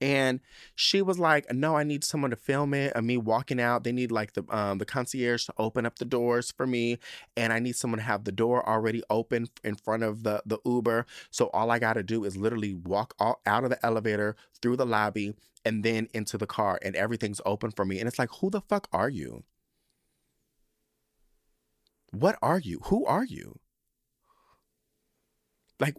and 0.00 0.40
she 0.74 1.02
was 1.02 1.18
like, 1.18 1.52
"No, 1.52 1.76
I 1.76 1.82
need 1.82 2.04
someone 2.04 2.30
to 2.30 2.36
film 2.36 2.72
it 2.74 2.92
of 2.92 3.04
me 3.04 3.16
walking 3.16 3.60
out. 3.60 3.84
They 3.84 3.92
need 3.92 4.12
like 4.12 4.34
the 4.34 4.44
um 4.50 4.78
the 4.78 4.84
concierge 4.84 5.44
to 5.46 5.54
open 5.58 5.86
up 5.86 5.98
the 5.98 6.04
doors 6.04 6.52
for 6.52 6.66
me, 6.66 6.98
and 7.36 7.52
I 7.52 7.58
need 7.58 7.76
someone 7.76 7.98
to 7.98 8.04
have 8.04 8.24
the 8.24 8.32
door 8.32 8.66
already 8.68 9.02
open 9.10 9.48
in 9.64 9.74
front 9.74 10.04
of 10.04 10.22
the 10.22 10.42
the 10.46 10.58
Uber. 10.64 11.06
So 11.30 11.50
all 11.52 11.70
I 11.70 11.78
got 11.78 11.94
to 11.94 12.02
do 12.02 12.24
is 12.24 12.36
literally 12.36 12.74
walk 12.74 13.14
all, 13.18 13.40
out 13.46 13.64
of 13.64 13.70
the 13.70 13.84
elevator 13.84 14.36
through 14.62 14.76
the 14.76 14.86
lobby 14.86 15.34
and 15.64 15.84
then 15.84 16.08
into 16.14 16.38
the 16.38 16.46
car, 16.46 16.78
and 16.82 16.94
everything's 16.94 17.40
open 17.44 17.70
for 17.72 17.84
me. 17.84 17.98
And 17.98 18.06
it's 18.08 18.18
like, 18.18 18.30
who 18.40 18.50
the 18.50 18.60
fuck 18.60 18.88
are 18.92 19.08
you? 19.08 19.42
What 22.10 22.38
are 22.42 22.58
you? 22.58 22.80
Who 22.84 23.04
are 23.04 23.24
you? 23.24 23.58
Like, 25.78 25.96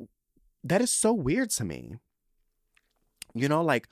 that 0.64 0.82
is 0.82 0.92
so 0.92 1.14
weird 1.14 1.52
to 1.52 1.64
me. 1.64 1.96
You 3.34 3.48
know, 3.48 3.64
like, 3.64 3.88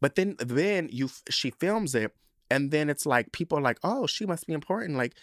but 0.00 0.14
then 0.14 0.36
then 0.38 0.88
you 0.90 1.10
she 1.28 1.50
films 1.50 1.94
it 1.94 2.14
and 2.50 2.70
then 2.70 2.90
it's 2.90 3.06
like 3.06 3.32
people 3.32 3.58
are 3.58 3.62
like, 3.62 3.78
oh, 3.84 4.06
she 4.06 4.26
must 4.26 4.46
be 4.46 4.52
important. 4.52 4.96
Like 4.96 5.14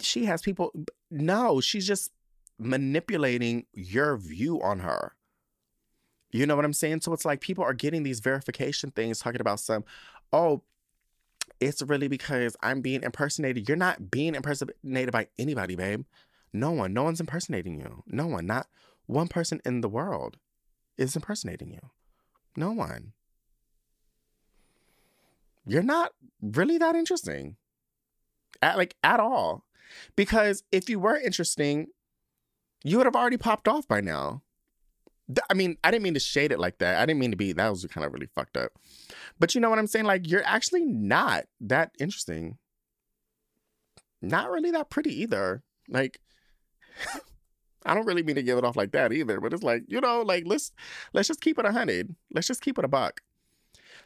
she 0.00 0.24
has 0.24 0.40
people. 0.40 0.72
No, 1.10 1.60
she's 1.60 1.86
just 1.86 2.10
manipulating 2.58 3.66
your 3.74 4.16
view 4.16 4.60
on 4.62 4.80
her. 4.80 5.14
You 6.30 6.46
know 6.46 6.56
what 6.56 6.64
I'm 6.64 6.72
saying? 6.72 7.02
So 7.02 7.12
it's 7.12 7.24
like 7.24 7.40
people 7.40 7.64
are 7.64 7.74
getting 7.74 8.02
these 8.02 8.20
verification 8.20 8.90
things 8.90 9.18
talking 9.18 9.40
about 9.40 9.60
some, 9.60 9.84
oh, 10.32 10.62
it's 11.60 11.82
really 11.82 12.08
because 12.08 12.56
I'm 12.62 12.80
being 12.80 13.02
impersonated. 13.02 13.68
You're 13.68 13.76
not 13.76 14.10
being 14.10 14.34
impersonated 14.34 15.12
by 15.12 15.28
anybody, 15.38 15.76
babe. 15.76 16.04
No 16.52 16.70
one. 16.70 16.92
No 16.92 17.02
one's 17.02 17.20
impersonating 17.20 17.78
you. 17.78 18.02
No 18.06 18.26
one. 18.26 18.46
Not 18.46 18.68
one 19.06 19.28
person 19.28 19.60
in 19.64 19.80
the 19.80 19.88
world 19.88 20.36
is 20.96 21.16
impersonating 21.16 21.72
you. 21.72 21.90
No 22.56 22.72
one. 22.72 23.12
You're 25.66 25.82
not 25.82 26.12
really 26.40 26.78
that 26.78 26.96
interesting. 26.96 27.56
At 28.62 28.76
like 28.76 28.96
at 29.02 29.20
all. 29.20 29.64
Because 30.16 30.62
if 30.72 30.88
you 30.88 30.98
were 30.98 31.16
interesting, 31.16 31.88
you 32.84 32.96
would 32.96 33.06
have 33.06 33.16
already 33.16 33.36
popped 33.36 33.68
off 33.68 33.86
by 33.86 34.00
now. 34.00 34.42
I 35.50 35.54
mean, 35.54 35.76
I 35.84 35.90
didn't 35.90 36.04
mean 36.04 36.14
to 36.14 36.20
shade 36.20 36.52
it 36.52 36.58
like 36.58 36.78
that. 36.78 36.96
I 36.96 37.06
didn't 37.06 37.20
mean 37.20 37.32
to 37.32 37.36
be 37.36 37.52
that 37.52 37.68
was 37.68 37.84
kind 37.90 38.04
of 38.04 38.12
really 38.12 38.28
fucked 38.34 38.56
up. 38.56 38.72
But 39.38 39.54
you 39.54 39.60
know 39.60 39.70
what 39.70 39.78
I'm 39.78 39.86
saying? 39.86 40.06
Like 40.06 40.28
you're 40.28 40.44
actually 40.44 40.84
not 40.84 41.44
that 41.60 41.92
interesting. 42.00 42.58
Not 44.22 44.50
really 44.50 44.70
that 44.70 44.90
pretty 44.90 45.22
either. 45.22 45.62
Like 45.88 46.20
I 47.84 47.94
don't 47.94 48.06
really 48.06 48.22
mean 48.22 48.36
to 48.36 48.42
give 48.42 48.58
it 48.58 48.64
off 48.64 48.76
like 48.76 48.92
that 48.92 49.12
either, 49.12 49.40
but 49.40 49.52
it's 49.52 49.62
like, 49.62 49.84
you 49.88 50.00
know, 50.00 50.22
like 50.22 50.44
let's 50.46 50.72
let's 51.12 51.28
just 51.28 51.40
keep 51.40 51.58
it 51.58 51.66
a 51.66 51.72
hundred. 51.72 52.14
Let's 52.32 52.46
just 52.46 52.62
keep 52.62 52.78
it 52.78 52.84
a 52.84 52.88
buck. 52.88 53.20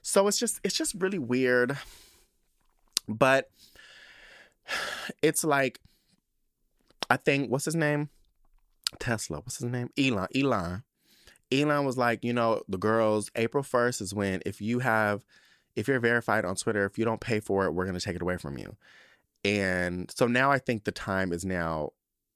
So 0.03 0.27
it's 0.27 0.39
just 0.39 0.61
it's 0.64 0.75
just 0.75 0.95
really 0.99 1.18
weird. 1.18 1.79
But 3.09 3.49
it's 5.23 5.45
like 5.45 5.81
I 7.09 7.16
think 7.16 7.51
what's 7.51 7.64
his 7.64 7.77
name? 7.77 8.11
Tesla. 8.99 9.39
What's 9.39 9.59
his 9.59 9.70
name? 9.70 9.91
Elon. 9.99 10.29
Elon. 10.35 10.83
Elon 11.53 11.84
was 11.84 11.98
like, 11.98 12.24
you 12.24 12.32
know, 12.32 12.62
the 12.68 12.78
girls, 12.78 13.30
April 13.36 13.62
1st 13.62 14.00
is 14.00 14.14
when 14.14 14.40
if 14.46 14.61
you 14.61 14.80
have 14.80 15.24
if 15.74 15.88
you're 15.88 16.00
verified 16.00 16.44
on 16.44 16.55
Twitter, 16.55 16.84
if 16.84 16.98
you 16.98 17.05
don't 17.05 17.20
pay 17.20 17.40
for 17.40 17.64
it, 17.64 17.72
we're 17.72 17.86
gonna 17.86 18.00
take 18.00 18.16
it 18.16 18.22
away 18.22 18.36
from 18.36 18.59
you. 18.59 18.76
And 19.44 20.11
so 20.14 20.26
now 20.26 20.50
I 20.50 20.59
think 20.59 20.84
the 20.84 20.92
time 20.92 21.32
is 21.32 21.44
now 21.44 21.90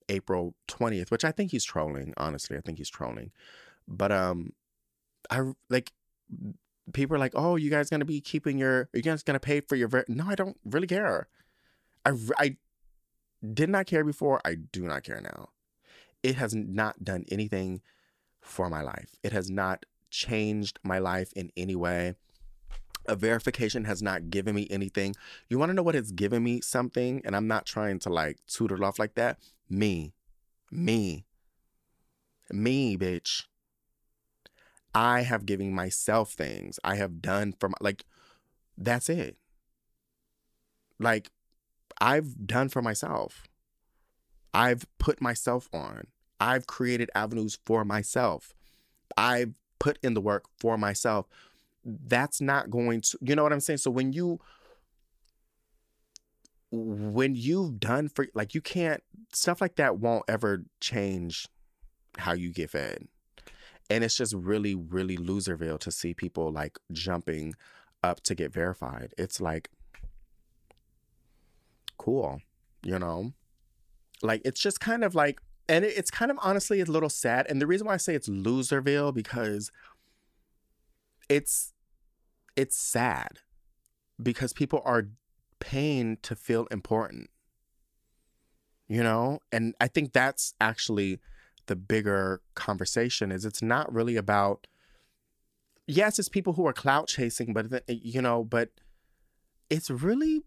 April 0.08 0.54
20th, 0.68 1.10
which 1.10 1.24
I 1.24 1.32
think 1.32 1.50
he's 1.50 1.64
trolling, 1.64 2.14
honestly. 2.16 2.56
I 2.56 2.60
think 2.60 2.78
he's 2.78 2.90
trolling. 2.90 3.30
But 3.88 4.12
um 4.12 4.52
I 5.30 5.52
like 5.70 5.92
people 6.92 7.16
are 7.16 7.18
like, 7.18 7.32
"Oh, 7.34 7.56
you 7.56 7.70
guys 7.70 7.90
going 7.90 8.00
to 8.00 8.06
be 8.06 8.20
keeping 8.20 8.58
your 8.58 8.82
are 8.82 8.90
you 8.94 9.02
guys 9.02 9.22
going 9.22 9.34
to 9.34 9.40
pay 9.40 9.60
for 9.60 9.76
your 9.76 9.88
ver-? 9.88 10.04
No, 10.08 10.26
I 10.28 10.34
don't 10.34 10.56
really 10.64 10.86
care. 10.86 11.28
I 12.04 12.12
I 12.38 12.56
did 13.52 13.68
not 13.68 13.86
care 13.86 14.04
before, 14.04 14.40
I 14.44 14.54
do 14.54 14.82
not 14.82 15.02
care 15.02 15.20
now. 15.20 15.50
It 16.22 16.36
has 16.36 16.54
not 16.54 17.04
done 17.04 17.24
anything 17.30 17.82
for 18.46 18.70
my 18.70 18.82
life. 18.82 19.14
It 19.22 19.32
has 19.32 19.50
not 19.50 19.84
changed 20.10 20.78
my 20.82 20.98
life 20.98 21.32
in 21.34 21.50
any 21.56 21.76
way. 21.76 22.14
A 23.08 23.14
verification 23.14 23.84
has 23.84 24.02
not 24.02 24.30
given 24.30 24.54
me 24.54 24.66
anything. 24.70 25.14
You 25.48 25.58
want 25.58 25.70
to 25.70 25.74
know 25.74 25.82
what 25.82 25.94
has 25.94 26.10
given 26.12 26.42
me 26.42 26.60
something? 26.60 27.22
And 27.24 27.36
I'm 27.36 27.46
not 27.46 27.66
trying 27.66 27.98
to 28.00 28.08
like 28.08 28.38
toot 28.46 28.72
it 28.72 28.82
off 28.82 28.98
like 28.98 29.14
that. 29.14 29.38
Me. 29.68 30.12
Me. 30.70 31.24
Me, 32.50 32.96
bitch. 32.96 33.44
I 34.94 35.22
have 35.22 35.44
given 35.44 35.74
myself 35.74 36.32
things. 36.32 36.80
I 36.82 36.96
have 36.96 37.20
done 37.20 37.52
for 37.58 37.68
my, 37.68 37.76
like, 37.80 38.04
that's 38.78 39.08
it. 39.08 39.36
Like, 40.98 41.30
I've 42.00 42.46
done 42.46 42.68
for 42.68 42.80
myself. 42.80 43.46
I've 44.54 44.86
put 44.98 45.20
myself 45.20 45.68
on. 45.72 46.06
I've 46.40 46.66
created 46.66 47.10
avenues 47.14 47.58
for 47.64 47.84
myself. 47.84 48.54
I've 49.16 49.54
put 49.78 49.98
in 50.02 50.14
the 50.14 50.20
work 50.20 50.44
for 50.58 50.76
myself. 50.76 51.26
That's 51.84 52.40
not 52.40 52.70
going 52.70 53.00
to, 53.02 53.18
you 53.20 53.36
know 53.36 53.42
what 53.42 53.52
I'm 53.52 53.60
saying? 53.60 53.78
So 53.78 53.90
when 53.90 54.12
you 54.12 54.40
when 56.70 57.34
you've 57.34 57.78
done 57.78 58.08
for 58.08 58.26
like 58.34 58.54
you 58.54 58.60
can't 58.60 59.02
stuff 59.32 59.60
like 59.60 59.76
that 59.76 59.98
won't 59.98 60.24
ever 60.28 60.64
change 60.80 61.48
how 62.18 62.32
you 62.32 62.52
get 62.52 62.70
fed 62.70 63.06
and 63.88 64.02
it's 64.02 64.16
just 64.16 64.34
really 64.34 64.74
really 64.74 65.16
loserville 65.16 65.78
to 65.78 65.90
see 65.90 66.12
people 66.12 66.50
like 66.50 66.78
jumping 66.92 67.54
up 68.02 68.20
to 68.20 68.34
get 68.34 68.52
verified 68.52 69.14
it's 69.16 69.40
like 69.40 69.70
cool 71.98 72.40
you 72.82 72.98
know 72.98 73.32
like 74.22 74.42
it's 74.44 74.60
just 74.60 74.80
kind 74.80 75.04
of 75.04 75.14
like 75.14 75.40
and 75.68 75.84
it's 75.84 76.10
kind 76.10 76.30
of 76.30 76.38
honestly 76.42 76.80
a 76.80 76.84
little 76.84 77.08
sad 77.08 77.46
and 77.48 77.60
the 77.60 77.66
reason 77.66 77.86
why 77.86 77.94
i 77.94 77.96
say 77.96 78.14
it's 78.14 78.28
loserville 78.28 79.12
because 79.12 79.70
it's 81.28 81.72
it's 82.56 82.76
sad 82.76 83.40
because 84.20 84.52
people 84.52 84.80
are 84.84 85.08
pain 85.60 86.18
to 86.22 86.34
feel 86.34 86.66
important. 86.70 87.30
You 88.88 89.02
know? 89.02 89.40
And 89.52 89.74
I 89.80 89.88
think 89.88 90.12
that's 90.12 90.54
actually 90.60 91.20
the 91.66 91.76
bigger 91.76 92.40
conversation 92.54 93.32
is 93.32 93.44
it's 93.44 93.62
not 93.62 93.92
really 93.92 94.16
about 94.16 94.66
yes, 95.88 96.18
it's 96.18 96.28
people 96.28 96.54
who 96.54 96.66
are 96.66 96.72
clout 96.72 97.08
chasing, 97.08 97.52
but 97.52 97.82
you 97.88 98.22
know, 98.22 98.44
but 98.44 98.70
it's 99.68 99.90
really 99.90 100.44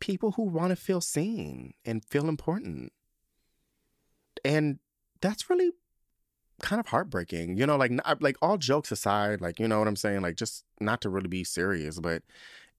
people 0.00 0.32
who 0.32 0.42
want 0.42 0.70
to 0.70 0.76
feel 0.76 1.00
seen 1.00 1.74
and 1.84 2.04
feel 2.04 2.28
important. 2.28 2.92
And 4.44 4.78
that's 5.20 5.48
really 5.48 5.72
kind 6.60 6.80
of 6.80 6.86
heartbreaking. 6.86 7.56
You 7.56 7.66
know, 7.66 7.76
like 7.76 7.92
like 8.20 8.36
all 8.42 8.58
jokes 8.58 8.92
aside, 8.92 9.40
like 9.40 9.58
you 9.58 9.68
know 9.68 9.78
what 9.78 9.88
I'm 9.88 9.96
saying, 9.96 10.22
like 10.22 10.36
just 10.36 10.64
not 10.80 11.00
to 11.02 11.10
really 11.10 11.28
be 11.28 11.44
serious, 11.44 11.98
but 12.00 12.22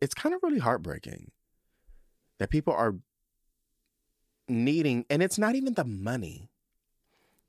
it's 0.02 0.14
kind 0.14 0.36
of 0.36 0.44
really 0.44 0.60
heartbreaking 0.60 1.32
that 2.40 2.50
people 2.50 2.74
are 2.74 2.96
needing, 4.48 5.06
and 5.10 5.24
it's 5.24 5.38
not 5.38 5.56
even 5.56 5.74
the 5.74 5.86
money. 5.86 6.50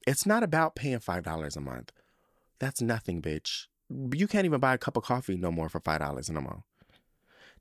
It's 0.06 0.24
not 0.24 0.44
about 0.44 0.76
paying 0.76 1.00
$5 1.00 1.56
a 1.56 1.60
month. 1.60 1.92
That's 2.60 2.80
nothing, 2.80 3.20
bitch. 3.20 3.66
You 3.90 4.28
can't 4.28 4.44
even 4.44 4.60
buy 4.60 4.74
a 4.74 4.78
cup 4.78 4.96
of 4.96 5.02
coffee 5.02 5.36
no 5.36 5.50
more 5.50 5.68
for 5.68 5.80
$5 5.80 6.30
no 6.30 6.40
more. 6.40 6.62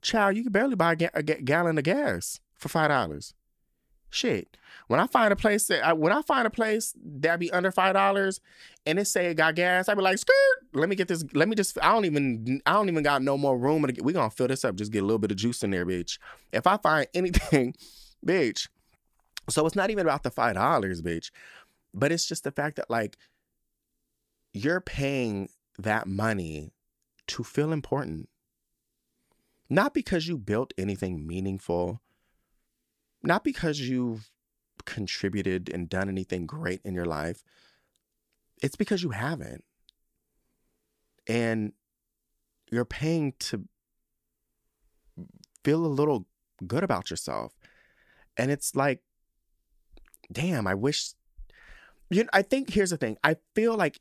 Child, 0.01 0.37
you 0.37 0.43
can 0.43 0.51
barely 0.51 0.75
buy 0.75 0.93
a, 0.93 0.95
ga- 0.95 1.09
a 1.13 1.23
gallon 1.23 1.77
of 1.79 1.83
gas 1.83 2.39
for 2.53 2.69
$5. 2.69 3.33
Shit. 4.09 4.57
When 4.87 4.99
I 4.99 5.07
find 5.07 5.33
a 5.33 5.35
place 5.35 5.67
that 5.67 5.85
I, 5.85 5.93
when 5.93 6.13
I 6.13 6.21
find 6.21 6.45
a 6.45 6.49
place 6.51 6.93
that 7.03 7.39
be 7.39 7.51
under 7.51 7.71
five 7.71 7.93
dollars 7.93 8.39
and 8.85 8.99
it 8.99 9.05
say 9.05 9.27
it 9.27 9.35
got 9.35 9.55
gas, 9.55 9.89
I 9.89 9.95
be 9.95 10.01
like, 10.01 10.17
skirt. 10.17 10.33
Let 10.73 10.89
me 10.89 10.95
get 10.95 11.07
this. 11.07 11.25
Let 11.33 11.49
me 11.49 11.55
just. 11.55 11.77
I 11.81 11.91
don't 11.91 12.05
even. 12.05 12.61
I 12.65 12.73
don't 12.73 12.89
even 12.89 13.03
got 13.03 13.21
no 13.21 13.37
more 13.37 13.57
room. 13.57 13.85
to 13.85 13.91
get. 13.91 14.05
We 14.05 14.13
gonna 14.13 14.29
fill 14.29 14.47
this 14.47 14.63
up. 14.63 14.75
Just 14.75 14.91
get 14.91 15.03
a 15.03 15.05
little 15.05 15.19
bit 15.19 15.31
of 15.31 15.37
juice 15.37 15.63
in 15.63 15.71
there, 15.71 15.85
bitch. 15.85 16.19
If 16.53 16.67
I 16.67 16.77
find 16.77 17.07
anything, 17.13 17.73
bitch. 18.25 18.67
So 19.49 19.65
it's 19.65 19.75
not 19.75 19.89
even 19.89 20.05
about 20.05 20.23
the 20.23 20.31
five 20.31 20.55
dollars, 20.55 21.01
bitch, 21.01 21.31
but 21.93 22.11
it's 22.11 22.27
just 22.27 22.43
the 22.43 22.51
fact 22.51 22.77
that 22.77 22.89
like 22.89 23.17
you're 24.53 24.81
paying 24.81 25.49
that 25.77 26.07
money 26.07 26.71
to 27.27 27.43
feel 27.43 27.71
important. 27.71 28.29
Not 29.69 29.93
because 29.93 30.27
you 30.27 30.37
built 30.37 30.73
anything 30.77 31.25
meaningful, 31.25 32.01
not 33.25 33.43
because 33.43 33.79
you've 33.79 34.29
contributed 34.85 35.69
and 35.73 35.89
done 35.89 36.09
anything 36.09 36.45
great 36.45 36.81
in 36.83 36.93
your 36.93 37.05
life. 37.05 37.43
It's 38.61 38.75
because 38.75 39.03
you 39.03 39.09
haven't. 39.09 39.63
And 41.27 41.73
you're 42.71 42.85
paying 42.85 43.33
to 43.39 43.65
feel 45.63 45.85
a 45.85 45.87
little 45.87 46.27
good 46.65 46.83
about 46.83 47.09
yourself. 47.09 47.53
And 48.37 48.51
it's 48.51 48.75
like, 48.75 49.01
damn, 50.31 50.67
I 50.67 50.75
wish 50.75 51.13
you 52.09 52.23
know, 52.23 52.29
I 52.33 52.41
think 52.43 52.71
here's 52.71 52.91
the 52.91 52.97
thing. 52.97 53.17
I 53.23 53.37
feel 53.55 53.75
like 53.75 53.99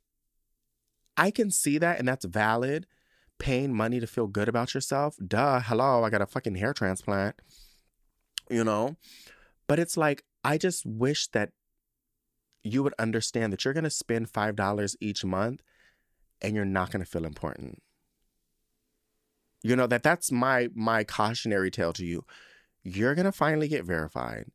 I 1.17 1.31
can 1.31 1.51
see 1.51 1.79
that 1.79 1.99
and 1.99 2.07
that's 2.07 2.25
valid. 2.25 2.87
Paying 3.39 3.75
money 3.75 3.99
to 3.99 4.07
feel 4.07 4.27
good 4.27 4.49
about 4.49 4.75
yourself. 4.75 5.17
Duh, 5.27 5.61
hello, 5.61 6.05
I 6.05 6.11
got 6.11 6.23
a 6.23 6.27
fucking 6.27 6.55
hair 6.55 6.73
transplant. 6.73 7.35
You 8.49 8.65
know? 8.65 8.97
But 9.67 9.79
it's 9.79 9.97
like, 9.97 10.25
I 10.45 10.59
just 10.59 10.85
wish 10.85 11.29
that 11.29 11.51
you 12.63 12.83
would 12.83 12.95
understand 12.99 13.53
that 13.53 13.65
you're 13.65 13.75
going 13.75 13.85
to 13.85 13.91
spend 13.91 14.33
$5 14.33 14.97
each 15.01 15.25
month 15.25 15.63
and 16.41 16.55
you're 16.55 16.65
not 16.65 16.91
going 16.91 17.05
to 17.05 17.11
feel 17.11 17.25
important. 17.25 17.83
You 19.63 19.77
know 19.77 19.87
that 19.87 20.03
that's 20.03 20.31
my 20.31 20.69
my 20.75 21.05
cautionary 21.05 21.71
tale 21.71 21.95
to 21.95 22.05
you. 22.05 22.27
You're 22.83 23.15
going 23.15 23.25
to 23.25 23.33
finally 23.33 23.67
get 23.67 23.87
verified 23.87 24.51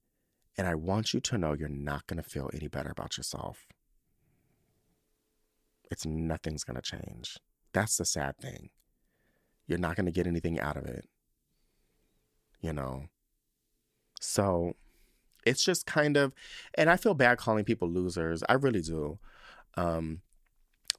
and 0.56 0.68
I 0.68 0.76
want 0.76 1.16
you 1.16 1.20
to 1.20 1.38
know 1.38 1.54
you're 1.54 1.68
not 1.68 2.06
going 2.06 2.22
to 2.22 2.30
feel 2.30 2.52
any 2.54 2.68
better 2.68 2.92
about 2.92 3.18
yourself. 3.18 3.66
It's 5.90 6.06
nothing's 6.06 6.64
going 6.64 6.76
to 6.76 6.82
change. 6.84 7.38
That's 7.74 7.98
the 7.98 8.06
sad 8.06 8.38
thing. 8.38 8.70
You're 9.66 9.80
not 9.80 9.96
going 9.96 10.06
to 10.06 10.12
get 10.12 10.28
anything 10.28 10.60
out 10.60 10.78
of 10.78 10.86
it. 10.86 11.06
You 12.62 12.74
know. 12.74 13.06
So 14.20 14.76
it's 15.46 15.64
just 15.64 15.86
kind 15.86 16.18
of 16.18 16.34
and 16.76 16.90
I 16.90 16.98
feel 16.98 17.14
bad 17.14 17.38
calling 17.38 17.66
people 17.66 17.90
losers. 17.90 18.44
I 18.48 18.54
really 18.54 18.82
do. 18.82 19.18
Um 19.76 20.22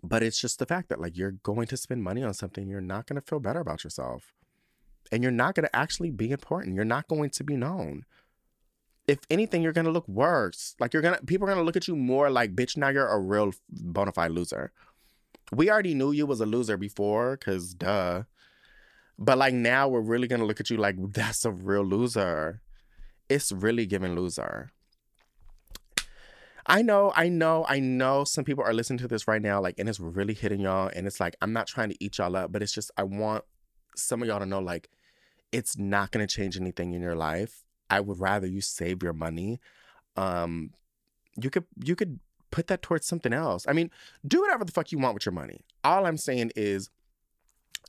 but 0.03 0.23
it's 0.23 0.41
just 0.41 0.59
the 0.59 0.67
fact 0.67 0.89
that 0.89 1.01
like 1.01 1.17
you're 1.17 1.33
going 1.33 1.67
to 1.67 1.77
spend 1.77 2.03
money 2.03 2.23
on 2.23 2.35
something 2.35 2.69
you're 2.69 2.81
not 2.81 3.07
going 3.07 3.21
to 3.21 3.27
feel 3.27 3.39
better 3.39 3.61
about 3.61 3.85
yourself. 3.85 4.33
And 5.13 5.23
you're 5.23 5.33
not 5.33 5.55
going 5.55 5.67
to 5.67 5.77
actually 5.77 6.11
be 6.11 6.31
important. 6.31 6.75
You're 6.75 6.85
not 6.85 7.09
going 7.09 7.31
to 7.31 7.45
be 7.45 7.57
known. 7.57 8.05
If 9.09 9.19
anything, 9.29 9.61
you're 9.61 9.73
going 9.73 9.87
to 9.87 9.91
look 9.91 10.07
worse. 10.07 10.77
Like 10.79 10.93
you're 10.95 11.03
going 11.03 11.19
to 11.19 11.27
people 11.27 11.47
are 11.47 11.53
going 11.53 11.61
to 11.61 11.65
look 11.65 11.77
at 11.77 11.89
you 11.89 11.97
more 11.97 12.31
like 12.31 12.55
bitch 12.55 12.77
now 12.77 12.89
you're 12.89 13.09
a 13.09 13.19
real 13.19 13.53
bona 13.69 14.13
fide 14.13 14.31
loser. 14.31 14.73
We 15.53 15.71
already 15.71 15.95
knew 15.95 16.13
you 16.13 16.27
was 16.27 16.41
a 16.41 16.47
loser 16.47 16.77
before 16.77 17.37
cuz 17.37 17.75
duh. 17.75 18.23
But 19.19 19.37
like 19.37 19.53
now 19.53 19.89
we're 19.89 20.01
really 20.01 20.29
going 20.29 20.41
to 20.41 20.47
look 20.47 20.61
at 20.61 20.71
you 20.71 20.79
like 20.79 20.97
that's 21.13 21.45
a 21.45 21.51
real 21.51 21.85
loser 21.85 22.63
it's 23.31 23.52
really 23.52 23.86
giving 23.86 24.15
loser. 24.15 24.73
I 26.66 26.82
know, 26.82 27.12
I 27.16 27.28
know, 27.28 27.65
I 27.69 27.81
know 27.81 28.24
some 28.24 28.44
people 28.44 28.62
are 28.65 28.74
listening 28.74 28.98
to 28.98 29.09
this 29.09 29.27
right 29.27 29.40
now, 29.40 29.61
like, 29.61 29.77
and 29.78 29.89
it's 29.89 29.98
really 29.98 30.35
hitting 30.35 30.61
y'all. 30.61 30.90
And 30.94 31.07
it's 31.07 31.19
like, 31.19 31.35
I'm 31.40 31.52
not 31.52 31.66
trying 31.66 31.89
to 31.89 31.97
eat 32.05 32.19
y'all 32.19 32.36
up, 32.36 32.52
but 32.52 32.62
it's 32.62 32.73
just, 32.73 32.90
I 32.97 33.05
want 33.05 33.44
some 33.97 34.20
of 34.20 34.28
y'all 34.28 34.40
to 34.40 34.47
know, 34.47 34.61
like, 34.61 34.90
it's 35.52 35.78
not 35.78 36.11
going 36.11 36.24
to 36.24 36.32
change 36.32 36.57
anything 36.57 36.93
in 36.93 37.01
your 37.01 37.16
life. 37.16 37.65
I 37.89 38.01
would 38.01 38.20
rather 38.20 38.47
you 38.47 38.61
save 38.61 39.02
your 39.02 39.15
money. 39.15 39.61
Um, 40.16 40.73
you 41.40 41.51
could, 41.51 41.65
you 41.82 41.97
could 41.97 42.20
put 42.51 42.66
that 42.66 42.82
towards 42.82 43.07
something 43.07 43.32
else. 43.32 43.65
I 43.66 43.73
mean, 43.73 43.90
do 44.27 44.43
whatever 44.43 44.65
the 44.65 44.73
fuck 44.73 44.93
you 44.93 44.98
want 44.98 45.15
with 45.15 45.27
your 45.27 45.32
money. 45.32 45.65
All 45.82 46.07
I'm 46.07 46.19
saying 46.19 46.52
is, 46.55 46.90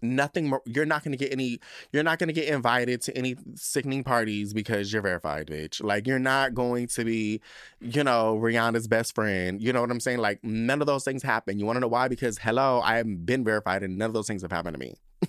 nothing 0.02 0.50
more 0.50 0.62
you're 0.66 0.86
not 0.86 1.04
going 1.04 1.12
to 1.12 1.18
get 1.18 1.32
any 1.32 1.60
you're 1.92 2.04
not 2.04 2.20
going 2.20 2.28
to 2.28 2.34
get 2.34 2.48
invited 2.48 3.02
to 3.02 3.16
any 3.16 3.36
sickening 3.56 4.04
parties 4.04 4.54
because 4.54 4.92
you're 4.92 5.02
verified 5.02 5.48
bitch. 5.48 5.84
Like 5.84 6.08
you're 6.08 6.20
not 6.20 6.54
going 6.54 6.88
to 6.88 7.06
be 7.06 7.42
you 7.80 8.04
know 8.04 8.38
rihanna's 8.42 8.88
best 8.88 9.14
friend. 9.14 9.62
You 9.62 9.74
know 9.74 9.82
what 9.82 9.92
i'm 9.92 10.00
saying? 10.00 10.20
Like 10.20 10.44
none 10.44 10.82
of 10.82 10.88
those 10.88 11.04
things 11.04 11.24
happen. 11.24 11.60
You 11.60 11.66
want 11.66 11.78
to 11.78 11.82
know 11.82 11.88
why? 11.88 12.08
Because 12.08 12.38
hello 12.40 12.82
i 12.84 12.98
have 12.98 13.26
been 13.26 13.44
verified 13.44 13.84
and 13.84 13.98
none 13.98 14.08
of 14.08 14.14
those 14.14 14.28
things 14.28 14.42
have 14.42 14.52
happened 14.52 14.76
to 14.76 14.80
me. 14.80 14.96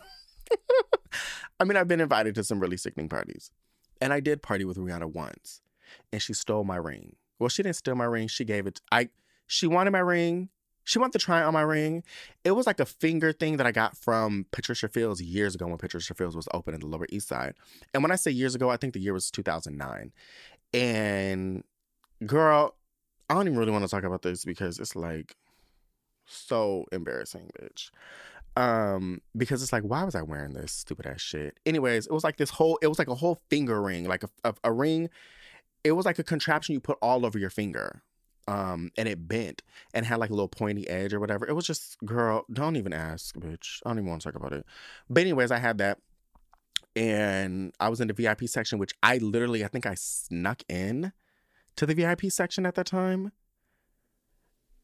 I 1.60 1.64
mean 1.64 1.76
i've 1.76 1.88
been 1.88 2.00
invited 2.00 2.34
to 2.36 2.44
some 2.44 2.60
really 2.60 2.76
sickening 2.76 3.08
parties. 3.08 3.50
And 4.00 4.12
i 4.12 4.20
did 4.20 4.42
party 4.42 4.64
with 4.64 4.78
rihanna 4.78 5.12
once 5.12 5.60
and 6.12 6.22
she 6.22 6.32
stole 6.32 6.64
my 6.64 6.76
ring. 6.76 7.16
Well 7.38 7.48
she 7.48 7.62
didn't 7.62 7.76
steal 7.76 7.94
my 7.94 8.04
ring. 8.04 8.28
She 8.28 8.44
gave 8.44 8.66
it 8.66 8.80
i 8.90 9.10
she 9.46 9.66
wanted 9.66 9.90
my 9.90 9.98
ring 9.98 10.48
she 10.84 10.98
wanted 10.98 11.12
to 11.12 11.18
try 11.24 11.42
on 11.42 11.52
my 11.52 11.62
ring. 11.62 12.02
It 12.44 12.52
was 12.52 12.66
like 12.66 12.80
a 12.80 12.86
finger 12.86 13.32
thing 13.32 13.56
that 13.58 13.66
I 13.66 13.72
got 13.72 13.96
from 13.96 14.46
Patricia 14.50 14.88
Fields 14.88 15.22
years 15.22 15.54
ago 15.54 15.66
when 15.66 15.78
Patricia 15.78 16.14
Fields 16.14 16.34
was 16.34 16.48
open 16.52 16.74
in 16.74 16.80
the 16.80 16.86
Lower 16.86 17.06
East 17.10 17.28
Side. 17.28 17.54
And 17.94 18.02
when 18.02 18.10
I 18.10 18.16
say 18.16 18.30
years 18.30 18.54
ago, 18.54 18.70
I 18.70 18.76
think 18.76 18.94
the 18.94 19.00
year 19.00 19.12
was 19.12 19.30
2009. 19.30 20.12
And 20.74 21.64
girl, 22.26 22.74
I 23.28 23.34
don't 23.34 23.46
even 23.46 23.58
really 23.58 23.72
want 23.72 23.84
to 23.84 23.90
talk 23.90 24.04
about 24.04 24.22
this 24.22 24.44
because 24.44 24.78
it's 24.78 24.96
like 24.96 25.36
so 26.26 26.86
embarrassing, 26.92 27.50
bitch. 27.60 27.90
Um, 28.54 29.22
because 29.36 29.62
it's 29.62 29.72
like, 29.72 29.82
why 29.82 30.04
was 30.04 30.14
I 30.14 30.22
wearing 30.22 30.52
this 30.52 30.72
stupid 30.72 31.06
ass 31.06 31.20
shit? 31.20 31.58
Anyways, 31.64 32.06
it 32.06 32.12
was 32.12 32.24
like 32.24 32.36
this 32.36 32.50
whole, 32.50 32.78
it 32.82 32.88
was 32.88 32.98
like 32.98 33.08
a 33.08 33.14
whole 33.14 33.40
finger 33.48 33.80
ring, 33.80 34.06
like 34.06 34.24
a, 34.24 34.28
a, 34.44 34.54
a 34.64 34.72
ring. 34.72 35.08
It 35.84 35.92
was 35.92 36.04
like 36.04 36.18
a 36.18 36.24
contraption 36.24 36.74
you 36.74 36.80
put 36.80 36.98
all 37.00 37.24
over 37.24 37.38
your 37.38 37.50
finger 37.50 38.02
um 38.48 38.90
and 38.96 39.08
it 39.08 39.28
bent 39.28 39.62
and 39.94 40.04
had 40.04 40.18
like 40.18 40.30
a 40.30 40.34
little 40.34 40.48
pointy 40.48 40.88
edge 40.88 41.14
or 41.14 41.20
whatever. 41.20 41.46
It 41.46 41.54
was 41.54 41.66
just 41.66 41.98
girl 42.04 42.44
don't 42.52 42.76
even 42.76 42.92
ask 42.92 43.36
bitch. 43.36 43.80
I 43.84 43.90
don't 43.90 43.98
even 43.98 44.10
want 44.10 44.22
to 44.22 44.28
talk 44.32 44.40
about 44.40 44.52
it. 44.52 44.66
But 45.08 45.22
anyways 45.22 45.50
i 45.50 45.58
had 45.58 45.78
that 45.78 45.98
and 46.94 47.72
i 47.80 47.88
was 47.88 48.00
in 48.00 48.08
the 48.08 48.14
vip 48.14 48.46
section 48.48 48.78
which 48.78 48.92
i 49.02 49.16
literally 49.18 49.64
i 49.64 49.68
think 49.68 49.86
i 49.86 49.94
snuck 49.94 50.62
in 50.68 51.12
to 51.76 51.86
the 51.86 51.94
vip 51.94 52.20
section 52.30 52.66
at 52.66 52.74
that 52.74 52.86
time. 52.86 53.32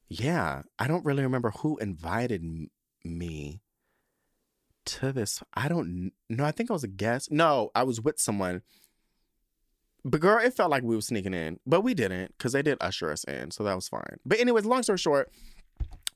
Yeah 0.09 0.63
i 0.79 0.87
don't 0.87 1.05
really 1.05 1.23
remember 1.23 1.51
who 1.51 1.77
invited 1.79 2.69
me 3.05 3.61
to 4.85 5.13
this. 5.13 5.43
I 5.53 5.69
don't 5.69 6.13
know 6.31 6.45
i 6.45 6.53
think 6.53 6.71
i 6.71 6.73
was 6.73 6.85
a 6.85 6.89
guest. 6.89 7.31
No 7.31 7.71
i 7.75 7.83
was 7.83 8.01
with 8.01 8.19
someone 8.21 8.63
but 10.09 10.21
girl, 10.21 10.39
it 10.39 10.55
felt 10.55 10.71
like 10.71 10.83
we 10.83 10.95
were 10.95 11.03
sneaking 11.03 11.35
in, 11.35 11.59
but 11.67 11.83
we 11.83 11.95
didn't 11.95 12.37
because 12.37 12.53
they 12.53 12.63
did 12.63 12.79
usher 12.81 13.11
us 13.11 13.25
in, 13.25 13.51
so 13.51 13.65
that 13.65 13.75
was 13.75 13.89
fine. 13.89 14.19
But 14.25 14.41
anyways, 14.41 14.65
long 14.65 14.83
story 14.83 14.99
short, 14.99 15.31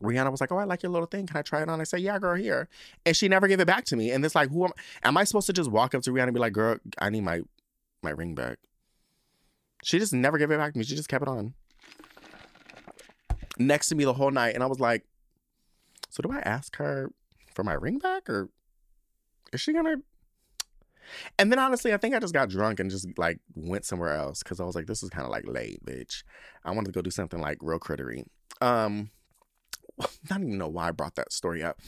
Rihanna 0.02 0.30
was 0.30 0.40
like, 0.40 0.50
"Oh, 0.52 0.56
I 0.56 0.64
like 0.64 0.82
your 0.82 0.90
little 0.90 1.06
thing. 1.06 1.26
Can 1.26 1.36
I 1.36 1.42
try 1.42 1.62
it 1.62 1.68
on?" 1.68 1.80
I 1.80 1.84
said, 1.84 2.00
"Yeah, 2.00 2.18
girl, 2.18 2.36
here." 2.36 2.68
And 3.06 3.16
she 3.16 3.28
never 3.28 3.48
gave 3.48 3.60
it 3.60 3.66
back 3.66 3.84
to 3.86 3.96
me. 3.96 4.10
And 4.10 4.24
it's 4.24 4.34
like, 4.34 4.50
who 4.50 4.64
am, 4.64 4.72
am 5.04 5.16
I 5.16 5.24
supposed 5.24 5.46
to 5.46 5.52
just 5.52 5.70
walk 5.70 5.94
up 5.94 6.02
to 6.02 6.10
Rihanna 6.10 6.24
and 6.24 6.34
be 6.34 6.40
like, 6.40 6.52
"Girl, 6.52 6.78
I 6.98 7.10
need 7.10 7.22
my 7.22 7.42
my 8.02 8.10
ring 8.10 8.34
back"? 8.34 8.58
She 9.84 9.98
just 9.98 10.12
never 10.12 10.38
gave 10.38 10.50
it 10.50 10.58
back 10.58 10.72
to 10.72 10.78
me. 10.78 10.84
She 10.84 10.96
just 10.96 11.08
kept 11.08 11.22
it 11.22 11.28
on 11.28 11.54
next 13.58 13.88
to 13.88 13.94
me 13.94 14.04
the 14.04 14.14
whole 14.14 14.30
night, 14.30 14.54
and 14.54 14.62
I 14.62 14.66
was 14.66 14.80
like, 14.80 15.04
"So 16.10 16.22
do 16.22 16.32
I 16.32 16.38
ask 16.40 16.76
her 16.76 17.10
for 17.54 17.64
my 17.64 17.74
ring 17.74 17.98
back, 17.98 18.28
or 18.28 18.48
is 19.52 19.60
she 19.60 19.72
gonna 19.72 19.96
and 21.38 21.50
then 21.50 21.58
honestly, 21.58 21.92
I 21.92 21.96
think 21.96 22.14
I 22.14 22.18
just 22.18 22.34
got 22.34 22.48
drunk 22.48 22.80
and 22.80 22.90
just 22.90 23.06
like 23.18 23.38
went 23.54 23.84
somewhere 23.84 24.14
else 24.14 24.42
because 24.42 24.60
I 24.60 24.64
was 24.64 24.74
like, 24.74 24.86
this 24.86 25.02
is 25.02 25.10
kind 25.10 25.24
of 25.24 25.30
like 25.30 25.46
late, 25.46 25.84
bitch. 25.84 26.22
I 26.64 26.70
wanted 26.70 26.86
to 26.86 26.92
go 26.92 27.02
do 27.02 27.10
something 27.10 27.40
like 27.40 27.58
real 27.60 27.78
crittery. 27.78 28.24
Um, 28.60 29.10
I 30.00 30.06
don't 30.28 30.44
even 30.44 30.58
know 30.58 30.68
why 30.68 30.88
I 30.88 30.92
brought 30.92 31.16
that 31.16 31.32
story 31.32 31.62
up, 31.62 31.78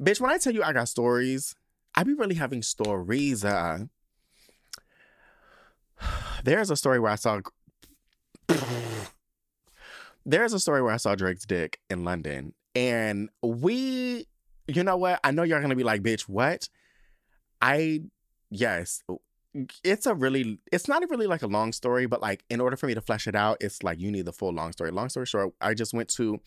bitch. 0.00 0.20
When 0.20 0.30
I 0.30 0.38
tell 0.38 0.54
you 0.54 0.62
I 0.62 0.72
got 0.72 0.88
stories, 0.88 1.54
I 1.94 2.02
be 2.02 2.14
really 2.14 2.34
having 2.34 2.62
stories. 2.62 3.44
Uh, 3.44 3.84
there's 6.44 6.70
a 6.70 6.76
story 6.76 7.00
where 7.00 7.12
I 7.12 7.16
saw. 7.16 7.40
there's 10.26 10.52
a 10.52 10.60
story 10.60 10.82
where 10.82 10.92
I 10.92 10.98
saw 10.98 11.14
Drake's 11.14 11.46
dick 11.46 11.80
in 11.88 12.04
London, 12.04 12.54
and 12.74 13.30
we, 13.42 14.26
you 14.66 14.82
know 14.82 14.96
what? 14.96 15.20
I 15.24 15.30
know 15.30 15.42
you're 15.42 15.60
gonna 15.60 15.76
be 15.76 15.84
like, 15.84 16.02
bitch, 16.02 16.22
what? 16.22 16.68
I 17.62 18.00
yes 18.54 19.02
it's 19.84 20.06
a 20.06 20.14
really 20.14 20.58
it's 20.72 20.88
not 20.88 21.08
really 21.10 21.26
like 21.26 21.42
a 21.42 21.46
long 21.46 21.72
story 21.72 22.06
but 22.06 22.20
like 22.20 22.44
in 22.50 22.60
order 22.60 22.76
for 22.76 22.86
me 22.86 22.94
to 22.94 23.00
flesh 23.00 23.26
it 23.26 23.34
out 23.34 23.56
it's 23.60 23.82
like 23.82 24.00
you 24.00 24.10
need 24.10 24.24
the 24.24 24.32
full 24.32 24.52
long 24.52 24.72
story 24.72 24.90
long 24.90 25.08
story 25.08 25.26
short 25.26 25.52
i 25.60 25.74
just 25.74 25.94
went 25.94 26.08
to 26.08 26.40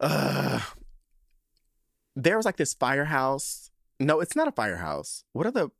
uh 0.00 0.60
there 2.14 2.36
was 2.36 2.46
like 2.46 2.56
this 2.56 2.74
firehouse 2.74 3.70
no 4.00 4.20
it's 4.20 4.36
not 4.36 4.48
a 4.48 4.52
firehouse 4.52 5.24
what 5.32 5.46
are 5.46 5.50
the 5.50 5.70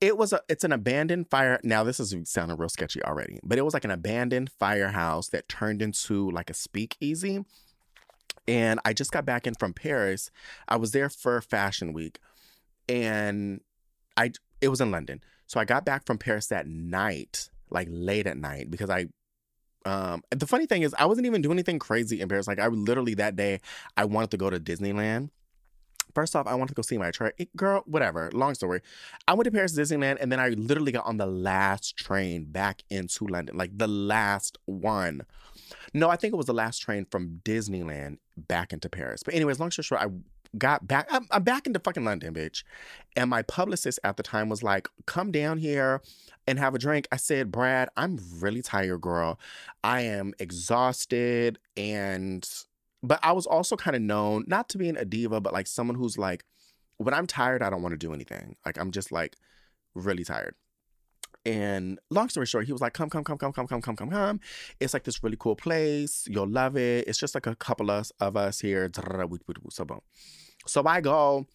It 0.00 0.16
was 0.16 0.32
a 0.32 0.40
it's 0.48 0.64
an 0.64 0.72
abandoned 0.72 1.28
fire. 1.30 1.60
Now 1.64 1.84
this 1.84 2.00
is 2.00 2.14
sounding 2.24 2.56
real 2.56 2.68
sketchy 2.68 3.02
already, 3.02 3.40
but 3.42 3.58
it 3.58 3.64
was 3.64 3.74
like 3.74 3.84
an 3.84 3.90
abandoned 3.90 4.50
firehouse 4.58 5.28
that 5.30 5.48
turned 5.48 5.82
into 5.82 6.30
like 6.30 6.50
a 6.50 6.54
speakeasy. 6.54 7.44
And 8.48 8.80
I 8.84 8.92
just 8.94 9.12
got 9.12 9.24
back 9.26 9.46
in 9.46 9.54
from 9.54 9.74
Paris. 9.74 10.30
I 10.68 10.76
was 10.76 10.92
there 10.92 11.08
for 11.08 11.40
Fashion 11.40 11.92
Week, 11.92 12.18
and 12.90 13.60
I 14.16 14.32
it 14.60 14.68
was 14.68 14.80
in 14.80 14.90
London. 14.90 15.22
So 15.46 15.58
I 15.58 15.64
got 15.64 15.84
back 15.84 16.04
from 16.04 16.18
Paris 16.18 16.48
that 16.48 16.66
night, 16.66 17.48
like 17.70 17.88
late 17.90 18.26
at 18.26 18.36
night, 18.36 18.70
because 18.70 18.90
I 18.90 19.06
um 19.86 20.22
the 20.30 20.46
funny 20.46 20.66
thing 20.66 20.82
is 20.82 20.94
I 20.98 21.06
wasn't 21.06 21.26
even 21.26 21.40
doing 21.40 21.56
anything 21.56 21.78
crazy 21.78 22.20
in 22.20 22.28
Paris. 22.28 22.46
Like 22.46 22.58
I 22.58 22.66
literally 22.66 23.14
that 23.14 23.36
day 23.36 23.60
I 23.96 24.04
wanted 24.04 24.30
to 24.32 24.36
go 24.36 24.50
to 24.50 24.60
Disneyland. 24.60 25.30
First 26.12 26.34
off, 26.34 26.48
I 26.48 26.54
wanted 26.54 26.70
to 26.70 26.74
go 26.74 26.82
see 26.82 26.98
my 26.98 27.12
train. 27.12 27.30
Girl, 27.56 27.84
whatever. 27.86 28.30
Long 28.32 28.54
story. 28.54 28.80
I 29.28 29.34
went 29.34 29.44
to 29.44 29.52
Paris 29.52 29.78
Disneyland 29.78 30.18
and 30.20 30.32
then 30.32 30.40
I 30.40 30.48
literally 30.48 30.90
got 30.90 31.06
on 31.06 31.18
the 31.18 31.26
last 31.26 31.96
train 31.96 32.46
back 32.46 32.82
into 32.90 33.26
London. 33.28 33.56
Like 33.56 33.78
the 33.78 33.86
last 33.86 34.58
one. 34.64 35.22
No, 35.94 36.10
I 36.10 36.16
think 36.16 36.32
it 36.34 36.36
was 36.36 36.46
the 36.46 36.52
last 36.52 36.78
train 36.78 37.06
from 37.08 37.40
Disneyland 37.44 38.18
back 38.36 38.72
into 38.72 38.88
Paris. 38.88 39.22
But 39.22 39.34
anyways, 39.34 39.60
long 39.60 39.70
story 39.70 39.84
short, 39.84 40.02
I 40.02 40.08
got 40.58 40.86
back. 40.86 41.06
I'm, 41.10 41.26
I'm, 41.30 41.42
back 41.42 41.66
into 41.66 41.78
fucking 41.80 42.04
London, 42.04 42.34
bitch. 42.34 42.64
And 43.16 43.30
my 43.30 43.42
publicist 43.42 43.98
at 44.04 44.16
the 44.16 44.22
time 44.22 44.48
was 44.48 44.62
like, 44.62 44.88
come 45.06 45.30
down 45.30 45.58
here 45.58 46.02
and 46.46 46.58
have 46.58 46.74
a 46.74 46.78
drink. 46.78 47.08
I 47.12 47.16
said, 47.16 47.50
Brad, 47.50 47.88
I'm 47.96 48.18
really 48.38 48.62
tired, 48.62 49.00
girl. 49.00 49.38
I 49.84 50.02
am 50.02 50.34
exhausted. 50.38 51.58
And, 51.76 52.48
but 53.02 53.20
I 53.22 53.32
was 53.32 53.46
also 53.46 53.76
kind 53.76 53.96
of 53.96 54.02
known, 54.02 54.44
not 54.46 54.68
to 54.70 54.78
being 54.78 54.96
a 54.96 55.04
diva, 55.04 55.40
but 55.40 55.52
like 55.52 55.66
someone 55.66 55.96
who's 55.96 56.18
like, 56.18 56.44
when 56.96 57.14
I'm 57.14 57.26
tired, 57.26 57.62
I 57.62 57.70
don't 57.70 57.82
want 57.82 57.92
to 57.92 57.98
do 57.98 58.12
anything. 58.12 58.56
Like, 58.66 58.78
I'm 58.78 58.90
just 58.90 59.10
like 59.10 59.36
really 59.94 60.24
tired. 60.24 60.54
And 61.46 61.98
long 62.10 62.28
story 62.28 62.46
short, 62.46 62.66
he 62.66 62.72
was 62.72 62.82
like, 62.82 62.92
come, 62.92 63.08
come, 63.08 63.24
come, 63.24 63.38
come, 63.38 63.52
come, 63.52 63.66
come, 63.66 63.80
come, 63.80 63.96
come, 63.96 64.10
come. 64.10 64.40
It's 64.78 64.92
like 64.92 65.04
this 65.04 65.22
really 65.22 65.38
cool 65.38 65.56
place. 65.56 66.26
You'll 66.28 66.48
love 66.48 66.76
it. 66.76 67.08
It's 67.08 67.18
just 67.18 67.34
like 67.34 67.46
a 67.46 67.54
couple 67.54 67.90
of, 67.90 68.10
of 68.20 68.36
us 68.36 68.60
here. 68.60 68.90
So 69.70 69.84
boom. 69.84 70.00
So 70.66 70.82
I 70.86 71.00
go 71.00 71.46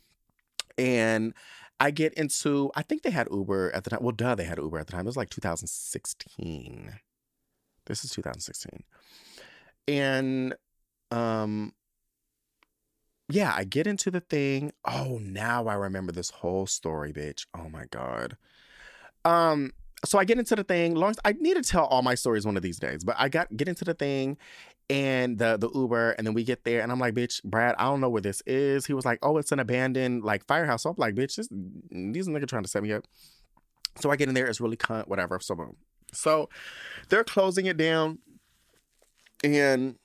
and 0.78 1.34
I 1.80 1.92
get 1.92 2.14
into, 2.16 2.72
I 2.76 2.82
think 2.82 3.04
they 3.04 3.12
had 3.12 3.28
Uber 3.32 3.72
at 3.76 3.84
the 3.84 3.92
time. 3.92 4.00
Well, 4.02 4.16
duh, 4.16 4.36
they 4.36 4.46
had 4.46 4.58
Uber 4.58 4.80
at 4.80 4.88
the 4.88 4.94
time. 4.94 5.02
It 5.02 5.06
was 5.06 5.18
like 5.18 5.30
2016. 5.30 7.00
This 7.86 8.04
is 8.04 8.12
2016. 8.12 8.84
And 9.88 10.56
um 11.12 11.74
yeah, 13.28 13.54
I 13.56 13.64
get 13.64 13.88
into 13.88 14.12
the 14.12 14.20
thing. 14.20 14.72
Oh, 14.86 15.20
now 15.20 15.68
I 15.68 15.74
remember 15.74 16.12
this 16.12 16.30
whole 16.30 16.68
story, 16.68 17.12
bitch. 17.12 17.46
Oh 17.56 17.70
my 17.70 17.86
God. 17.90 18.38
Um, 19.26 19.72
so 20.06 20.20
I 20.20 20.24
get 20.24 20.38
into 20.38 20.56
the 20.56 20.64
thing. 20.64 20.96
Long 20.96 21.16
I 21.26 21.34
need 21.34 21.56
to 21.56 21.64
tell 21.64 21.86
all 21.86 22.02
my 22.02 22.16
stories 22.16 22.46
one 22.46 22.56
of 22.56 22.64
these 22.64 22.80
days, 22.80 23.04
but 23.04 23.16
I 23.18 23.28
got 23.28 23.56
get 23.58 23.68
into 23.68 23.84
the 23.84 23.94
thing 23.94 24.38
and 24.90 25.38
the 25.38 25.58
the 25.58 25.70
Uber, 25.74 26.12
and 26.12 26.28
then 26.28 26.34
we 26.34 26.44
get 26.44 26.64
there, 26.64 26.82
and 26.82 26.92
I'm 26.92 27.00
like, 27.00 27.16
bitch, 27.16 27.44
Brad, 27.44 27.76
I 27.80 27.86
don't 27.86 28.02
know 28.02 28.10
where 28.10 28.22
this 28.22 28.42
is. 28.46 28.86
He 28.86 28.94
was 28.94 29.06
like, 29.06 29.20
oh, 29.24 29.38
it's 29.38 29.52
an 29.52 29.60
abandoned 29.60 30.24
like 30.24 30.46
firehouse. 30.46 30.84
So 30.84 30.92
I'm 30.92 30.96
like, 30.98 31.16
bitch, 31.16 31.36
this, 31.36 31.48
these 31.50 32.28
niggas 32.28 32.48
trying 32.48 32.64
to 32.64 32.70
set 32.70 32.84
me 32.84 32.94
up. 32.94 33.06
So 34.00 34.12
I 34.12 34.16
get 34.16 34.28
in 34.28 34.36
there, 34.36 34.48
it's 34.48 34.62
really 34.62 34.78
cunt, 34.78 35.08
whatever. 35.08 35.40
So 35.40 35.56
boom. 35.56 35.76
So 36.14 36.50
they're 37.10 37.24
closing 37.24 37.66
it 37.66 37.78
down, 37.78 38.20
and 39.44 39.96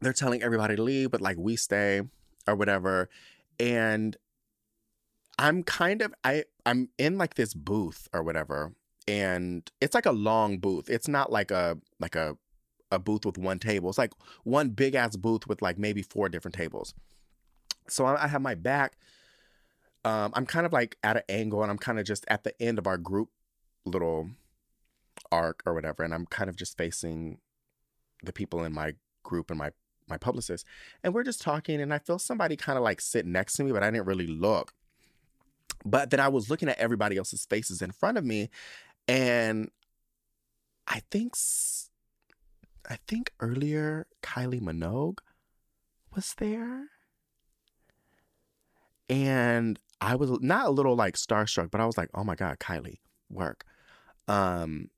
they're 0.00 0.12
telling 0.12 0.42
everybody 0.42 0.76
to 0.76 0.82
leave, 0.82 1.10
but 1.10 1.20
like 1.20 1.36
we 1.38 1.56
stay 1.56 2.00
or 2.46 2.54
whatever. 2.54 3.10
And 3.60 4.16
I'm 5.38 5.62
kind 5.62 6.02
of 6.02 6.14
I 6.24 6.44
I'm 6.64 6.88
in 6.98 7.18
like 7.18 7.34
this 7.34 7.54
booth 7.54 8.08
or 8.12 8.22
whatever, 8.22 8.72
and 9.06 9.70
it's 9.80 9.94
like 9.94 10.06
a 10.06 10.12
long 10.12 10.58
booth. 10.58 10.88
It's 10.88 11.08
not 11.08 11.30
like 11.30 11.50
a 11.50 11.78
like 12.00 12.14
a 12.14 12.36
a 12.90 12.98
booth 12.98 13.26
with 13.26 13.38
one 13.38 13.58
table. 13.58 13.88
It's 13.88 13.98
like 13.98 14.12
one 14.44 14.70
big 14.70 14.94
ass 14.94 15.16
booth 15.16 15.46
with 15.46 15.60
like 15.60 15.78
maybe 15.78 16.02
four 16.02 16.28
different 16.28 16.54
tables. 16.54 16.94
So 17.88 18.04
I, 18.04 18.24
I 18.24 18.28
have 18.28 18.42
my 18.42 18.54
back. 18.54 18.96
Um, 20.04 20.32
I'm 20.34 20.46
kind 20.46 20.66
of 20.66 20.72
like 20.72 20.96
at 21.02 21.16
an 21.16 21.22
angle, 21.28 21.62
and 21.62 21.70
I'm 21.70 21.78
kind 21.78 21.98
of 21.98 22.06
just 22.06 22.24
at 22.28 22.44
the 22.44 22.60
end 22.62 22.78
of 22.78 22.86
our 22.86 22.96
group 22.96 23.30
little 23.84 24.30
arc 25.32 25.62
or 25.66 25.74
whatever, 25.74 26.02
and 26.02 26.14
I'm 26.14 26.26
kind 26.26 26.48
of 26.48 26.56
just 26.56 26.76
facing 26.78 27.38
the 28.22 28.32
people 28.32 28.64
in 28.64 28.72
my 28.72 28.94
group 29.22 29.50
and 29.50 29.58
my 29.58 29.70
my 30.08 30.16
publicist, 30.16 30.64
and 31.02 31.12
we're 31.12 31.24
just 31.24 31.40
talking, 31.40 31.80
and 31.80 31.92
I 31.92 31.98
feel 31.98 32.18
somebody 32.18 32.56
kind 32.56 32.78
of 32.78 32.84
like 32.84 33.00
sit 33.00 33.26
next 33.26 33.54
to 33.54 33.64
me, 33.64 33.72
but 33.72 33.82
I 33.82 33.90
didn't 33.90 34.06
really 34.06 34.28
look. 34.28 34.72
But 35.86 36.10
then 36.10 36.20
I 36.20 36.28
was 36.28 36.50
looking 36.50 36.68
at 36.68 36.78
everybody 36.78 37.16
else's 37.16 37.46
faces 37.46 37.80
in 37.80 37.92
front 37.92 38.18
of 38.18 38.24
me, 38.24 38.50
and 39.08 39.70
I 40.86 41.02
think 41.10 41.34
I 42.88 42.98
think 43.08 43.32
earlier 43.40 44.06
Kylie 44.22 44.60
Minogue 44.60 45.18
was 46.14 46.34
there. 46.38 46.86
And 49.08 49.78
I 50.00 50.16
was 50.16 50.30
not 50.40 50.66
a 50.66 50.70
little 50.70 50.96
like 50.96 51.14
starstruck, 51.14 51.70
but 51.70 51.80
I 51.80 51.86
was 51.86 51.96
like, 51.96 52.10
oh 52.14 52.24
my 52.24 52.34
God, 52.34 52.58
Kylie, 52.58 52.98
work. 53.30 53.64
Um 54.28 54.90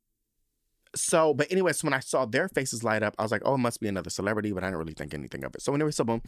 so 0.95 1.35
but 1.35 1.51
anyway, 1.51 1.73
so 1.73 1.87
when 1.87 1.93
I 1.93 2.01
saw 2.01 2.25
their 2.25 2.49
faces 2.49 2.83
light 2.83 3.03
up, 3.03 3.15
I 3.19 3.23
was 3.23 3.31
like, 3.31 3.43
oh, 3.45 3.55
it 3.55 3.59
must 3.59 3.81
be 3.81 3.89
another 3.89 4.11
celebrity, 4.11 4.53
but 4.53 4.65
I 4.65 4.69
didn't 4.69 4.79
really 4.79 4.95
think 4.95 5.15
anything 5.15 5.45
of 5.45 5.55
it. 5.55 5.63
So 5.63 5.75
anyway, 5.75 5.91
so 5.91 6.05
boom. 6.05 6.23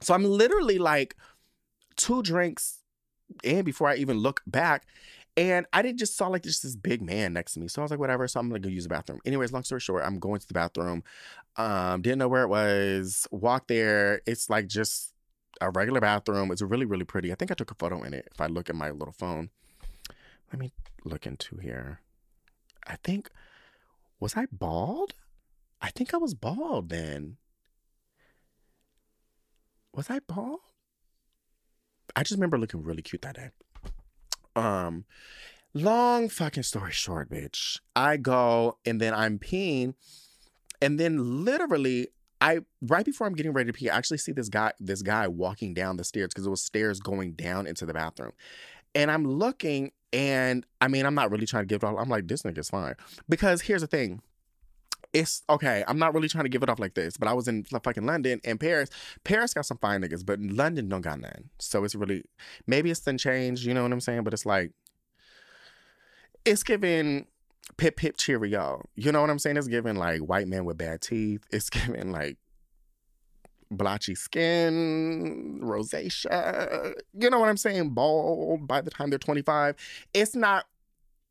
So 0.00 0.14
I'm 0.14 0.24
literally 0.24 0.78
like 0.78 1.16
two 1.96 2.22
drinks 2.22 2.81
in 3.42 3.64
before 3.64 3.88
I 3.88 3.96
even 3.96 4.18
look 4.18 4.42
back. 4.46 4.86
And 5.36 5.64
I 5.72 5.80
didn't 5.80 5.98
just 5.98 6.16
saw 6.16 6.28
like 6.28 6.42
just 6.42 6.62
this 6.62 6.76
big 6.76 7.00
man 7.00 7.32
next 7.32 7.54
to 7.54 7.60
me. 7.60 7.68
So 7.68 7.80
I 7.80 7.84
was 7.84 7.90
like, 7.90 8.00
whatever. 8.00 8.28
So 8.28 8.38
I'm 8.38 8.48
gonna 8.48 8.60
go 8.60 8.68
use 8.68 8.84
the 8.84 8.90
bathroom. 8.90 9.20
Anyways, 9.24 9.52
long 9.52 9.64
story 9.64 9.80
short, 9.80 10.04
I'm 10.04 10.18
going 10.18 10.40
to 10.40 10.46
the 10.46 10.54
bathroom. 10.54 11.02
Um, 11.56 12.02
didn't 12.02 12.18
know 12.18 12.28
where 12.28 12.42
it 12.42 12.48
was. 12.48 13.26
Walk 13.30 13.66
there. 13.66 14.20
It's 14.26 14.50
like 14.50 14.66
just 14.66 15.14
a 15.60 15.70
regular 15.70 16.00
bathroom. 16.00 16.50
It's 16.50 16.60
really, 16.60 16.84
really 16.84 17.04
pretty. 17.04 17.32
I 17.32 17.34
think 17.34 17.50
I 17.50 17.54
took 17.54 17.70
a 17.70 17.74
photo 17.74 18.02
in 18.02 18.12
it. 18.12 18.28
If 18.32 18.40
I 18.40 18.46
look 18.46 18.68
at 18.68 18.76
my 18.76 18.90
little 18.90 19.12
phone. 19.12 19.50
Let 20.52 20.58
me 20.58 20.72
look 21.04 21.26
into 21.26 21.56
here. 21.56 22.00
I 22.86 22.96
think 22.96 23.30
was 24.20 24.36
I 24.36 24.46
bald? 24.52 25.14
I 25.80 25.90
think 25.90 26.12
I 26.12 26.18
was 26.18 26.34
bald 26.34 26.90
then. 26.90 27.38
Was 29.94 30.10
I 30.10 30.20
bald? 30.20 30.60
I 32.16 32.22
just 32.22 32.32
remember 32.32 32.58
looking 32.58 32.82
really 32.82 33.02
cute 33.02 33.22
that 33.22 33.36
day. 33.36 33.50
Um, 34.54 35.04
long 35.74 36.28
fucking 36.28 36.62
story 36.62 36.92
short, 36.92 37.30
bitch. 37.30 37.80
I 37.96 38.16
go 38.16 38.78
and 38.84 39.00
then 39.00 39.14
I'm 39.14 39.38
peeing, 39.38 39.94
and 40.80 40.98
then 40.98 41.44
literally 41.44 42.08
I 42.42 42.60
right 42.82 43.04
before 43.04 43.26
I'm 43.26 43.34
getting 43.34 43.52
ready 43.52 43.70
to 43.70 43.78
pee, 43.78 43.88
I 43.88 43.96
actually 43.96 44.18
see 44.18 44.32
this 44.32 44.48
guy, 44.48 44.72
this 44.80 45.00
guy 45.00 45.28
walking 45.28 45.74
down 45.74 45.96
the 45.96 46.04
stairs 46.04 46.28
because 46.28 46.46
it 46.46 46.50
was 46.50 46.60
stairs 46.60 46.98
going 46.98 47.32
down 47.32 47.66
into 47.68 47.86
the 47.86 47.94
bathroom. 47.94 48.32
And 48.94 49.10
I'm 49.10 49.24
looking, 49.24 49.92
and 50.12 50.66
I 50.80 50.88
mean, 50.88 51.06
I'm 51.06 51.14
not 51.14 51.30
really 51.30 51.46
trying 51.46 51.62
to 51.62 51.66
give 51.66 51.82
it 51.82 51.86
all. 51.86 51.98
I'm 51.98 52.08
like, 52.08 52.26
this 52.26 52.42
nigga's 52.42 52.68
fine. 52.68 52.94
Because 53.28 53.62
here's 53.62 53.80
the 53.82 53.86
thing 53.86 54.20
it's 55.12 55.42
okay. 55.50 55.84
I'm 55.86 55.98
not 55.98 56.14
really 56.14 56.28
trying 56.28 56.44
to 56.44 56.48
give 56.48 56.62
it 56.62 56.70
off 56.70 56.78
like 56.78 56.94
this, 56.94 57.16
but 57.16 57.28
I 57.28 57.34
was 57.34 57.48
in 57.48 57.64
fucking 57.64 58.06
London 58.06 58.40
and 58.44 58.58
Paris. 58.58 58.88
Paris 59.24 59.52
got 59.52 59.66
some 59.66 59.78
fine 59.78 60.02
niggas, 60.02 60.24
but 60.24 60.40
London 60.40 60.88
don't 60.88 61.02
got 61.02 61.20
none. 61.20 61.50
So 61.58 61.84
it's 61.84 61.94
really 61.94 62.24
maybe 62.66 62.90
it's 62.90 63.00
then 63.00 63.18
changed. 63.18 63.64
You 63.64 63.74
know 63.74 63.82
what 63.82 63.92
I'm 63.92 64.00
saying? 64.00 64.24
But 64.24 64.32
it's 64.32 64.46
like 64.46 64.72
it's 66.44 66.62
giving 66.62 67.26
pip 67.76 67.96
pip 67.96 68.16
cheerio. 68.16 68.82
You 68.94 69.12
know 69.12 69.20
what 69.20 69.30
I'm 69.30 69.38
saying? 69.38 69.56
It's 69.56 69.68
giving 69.68 69.96
like 69.96 70.20
white 70.20 70.48
men 70.48 70.64
with 70.64 70.78
bad 70.78 71.02
teeth. 71.02 71.44
It's 71.50 71.68
giving 71.70 72.10
like 72.10 72.38
blotchy 73.70 74.14
skin, 74.14 75.60
rosacea. 75.62 76.94
You 77.18 77.30
know 77.30 77.38
what 77.38 77.48
I'm 77.48 77.56
saying? 77.56 77.90
Bald 77.90 78.66
by 78.66 78.80
the 78.80 78.90
time 78.90 79.10
they're 79.10 79.18
25. 79.18 79.76
It's 80.14 80.34
not 80.34 80.66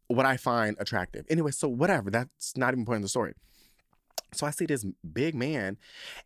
what 0.08 0.26
I 0.26 0.38
find 0.38 0.76
attractive. 0.80 1.26
Anyway, 1.30 1.52
so 1.52 1.68
whatever. 1.68 2.12
That's 2.12 2.56
not 2.58 2.74
even 2.74 2.86
point 2.86 2.98
of 2.98 3.04
the 3.04 3.10
story. 3.10 3.34
So 4.34 4.48
I 4.48 4.52
see 4.52 4.66
this 4.66 4.86
big 5.14 5.36
man, 5.36 5.78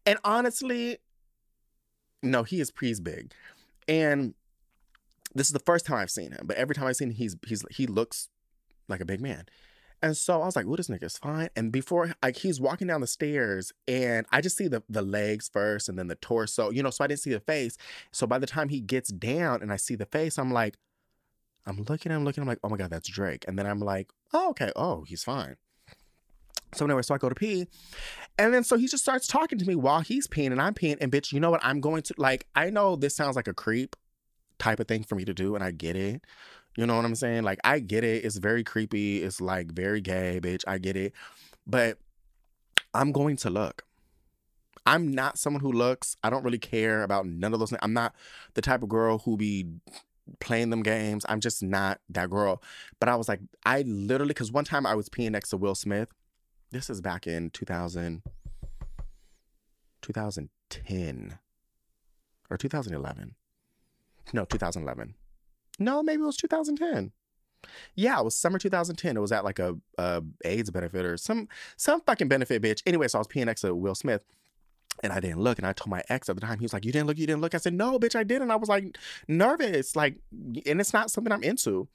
and 0.05 0.19
honestly, 0.23 0.99
no, 2.21 2.43
he 2.43 2.59
is 2.59 2.71
pretty 2.71 3.01
big, 3.01 3.33
and 3.87 4.33
this 5.33 5.47
is 5.47 5.53
the 5.53 5.59
first 5.59 5.85
time 5.85 5.97
I've 5.97 6.11
seen 6.11 6.31
him. 6.31 6.45
But 6.45 6.57
every 6.57 6.75
time 6.75 6.85
I've 6.85 6.95
seen 6.95 7.09
him, 7.09 7.15
he's 7.15 7.35
he's 7.45 7.63
he 7.71 7.87
looks 7.87 8.29
like 8.87 9.01
a 9.01 9.05
big 9.05 9.21
man. 9.21 9.45
And 10.01 10.15
so 10.15 10.41
I 10.41 10.45
was 10.45 10.55
like, 10.55 10.65
"Oh, 10.67 10.75
this 10.75 10.87
nigga's 10.87 11.17
fine." 11.17 11.49
And 11.55 11.71
before, 11.71 12.13
like, 12.21 12.37
he's 12.37 12.61
walking 12.61 12.87
down 12.87 13.01
the 13.01 13.07
stairs, 13.07 13.71
and 13.87 14.25
I 14.31 14.41
just 14.41 14.57
see 14.57 14.67
the 14.67 14.83
the 14.89 15.01
legs 15.01 15.49
first, 15.51 15.89
and 15.89 15.97
then 15.97 16.07
the 16.07 16.15
torso. 16.15 16.69
You 16.69 16.83
know, 16.83 16.89
so 16.89 17.03
I 17.03 17.07
didn't 17.07 17.21
see 17.21 17.33
the 17.33 17.39
face. 17.39 17.77
So 18.11 18.27
by 18.27 18.37
the 18.39 18.47
time 18.47 18.69
he 18.69 18.81
gets 18.81 19.09
down, 19.09 19.61
and 19.61 19.71
I 19.71 19.77
see 19.77 19.95
the 19.95 20.05
face, 20.05 20.37
I'm 20.37 20.51
like, 20.51 20.77
I'm 21.65 21.83
looking, 21.83 22.11
I'm 22.11 22.23
looking, 22.23 22.41
I'm 22.41 22.47
like, 22.47 22.59
"Oh 22.63 22.69
my 22.69 22.77
god, 22.77 22.91
that's 22.91 23.09
Drake." 23.09 23.45
And 23.47 23.57
then 23.57 23.65
I'm 23.65 23.79
like, 23.79 24.11
"Oh, 24.33 24.49
okay. 24.51 24.71
Oh, 24.75 25.03
he's 25.03 25.23
fine." 25.23 25.55
So 26.75 26.85
anyway, 26.85 27.01
so 27.01 27.15
I 27.15 27.17
go 27.17 27.29
to 27.29 27.35
pee. 27.35 27.67
And 28.37 28.53
then 28.53 28.63
so 28.63 28.77
he 28.77 28.87
just 28.87 29.03
starts 29.03 29.27
talking 29.27 29.57
to 29.57 29.65
me 29.65 29.75
while 29.75 30.01
he's 30.01 30.27
peeing 30.27 30.51
and 30.51 30.61
I'm 30.61 30.73
peeing. 30.73 30.97
And 30.99 31.11
bitch, 31.11 31.31
you 31.31 31.39
know 31.39 31.49
what? 31.49 31.63
I'm 31.63 31.79
going 31.79 32.03
to 32.03 32.13
like, 32.17 32.47
I 32.55 32.69
know 32.69 32.95
this 32.95 33.15
sounds 33.15 33.35
like 33.35 33.47
a 33.47 33.53
creep 33.53 33.95
type 34.59 34.79
of 34.79 34.87
thing 34.87 35.03
for 35.03 35.15
me 35.15 35.25
to 35.25 35.33
do, 35.33 35.55
and 35.55 35.63
I 35.63 35.71
get 35.71 35.95
it. 35.95 36.21
You 36.77 36.85
know 36.85 36.95
what 36.97 37.05
I'm 37.05 37.15
saying? 37.15 37.43
Like, 37.43 37.59
I 37.63 37.79
get 37.79 38.03
it. 38.03 38.25
It's 38.25 38.37
very 38.37 38.63
creepy. 38.63 39.23
It's 39.23 39.39
like 39.39 39.71
very 39.71 40.01
gay, 40.01 40.39
bitch. 40.41 40.63
I 40.67 40.77
get 40.77 40.97
it. 40.97 41.13
But 41.65 41.97
I'm 42.93 43.11
going 43.11 43.37
to 43.37 43.49
look. 43.49 43.83
I'm 44.85 45.11
not 45.11 45.37
someone 45.37 45.61
who 45.61 45.71
looks. 45.71 46.15
I 46.23 46.29
don't 46.29 46.43
really 46.43 46.59
care 46.59 47.03
about 47.03 47.25
none 47.25 47.53
of 47.53 47.59
those 47.59 47.69
things. 47.69 47.79
I'm 47.81 47.93
not 47.93 48.13
the 48.53 48.61
type 48.61 48.83
of 48.83 48.89
girl 48.89 49.19
who 49.19 49.37
be 49.37 49.67
playing 50.39 50.69
them 50.69 50.83
games. 50.83 51.25
I'm 51.27 51.39
just 51.39 51.63
not 51.63 51.99
that 52.09 52.29
girl. 52.29 52.61
But 52.99 53.09
I 53.09 53.15
was 53.15 53.27
like, 53.27 53.39
I 53.65 53.81
literally, 53.83 54.29
because 54.29 54.51
one 54.51 54.65
time 54.65 54.85
I 54.85 54.95
was 54.95 55.09
peeing 55.09 55.31
next 55.31 55.49
to 55.49 55.57
Will 55.57 55.75
Smith. 55.75 56.09
This 56.71 56.89
is 56.89 57.01
back 57.01 57.27
in 57.27 57.51
2000, 57.51 58.21
2010 60.01 61.39
or 62.49 62.57
2011. 62.57 63.35
No, 64.33 64.45
2011. 64.45 65.15
No, 65.79 66.03
maybe 66.03 66.21
it 66.21 66.25
was 66.25 66.37
2010. 66.37 67.11
Yeah, 67.95 68.19
it 68.19 68.25
was 68.25 68.35
summer 68.35 68.59
2010. 68.59 69.17
It 69.17 69.19
was 69.19 69.31
at 69.31 69.43
like 69.43 69.59
a, 69.59 69.75
a 69.97 70.23
AIDS 70.43 70.69
benefit 70.69 71.05
or 71.05 71.17
some 71.17 71.47
some 71.77 72.01
fucking 72.01 72.27
benefit, 72.27 72.61
bitch. 72.61 72.81
Anyway, 72.85 73.07
so 73.07 73.19
I 73.19 73.21
was 73.21 73.27
next 73.35 73.61
to 73.61 73.73
Will 73.73 73.95
Smith. 73.95 74.23
And 75.03 75.11
I 75.11 75.19
didn't 75.19 75.41
look. 75.41 75.57
And 75.57 75.67
I 75.67 75.73
told 75.73 75.89
my 75.89 76.03
ex 76.07 76.29
at 76.29 76.35
the 76.35 76.41
time, 76.41 76.59
he 76.59 76.63
was 76.63 76.71
like, 76.71 76.85
You 76.85 76.91
didn't 76.91 77.07
look, 77.07 77.17
you 77.17 77.27
didn't 77.27 77.41
look. 77.41 77.53
I 77.53 77.57
said, 77.57 77.73
No, 77.73 77.99
bitch, 77.99 78.15
I 78.15 78.23
didn't. 78.23 78.43
And 78.43 78.51
I 78.51 78.55
was 78.55 78.69
like 78.69 78.97
nervous. 79.27 79.95
Like, 79.95 80.17
and 80.31 80.79
it's 80.79 80.93
not 80.93 81.11
something 81.11 81.33
I'm 81.33 81.43
into. 81.43 81.87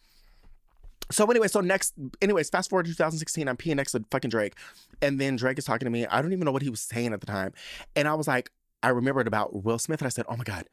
So 1.11 1.27
anyway, 1.27 1.49
so 1.49 1.61
next, 1.61 1.95
anyways, 2.23 2.51
fast 2.51 2.71
forward 2.71 2.87
to 2.87 2.93
2016, 2.93 3.49
I'm 3.49 3.57
peeing 3.57 3.77
next 3.77 3.93
to 3.93 4.05
fucking 4.11 4.31
Drake. 4.31 4.55
And 5.03 5.21
then 5.21 5.37
Drake 5.37 5.59
is 5.59 5.65
talking 5.65 5.87
to 5.87 5.91
me. 5.91 6.07
I 6.07 6.23
don't 6.23 6.33
even 6.33 6.45
know 6.45 6.53
what 6.53 6.63
he 6.63 6.71
was 6.71 6.81
saying 6.81 7.13
at 7.13 7.21
the 7.21 7.27
time. 7.27 7.53
And 7.97 8.07
I 8.07 8.15
was 8.15 8.29
like, 8.29 8.51
I 8.83 8.91
remembered 8.91 9.27
about 9.27 9.65
Will 9.65 9.79
Smith 9.79 10.01
and 10.01 10.07
I 10.07 10.11
said, 10.11 10.25
Oh 10.29 10.37
my 10.37 10.45
God, 10.45 10.67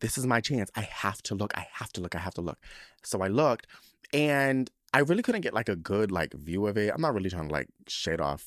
this 0.00 0.18
is 0.18 0.26
my 0.26 0.40
chance. 0.40 0.70
I 0.74 0.82
have 0.82 1.22
to 1.22 1.34
look. 1.34 1.56
I 1.56 1.66
have 1.72 1.92
to 1.92 2.00
look. 2.00 2.14
I 2.14 2.18
have 2.18 2.34
to 2.34 2.40
look. 2.40 2.58
So 3.04 3.22
I 3.22 3.28
looked 3.28 3.68
and 4.12 4.68
I 4.92 4.98
really 4.98 5.22
couldn't 5.22 5.40
get 5.40 5.54
like 5.54 5.68
a 5.68 5.76
good 5.76 6.10
like 6.10 6.34
view 6.34 6.66
of 6.66 6.76
it. 6.76 6.92
I'm 6.92 7.00
not 7.00 7.14
really 7.14 7.30
trying 7.30 7.48
to 7.48 7.52
like 7.52 7.68
shade 7.88 8.20
off 8.20 8.44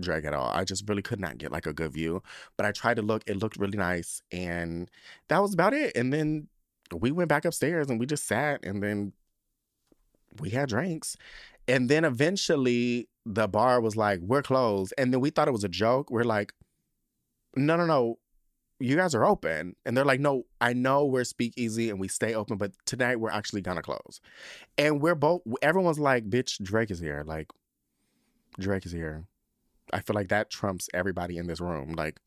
Drake 0.00 0.24
at 0.24 0.34
all. 0.34 0.50
I 0.50 0.64
just 0.64 0.88
really 0.88 1.02
could 1.02 1.20
not 1.20 1.38
get 1.38 1.52
like 1.52 1.66
a 1.66 1.72
good 1.72 1.92
view. 1.92 2.22
But 2.56 2.66
I 2.66 2.72
tried 2.72 2.96
to 2.96 3.02
look. 3.02 3.22
It 3.26 3.36
looked 3.36 3.58
really 3.58 3.78
nice. 3.78 4.22
And 4.32 4.90
that 5.28 5.40
was 5.40 5.54
about 5.54 5.74
it. 5.74 5.96
And 5.96 6.12
then 6.12 6.48
we 6.92 7.10
went 7.10 7.28
back 7.28 7.44
upstairs 7.44 7.90
and 7.90 8.00
we 8.00 8.06
just 8.06 8.26
sat 8.26 8.64
and 8.64 8.82
then 8.82 9.12
we 10.40 10.50
had 10.50 10.68
drinks. 10.68 11.16
And 11.66 11.88
then 11.88 12.04
eventually 12.04 13.08
the 13.26 13.46
bar 13.46 13.80
was 13.80 13.96
like, 13.96 14.20
we're 14.20 14.42
closed. 14.42 14.94
And 14.96 15.12
then 15.12 15.20
we 15.20 15.30
thought 15.30 15.48
it 15.48 15.52
was 15.52 15.64
a 15.64 15.68
joke. 15.68 16.10
We're 16.10 16.24
like, 16.24 16.52
no, 17.56 17.76
no, 17.76 17.86
no. 17.86 18.18
You 18.80 18.96
guys 18.96 19.14
are 19.14 19.26
open. 19.26 19.74
And 19.84 19.96
they're 19.96 20.04
like, 20.04 20.20
no, 20.20 20.44
I 20.60 20.72
know 20.72 21.04
we're 21.04 21.24
speakeasy 21.24 21.90
and 21.90 21.98
we 21.98 22.08
stay 22.08 22.34
open, 22.34 22.56
but 22.56 22.72
tonight 22.86 23.16
we're 23.20 23.30
actually 23.30 23.60
gonna 23.60 23.82
close. 23.82 24.20
And 24.78 25.00
we're 25.02 25.16
both, 25.16 25.42
everyone's 25.62 25.98
like, 25.98 26.30
bitch, 26.30 26.62
Drake 26.62 26.90
is 26.90 27.00
here. 27.00 27.24
Like, 27.26 27.48
Drake 28.58 28.86
is 28.86 28.92
here. 28.92 29.26
I 29.92 30.00
feel 30.00 30.14
like 30.14 30.28
that 30.28 30.50
trumps 30.50 30.88
everybody 30.94 31.38
in 31.38 31.48
this 31.48 31.60
room. 31.60 31.92
Like, 31.92 32.20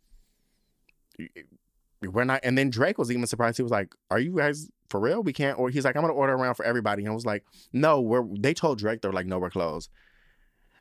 we're 2.10 2.24
not. 2.24 2.42
And 2.44 2.58
then 2.58 2.70
Drake 2.70 2.98
was 2.98 3.12
even 3.12 3.26
surprised. 3.28 3.58
He 3.58 3.64
was 3.64 3.72
like, 3.72 3.94
"Are 4.10 4.20
you 4.20 4.38
guys 4.38 4.70
for 4.90 5.00
real? 5.00 5.22
We 5.22 5.34
can't." 5.34 5.58
Or 5.60 5.70
he's 5.70 5.86
like, 5.86 5.96
"I'm 5.96 6.02
gonna 6.02 6.14
order 6.14 6.34
around 6.34 6.56
for 6.56 6.66
everybody." 6.66 7.04
And 7.04 7.12
I 7.12 7.16
was 7.16 7.26
like, 7.26 7.44
"No, 7.74 8.02
we're." 8.02 8.26
They 8.40 8.54
told 8.54 8.80
Drake 8.80 9.02
they're 9.02 9.14
like, 9.14 9.28
"No, 9.28 9.40
we're 9.40 9.50
closed." 9.50 9.90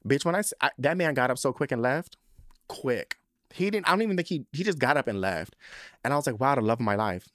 Bitch, 0.06 0.24
when 0.24 0.34
I, 0.34 0.42
I 0.60 0.70
that 0.78 0.96
man 0.96 1.14
got 1.14 1.30
up 1.30 1.38
so 1.38 1.52
quick 1.52 1.72
and 1.72 1.82
left, 1.82 2.16
quick. 2.68 3.16
He 3.52 3.70
didn't. 3.70 3.86
I 3.86 3.92
don't 3.92 4.02
even 4.02 4.16
think 4.16 4.28
he. 4.28 4.46
He 4.52 4.64
just 4.64 4.78
got 4.78 4.96
up 4.96 5.08
and 5.08 5.20
left, 5.20 5.56
and 6.04 6.12
I 6.12 6.16
was 6.16 6.26
like, 6.26 6.40
"Wow, 6.40 6.54
the 6.54 6.62
love 6.62 6.80
of 6.80 6.84
my 6.84 6.94
life." 6.94 7.28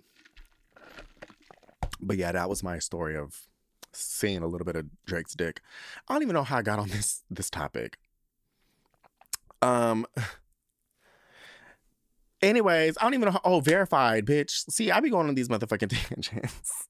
But 2.02 2.18
yeah, 2.18 2.32
that 2.32 2.50
was 2.50 2.64
my 2.64 2.80
story 2.80 3.16
of 3.16 3.48
seeing 3.94 4.42
a 4.42 4.48
little 4.48 4.66
bit 4.66 4.76
of 4.76 4.86
Drake's 5.06 5.36
dick. 5.36 5.62
I 6.08 6.14
don't 6.14 6.24
even 6.24 6.34
know 6.34 6.44
how 6.44 6.58
I 6.58 6.62
got 6.62 6.80
on 6.80 6.90
this 6.90 7.24
this 7.30 7.50
topic. 7.50 7.98
Um. 9.62 10.08
Anyways, 12.46 12.96
I 13.00 13.04
don't 13.04 13.16
even 13.16 13.26
know. 13.26 13.32
How, 13.32 13.42
oh, 13.44 13.60
verified, 13.60 14.26
bitch. 14.26 14.52
See, 14.70 14.92
I 14.92 15.00
be 15.00 15.10
going 15.10 15.28
on 15.28 15.34
these 15.34 15.50
motherfucking 15.50 15.90
tangents. 16.10 16.88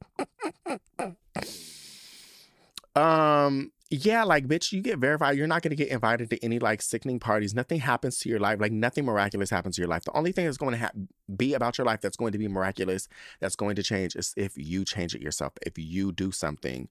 um. 2.95 3.72
Yeah, 3.91 4.23
like, 4.23 4.48
bitch, 4.48 4.72
you 4.72 4.82
get 4.82 4.98
verified. 4.98 5.38
You're 5.38 5.45
not 5.45 5.61
gonna 5.61 5.76
get 5.76 5.90
invited 5.90 6.32
to 6.32 6.44
any 6.44 6.57
like 6.57 6.82
sickening 6.82 7.19
parties. 7.19 7.53
Nothing 7.53 7.80
happens 7.80 8.18
to 8.19 8.30
your 8.30 8.40
life. 8.40 8.60
Like, 8.60 8.72
nothing 8.72 9.06
miraculous 9.06 9.52
happens 9.52 9.76
to 9.76 9.82
your 9.82 9.88
life. 9.88 10.03
The 10.03 10.18
only 10.18 10.32
thing 10.32 10.45
that's 10.45 10.57
going 10.57 10.73
to 10.73 10.80
ha- 10.80 10.91
be 11.38 11.53
about 11.53 11.77
your 11.77 11.86
life 11.86 12.02
that's 12.02 12.18
going 12.18 12.32
to 12.32 12.40
be 12.40 12.48
miraculous, 12.48 13.07
that's 13.40 13.56
going 13.56 13.76
to 13.76 13.84
change, 13.84 14.15
is 14.15 14.34
if 14.36 14.57
you 14.57 14.84
change 14.86 15.14
it 15.14 15.22
yourself. 15.22 15.53
If 15.65 15.77
you 15.77 16.11
do 16.11 16.32
something 16.32 16.90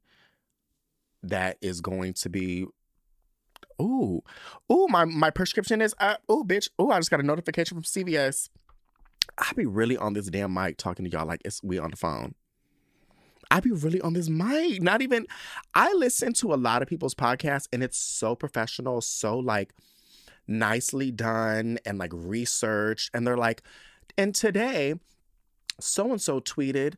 that 1.22 1.58
is 1.60 1.80
going 1.80 2.14
to 2.14 2.28
be 2.30 2.66
Ooh, 3.80 4.22
ooh, 4.72 4.86
my 4.88 5.04
my 5.04 5.30
prescription 5.30 5.80
is 5.80 5.94
up. 5.98 6.22
Ooh, 6.30 6.44
bitch. 6.44 6.68
Ooh, 6.80 6.90
I 6.90 6.98
just 6.98 7.10
got 7.10 7.20
a 7.20 7.24
notification 7.24 7.76
from 7.76 7.82
CVS. 7.82 8.48
I 9.38 9.52
be 9.54 9.66
really 9.66 9.96
on 9.96 10.12
this 10.12 10.26
damn 10.26 10.52
mic 10.52 10.76
talking 10.76 11.04
to 11.04 11.10
y'all 11.10 11.26
like 11.26 11.42
it's 11.44 11.62
we 11.62 11.78
on 11.78 11.90
the 11.90 11.96
phone. 11.96 12.34
I 13.50 13.60
be 13.60 13.70
really 13.70 14.00
on 14.00 14.14
this 14.14 14.28
mic. 14.28 14.82
Not 14.82 15.02
even. 15.02 15.26
I 15.74 15.92
listen 15.92 16.32
to 16.34 16.54
a 16.54 16.56
lot 16.56 16.82
of 16.82 16.88
people's 16.88 17.14
podcasts, 17.14 17.68
and 17.72 17.82
it's 17.82 17.98
so 17.98 18.34
professional, 18.34 19.00
so 19.00 19.38
like 19.38 19.72
nicely 20.46 21.10
done, 21.10 21.78
and 21.84 21.98
like 21.98 22.12
researched. 22.12 23.10
And 23.14 23.26
they're 23.26 23.36
like, 23.36 23.62
and 24.16 24.34
today, 24.34 24.94
so 25.80 26.10
and 26.10 26.20
so 26.20 26.40
tweeted 26.40 26.94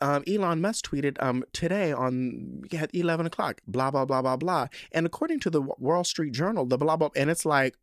um, 0.00 0.22
Elon 0.26 0.60
Musk 0.60 0.86
tweeted 0.86 1.22
um, 1.22 1.44
today 1.52 1.92
on 1.92 2.64
at 2.76 2.94
11 2.94 3.26
o'clock, 3.26 3.60
blah, 3.66 3.90
blah, 3.90 4.04
blah, 4.04 4.22
blah, 4.22 4.36
blah. 4.36 4.66
And 4.92 5.06
according 5.06 5.40
to 5.40 5.50
the 5.50 5.62
Wall 5.62 6.04
Street 6.04 6.32
Journal, 6.32 6.66
the 6.66 6.78
blah, 6.78 6.96
blah, 6.96 7.10
and 7.16 7.30
it's 7.30 7.46
like, 7.46 7.76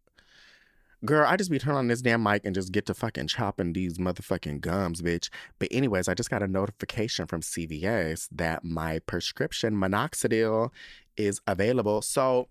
girl, 1.06 1.26
I 1.28 1.36
just 1.36 1.52
be 1.52 1.60
turning 1.60 1.78
on 1.78 1.88
this 1.88 2.02
damn 2.02 2.24
mic 2.24 2.46
and 2.46 2.56
just 2.56 2.72
get 2.72 2.86
to 2.86 2.94
fucking 2.94 3.28
chopping 3.28 3.74
these 3.74 3.98
motherfucking 3.98 4.62
gums, 4.62 5.02
bitch. 5.02 5.30
But, 5.60 5.70
anyways, 5.72 6.08
I 6.08 6.14
just 6.14 6.30
got 6.30 6.44
a 6.44 6.48
notification 6.48 7.28
from 7.28 7.42
CVS 7.42 8.28
that 8.32 8.64
my 8.64 9.00
prescription 9.00 9.76
minoxidil 9.76 10.70
is 11.18 11.42
available. 11.48 12.02
So, 12.02 12.48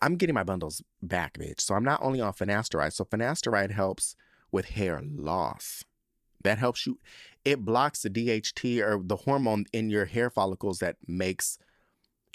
I'm 0.00 0.16
getting 0.16 0.34
my 0.34 0.44
bundles 0.44 0.82
back, 1.02 1.34
bitch. 1.34 1.60
So, 1.60 1.74
I'm 1.74 1.84
not 1.84 2.00
only 2.02 2.20
on 2.20 2.32
finasteride. 2.32 2.92
So, 2.92 3.04
finasteride 3.04 3.72
helps 3.72 4.16
with 4.50 4.66
hair 4.70 5.02
loss. 5.04 5.84
That 6.42 6.58
helps 6.58 6.86
you 6.86 6.98
it 7.44 7.64
blocks 7.64 8.02
the 8.02 8.10
DHT 8.10 8.80
or 8.82 9.00
the 9.02 9.16
hormone 9.16 9.66
in 9.72 9.90
your 9.90 10.06
hair 10.06 10.30
follicles 10.30 10.78
that 10.78 10.96
makes 11.06 11.58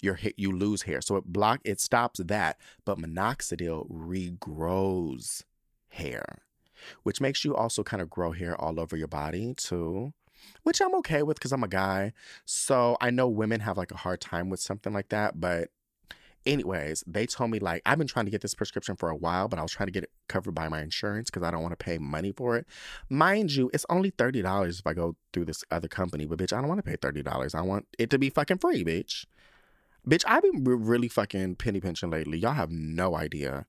your 0.02 0.19
you 0.38 0.52
lose 0.52 0.84
hair. 0.84 1.02
So 1.02 1.15
it 1.18 1.26
block 1.26 1.61
it 1.64 1.80
stops 1.80 2.19
that, 2.23 2.60
but 2.86 2.99
minoxidil 2.99 3.90
regrows 3.91 5.44
hair, 5.90 6.44
which 7.03 7.19
makes 7.19 7.44
you 7.44 7.56
also 7.56 7.84
kind 7.84 8.02
of 8.02 8.10
grow 8.10 8.31
hair 8.31 8.60
all 8.60 8.80
over 8.80 8.95
your 8.95 9.07
body 9.07 9.53
too. 9.56 10.14
Which 10.64 10.81
I'm 10.81 10.95
okay 10.95 11.22
with 11.22 11.38
because 11.38 11.52
I'm 11.52 11.65
a 11.65 11.68
guy. 11.68 12.14
So 12.45 12.95
I 13.02 13.10
know 13.10 13.27
women 13.27 13.60
have 13.60 13.77
like 13.77 13.91
a 13.91 13.98
hard 13.98 14.22
time 14.22 14.49
with 14.49 14.61
something 14.61 14.94
like 14.94 15.10
that, 15.10 15.41
but 15.41 15.69
Anyways, 16.45 17.03
they 17.05 17.25
told 17.25 17.51
me 17.51 17.59
like 17.59 17.81
I've 17.85 17.97
been 17.97 18.07
trying 18.07 18.25
to 18.25 18.31
get 18.31 18.41
this 18.41 18.53
prescription 18.53 18.95
for 18.95 19.09
a 19.09 19.15
while, 19.15 19.47
but 19.47 19.59
I 19.59 19.61
was 19.61 19.71
trying 19.71 19.87
to 19.87 19.91
get 19.91 20.03
it 20.03 20.11
covered 20.27 20.55
by 20.55 20.69
my 20.69 20.81
insurance 20.81 21.29
because 21.29 21.45
I 21.45 21.51
don't 21.51 21.61
want 21.61 21.77
to 21.77 21.83
pay 21.83 21.97
money 21.97 22.31
for 22.31 22.55
it. 22.55 22.65
Mind 23.09 23.51
you, 23.51 23.69
it's 23.73 23.85
only 23.89 24.09
thirty 24.09 24.41
dollars 24.41 24.79
if 24.79 24.87
I 24.87 24.93
go 24.93 25.15
through 25.33 25.45
this 25.45 25.63
other 25.69 25.87
company, 25.87 26.25
but 26.25 26.39
bitch, 26.39 26.53
I 26.53 26.59
don't 26.59 26.69
want 26.69 26.83
to 26.83 26.89
pay 26.89 26.95
thirty 26.95 27.21
dollars. 27.21 27.53
I 27.53 27.61
want 27.61 27.87
it 27.97 28.09
to 28.11 28.17
be 28.17 28.29
fucking 28.29 28.59
free, 28.59 28.83
bitch. 28.83 29.25
Bitch, 30.07 30.23
I've 30.25 30.43
been 30.43 30.63
really 30.63 31.09
fucking 31.09 31.55
penny 31.57 31.81
pinching 31.81 32.09
lately. 32.09 32.37
Y'all 32.37 32.53
have 32.53 32.71
no 32.71 33.15
idea. 33.15 33.65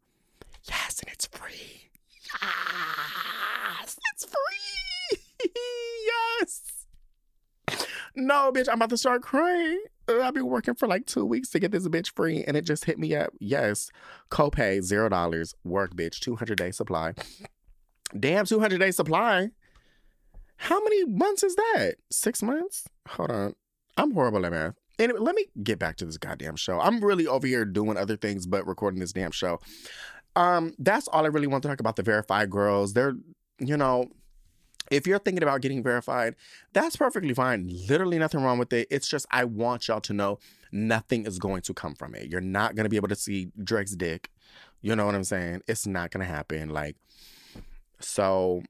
Yes, 0.69 1.01
and 1.01 1.13
it's 1.13 1.27
free. 1.27 1.91
Yes, 2.41 3.99
it's 4.13 4.25
free. 4.25 5.19
yes. 6.07 6.87
No, 8.15 8.53
bitch, 8.53 8.69
I'm 8.69 8.77
about 8.77 8.91
to 8.91 8.97
start 8.97 9.23
crying. 9.23 9.83
I've 10.19 10.35
been 10.35 10.47
working 10.47 10.75
for 10.75 10.89
like 10.89 11.07
two 11.07 11.25
weeks 11.25 11.51
to 11.51 11.59
get 11.59 11.73
this 11.73 11.87
bitch 11.89 12.15
free, 12.15 12.43
and 12.45 12.57
it 12.57 12.65
just 12.65 12.87
hit 12.87 12.99
me 12.99 13.15
up. 13.15 13.33
Yes, 13.39 13.91
copay 14.31 14.83
zero 14.83 15.09
dollars. 15.09 15.55
Work, 15.63 15.95
bitch, 15.95 16.21
two 16.21 16.37
hundred 16.37 16.59
day 16.59 16.71
supply. 16.71 17.15
Damn, 18.19 18.47
two 18.47 18.61
hundred 18.61 18.79
day 18.79 18.91
supply. 18.91 19.51
How 20.57 20.83
many 20.83 21.05
months 21.05 21.43
is 21.43 21.55
that? 21.55 21.95
Six 22.11 22.43
months? 22.43 22.89
Hold 23.09 23.31
on, 23.31 23.55
I'm 23.97 24.13
horrible 24.13 24.45
at 24.45 24.53
math. 24.53 24.75
Anyway, 24.99 25.21
let 25.21 25.35
me 25.35 25.47
get 25.63 25.79
back 25.79 25.97
to 25.97 26.05
this 26.05 26.19
goddamn 26.19 26.57
show. 26.57 26.79
I'm 26.79 27.03
really 27.03 27.27
over 27.27 27.47
here 27.47 27.65
doing 27.65 27.97
other 27.97 28.17
things 28.17 28.47
but 28.47 28.67
recording 28.67 29.01
this 29.01 29.13
damn 29.13 29.31
show. 29.31 29.61
Um, 30.37 30.75
that's 30.79 31.09
all 31.09 31.25
I 31.25 31.29
really 31.29 31.47
want 31.47 31.63
to 31.63 31.69
talk 31.69 31.81
about. 31.81 31.97
The 31.97 32.03
verified 32.03 32.51
girls. 32.51 32.93
They're, 32.93 33.15
you 33.59 33.77
know, 33.77 34.11
if 34.91 35.07
you're 35.07 35.19
thinking 35.19 35.43
about 35.43 35.61
getting 35.61 35.83
verified, 35.83 36.35
that's 36.73 36.97
perfectly 36.97 37.33
fine. 37.35 37.71
Literally 37.89 38.19
nothing 38.19 38.43
wrong 38.43 38.59
with 38.59 38.73
it. 38.73 38.89
It's 38.91 39.09
just 39.09 39.27
I 39.31 39.45
want 39.45 39.89
y'all 39.89 40.01
to 40.01 40.13
know 40.13 40.39
nothing 40.73 41.27
is 41.27 41.39
going 41.39 41.63
to 41.63 41.75
come 41.75 41.95
from 41.95 42.15
it. 42.15 42.29
You're 42.29 42.41
not 42.41 42.75
going 42.75 42.85
to 42.85 42.91
be 42.91 42.97
able 42.97 43.09
to 43.09 43.17
see 43.17 43.51
Drake's 43.63 43.95
dick. 43.95 44.31
You 44.83 44.97
know 44.97 45.07
what 45.07 45.15
I'm 45.15 45.25
saying? 45.25 45.63
It's 45.69 45.87
not 45.87 46.11
going 46.11 46.27
to 46.27 46.33
happen. 46.33 46.71
Like, 46.71 46.97
so 48.01 48.63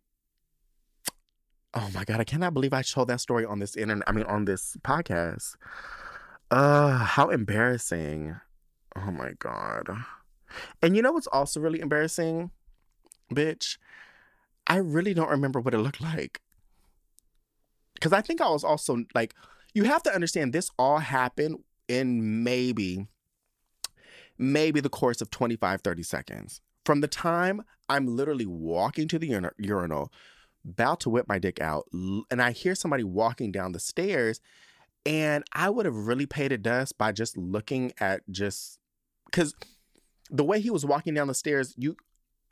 Oh 1.73 1.89
my 1.95 2.03
god, 2.03 2.19
I 2.19 2.25
cannot 2.25 2.53
believe 2.53 2.73
I 2.73 2.83
told 2.83 3.09
that 3.09 3.21
story 3.21 3.45
on 3.45 3.61
this 3.61 3.77
internet. 3.77 4.09
I 4.09 4.13
mean, 4.13 4.25
on 4.25 4.45
this 4.45 4.77
podcast. 4.83 5.55
Uh, 6.51 6.99
how 6.99 7.31
embarrassing. 7.31 8.35
Oh 8.97 9.13
my 9.13 9.33
god. 9.39 9.89
And 10.83 10.97
you 10.97 11.03
know 11.03 11.13
what's 11.13 11.29
also 11.29 11.61
really 11.61 11.79
embarrassing, 11.79 12.51
bitch? 13.33 13.79
I 14.67 14.77
really 14.77 15.15
don't 15.15 15.31
remember 15.31 15.61
what 15.61 15.75
it 15.75 15.79
looked 15.79 16.01
like. 16.01 16.41
Cuz 18.01 18.13
I 18.13 18.21
think 18.21 18.41
I 18.41 18.49
was 18.49 18.65
also 18.65 19.05
like 19.15 19.35
you 19.75 19.85
have 19.85 20.03
to 20.05 20.15
understand 20.15 20.53
this 20.53 20.71
all 20.79 20.99
happened 20.99 21.59
in 21.89 22.43
maybe 22.43 23.07
maybe 24.39 24.81
the 24.81 24.89
course 24.89 25.21
of 25.21 25.31
25 25.31 25.83
30 25.83 26.03
seconds. 26.03 26.61
From 26.85 27.01
the 27.01 27.09
time 27.09 27.63
I'm 27.89 28.07
literally 28.07 28.47
walking 28.47 29.09
to 29.09 29.19
the 29.19 29.35
ur- 29.35 29.55
urinal, 29.59 30.13
about 30.65 31.01
to 31.01 31.11
whip 31.11 31.27
my 31.29 31.39
dick 31.39 31.61
out, 31.61 31.87
and 31.93 32.41
I 32.41 32.53
hear 32.53 32.75
somebody 32.75 33.05
walking 33.05 33.53
down 33.53 33.73
the 33.73 33.81
stairs, 33.81 34.41
and 35.05 35.45
I 35.53 35.71
would 35.71 35.87
have 35.87 35.95
really 35.95 36.27
paid 36.27 36.53
a 36.53 36.59
dust 36.59 36.97
by 36.99 37.13
just 37.13 37.37
looking 37.37 37.93
at 37.99 38.23
just 38.31 38.79
because 39.27 39.55
the 40.31 40.45
way 40.45 40.61
he 40.61 40.71
was 40.71 40.87
walking 40.87 41.15
down 41.15 41.27
the 41.27 41.35
stairs, 41.35 41.75
you 41.77 41.97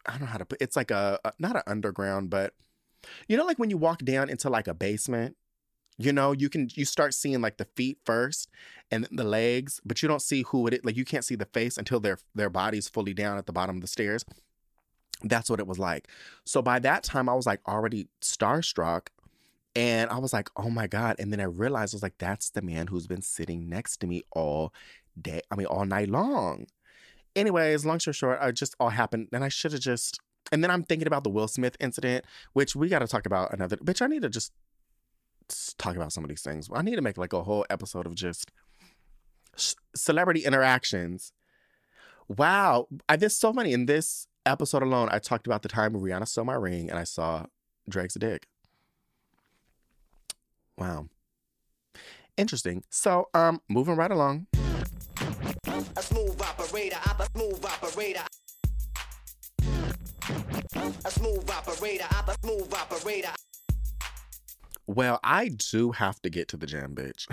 I 0.06 0.12
don't 0.12 0.20
know 0.22 0.26
how 0.26 0.38
to 0.38 0.44
put 0.44 0.60
it's 0.60 0.76
like 0.76 0.90
a, 0.90 1.18
a 1.24 1.32
not 1.38 1.56
an 1.56 1.62
underground, 1.66 2.30
but 2.30 2.54
you 3.28 3.36
know, 3.36 3.44
like 3.44 3.58
when 3.58 3.70
you 3.70 3.76
walk 3.76 4.00
down 4.04 4.28
into 4.28 4.50
like 4.50 4.66
a 4.66 4.74
basement, 4.74 5.36
you 5.98 6.12
know, 6.12 6.32
you 6.32 6.48
can 6.48 6.68
you 6.74 6.84
start 6.84 7.14
seeing 7.14 7.40
like 7.40 7.56
the 7.56 7.66
feet 7.76 7.98
first 8.04 8.48
and 8.90 9.06
the 9.10 9.24
legs, 9.24 9.80
but 9.84 10.02
you 10.02 10.08
don't 10.08 10.22
see 10.22 10.42
who 10.42 10.66
it 10.66 10.74
is. 10.74 10.80
Like 10.84 10.96
you 10.96 11.04
can't 11.04 11.24
see 11.24 11.34
the 11.34 11.46
face 11.46 11.76
until 11.76 12.00
their 12.00 12.18
their 12.34 12.50
body's 12.50 12.88
fully 12.88 13.14
down 13.14 13.36
at 13.36 13.46
the 13.46 13.52
bottom 13.52 13.76
of 13.76 13.82
the 13.82 13.88
stairs. 13.88 14.24
That's 15.22 15.50
what 15.50 15.58
it 15.58 15.66
was 15.66 15.78
like. 15.78 16.08
So 16.44 16.62
by 16.62 16.78
that 16.80 17.02
time, 17.02 17.28
I 17.28 17.34
was 17.34 17.46
like 17.46 17.60
already 17.66 18.08
starstruck. 18.22 19.08
And 19.74 20.10
I 20.10 20.18
was 20.18 20.32
like, 20.32 20.48
oh 20.56 20.70
my 20.70 20.86
God. 20.86 21.16
And 21.18 21.32
then 21.32 21.40
I 21.40 21.44
realized 21.44 21.94
I 21.94 21.96
was 21.96 22.02
like, 22.02 22.18
that's 22.18 22.50
the 22.50 22.62
man 22.62 22.88
who's 22.88 23.06
been 23.06 23.22
sitting 23.22 23.68
next 23.68 23.98
to 23.98 24.06
me 24.06 24.22
all 24.32 24.72
day. 25.20 25.40
I 25.50 25.56
mean, 25.56 25.66
all 25.66 25.84
night 25.84 26.08
long. 26.08 26.66
Anyways, 27.36 27.84
long 27.84 28.00
story 28.00 28.14
short, 28.14 28.38
it 28.42 28.52
just 28.52 28.74
all 28.80 28.90
happened. 28.90 29.28
And 29.32 29.44
I 29.44 29.48
should 29.48 29.72
have 29.72 29.80
just, 29.80 30.18
and 30.50 30.62
then 30.62 30.70
I'm 30.70 30.82
thinking 30.82 31.06
about 31.06 31.24
the 31.24 31.30
Will 31.30 31.48
Smith 31.48 31.76
incident, 31.80 32.24
which 32.52 32.74
we 32.74 32.88
got 32.88 33.00
to 33.00 33.06
talk 33.06 33.26
about 33.26 33.52
another, 33.52 33.76
bitch, 33.76 34.02
I 34.02 34.06
need 34.06 34.22
to 34.22 34.28
just 34.28 34.52
talk 35.78 35.96
about 35.96 36.12
some 36.12 36.24
of 36.24 36.28
these 36.28 36.42
things. 36.42 36.68
I 36.72 36.82
need 36.82 36.96
to 36.96 37.02
make 37.02 37.18
like 37.18 37.32
a 37.32 37.42
whole 37.42 37.64
episode 37.70 38.06
of 38.06 38.14
just 38.14 38.50
celebrity 39.94 40.44
interactions. 40.44 41.32
Wow. 42.28 42.88
I, 43.08 43.16
there's 43.16 43.36
so 43.36 43.52
many 43.52 43.72
in 43.72 43.86
this 43.86 44.26
episode 44.48 44.82
alone, 44.82 45.08
I 45.12 45.18
talked 45.18 45.46
about 45.46 45.62
the 45.62 45.68
time 45.68 45.94
Rihanna 45.94 46.26
stole 46.26 46.44
my 46.44 46.54
ring 46.54 46.90
and 46.90 46.98
I 46.98 47.04
saw 47.04 47.46
Drake's 47.88 48.14
dick. 48.14 48.48
Wow. 50.76 51.08
Interesting. 52.36 52.84
So, 52.88 53.28
um, 53.34 53.60
moving 53.68 53.96
right 53.96 54.10
along. 54.10 54.46
A 55.98 56.02
smooth 56.02 56.40
operator, 56.40 56.96
a 57.18 57.26
smooth 57.34 57.64
operator. 57.64 58.22
A 61.04 61.10
smooth 61.10 61.50
operator, 61.50 62.04
a 62.28 62.36
smooth 62.40 62.72
operator. 62.72 63.32
Well, 64.86 65.18
I 65.24 65.48
do 65.48 65.90
have 65.90 66.22
to 66.22 66.30
get 66.30 66.46
to 66.48 66.56
the 66.56 66.66
gym, 66.66 66.94
bitch. 66.94 67.26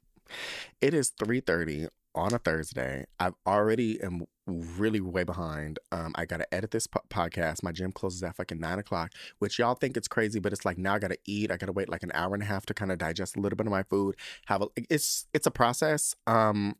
it 0.80 0.94
is 0.94 1.12
3:30 1.12 1.86
on 2.16 2.34
a 2.34 2.38
Thursday. 2.38 3.04
I've 3.20 3.36
already 3.46 4.02
am 4.02 4.24
really 4.48 5.00
way 5.00 5.22
behind. 5.22 5.78
Um, 5.92 6.10
I 6.16 6.24
got 6.24 6.38
to 6.38 6.52
edit 6.52 6.72
this 6.72 6.88
po- 6.88 7.02
podcast. 7.08 7.62
My 7.62 7.70
gym 7.70 7.92
closes 7.92 8.24
at 8.24 8.34
fucking 8.34 8.58
nine 8.58 8.80
o'clock, 8.80 9.12
which 9.38 9.60
y'all 9.60 9.76
think 9.76 9.96
it's 9.96 10.08
crazy, 10.08 10.40
but 10.40 10.52
it's 10.52 10.64
like 10.64 10.76
now 10.76 10.94
I 10.94 10.98
got 10.98 11.12
to 11.12 11.18
eat. 11.24 11.52
I 11.52 11.56
got 11.56 11.66
to 11.66 11.72
wait 11.72 11.88
like 11.88 12.02
an 12.02 12.10
hour 12.14 12.34
and 12.34 12.42
a 12.42 12.46
half 12.46 12.66
to 12.66 12.74
kind 12.74 12.90
of 12.90 12.98
digest 12.98 13.36
a 13.36 13.40
little 13.40 13.56
bit 13.56 13.68
of 13.68 13.70
my 13.70 13.84
food. 13.84 14.16
Have 14.46 14.62
a 14.62 14.66
it's 14.88 15.28
it's 15.32 15.46
a 15.46 15.52
process. 15.52 16.16
Um, 16.26 16.74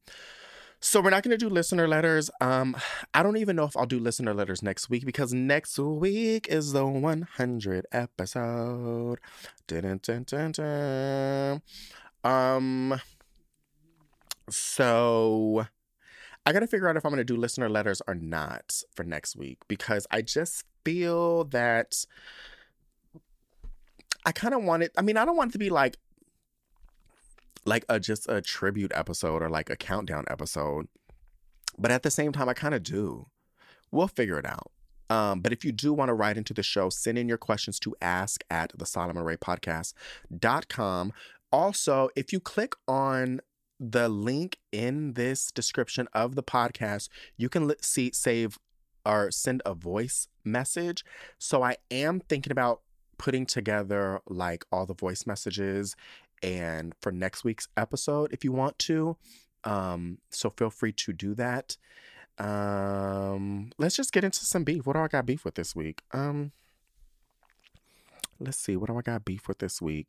so 0.80 1.00
we're 1.00 1.10
not 1.10 1.22
going 1.22 1.36
to 1.36 1.36
do 1.36 1.50
listener 1.50 1.86
letters. 1.86 2.30
Um, 2.40 2.76
I 3.14 3.22
don't 3.22 3.36
even 3.36 3.56
know 3.56 3.64
if 3.64 3.76
I'll 3.76 3.86
do 3.86 3.98
listener 3.98 4.34
letters 4.34 4.62
next 4.62 4.88
week 4.88 5.04
because 5.04 5.32
next 5.32 5.78
week 5.78 6.48
is 6.48 6.72
the 6.72 6.86
100 6.86 7.86
episode. 7.92 9.20
Dun, 9.66 10.00
dun, 10.02 10.24
dun, 10.24 10.52
dun. 10.52 11.62
Um, 12.24 13.00
so 14.48 15.66
I 16.46 16.52
got 16.52 16.60
to 16.60 16.66
figure 16.66 16.88
out 16.88 16.96
if 16.96 17.04
I'm 17.04 17.10
going 17.10 17.18
to 17.18 17.24
do 17.24 17.36
listener 17.36 17.68
letters 17.68 18.00
or 18.06 18.14
not 18.14 18.82
for 18.94 19.04
next 19.04 19.36
week 19.36 19.58
because 19.68 20.06
I 20.10 20.22
just 20.22 20.64
feel 20.84 21.44
that 21.44 22.04
I 24.24 24.32
kind 24.32 24.54
of 24.54 24.64
want 24.64 24.82
it. 24.82 24.92
I 24.96 25.02
mean, 25.02 25.16
I 25.16 25.24
don't 25.24 25.36
want 25.36 25.50
it 25.50 25.52
to 25.52 25.58
be 25.58 25.70
like 25.70 25.98
like 27.64 27.84
a 27.88 28.00
just 28.00 28.28
a 28.28 28.40
tribute 28.40 28.92
episode 28.94 29.42
or 29.42 29.50
like 29.50 29.70
a 29.70 29.76
countdown 29.76 30.24
episode. 30.28 30.88
But 31.78 31.90
at 31.90 32.02
the 32.02 32.10
same 32.10 32.32
time, 32.32 32.48
I 32.48 32.54
kind 32.54 32.74
of 32.74 32.82
do. 32.82 33.26
We'll 33.90 34.08
figure 34.08 34.38
it 34.38 34.46
out. 34.46 34.70
Um, 35.08 35.40
but 35.40 35.52
if 35.52 35.64
you 35.64 35.72
do 35.72 35.92
want 35.92 36.08
to 36.08 36.14
write 36.14 36.36
into 36.36 36.54
the 36.54 36.62
show, 36.62 36.88
send 36.88 37.18
in 37.18 37.28
your 37.28 37.38
questions 37.38 37.80
to 37.80 37.96
ask 38.00 38.44
at 38.48 38.72
the 38.78 38.86
Solomon 38.86 39.24
Ray 39.24 39.36
podcast.com. 39.36 41.12
Also, 41.50 42.10
if 42.14 42.32
you 42.32 42.38
click 42.38 42.74
on 42.86 43.40
the 43.80 44.08
link 44.08 44.58
in 44.70 45.14
this 45.14 45.50
description 45.50 46.06
of 46.12 46.36
the 46.36 46.42
podcast, 46.42 47.08
you 47.36 47.48
can 47.48 47.72
see 47.80 48.10
save 48.12 48.58
or 49.04 49.30
send 49.30 49.62
a 49.66 49.74
voice 49.74 50.28
message. 50.44 51.04
So 51.38 51.62
I 51.62 51.76
am 51.90 52.20
thinking 52.20 52.52
about 52.52 52.82
putting 53.18 53.46
together 53.46 54.20
like 54.28 54.64
all 54.70 54.86
the 54.86 54.94
voice 54.94 55.26
messages 55.26 55.96
and 56.42 56.94
for 57.00 57.12
next 57.12 57.44
week's 57.44 57.68
episode 57.76 58.32
if 58.32 58.44
you 58.44 58.52
want 58.52 58.78
to. 58.80 59.16
Um, 59.64 60.18
so 60.30 60.50
feel 60.50 60.70
free 60.70 60.92
to 60.92 61.12
do 61.12 61.34
that. 61.34 61.76
Um, 62.38 63.72
let's 63.78 63.96
just 63.96 64.12
get 64.12 64.24
into 64.24 64.44
some 64.44 64.64
beef. 64.64 64.86
What 64.86 64.94
do 64.94 65.00
I 65.00 65.08
got 65.08 65.26
beef 65.26 65.44
with 65.44 65.56
this 65.56 65.76
week? 65.76 66.02
Um, 66.12 66.52
let's 68.38 68.58
see. 68.58 68.76
What 68.76 68.88
do 68.88 68.96
I 68.96 69.02
got 69.02 69.24
beef 69.24 69.46
with 69.46 69.58
this 69.58 69.82
week? 69.82 70.08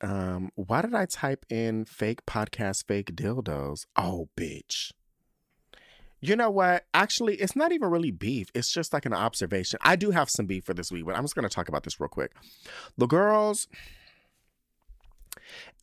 Um, 0.00 0.50
why 0.54 0.82
did 0.82 0.94
I 0.94 1.06
type 1.06 1.46
in 1.48 1.84
fake 1.84 2.26
podcast, 2.26 2.86
fake 2.86 3.14
dildos? 3.16 3.86
Oh, 3.96 4.28
bitch. 4.36 4.92
You 6.20 6.36
know 6.36 6.50
what? 6.50 6.84
Actually, 6.94 7.36
it's 7.36 7.56
not 7.56 7.72
even 7.72 7.90
really 7.90 8.12
beef. 8.12 8.48
It's 8.54 8.72
just 8.72 8.92
like 8.92 9.06
an 9.06 9.12
observation. 9.12 9.80
I 9.82 9.96
do 9.96 10.12
have 10.12 10.30
some 10.30 10.46
beef 10.46 10.64
for 10.64 10.74
this 10.74 10.92
week, 10.92 11.04
but 11.04 11.16
I'm 11.16 11.24
just 11.24 11.34
going 11.34 11.48
to 11.48 11.54
talk 11.54 11.68
about 11.68 11.82
this 11.82 11.98
real 11.98 12.08
quick. 12.08 12.32
The 12.96 13.08
girls, 13.08 13.66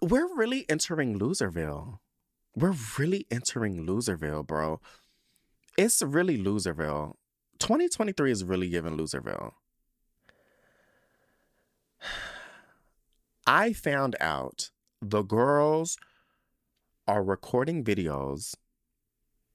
we're 0.02 0.34
really 0.36 0.66
entering 0.70 1.20
Loserville. 1.20 2.00
We're 2.56 2.76
really 2.98 3.26
entering 3.32 3.86
Loserville, 3.86 4.46
bro. 4.46 4.82
It's 5.78 6.02
really 6.02 6.38
Loserville. 6.38 7.16
2023 7.60 8.32
is 8.32 8.44
really 8.44 8.70
giving 8.70 8.98
Loserville. 8.98 9.54
I 13.48 13.74
found 13.74 14.16
out 14.20 14.72
the 15.02 15.22
girls 15.22 15.98
are 17.08 17.24
recording 17.24 17.84
videos. 17.84 18.56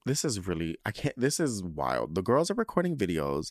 This 0.05 0.25
is 0.25 0.47
really, 0.47 0.77
I 0.85 0.91
can't, 0.91 1.15
this 1.17 1.39
is 1.39 1.63
wild. 1.63 2.15
The 2.15 2.21
girls 2.21 2.51
are 2.51 2.55
recording 2.55 2.97
videos 2.97 3.49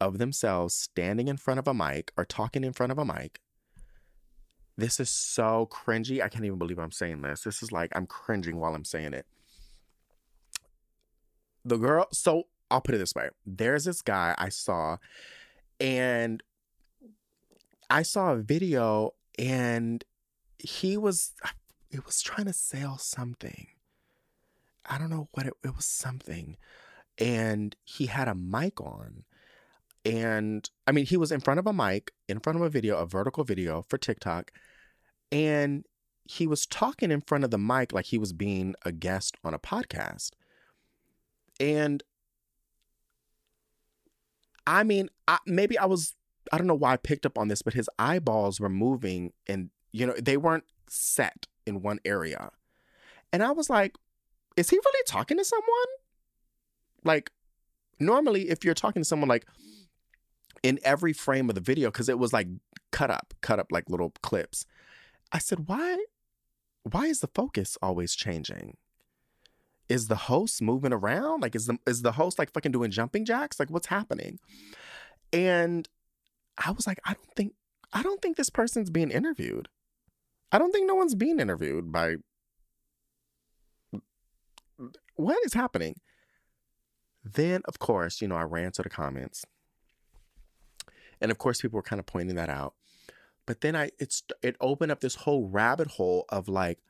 of 0.00 0.18
themselves 0.18 0.74
standing 0.74 1.28
in 1.28 1.36
front 1.36 1.58
of 1.58 1.66
a 1.66 1.74
mic 1.74 2.12
or 2.16 2.24
talking 2.24 2.64
in 2.64 2.72
front 2.72 2.92
of 2.92 2.98
a 2.98 3.04
mic. 3.04 3.40
This 4.76 5.00
is 5.00 5.10
so 5.10 5.68
cringy. 5.70 6.22
I 6.22 6.28
can't 6.28 6.44
even 6.44 6.58
believe 6.58 6.78
I'm 6.78 6.92
saying 6.92 7.22
this. 7.22 7.42
This 7.42 7.62
is 7.62 7.72
like 7.72 7.92
I'm 7.94 8.06
cringing 8.06 8.58
while 8.58 8.74
I'm 8.74 8.84
saying 8.84 9.12
it. 9.12 9.26
The 11.64 11.76
girl, 11.76 12.08
so 12.12 12.44
I'll 12.70 12.80
put 12.80 12.94
it 12.94 12.98
this 12.98 13.14
way 13.14 13.28
there's 13.46 13.84
this 13.84 14.02
guy 14.02 14.34
I 14.38 14.48
saw, 14.48 14.96
and 15.78 16.42
I 17.90 18.02
saw 18.02 18.32
a 18.32 18.36
video 18.36 19.14
and 19.38 20.04
he 20.58 20.96
was 20.96 21.32
it 21.90 22.06
was 22.06 22.22
trying 22.22 22.46
to 22.46 22.52
sell 22.52 22.98
something. 22.98 23.68
I 24.88 24.98
don't 24.98 25.10
know 25.10 25.28
what 25.32 25.46
it, 25.46 25.52
it 25.62 25.76
was 25.76 25.84
something. 25.84 26.56
And 27.18 27.76
he 27.84 28.06
had 28.06 28.28
a 28.28 28.34
mic 28.34 28.80
on. 28.80 29.24
And 30.04 30.68
I 30.86 30.92
mean, 30.92 31.06
he 31.06 31.16
was 31.16 31.30
in 31.30 31.40
front 31.40 31.60
of 31.60 31.66
a 31.66 31.72
mic, 31.72 32.12
in 32.28 32.40
front 32.40 32.56
of 32.56 32.62
a 32.62 32.68
video, 32.68 32.96
a 32.96 33.06
vertical 33.06 33.44
video 33.44 33.84
for 33.88 33.98
TikTok. 33.98 34.50
And 35.30 35.84
he 36.24 36.46
was 36.46 36.66
talking 36.66 37.10
in 37.10 37.20
front 37.20 37.44
of 37.44 37.50
the 37.50 37.58
mic 37.58 37.92
like 37.92 38.06
he 38.06 38.18
was 38.18 38.32
being 38.32 38.74
a 38.84 38.92
guest 38.92 39.36
on 39.44 39.54
a 39.54 39.58
podcast. 39.58 40.30
And 41.60 42.02
I 44.66 44.82
mean, 44.82 45.08
I, 45.28 45.38
maybe 45.46 45.78
I 45.78 45.86
was 45.86 46.14
I 46.50 46.58
don't 46.58 46.66
know 46.66 46.74
why 46.74 46.94
I 46.94 46.96
picked 46.96 47.26
up 47.26 47.38
on 47.38 47.48
this, 47.48 47.62
but 47.62 47.74
his 47.74 47.88
eyeballs 47.98 48.58
were 48.58 48.68
moving 48.68 49.32
and, 49.46 49.70
you 49.92 50.06
know, 50.06 50.14
they 50.20 50.36
weren't 50.36 50.64
set 50.88 51.46
in 51.66 51.82
one 51.82 52.00
area. 52.04 52.50
And 53.32 53.42
I 53.42 53.52
was 53.52 53.70
like, 53.70 53.94
is 54.56 54.70
he 54.70 54.76
really 54.76 55.04
talking 55.06 55.38
to 55.38 55.44
someone? 55.44 55.66
Like, 57.04 57.30
normally, 58.00 58.50
if 58.50 58.64
you're 58.64 58.74
talking 58.74 59.02
to 59.02 59.08
someone, 59.08 59.28
like, 59.28 59.46
in 60.62 60.78
every 60.84 61.12
frame 61.12 61.48
of 61.48 61.54
the 61.54 61.60
video, 61.60 61.90
because 61.90 62.08
it 62.08 62.18
was 62.18 62.32
like 62.32 62.48
cut 62.90 63.10
up, 63.10 63.34
cut 63.40 63.58
up 63.58 63.72
like 63.72 63.90
little 63.90 64.12
clips. 64.22 64.64
I 65.32 65.38
said, 65.38 65.66
why, 65.68 66.04
why 66.84 67.06
is 67.06 67.20
the 67.20 67.30
focus 67.34 67.76
always 67.82 68.14
changing? 68.14 68.76
Is 69.88 70.08
the 70.08 70.16
host 70.16 70.62
moving 70.62 70.92
around? 70.92 71.42
Like, 71.42 71.54
is 71.54 71.66
the 71.66 71.78
is 71.86 72.02
the 72.02 72.12
host 72.12 72.38
like 72.38 72.52
fucking 72.52 72.72
doing 72.72 72.90
jumping 72.90 73.24
jacks? 73.24 73.58
Like, 73.58 73.70
what's 73.70 73.88
happening? 73.88 74.38
And 75.32 75.88
I 76.56 76.70
was 76.70 76.86
like, 76.86 77.00
I 77.04 77.14
don't 77.14 77.34
think, 77.34 77.54
I 77.92 78.02
don't 78.02 78.22
think 78.22 78.36
this 78.36 78.50
person's 78.50 78.90
being 78.90 79.10
interviewed. 79.10 79.68
I 80.50 80.58
don't 80.58 80.72
think 80.72 80.86
no 80.86 80.94
one's 80.94 81.14
being 81.14 81.40
interviewed 81.40 81.90
by. 81.92 82.16
What 85.16 85.38
is 85.44 85.54
happening? 85.54 85.96
Then, 87.24 87.62
of 87.66 87.78
course, 87.78 88.20
you 88.20 88.28
know, 88.28 88.36
I 88.36 88.42
ran 88.42 88.72
to 88.72 88.82
the 88.82 88.90
comments. 88.90 89.44
And 91.22 91.30
of 91.30 91.38
course, 91.38 91.62
people 91.62 91.76
were 91.76 91.82
kind 91.82 92.00
of 92.00 92.06
pointing 92.06 92.36
that 92.36 92.50
out. 92.50 92.74
But 93.46 93.62
then 93.62 93.74
I 93.74 93.90
it's 93.98 94.22
it 94.42 94.56
opened 94.60 94.92
up 94.92 95.00
this 95.00 95.14
whole 95.14 95.48
rabbit 95.48 95.92
hole 95.92 96.26
of 96.28 96.48
like 96.48 96.80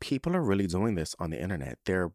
people 0.00 0.36
are 0.36 0.42
really 0.42 0.66
doing 0.66 0.94
this 0.94 1.14
on 1.18 1.30
the 1.30 1.40
internet. 1.40 1.78
They're 1.84 2.12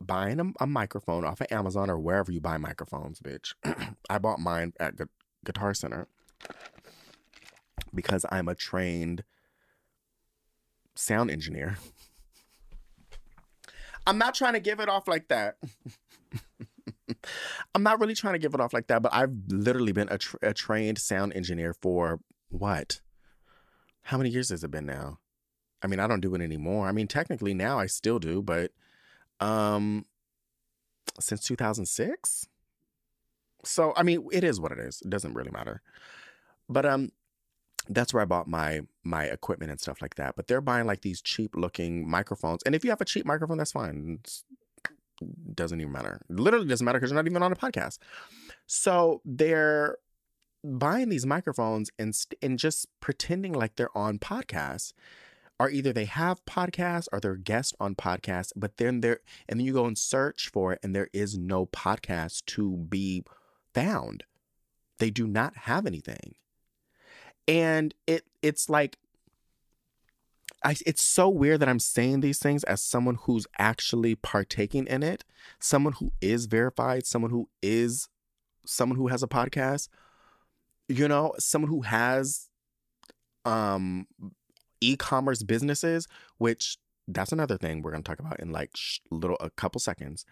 buying 0.00 0.40
a, 0.40 0.44
a 0.60 0.66
microphone 0.66 1.24
off 1.24 1.40
of 1.40 1.46
Amazon 1.50 1.90
or 1.90 1.98
wherever 1.98 2.30
you 2.30 2.40
buy 2.40 2.58
microphones, 2.58 3.20
bitch. 3.20 3.54
I 4.10 4.18
bought 4.18 4.40
mine 4.40 4.72
at 4.78 4.96
Gu- 4.96 5.08
Guitar 5.44 5.74
Center 5.74 6.06
because 7.94 8.24
I'm 8.30 8.48
a 8.48 8.54
trained 8.54 9.24
sound 10.94 11.30
engineer. 11.30 11.78
I'm 14.06 14.18
not 14.18 14.34
trying 14.34 14.54
to 14.54 14.60
give 14.60 14.80
it 14.80 14.88
off 14.88 15.06
like 15.06 15.28
that. 15.28 15.56
I'm 17.74 17.82
not 17.82 18.00
really 18.00 18.14
trying 18.14 18.34
to 18.34 18.38
give 18.38 18.54
it 18.54 18.60
off 18.60 18.72
like 18.72 18.86
that, 18.88 19.02
but 19.02 19.14
I've 19.14 19.32
literally 19.48 19.92
been 19.92 20.08
a, 20.10 20.18
tra- 20.18 20.38
a 20.42 20.54
trained 20.54 20.98
sound 20.98 21.32
engineer 21.34 21.74
for 21.74 22.20
what? 22.48 23.00
How 24.02 24.18
many 24.18 24.30
years 24.30 24.50
has 24.50 24.64
it 24.64 24.70
been 24.70 24.86
now? 24.86 25.18
I 25.82 25.86
mean, 25.86 26.00
I 26.00 26.06
don't 26.06 26.20
do 26.20 26.34
it 26.34 26.42
anymore. 26.42 26.88
I 26.88 26.92
mean, 26.92 27.06
technically 27.06 27.54
now 27.54 27.78
I 27.78 27.86
still 27.86 28.18
do, 28.18 28.42
but 28.42 28.72
um 29.40 30.04
since 31.18 31.44
2006. 31.44 32.46
So, 33.64 33.92
I 33.96 34.02
mean, 34.02 34.26
it 34.32 34.44
is 34.44 34.60
what 34.60 34.72
it 34.72 34.78
is. 34.78 35.02
It 35.02 35.10
doesn't 35.10 35.34
really 35.34 35.50
matter. 35.50 35.82
But 36.68 36.86
um 36.86 37.12
that's 37.88 38.12
where 38.12 38.22
I 38.22 38.26
bought 38.26 38.46
my 38.46 38.82
my 39.02 39.24
equipment 39.24 39.70
and 39.70 39.80
stuff 39.80 40.02
like 40.02 40.16
that. 40.16 40.36
But 40.36 40.46
they're 40.46 40.60
buying 40.60 40.86
like 40.86 41.00
these 41.02 41.20
cheap 41.20 41.56
looking 41.56 42.08
microphones. 42.08 42.62
And 42.64 42.74
if 42.74 42.84
you 42.84 42.90
have 42.90 43.00
a 43.00 43.06
cheap 43.06 43.26
microphone, 43.26 43.58
that's 43.58 43.72
fine. 43.72 44.18
It's, 44.22 44.44
doesn't 45.54 45.80
even 45.80 45.92
matter. 45.92 46.20
Literally 46.28 46.66
doesn't 46.66 46.84
matter 46.84 46.98
because 46.98 47.10
you're 47.10 47.22
not 47.22 47.28
even 47.30 47.42
on 47.42 47.52
a 47.52 47.56
podcast. 47.56 47.98
So 48.66 49.20
they're 49.24 49.98
buying 50.64 51.08
these 51.08 51.26
microphones 51.26 51.90
and 51.98 52.14
st- 52.14 52.38
and 52.42 52.58
just 52.58 52.86
pretending 53.00 53.52
like 53.52 53.76
they're 53.76 53.96
on 53.96 54.18
podcasts. 54.18 54.92
Or 55.58 55.68
either 55.68 55.92
they 55.92 56.06
have 56.06 56.42
podcasts 56.46 57.06
or 57.12 57.20
they're 57.20 57.36
guests 57.36 57.74
on 57.78 57.94
podcasts, 57.94 58.52
but 58.56 58.78
then 58.78 59.00
they're 59.00 59.20
and 59.48 59.60
then 59.60 59.66
you 59.66 59.74
go 59.74 59.84
and 59.84 59.98
search 59.98 60.48
for 60.48 60.72
it 60.72 60.80
and 60.82 60.96
there 60.96 61.10
is 61.12 61.36
no 61.36 61.66
podcast 61.66 62.46
to 62.46 62.78
be 62.78 63.24
found. 63.74 64.24
They 64.98 65.10
do 65.10 65.26
not 65.26 65.56
have 65.58 65.86
anything 65.86 66.34
and 67.50 67.94
it 68.06 68.24
it's 68.42 68.68
like 68.68 68.96
I, 70.62 70.76
it's 70.84 71.02
so 71.02 71.28
weird 71.28 71.60
that 71.60 71.68
I'm 71.68 71.78
saying 71.78 72.20
these 72.20 72.38
things 72.38 72.64
as 72.64 72.82
someone 72.82 73.16
who's 73.22 73.46
actually 73.58 74.14
partaking 74.14 74.86
in 74.86 75.02
it, 75.02 75.24
someone 75.58 75.94
who 75.94 76.12
is 76.20 76.46
verified, 76.46 77.06
someone 77.06 77.30
who 77.30 77.48
is 77.62 78.08
someone 78.66 78.98
who 78.98 79.08
has 79.08 79.22
a 79.22 79.28
podcast, 79.28 79.88
you 80.88 81.08
know, 81.08 81.32
someone 81.38 81.70
who 81.70 81.82
has 81.82 82.48
um 83.44 84.06
e-commerce 84.82 85.42
businesses, 85.42 86.06
which 86.38 86.76
that's 87.08 87.32
another 87.32 87.56
thing 87.56 87.82
we're 87.82 87.90
going 87.90 88.02
to 88.02 88.08
talk 88.08 88.20
about 88.20 88.40
in 88.40 88.52
like 88.52 88.70
sh- 88.74 88.98
little 89.10 89.36
a 89.40 89.50
couple 89.50 89.80
seconds. 89.80 90.24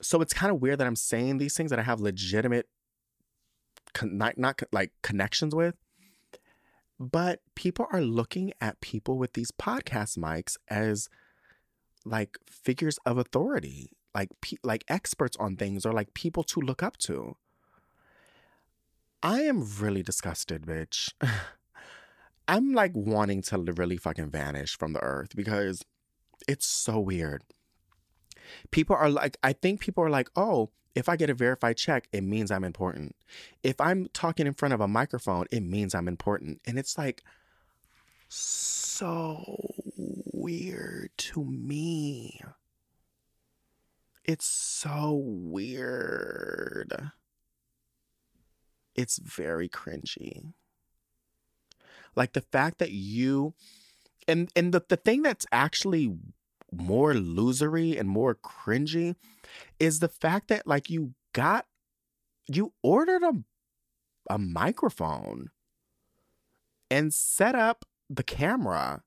So 0.00 0.20
it's 0.20 0.32
kind 0.32 0.52
of 0.52 0.60
weird 0.60 0.78
that 0.78 0.86
I'm 0.86 0.96
saying 0.96 1.38
these 1.38 1.54
things 1.56 1.70
that 1.70 1.78
I 1.78 1.82
have 1.82 2.00
legitimate 2.00 2.68
con- 3.94 4.18
not, 4.18 4.38
not 4.38 4.62
like 4.72 4.92
connections 5.02 5.54
with. 5.54 5.74
But 6.98 7.40
people 7.54 7.86
are 7.92 8.00
looking 8.00 8.52
at 8.60 8.80
people 8.80 9.18
with 9.18 9.34
these 9.34 9.50
podcast 9.50 10.16
mics 10.16 10.56
as 10.68 11.08
like 12.04 12.38
figures 12.48 12.98
of 13.04 13.18
authority, 13.18 13.90
like 14.14 14.30
pe- 14.40 14.56
like 14.62 14.84
experts 14.88 15.36
on 15.38 15.56
things 15.56 15.84
or 15.84 15.92
like 15.92 16.14
people 16.14 16.42
to 16.44 16.60
look 16.60 16.82
up 16.82 16.96
to. 16.98 17.36
I 19.22 19.40
am 19.42 19.66
really 19.80 20.02
disgusted, 20.02 20.62
bitch. 20.66 21.12
I'm 22.48 22.72
like 22.72 22.92
wanting 22.94 23.42
to 23.42 23.58
really 23.58 23.96
fucking 23.96 24.30
vanish 24.30 24.76
from 24.78 24.92
the 24.92 25.02
earth 25.02 25.34
because 25.34 25.82
it's 26.46 26.66
so 26.66 27.00
weird. 27.00 27.42
People 28.70 28.96
are 28.96 29.10
like, 29.10 29.36
I 29.42 29.52
think 29.52 29.80
people 29.80 30.04
are 30.04 30.10
like, 30.10 30.30
oh, 30.36 30.70
if 30.94 31.08
I 31.08 31.16
get 31.16 31.30
a 31.30 31.34
verified 31.34 31.76
check, 31.76 32.08
it 32.12 32.22
means 32.22 32.50
I'm 32.50 32.64
important. 32.64 33.14
If 33.62 33.80
I'm 33.80 34.08
talking 34.12 34.46
in 34.46 34.54
front 34.54 34.72
of 34.72 34.80
a 34.80 34.88
microphone, 34.88 35.46
it 35.50 35.62
means 35.62 35.94
I'm 35.94 36.08
important. 36.08 36.60
And 36.66 36.78
it's 36.78 36.96
like 36.96 37.22
so 38.28 39.74
weird 40.32 41.10
to 41.18 41.44
me. 41.44 42.40
It's 44.24 44.46
so 44.46 45.12
weird. 45.22 47.10
It's 48.94 49.18
very 49.18 49.68
cringy. 49.68 50.54
Like 52.16 52.32
the 52.32 52.40
fact 52.40 52.78
that 52.78 52.90
you 52.92 53.54
and 54.26 54.50
and 54.56 54.72
the, 54.72 54.82
the 54.88 54.96
thing 54.96 55.22
that's 55.22 55.46
actually 55.52 56.16
more 56.76 57.12
losery 57.14 57.98
and 57.98 58.08
more 58.08 58.34
cringy 58.34 59.16
is 59.78 59.98
the 60.00 60.08
fact 60.08 60.48
that 60.48 60.66
like 60.66 60.90
you 60.90 61.14
got 61.32 61.66
you 62.48 62.72
ordered 62.82 63.22
a 63.22 63.32
a 64.28 64.38
microphone 64.38 65.50
and 66.90 67.14
set 67.14 67.54
up 67.54 67.84
the 68.10 68.22
camera 68.22 69.02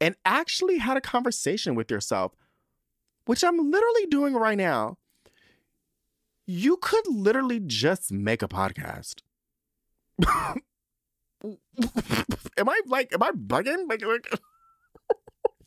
and 0.00 0.14
actually 0.24 0.78
had 0.78 0.96
a 0.96 1.00
conversation 1.00 1.74
with 1.74 1.90
yourself 1.90 2.32
which 3.26 3.44
I'm 3.44 3.70
literally 3.70 4.06
doing 4.06 4.34
right 4.34 4.58
now. 4.58 4.98
You 6.46 6.76
could 6.78 7.06
literally 7.06 7.60
just 7.64 8.10
make 8.12 8.42
a 8.42 8.48
podcast. 8.48 9.20
Am 12.58 12.68
I 12.68 12.80
like 12.86 13.12
am 13.12 13.22
I 13.22 13.32
bugging? 13.32 13.88
Like, 13.88 14.04
like 14.04 14.28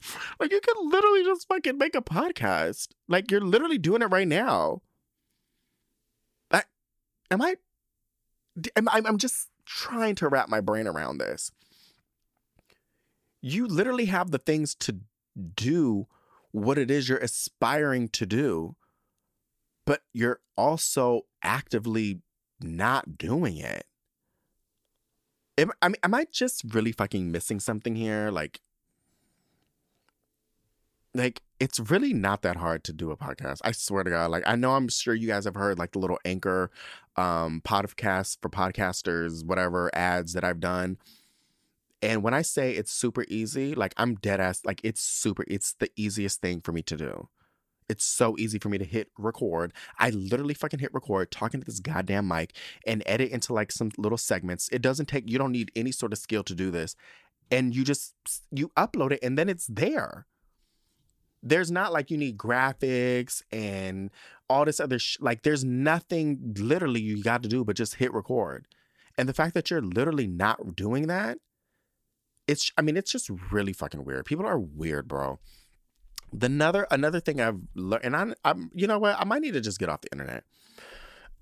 like 0.40 0.52
you 0.52 0.62
can 0.62 0.90
literally 0.90 1.24
just 1.24 1.48
fucking 1.48 1.78
make 1.78 1.96
a 1.96 2.02
podcast. 2.02 2.90
Like 3.08 3.32
you're 3.32 3.42
literally 3.42 3.78
doing 3.78 4.02
it 4.02 4.08
right 4.08 4.28
now. 4.28 4.82
I, 6.52 6.64
am 7.32 7.42
I? 7.42 7.56
Am? 8.76 8.88
I'm 8.90 9.18
just 9.18 9.50
trying 9.66 10.16
to 10.16 10.30
wrap 10.30 10.50
my 10.50 10.62
brain 10.62 10.88
around 10.88 11.18
this. 11.18 11.52
You 13.42 13.68
literally 13.68 14.06
have 14.06 14.32
the 14.32 14.38
things 14.38 14.76
to 14.76 15.00
do 15.56 16.08
what 16.52 16.78
it 16.78 16.90
is 16.90 17.10
you're 17.10 17.18
aspiring 17.18 18.08
to 18.08 18.26
do, 18.26 18.76
but 19.86 20.02
you're 20.14 20.40
also 20.56 21.24
actively 21.44 22.22
not 22.62 23.18
doing 23.18 23.58
it. 23.58 23.86
Am, 25.58 25.72
I 25.82 25.90
mean, 25.90 25.98
am 26.04 26.14
I 26.14 26.28
just 26.32 26.64
really 26.74 26.92
fucking 26.92 27.32
missing 27.32 27.60
something 27.60 27.96
here? 27.96 28.30
Like, 28.32 28.62
like 31.16 31.42
it's 31.60 31.80
really 31.80 32.14
not 32.14 32.42
that 32.42 32.58
hard 32.58 32.84
to 32.84 32.94
do 32.94 33.12
a 33.12 33.18
podcast. 33.18 33.62
I 33.64 33.72
swear 33.72 34.04
to 34.04 34.10
God. 34.10 34.30
Like 34.30 34.44
I 34.46 34.56
know 34.56 34.76
I'm 34.76 34.90
sure 34.90 35.16
you 35.16 35.28
guys 35.28 35.46
have 35.46 35.56
heard 35.56 35.80
like 35.80 35.94
the 35.94 36.00
little 36.00 36.20
anchor 36.26 36.70
um 37.16 37.62
podcast 37.66 38.38
for 38.42 38.50
podcasters, 38.50 39.44
whatever 39.44 39.90
ads 39.96 40.34
that 40.34 40.44
I've 40.44 40.60
done. 40.60 40.98
And 42.02 42.22
when 42.22 42.34
I 42.34 42.42
say 42.44 42.74
it's 42.74 42.92
super 42.92 43.26
easy, 43.30 43.74
like 43.74 43.94
I'm 43.98 44.16
dead 44.16 44.40
ass, 44.40 44.62
like 44.66 44.82
it's 44.84 45.02
super, 45.02 45.44
it's 45.48 45.74
the 45.80 45.90
easiest 45.96 46.42
thing 46.42 46.62
for 46.62 46.72
me 46.72 46.82
to 46.84 46.98
do. 46.98 47.30
It's 47.88 48.04
so 48.04 48.36
easy 48.38 48.60
for 48.60 48.70
me 48.70 48.78
to 48.78 48.86
hit 48.86 49.10
record. 49.18 49.74
I 50.00 50.10
literally 50.10 50.54
fucking 50.54 50.80
hit 50.80 50.94
record 50.94 51.32
talking 51.32 51.62
to 51.62 51.66
this 51.66 51.80
goddamn 51.80 52.28
mic 52.28 52.56
and 52.86 53.02
edit 53.06 53.32
into 53.32 53.54
like 53.54 53.72
some 53.72 53.92
little 53.98 54.18
segments. 54.18 54.70
It 54.72 54.82
doesn't 54.82 55.08
take, 55.08 55.30
you 55.30 55.38
don't 55.38 55.52
need 55.52 55.72
any 55.76 55.92
sort 55.92 56.12
of 56.12 56.20
skill 56.20 56.44
to 56.44 56.56
do 56.56 56.70
this. 56.70 56.96
And 57.50 57.76
you 57.76 57.84
just, 57.84 58.14
you 58.52 58.70
upload 58.76 59.12
it 59.12 59.20
and 59.24 59.38
then 59.38 59.50
it's 59.50 59.68
there 59.68 60.26
there's 61.44 61.72
not 61.72 61.94
like 61.94 62.10
you 62.10 62.18
need 62.18 62.38
graphics 62.38 63.42
and 63.52 64.10
all 64.50 64.66
this 64.66 64.80
other 64.80 65.00
sh- 65.00 65.18
like 65.20 65.44
there's 65.44 65.64
nothing 65.64 66.56
literally 66.58 67.02
you 67.02 67.24
got 67.24 67.44
to 67.44 67.50
do 67.50 67.64
but 67.64 67.76
just 67.76 67.96
hit 67.96 68.14
record. 68.14 68.68
And 69.18 69.30
the 69.30 69.34
fact 69.34 69.54
that 69.54 69.70
you're 69.70 69.82
literally 69.82 70.28
not 70.28 70.76
doing 70.76 71.08
that 71.08 71.38
it's 72.48 72.72
i 72.78 72.82
mean 72.82 72.98
it's 72.98 73.12
just 73.12 73.30
really 73.52 73.74
fucking 73.74 74.04
weird. 74.04 74.26
People 74.26 74.46
are 74.46 74.60
weird 74.60 75.08
bro. 75.08 75.40
The 76.34 76.48
another 76.48 76.88
another 76.92 77.20
thing 77.20 77.40
i've 77.42 77.60
learned 77.76 78.06
and 78.06 78.16
I, 78.16 78.34
i'm 78.44 78.72
you 78.74 78.88
know 78.88 79.00
what? 79.00 79.20
I 79.20 79.24
might 79.26 79.42
need 79.42 79.54
to 79.54 79.62
just 79.62 79.80
get 79.80 79.90
off 79.90 80.02
the 80.02 80.12
internet. 80.12 80.44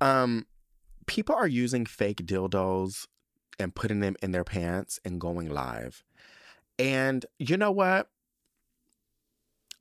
Um 0.01 0.45
people 1.07 1.35
are 1.35 1.47
using 1.47 1.85
fake 1.85 2.25
dildos 2.25 3.07
and 3.59 3.75
putting 3.75 3.99
them 3.99 4.15
in 4.21 4.31
their 4.31 4.43
pants 4.43 4.99
and 5.05 5.19
going 5.19 5.49
live. 5.49 6.03
And 6.79 7.25
you 7.37 7.57
know 7.57 7.71
what? 7.71 8.09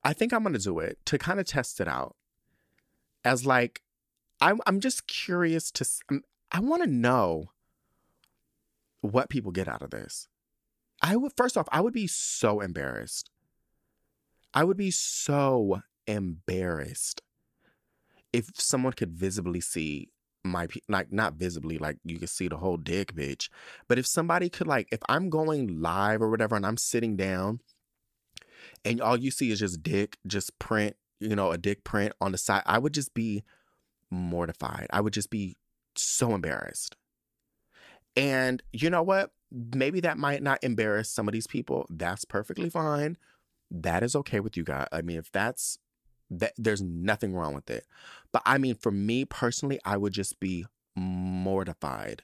I 0.04 0.12
think 0.12 0.32
I'm 0.32 0.42
going 0.42 0.54
to 0.54 0.58
do 0.58 0.78
it 0.78 0.98
to 1.06 1.18
kind 1.18 1.38
of 1.38 1.46
test 1.46 1.80
it 1.80 1.88
out. 1.88 2.16
As 3.24 3.46
like, 3.46 3.82
I'm, 4.40 4.60
I'm 4.66 4.80
just 4.80 5.06
curious 5.06 5.70
to, 5.72 5.86
I 6.50 6.60
want 6.60 6.82
to 6.82 6.88
know 6.88 7.50
what 9.00 9.30
people 9.30 9.52
get 9.52 9.68
out 9.68 9.82
of 9.82 9.90
this. 9.90 10.28
I 11.00 11.16
would, 11.16 11.32
first 11.36 11.56
off, 11.56 11.68
I 11.70 11.80
would 11.80 11.92
be 11.92 12.06
so 12.06 12.60
embarrassed. 12.60 13.30
I 14.54 14.64
would 14.64 14.76
be 14.76 14.90
so 14.90 15.82
embarrassed 16.06 17.22
if 18.32 18.50
someone 18.54 18.92
could 18.92 19.12
visibly 19.12 19.60
see 19.60 20.08
my 20.44 20.66
like 20.88 21.12
not 21.12 21.34
visibly 21.34 21.78
like 21.78 21.98
you 22.04 22.18
could 22.18 22.28
see 22.28 22.48
the 22.48 22.56
whole 22.56 22.76
dick 22.76 23.14
bitch 23.14 23.48
but 23.86 23.96
if 23.96 24.04
somebody 24.04 24.48
could 24.48 24.66
like 24.66 24.88
if 24.90 24.98
i'm 25.08 25.30
going 25.30 25.80
live 25.80 26.20
or 26.20 26.28
whatever 26.28 26.56
and 26.56 26.66
i'm 26.66 26.76
sitting 26.76 27.14
down 27.16 27.60
and 28.84 29.00
all 29.00 29.16
you 29.16 29.30
see 29.30 29.50
is 29.50 29.60
just 29.60 29.82
dick 29.82 30.18
just 30.26 30.58
print 30.58 30.96
you 31.20 31.36
know 31.36 31.50
a 31.50 31.58
dick 31.58 31.84
print 31.84 32.12
on 32.20 32.32
the 32.32 32.38
side 32.38 32.62
i 32.66 32.78
would 32.78 32.94
just 32.94 33.14
be 33.14 33.42
mortified. 34.12 34.86
I 34.90 35.00
would 35.00 35.12
just 35.12 35.30
be 35.30 35.56
so 35.96 36.34
embarrassed. 36.34 36.94
And 38.14 38.62
you 38.72 38.90
know 38.90 39.02
what? 39.02 39.32
Maybe 39.50 40.00
that 40.00 40.18
might 40.18 40.42
not 40.42 40.62
embarrass 40.62 41.10
some 41.10 41.26
of 41.26 41.32
these 41.32 41.46
people. 41.46 41.86
That's 41.90 42.24
perfectly 42.24 42.70
fine. 42.70 43.16
That 43.70 44.02
is 44.02 44.14
okay 44.14 44.38
with 44.38 44.54
you 44.54 44.64
guys 44.64 44.86
i 44.92 45.00
mean 45.00 45.16
if 45.16 45.32
that's 45.32 45.78
that 46.28 46.52
there's 46.58 46.82
nothing 46.82 47.34
wrong 47.34 47.54
with 47.54 47.68
it. 47.70 47.86
But 48.32 48.42
I 48.46 48.56
mean, 48.56 48.74
for 48.74 48.90
me 48.90 49.26
personally, 49.26 49.78
I 49.84 49.98
would 49.98 50.14
just 50.14 50.40
be 50.40 50.64
mortified. 50.96 52.22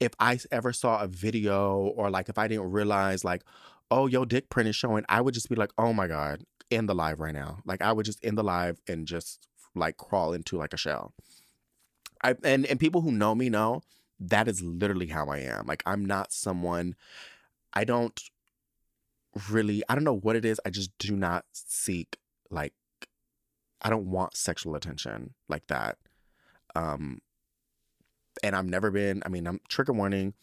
If 0.00 0.12
I 0.18 0.38
ever 0.50 0.72
saw 0.72 1.00
a 1.00 1.08
video 1.08 1.76
or 1.76 2.10
like 2.10 2.30
if 2.30 2.38
I 2.38 2.48
didn't 2.48 2.70
realize 2.70 3.24
like, 3.24 3.42
oh, 3.90 4.06
your 4.06 4.26
dick 4.26 4.48
print 4.50 4.68
is 4.68 4.76
showing. 4.76 5.04
I 5.08 5.20
would 5.20 5.34
just 5.34 5.48
be 5.48 5.56
like, 5.56 5.70
oh 5.78 5.92
my 5.92 6.06
god, 6.06 6.42
end 6.70 6.88
the 6.88 6.94
live 6.94 7.20
right 7.20 7.34
now. 7.34 7.58
Like 7.64 7.82
I 7.82 7.92
would 7.92 8.06
just 8.06 8.24
end 8.24 8.38
the 8.38 8.44
live 8.44 8.80
and 8.88 9.06
just 9.06 9.46
like 9.74 9.96
crawl 9.96 10.32
into 10.32 10.56
like 10.56 10.72
a 10.72 10.78
shell. 10.78 11.14
I 12.22 12.34
and 12.42 12.66
and 12.66 12.80
people 12.80 13.00
who 13.00 13.12
know 13.12 13.34
me 13.34 13.48
know 13.48 13.82
that 14.20 14.48
is 14.48 14.62
literally 14.62 15.06
how 15.06 15.28
I 15.28 15.38
am. 15.38 15.66
Like 15.66 15.82
I'm 15.86 16.04
not 16.04 16.32
someone. 16.32 16.96
I 17.72 17.84
don't 17.84 18.20
really. 19.50 19.82
I 19.88 19.94
don't 19.94 20.04
know 20.04 20.16
what 20.16 20.36
it 20.36 20.44
is. 20.44 20.60
I 20.66 20.70
just 20.70 20.90
do 20.98 21.16
not 21.16 21.44
seek 21.52 22.16
like 22.50 22.72
I 23.80 23.90
don't 23.90 24.10
want 24.10 24.36
sexual 24.36 24.74
attention 24.74 25.34
like 25.48 25.66
that. 25.68 25.98
Um, 26.74 27.20
and 28.42 28.54
I've 28.54 28.66
never 28.66 28.90
been, 28.90 29.22
I 29.24 29.28
mean, 29.28 29.46
I'm 29.46 29.60
trigger 29.68 29.92
warning. 29.92 30.34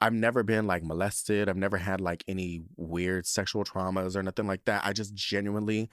I've 0.00 0.12
never 0.12 0.42
been 0.42 0.66
like 0.66 0.84
molested. 0.84 1.48
I've 1.48 1.56
never 1.56 1.76
had 1.76 2.00
like 2.00 2.24
any 2.28 2.62
weird 2.76 3.26
sexual 3.26 3.64
traumas 3.64 4.14
or 4.14 4.22
nothing 4.22 4.46
like 4.46 4.64
that. 4.66 4.82
I 4.84 4.92
just 4.92 5.14
genuinely, 5.14 5.90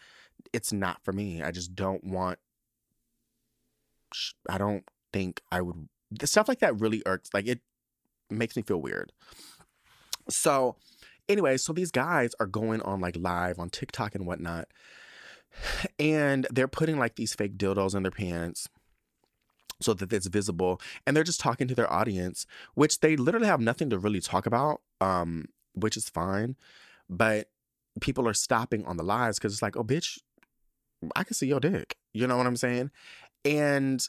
it's 0.54 0.72
not 0.72 1.04
for 1.04 1.12
me. 1.12 1.42
I 1.42 1.52
just 1.52 1.76
don't 1.76 2.04
want, 2.04 2.38
I 4.50 4.58
don't 4.58 4.84
think 5.12 5.42
I 5.52 5.62
would, 5.62 5.90
stuff 6.24 6.48
like 6.48 6.60
that 6.60 6.80
really 6.80 7.02
irks. 7.06 7.30
Like 7.34 7.48
it 7.48 7.62
makes 8.30 8.56
me 8.56 8.62
feel 8.62 8.82
weird. 8.82 9.12
So, 10.30 10.76
anyway, 11.28 11.58
so 11.58 11.74
these 11.74 11.92
guys 11.92 12.32
are 12.40 12.48
going 12.48 12.82
on 12.82 13.02
like 13.02 13.18
live 13.18 13.60
on 13.60 13.70
TikTok 13.70 14.16
and 14.16 14.26
whatnot 14.26 14.68
and 16.00 16.48
they're 16.52 16.68
putting 16.68 16.98
like 16.98 17.16
these 17.16 17.34
fake 17.34 17.58
dildos 17.58 17.96
in 17.96 18.04
their 18.04 18.12
pants 18.12 18.70
so 19.82 19.94
that 19.94 20.14
it's 20.14 20.28
visible 20.28 20.80
and 21.06 21.16
they're 21.16 21.24
just 21.24 21.40
talking 21.40 21.68
to 21.68 21.76
their 21.76 21.92
audience 21.92 22.46
which 22.76 23.00
they 23.02 23.16
literally 23.16 23.48
have 23.48 23.60
nothing 23.60 23.90
to 23.90 24.00
really 24.00 24.22
talk 24.22 24.46
about 24.46 24.82
um 25.02 25.46
which 25.74 25.98
is 25.98 26.10
fine 26.10 26.56
but 27.10 27.50
people 28.02 28.28
are 28.28 28.34
stopping 28.34 28.86
on 28.86 28.98
the 28.98 29.04
lives 29.04 29.38
because 29.38 29.54
it's 29.54 29.62
like 29.62 29.76
oh 29.76 29.84
bitch 29.84 30.20
i 31.16 31.24
can 31.24 31.34
see 31.34 31.48
your 31.48 31.60
dick 31.60 31.98
you 32.14 32.26
know 32.28 32.38
what 32.38 32.48
i'm 32.48 32.56
saying? 32.56 32.92
And 33.44 34.08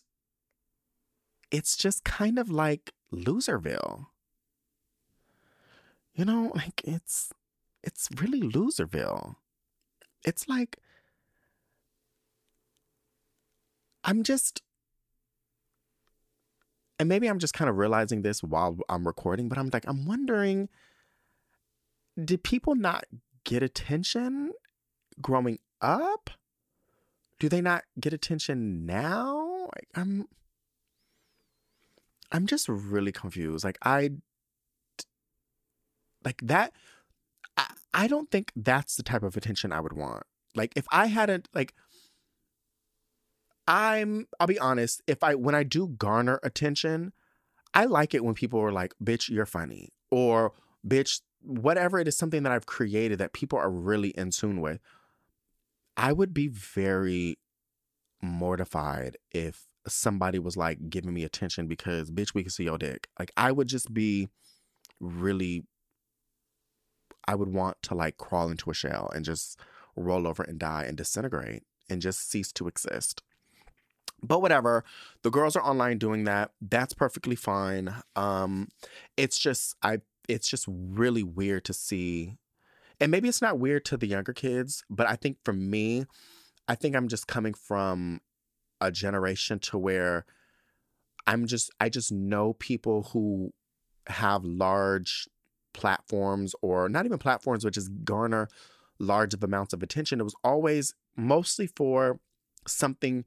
it's 1.50 1.76
just 1.76 2.04
kind 2.04 2.38
of 2.38 2.50
like 2.50 2.92
loserville. 3.12 4.06
You 6.14 6.24
know 6.24 6.52
like 6.54 6.82
it's 6.84 7.32
it's 7.82 8.08
really 8.16 8.40
loserville. 8.40 9.36
It's 10.24 10.48
like 10.48 10.78
I'm 14.04 14.22
just, 14.22 14.62
and 16.98 17.08
maybe 17.08 17.28
I'm 17.28 17.38
just 17.38 17.54
kind 17.54 17.68
of 17.68 17.76
realizing 17.76 18.22
this 18.22 18.42
while 18.42 18.78
I'm 18.88 19.06
recording, 19.06 19.48
but 19.48 19.58
I'm 19.58 19.70
like, 19.72 19.84
I'm 19.86 20.06
wondering, 20.06 20.68
did 22.22 22.42
people 22.42 22.74
not 22.74 23.04
get 23.44 23.62
attention 23.62 24.52
growing 25.20 25.58
up? 25.80 26.30
Do 27.38 27.48
they 27.48 27.60
not 27.60 27.84
get 28.00 28.14
attention 28.14 28.86
now? 28.86 29.68
Like, 29.74 29.88
I'm, 29.94 30.26
I'm 32.32 32.46
just 32.46 32.68
really 32.68 33.12
confused. 33.12 33.64
Like, 33.64 33.78
I, 33.82 34.10
like 36.24 36.40
that, 36.42 36.72
I, 37.58 37.66
I 37.92 38.06
don't 38.06 38.30
think 38.30 38.52
that's 38.56 38.96
the 38.96 39.02
type 39.02 39.22
of 39.22 39.36
attention 39.36 39.70
I 39.70 39.80
would 39.80 39.92
want. 39.92 40.22
Like, 40.54 40.72
if 40.76 40.86
I 40.90 41.06
hadn't, 41.06 41.48
like, 41.52 41.74
I'm 43.68 44.26
I'll 44.38 44.46
be 44.46 44.58
honest, 44.58 45.02
if 45.06 45.22
I 45.22 45.34
when 45.34 45.54
I 45.54 45.62
do 45.62 45.88
garner 45.88 46.40
attention, 46.42 47.12
I 47.74 47.84
like 47.86 48.14
it 48.14 48.24
when 48.24 48.34
people 48.34 48.60
are 48.60 48.72
like, 48.72 48.94
"Bitch, 49.02 49.28
you're 49.28 49.46
funny." 49.46 49.90
Or 50.10 50.52
"Bitch, 50.86 51.20
whatever 51.40 51.98
it 51.98 52.08
is 52.08 52.16
something 52.16 52.42
that 52.44 52.52
I've 52.52 52.66
created 52.66 53.18
that 53.18 53.32
people 53.32 53.58
are 53.58 53.70
really 53.70 54.10
in 54.10 54.30
tune 54.30 54.60
with." 54.60 54.80
I 55.96 56.12
would 56.12 56.34
be 56.34 56.48
very 56.48 57.38
mortified 58.22 59.16
if 59.32 59.66
somebody 59.88 60.38
was 60.38 60.56
like 60.56 60.90
giving 60.90 61.14
me 61.14 61.24
attention 61.24 61.68
because 61.68 62.10
bitch 62.10 62.34
we 62.34 62.42
can 62.42 62.50
see 62.50 62.64
your 62.64 62.78
dick. 62.78 63.08
Like 63.18 63.32
I 63.36 63.52
would 63.52 63.68
just 63.68 63.92
be 63.94 64.28
really 65.00 65.64
I 67.28 67.34
would 67.34 67.52
want 67.52 67.82
to 67.82 67.94
like 67.94 68.16
crawl 68.16 68.50
into 68.50 68.70
a 68.70 68.74
shell 68.74 69.10
and 69.14 69.24
just 69.24 69.58
roll 69.96 70.26
over 70.26 70.42
and 70.42 70.58
die 70.58 70.84
and 70.84 70.96
disintegrate 70.96 71.62
and 71.88 72.00
just 72.02 72.30
cease 72.30 72.52
to 72.52 72.68
exist. 72.68 73.22
But 74.22 74.40
whatever, 74.40 74.84
the 75.22 75.30
girls 75.30 75.56
are 75.56 75.62
online 75.62 75.98
doing 75.98 76.24
that. 76.24 76.52
That's 76.60 76.94
perfectly 76.94 77.36
fine. 77.36 77.94
Um, 78.14 78.68
it's 79.16 79.38
just 79.38 79.76
I 79.82 79.98
it's 80.28 80.48
just 80.48 80.66
really 80.68 81.22
weird 81.22 81.64
to 81.66 81.72
see. 81.72 82.36
And 82.98 83.10
maybe 83.10 83.28
it's 83.28 83.42
not 83.42 83.58
weird 83.58 83.84
to 83.86 83.96
the 83.96 84.06
younger 84.06 84.32
kids, 84.32 84.82
but 84.88 85.06
I 85.06 85.16
think 85.16 85.36
for 85.44 85.52
me, 85.52 86.06
I 86.66 86.74
think 86.74 86.96
I'm 86.96 87.08
just 87.08 87.26
coming 87.26 87.54
from 87.54 88.20
a 88.80 88.90
generation 88.90 89.58
to 89.58 89.78
where 89.78 90.24
I'm 91.26 91.46
just 91.46 91.70
I 91.80 91.88
just 91.88 92.10
know 92.10 92.54
people 92.54 93.10
who 93.12 93.52
have 94.08 94.44
large 94.44 95.28
platforms 95.74 96.54
or 96.62 96.88
not 96.88 97.04
even 97.04 97.18
platforms, 97.18 97.64
but 97.64 97.74
just 97.74 97.90
garner 98.04 98.48
large 98.98 99.34
amounts 99.42 99.72
of 99.72 99.82
attention. 99.82 100.20
It 100.20 100.24
was 100.24 100.36
always 100.42 100.94
mostly 101.16 101.66
for 101.66 102.18
something 102.66 103.24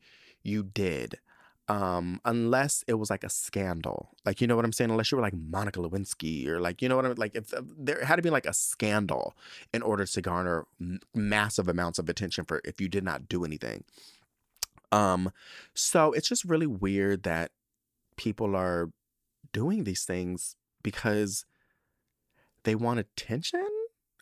you 0.50 0.64
did. 0.64 1.20
Um, 1.68 2.20
unless 2.26 2.84
it 2.88 2.96
was 2.96 3.12
like 3.12 3.24
a 3.24 3.30
scandal, 3.30 4.10
like 4.26 4.42
you 4.42 4.48
know 4.48 4.56
what 4.56 4.66
I'm 4.66 4.74
saying. 4.74 4.90
Unless 4.90 5.12
you 5.12 5.18
were 5.18 5.22
like 5.22 5.36
Monica 5.36 5.80
Lewinsky 5.80 6.48
or 6.48 6.60
like 6.60 6.82
you 6.82 6.90
know 6.90 6.96
what 6.96 7.06
I'm 7.06 7.14
like. 7.14 7.36
If 7.36 7.54
uh, 7.54 7.62
there 7.78 8.04
had 8.04 8.16
to 8.16 8.24
be 8.24 8.32
like 8.32 8.48
a 8.48 8.54
scandal 8.54 9.36
in 9.72 9.84
order 9.84 10.06
to 10.06 10.22
garner 10.22 10.66
m- 10.82 11.00
massive 11.14 11.68
amounts 11.68 12.00
of 12.00 12.10
attention 12.10 12.44
for 12.46 12.60
if 12.66 12.82
you 12.82 12.90
did 12.90 13.04
not 13.04 13.30
do 13.30 13.46
anything. 13.46 13.84
Um, 14.92 15.32
so 15.76 16.12
it's 16.14 16.28
just 16.28 16.44
really 16.44 16.66
weird 16.66 17.22
that 17.24 17.52
people 18.18 18.56
are 18.56 18.90
doing 19.54 19.84
these 19.84 20.04
things 20.04 20.56
because 20.82 21.46
they 22.64 22.74
want 22.74 23.00
attention, 23.00 23.68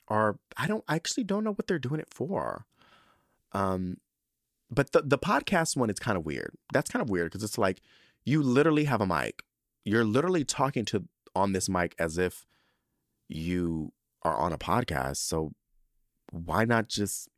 or 0.10 0.40
I 0.58 0.68
don't 0.68 0.84
I 0.90 0.96
actually 0.96 1.24
don't 1.24 1.46
know 1.46 1.54
what 1.54 1.68
they're 1.68 1.80
doing 1.80 2.02
it 2.02 2.14
for. 2.14 2.66
Um, 3.54 3.98
but 4.70 4.92
the 4.92 5.02
the 5.02 5.18
podcast 5.18 5.78
one 5.78 5.90
is 5.90 6.00
kind 6.00 6.18
of 6.18 6.26
weird. 6.26 6.56
That's 6.74 6.90
kind 6.90 7.02
of 7.02 7.10
weird 7.10 7.32
because 7.32 7.44
it's 7.44 7.58
like 7.58 7.82
you 8.26 8.42
literally 8.44 8.86
have 8.86 9.02
a 9.02 9.08
mic. 9.08 9.44
You're 9.86 10.04
literally 10.04 10.44
talking 10.44 10.86
to 10.86 11.06
on 11.36 11.54
this 11.54 11.70
mic 11.70 11.96
as 11.98 12.18
if 12.18 12.46
you 13.30 13.94
are 14.24 14.36
on 14.36 14.52
a 14.52 14.58
podcast. 14.58 15.18
So 15.18 15.54
why 16.32 16.66
not 16.66 16.90
just 16.90 17.30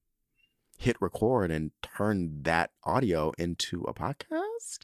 hit 0.77 0.97
record 0.99 1.51
and 1.51 1.71
turn 1.81 2.43
that 2.43 2.71
audio 2.83 3.31
into 3.37 3.83
a 3.83 3.93
podcast? 3.93 4.79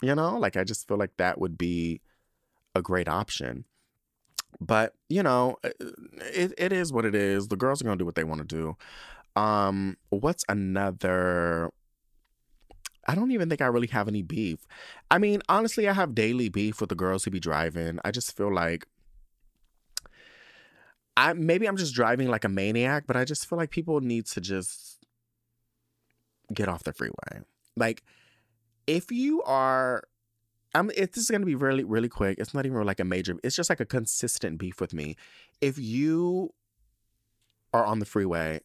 You 0.00 0.14
know, 0.14 0.38
like 0.38 0.56
I 0.56 0.64
just 0.64 0.86
feel 0.86 0.96
like 0.96 1.16
that 1.16 1.40
would 1.40 1.56
be 1.56 2.00
a 2.74 2.82
great 2.82 3.08
option. 3.08 3.64
But, 4.60 4.94
you 5.08 5.22
know, 5.22 5.56
uh, 5.64 5.70
it, 5.80 6.52
it 6.58 6.72
is 6.72 6.92
what 6.92 7.04
it 7.04 7.14
is. 7.14 7.48
The 7.48 7.56
girls 7.56 7.80
are 7.80 7.84
going 7.84 7.98
to 7.98 8.02
do 8.02 8.06
what 8.06 8.14
they 8.14 8.24
want 8.24 8.40
to 8.40 8.56
do. 8.56 8.76
Um, 9.36 9.96
what's 10.10 10.44
another 10.48 11.70
I 13.06 13.14
don't 13.14 13.32
even 13.32 13.48
think 13.48 13.60
I 13.60 13.66
really 13.66 13.88
have 13.88 14.06
any 14.06 14.22
beef. 14.22 14.66
I 15.10 15.18
mean, 15.18 15.42
honestly, 15.48 15.88
I 15.88 15.92
have 15.92 16.14
daily 16.14 16.48
beef 16.48 16.80
with 16.80 16.88
the 16.88 16.94
girls 16.94 17.24
who 17.24 17.30
be 17.30 17.40
driving. 17.40 17.98
I 18.04 18.12
just 18.12 18.36
feel 18.36 18.52
like 18.52 18.86
I 21.16 21.32
maybe 21.32 21.66
I'm 21.66 21.76
just 21.76 21.94
driving 21.94 22.28
like 22.28 22.44
a 22.44 22.48
maniac, 22.48 23.04
but 23.06 23.16
I 23.16 23.24
just 23.24 23.48
feel 23.48 23.58
like 23.58 23.70
people 23.70 24.00
need 24.00 24.26
to 24.26 24.40
just 24.40 24.98
get 26.54 26.68
off 26.68 26.84
the 26.84 26.92
freeway. 26.92 27.42
Like 27.76 28.02
if 28.86 29.10
you 29.10 29.42
are 29.42 30.04
I'm 30.74 30.90
it, 30.90 31.12
this 31.12 31.24
is 31.24 31.30
gonna 31.30 31.44
be 31.44 31.54
really, 31.56 31.84
really 31.84 32.08
quick. 32.08 32.38
It's 32.38 32.54
not 32.54 32.66
even 32.66 32.82
like 32.84 33.00
a 33.00 33.04
major, 33.04 33.36
it's 33.42 33.56
just 33.56 33.68
like 33.68 33.80
a 33.80 33.84
consistent 33.84 34.58
beef 34.58 34.80
with 34.80 34.94
me. 34.94 35.16
If 35.60 35.76
you 35.76 36.54
are 37.74 37.84
on 37.84 37.98
the 37.98 38.06
freeway 38.06 38.60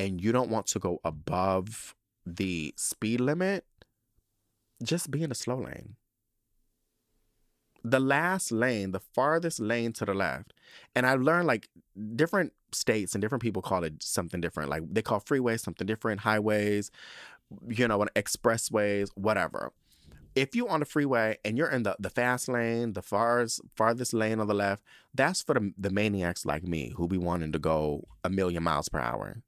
and 0.00 0.18
you 0.18 0.32
don't 0.32 0.48
want 0.48 0.66
to 0.66 0.78
go 0.78 0.98
above 1.04 1.94
the 2.24 2.72
speed 2.76 3.20
limit, 3.20 3.66
just 4.82 5.10
be 5.10 5.22
in 5.22 5.28
the 5.28 5.34
slow 5.34 5.58
lane. 5.58 5.96
The 7.84 8.00
last 8.00 8.50
lane, 8.50 8.92
the 8.92 9.00
farthest 9.00 9.60
lane 9.60 9.92
to 9.94 10.06
the 10.06 10.14
left. 10.14 10.54
And 10.94 11.06
I've 11.06 11.20
learned 11.20 11.46
like 11.46 11.68
different 12.16 12.54
states 12.72 13.14
and 13.14 13.20
different 13.20 13.42
people 13.42 13.60
call 13.60 13.84
it 13.84 14.02
something 14.02 14.40
different. 14.40 14.70
Like 14.70 14.84
they 14.90 15.02
call 15.02 15.20
freeways 15.20 15.60
something 15.60 15.86
different, 15.86 16.20
highways, 16.20 16.90
you 17.68 17.86
know, 17.86 18.06
expressways, 18.16 19.10
whatever. 19.16 19.70
If 20.34 20.54
you're 20.54 20.70
on 20.70 20.80
the 20.80 20.86
freeway 20.86 21.36
and 21.44 21.58
you're 21.58 21.70
in 21.70 21.82
the, 21.82 21.96
the 21.98 22.08
fast 22.08 22.48
lane, 22.48 22.94
the 22.94 23.02
farthest 23.02 23.60
farthest 23.74 24.14
lane 24.14 24.40
on 24.40 24.46
the 24.46 24.54
left, 24.54 24.82
that's 25.12 25.42
for 25.42 25.54
the, 25.54 25.74
the 25.76 25.90
maniacs 25.90 26.46
like 26.46 26.62
me 26.62 26.94
who 26.96 27.06
be 27.06 27.18
wanting 27.18 27.52
to 27.52 27.58
go 27.58 28.06
a 28.24 28.30
million 28.30 28.62
miles 28.62 28.88
per 28.88 29.00
hour. 29.00 29.42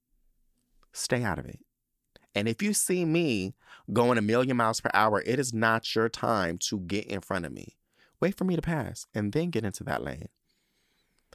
Stay 0.92 1.22
out 1.22 1.38
of 1.38 1.46
it. 1.46 1.60
And 2.34 2.48
if 2.48 2.62
you 2.62 2.72
see 2.72 3.04
me 3.04 3.54
going 3.92 4.18
a 4.18 4.22
million 4.22 4.56
miles 4.56 4.80
per 4.80 4.90
hour, 4.94 5.22
it 5.26 5.38
is 5.38 5.52
not 5.52 5.94
your 5.94 6.08
time 6.08 6.58
to 6.58 6.80
get 6.80 7.06
in 7.06 7.20
front 7.20 7.44
of 7.44 7.52
me. 7.52 7.76
Wait 8.20 8.36
for 8.36 8.44
me 8.44 8.56
to 8.56 8.62
pass 8.62 9.06
and 9.14 9.32
then 9.32 9.50
get 9.50 9.64
into 9.64 9.84
that 9.84 10.02
lane. 10.02 10.28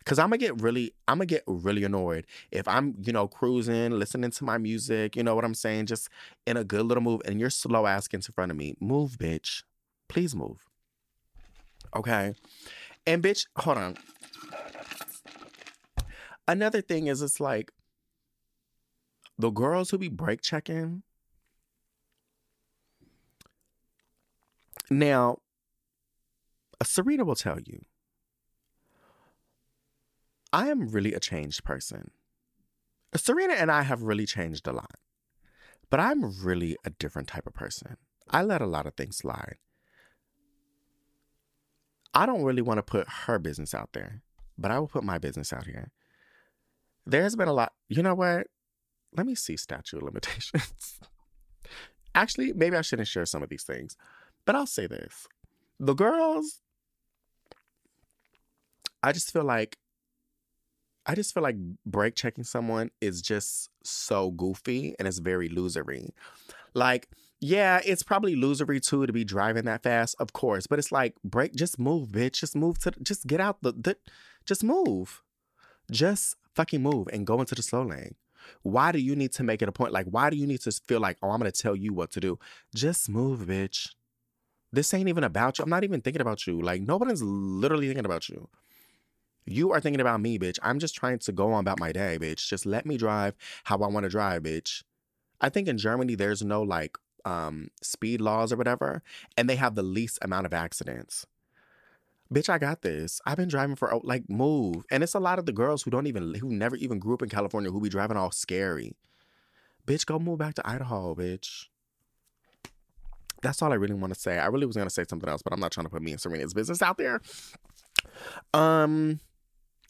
Cause 0.05 0.19
I'm 0.19 0.27
gonna 0.27 0.37
get 0.37 0.61
really, 0.61 0.93
I'm 1.09 1.17
gonna 1.17 1.25
get 1.25 1.43
really 1.47 1.83
annoyed 1.83 2.25
if 2.49 2.65
I'm, 2.65 2.95
you 3.03 3.11
know, 3.11 3.27
cruising, 3.27 3.91
listening 3.91 4.31
to 4.31 4.45
my 4.45 4.57
music, 4.57 5.17
you 5.17 5.23
know 5.23 5.35
what 5.35 5.43
I'm 5.43 5.53
saying, 5.53 5.87
just 5.87 6.07
in 6.45 6.55
a 6.55 6.63
good 6.63 6.85
little 6.85 7.03
move, 7.03 7.21
and 7.25 7.41
you're 7.41 7.49
slow 7.49 7.85
ass 7.85 8.07
in 8.07 8.21
front 8.21 8.49
of 8.49 8.57
me. 8.57 8.75
Move, 8.79 9.17
bitch. 9.17 9.63
Please 10.07 10.33
move. 10.33 10.65
Okay. 11.93 12.35
And 13.05 13.21
bitch, 13.21 13.47
hold 13.57 13.77
on. 13.77 13.97
Another 16.47 16.79
thing 16.79 17.07
is 17.07 17.21
it's 17.21 17.41
like 17.41 17.73
the 19.37 19.49
girls 19.49 19.89
who 19.89 19.97
be 19.97 20.09
brake 20.09 20.41
checking. 20.41 21.03
Now, 24.89 25.39
uh, 26.79 26.85
Serena 26.85 27.25
will 27.25 27.35
tell 27.35 27.59
you, 27.59 27.81
I 30.53 30.69
am 30.69 30.87
really 30.87 31.13
a 31.13 31.19
changed 31.19 31.63
person. 31.63 32.11
Uh, 33.13 33.17
Serena 33.17 33.53
and 33.53 33.71
I 33.71 33.83
have 33.83 34.03
really 34.03 34.25
changed 34.25 34.65
a 34.67 34.71
lot, 34.71 34.95
but 35.89 35.99
I'm 35.99 36.33
really 36.41 36.77
a 36.85 36.89
different 36.89 37.27
type 37.27 37.45
of 37.45 37.53
person. 37.53 37.97
I 38.29 38.43
let 38.43 38.61
a 38.61 38.67
lot 38.67 38.87
of 38.87 38.95
things 38.95 39.17
slide. 39.17 39.57
I 42.13 42.25
don't 42.25 42.43
really 42.43 42.61
want 42.61 42.77
to 42.79 42.83
put 42.83 43.07
her 43.25 43.37
business 43.37 43.73
out 43.73 43.89
there, 43.93 44.21
but 44.57 44.71
I 44.71 44.79
will 44.79 44.87
put 44.87 45.03
my 45.03 45.17
business 45.17 45.53
out 45.53 45.65
here. 45.65 45.91
There's 47.05 47.35
been 47.35 47.47
a 47.47 47.53
lot, 47.53 47.73
you 47.89 48.01
know 48.01 48.15
what? 48.15 48.47
Let 49.17 49.25
me 49.25 49.35
see 49.35 49.57
statute 49.57 50.03
limitations. 50.03 50.99
Actually, 52.15 52.53
maybe 52.53 52.77
I 52.77 52.81
shouldn't 52.81 53.07
share 53.07 53.25
some 53.25 53.43
of 53.43 53.49
these 53.49 53.63
things, 53.63 53.97
but 54.45 54.55
I'll 54.55 54.67
say 54.67 54.87
this. 54.87 55.27
The 55.79 55.93
girls, 55.93 56.61
I 59.03 59.11
just 59.11 59.33
feel 59.33 59.43
like 59.43 59.77
I 61.05 61.15
just 61.15 61.33
feel 61.33 61.41
like 61.43 61.55
brake 61.85 62.15
checking 62.15 62.43
someone 62.43 62.91
is 62.99 63.21
just 63.21 63.69
so 63.83 64.31
goofy 64.31 64.93
and 64.99 65.07
it's 65.07 65.19
very 65.19 65.47
losery. 65.49 66.09
Like, 66.73 67.07
yeah, 67.39 67.79
it's 67.85 68.03
probably 68.03 68.35
losery 68.35 68.81
too 68.81 69.05
to 69.05 69.13
be 69.13 69.23
driving 69.23 69.65
that 69.65 69.83
fast, 69.83 70.15
of 70.19 70.33
course, 70.33 70.67
but 70.67 70.79
it's 70.79 70.91
like 70.91 71.15
break, 71.23 71.55
just 71.55 71.79
move, 71.79 72.09
bitch. 72.09 72.33
Just 72.33 72.55
move 72.55 72.77
to, 72.79 72.91
just 73.01 73.25
get 73.25 73.39
out 73.39 73.61
the, 73.61 73.71
the 73.71 73.97
just 74.45 74.63
move. 74.63 75.23
Just 75.89 76.35
fucking 76.55 76.83
move 76.83 77.07
and 77.13 77.25
go 77.25 77.39
into 77.39 77.55
the 77.55 77.63
slow 77.63 77.83
lane. 77.83 78.15
Why 78.63 78.91
do 78.91 78.99
you 78.99 79.15
need 79.15 79.31
to 79.33 79.43
make 79.43 79.61
it 79.61 79.69
a 79.69 79.71
point? 79.71 79.93
Like, 79.93 80.07
why 80.07 80.29
do 80.29 80.37
you 80.37 80.47
need 80.47 80.61
to 80.61 80.71
feel 80.71 80.99
like, 80.99 81.17
oh, 81.21 81.31
I'm 81.31 81.39
gonna 81.39 81.51
tell 81.51 81.75
you 81.75 81.93
what 81.93 82.11
to 82.11 82.19
do? 82.19 82.39
Just 82.73 83.09
move, 83.09 83.41
bitch. 83.41 83.89
This 84.71 84.93
ain't 84.93 85.09
even 85.09 85.23
about 85.23 85.57
you. 85.57 85.63
I'm 85.63 85.69
not 85.69 85.83
even 85.83 86.01
thinking 86.01 86.21
about 86.21 86.45
you. 86.45 86.61
Like, 86.61 86.81
nobody's 86.81 87.21
literally 87.21 87.87
thinking 87.87 88.05
about 88.05 88.29
you. 88.29 88.49
You 89.45 89.71
are 89.71 89.79
thinking 89.79 90.01
about 90.01 90.19
me, 90.19 90.37
bitch. 90.37 90.59
I'm 90.61 90.77
just 90.77 90.93
trying 90.93 91.19
to 91.19 91.31
go 91.31 91.53
on 91.53 91.61
about 91.61 91.79
my 91.79 91.93
day, 91.93 92.17
bitch. 92.19 92.47
Just 92.47 92.65
let 92.65 92.85
me 92.85 92.97
drive 92.97 93.35
how 93.63 93.77
I 93.77 93.87
want 93.87 94.03
to 94.03 94.09
drive, 94.09 94.43
bitch. 94.43 94.83
I 95.39 95.49
think 95.49 95.67
in 95.67 95.77
Germany 95.77 96.15
there's 96.15 96.43
no 96.43 96.61
like 96.61 96.97
um 97.23 97.69
speed 97.81 98.19
laws 98.19 98.51
or 98.51 98.57
whatever, 98.57 99.03
and 99.37 99.49
they 99.49 99.55
have 99.55 99.75
the 99.75 99.83
least 99.83 100.19
amount 100.21 100.45
of 100.45 100.53
accidents. 100.53 101.25
Bitch, 102.33 102.49
I 102.49 102.57
got 102.57 102.81
this. 102.81 103.21
I've 103.25 103.37
been 103.37 103.47
driving 103.47 103.77
for 103.77 103.93
oh, 103.93 104.01
like 104.03 104.29
move. 104.29 104.83
And 104.91 105.01
it's 105.01 105.13
a 105.13 105.19
lot 105.19 105.39
of 105.39 105.45
the 105.45 105.53
girls 105.53 105.83
who 105.83 105.91
don't 105.91 106.07
even 106.07 106.33
who 106.35 106.49
never 106.49 106.75
even 106.75 106.99
grew 106.99 107.13
up 107.13 107.21
in 107.21 107.29
California 107.29 107.71
who 107.71 107.79
be 107.79 107.89
driving 107.89 108.17
all 108.17 108.31
scary. 108.31 108.95
Bitch, 109.85 110.05
go 110.05 110.19
move 110.19 110.37
back 110.37 110.55
to 110.55 110.67
Idaho, 110.67 111.15
bitch. 111.15 111.67
That's 113.41 113.61
all 113.61 113.71
I 113.71 113.75
really 113.75 113.93
want 113.93 114.13
to 114.13 114.19
say. 114.19 114.39
I 114.39 114.47
really 114.47 114.65
was 114.65 114.75
gonna 114.75 114.89
say 114.89 115.05
something 115.09 115.29
else, 115.29 115.41
but 115.41 115.53
I'm 115.53 115.59
not 115.59 115.71
trying 115.71 115.85
to 115.85 115.89
put 115.89 116.01
me 116.01 116.11
and 116.11 116.19
Serena's 116.19 116.53
business 116.53 116.81
out 116.81 116.97
there. 116.97 117.21
Um 118.53 119.21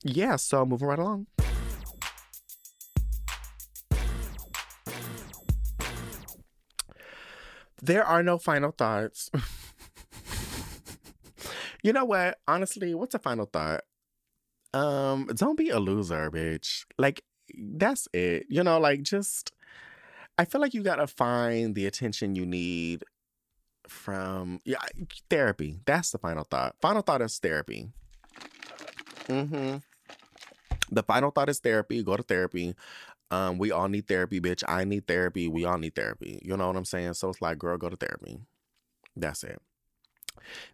yeah, 0.03 0.35
so 0.35 0.63
moving 0.63 0.87
right 0.87 0.99
along. 0.99 1.25
There 7.81 8.03
are 8.03 8.21
no 8.21 8.37
final 8.37 8.71
thoughts. 8.71 9.31
you 11.83 11.93
know 11.93 12.05
what? 12.05 12.39
Honestly, 12.47 12.93
what's 12.93 13.15
a 13.15 13.19
final 13.19 13.45
thought? 13.45 13.81
Um, 14.73 15.27
don't 15.35 15.57
be 15.57 15.69
a 15.69 15.79
loser, 15.79 16.29
bitch. 16.29 16.85
Like 16.97 17.21
that's 17.57 18.07
it. 18.13 18.45
You 18.49 18.63
know, 18.63 18.79
like 18.79 19.01
just 19.03 19.51
I 20.37 20.45
feel 20.45 20.61
like 20.61 20.73
you 20.73 20.83
gotta 20.83 21.07
find 21.07 21.75
the 21.75 21.85
attention 21.85 22.35
you 22.35 22.45
need 22.45 23.03
from 23.87 24.59
yeah 24.65 24.79
therapy. 25.29 25.79
That's 25.85 26.11
the 26.11 26.17
final 26.17 26.43
thought. 26.43 26.75
Final 26.81 27.01
thought 27.01 27.21
is 27.21 27.39
therapy. 27.39 27.89
Mm-hmm. 29.27 29.77
The 30.91 31.03
final 31.03 31.31
thought 31.31 31.49
is 31.49 31.59
therapy. 31.59 32.03
Go 32.03 32.15
to 32.15 32.23
therapy. 32.23 32.75
Um, 33.29 33.57
we 33.57 33.71
all 33.71 33.89
need 33.89 34.07
therapy, 34.07 34.39
bitch. 34.39 34.63
I 34.67 34.85
need 34.85 35.05
therapy. 35.05 35.47
We 35.47 35.65
all 35.65 35.77
need 35.77 35.95
therapy. 35.95 36.39
You 36.43 36.55
know 36.55 36.67
what 36.67 36.77
I'm 36.77 36.85
saying? 36.85 37.15
So 37.15 37.29
it's 37.29 37.41
like, 37.41 37.57
girl, 37.57 37.77
go 37.77 37.89
to 37.89 37.97
therapy. 37.97 38.39
That's 39.15 39.43
it. 39.43 39.61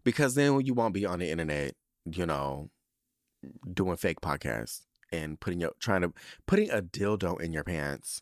Because 0.04 0.36
then 0.36 0.62
you 0.62 0.74
won't 0.74 0.94
be 0.94 1.06
on 1.06 1.20
the 1.20 1.30
internet, 1.30 1.76
you 2.06 2.26
know, 2.26 2.70
doing 3.72 3.98
fake 3.98 4.22
podcasts 4.22 4.82
and 5.12 5.40
putting 5.40 5.62
your 5.62 5.74
trying 5.80 6.02
to 6.02 6.14
putting 6.48 6.70
a 6.70 6.82
dildo 6.82 7.40
in 7.40 7.54
your 7.54 7.64
pants 7.64 8.22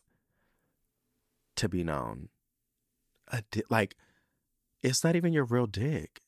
to 1.56 1.68
be 1.68 1.82
known. 1.82 2.28
A 3.28 3.42
di- 3.50 3.62
like 3.70 3.96
it's 4.82 5.04
not 5.04 5.16
even 5.16 5.32
your 5.32 5.44
real 5.44 5.66
dick. 5.66 6.20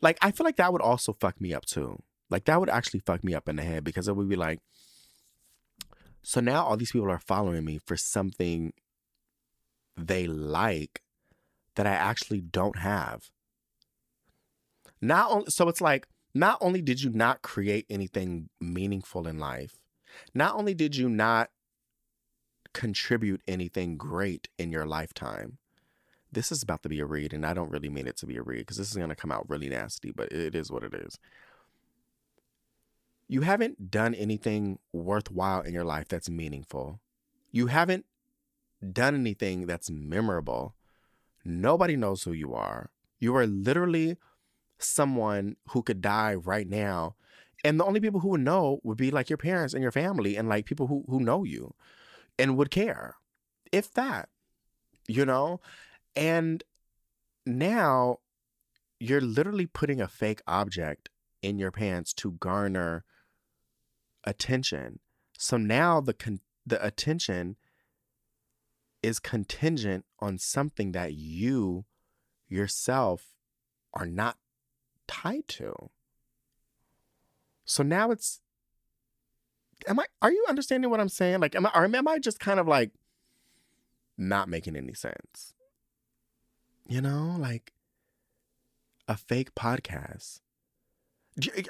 Like 0.00 0.18
I 0.22 0.30
feel 0.30 0.44
like 0.44 0.56
that 0.56 0.72
would 0.72 0.82
also 0.82 1.12
fuck 1.12 1.40
me 1.40 1.52
up 1.52 1.64
too. 1.64 2.02
Like 2.30 2.44
that 2.46 2.60
would 2.60 2.70
actually 2.70 3.00
fuck 3.00 3.22
me 3.22 3.34
up 3.34 3.48
in 3.48 3.56
the 3.56 3.62
head 3.62 3.84
because 3.84 4.08
it 4.08 4.16
would 4.16 4.28
be 4.28 4.36
like, 4.36 4.60
so 6.22 6.40
now 6.40 6.64
all 6.64 6.76
these 6.76 6.92
people 6.92 7.10
are 7.10 7.18
following 7.18 7.64
me 7.64 7.78
for 7.84 7.96
something 7.96 8.72
they 9.96 10.26
like 10.26 11.02
that 11.76 11.86
I 11.86 11.90
actually 11.90 12.40
don't 12.40 12.78
have. 12.78 13.30
Not 15.02 15.30
only, 15.30 15.50
so 15.50 15.68
it's 15.68 15.82
like, 15.82 16.06
not 16.34 16.56
only 16.62 16.80
did 16.80 17.02
you 17.02 17.10
not 17.10 17.42
create 17.42 17.84
anything 17.90 18.48
meaningful 18.60 19.28
in 19.28 19.38
life, 19.38 19.76
not 20.32 20.54
only 20.54 20.72
did 20.72 20.96
you 20.96 21.10
not 21.10 21.50
contribute 22.72 23.42
anything 23.46 23.98
great 23.98 24.48
in 24.58 24.70
your 24.70 24.86
lifetime, 24.86 25.58
this 26.30 26.50
is 26.50 26.62
about 26.62 26.82
to 26.84 26.88
be 26.88 27.00
a 27.00 27.04
read, 27.04 27.34
and 27.34 27.44
I 27.44 27.52
don't 27.52 27.70
really 27.70 27.90
mean 27.90 28.06
it 28.06 28.16
to 28.18 28.26
be 28.26 28.38
a 28.38 28.42
read 28.42 28.60
because 28.60 28.78
this 28.78 28.90
is 28.90 28.96
going 28.96 29.10
to 29.10 29.14
come 29.16 29.30
out 29.30 29.50
really 29.50 29.68
nasty, 29.68 30.10
but 30.10 30.32
it 30.32 30.54
is 30.54 30.70
what 30.70 30.84
it 30.84 30.94
is 30.94 31.18
you 33.32 33.40
haven't 33.40 33.90
done 33.90 34.14
anything 34.14 34.78
worthwhile 34.92 35.62
in 35.62 35.72
your 35.72 35.84
life 35.84 36.06
that's 36.06 36.28
meaningful. 36.28 37.00
You 37.50 37.68
haven't 37.68 38.04
done 38.92 39.14
anything 39.14 39.66
that's 39.66 39.90
memorable. 39.90 40.74
Nobody 41.42 41.96
knows 41.96 42.24
who 42.24 42.32
you 42.32 42.52
are. 42.52 42.90
You 43.20 43.34
are 43.36 43.46
literally 43.46 44.18
someone 44.84 45.56
who 45.68 45.82
could 45.82 46.00
die 46.00 46.34
right 46.34 46.68
now. 46.68 47.16
And 47.64 47.78
the 47.78 47.84
only 47.84 48.00
people 48.00 48.20
who 48.20 48.30
would 48.30 48.40
know 48.40 48.80
would 48.82 48.98
be 48.98 49.10
like 49.10 49.30
your 49.30 49.36
parents 49.36 49.72
and 49.74 49.82
your 49.82 49.92
family 49.92 50.36
and 50.36 50.48
like 50.48 50.66
people 50.66 50.88
who, 50.88 51.04
who 51.08 51.20
know 51.20 51.44
you 51.44 51.74
and 52.38 52.56
would 52.56 52.70
care. 52.70 53.16
If 53.70 53.92
that, 53.94 54.28
you 55.06 55.24
know? 55.24 55.60
And 56.16 56.64
now 57.46 58.18
you're 58.98 59.20
literally 59.20 59.66
putting 59.66 60.00
a 60.00 60.08
fake 60.08 60.42
object 60.46 61.08
in 61.40 61.58
your 61.58 61.70
pants 61.70 62.12
to 62.14 62.32
garner 62.32 63.04
attention. 64.24 65.00
So 65.38 65.56
now 65.56 66.00
the 66.00 66.14
con- 66.14 66.40
the 66.64 66.84
attention 66.84 67.56
is 69.02 69.18
contingent 69.18 70.04
on 70.20 70.38
something 70.38 70.92
that 70.92 71.14
you 71.14 71.84
yourself 72.48 73.34
are 73.92 74.06
not 74.06 74.36
tied 75.08 75.48
to. 75.48 75.90
So 77.64 77.82
now 77.82 78.10
it's 78.10 78.40
am 79.86 80.00
I 80.00 80.06
are 80.20 80.30
you 80.32 80.44
understanding 80.48 80.90
what 80.90 81.00
I'm 81.00 81.08
saying? 81.08 81.40
Like 81.40 81.54
am 81.54 81.66
I 81.66 81.70
or 81.74 81.84
am 81.84 82.08
I 82.08 82.18
just 82.18 82.40
kind 82.40 82.60
of 82.60 82.68
like 82.68 82.90
not 84.18 84.48
making 84.48 84.76
any 84.76 84.94
sense? 84.94 85.54
You 86.88 87.00
know, 87.00 87.36
like 87.38 87.72
a 89.08 89.16
fake 89.16 89.54
podcast. 89.54 90.40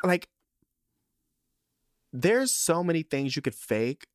Like 0.03 0.29
there's 2.13 2.51
so 2.51 2.83
many 2.83 3.03
things 3.03 3.37
you 3.37 3.43
could 3.43 3.55
fake 3.55 4.07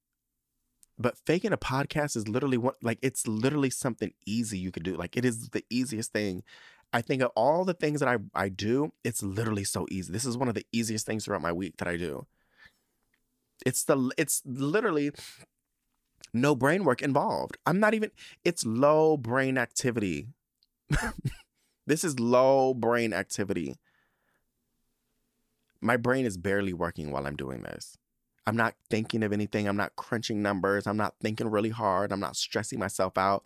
but 0.99 1.17
faking 1.25 1.53
a 1.53 1.57
podcast 1.57 2.15
is 2.15 2.27
literally 2.27 2.57
what 2.57 2.75
like 2.81 2.99
it's 3.01 3.27
literally 3.27 3.69
something 3.69 4.13
easy 4.25 4.57
you 4.57 4.71
could 4.71 4.83
do 4.83 4.95
like 4.95 5.15
it 5.15 5.25
is 5.25 5.49
the 5.49 5.63
easiest 5.69 6.11
thing 6.11 6.43
i 6.93 7.01
think 7.01 7.21
of 7.21 7.31
all 7.35 7.65
the 7.65 7.73
things 7.73 7.99
that 7.99 8.09
i 8.09 8.17
i 8.35 8.49
do 8.49 8.91
it's 9.03 9.23
literally 9.23 9.63
so 9.63 9.85
easy 9.91 10.11
this 10.11 10.25
is 10.25 10.37
one 10.37 10.47
of 10.47 10.55
the 10.55 10.65
easiest 10.71 11.05
things 11.05 11.25
throughout 11.25 11.41
my 11.41 11.51
week 11.51 11.77
that 11.77 11.87
i 11.87 11.97
do 11.97 12.25
it's 13.65 13.83
the 13.83 14.11
it's 14.17 14.41
literally 14.45 15.11
no 16.33 16.55
brain 16.55 16.83
work 16.83 17.01
involved 17.01 17.57
i'm 17.65 17.79
not 17.79 17.93
even 17.93 18.11
it's 18.43 18.65
low 18.65 19.17
brain 19.17 19.57
activity 19.57 20.27
this 21.87 22.03
is 22.03 22.19
low 22.19 22.73
brain 22.73 23.13
activity 23.13 23.75
my 25.81 25.97
brain 25.97 26.25
is 26.25 26.37
barely 26.37 26.73
working 26.73 27.11
while 27.11 27.27
i'm 27.27 27.35
doing 27.35 27.63
this 27.63 27.97
I'm 28.47 28.55
not 28.55 28.75
thinking 28.89 29.23
of 29.23 29.33
anything. 29.33 29.67
I'm 29.67 29.75
not 29.75 29.97
crunching 29.97 30.41
numbers. 30.41 30.87
I'm 30.87 30.95
not 30.95 31.15
thinking 31.21 31.51
really 31.51 31.69
hard. 31.69 32.13
I'm 32.13 32.21
not 32.21 32.37
stressing 32.37 32.79
myself 32.79 33.17
out. 33.17 33.43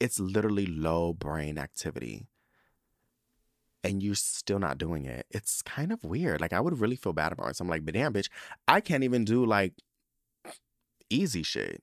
It's 0.00 0.18
literally 0.18 0.66
low 0.66 1.12
brain 1.12 1.56
activity 1.56 2.26
and 3.82 4.02
you're 4.02 4.14
still 4.14 4.58
not 4.58 4.78
doing 4.78 5.06
it. 5.06 5.26
It's 5.30 5.62
kind 5.62 5.92
of 5.92 6.04
weird. 6.04 6.40
Like 6.40 6.52
I 6.52 6.60
would 6.60 6.80
really 6.80 6.96
feel 6.96 7.12
bad 7.12 7.32
about 7.32 7.50
it. 7.50 7.56
So 7.56 7.64
I'm 7.64 7.68
like, 7.68 7.84
but 7.84 7.94
damn, 7.94 8.12
bitch, 8.12 8.28
I 8.68 8.80
can't 8.80 9.04
even 9.04 9.24
do 9.24 9.44
like 9.44 9.74
easy 11.08 11.42
shit. 11.42 11.82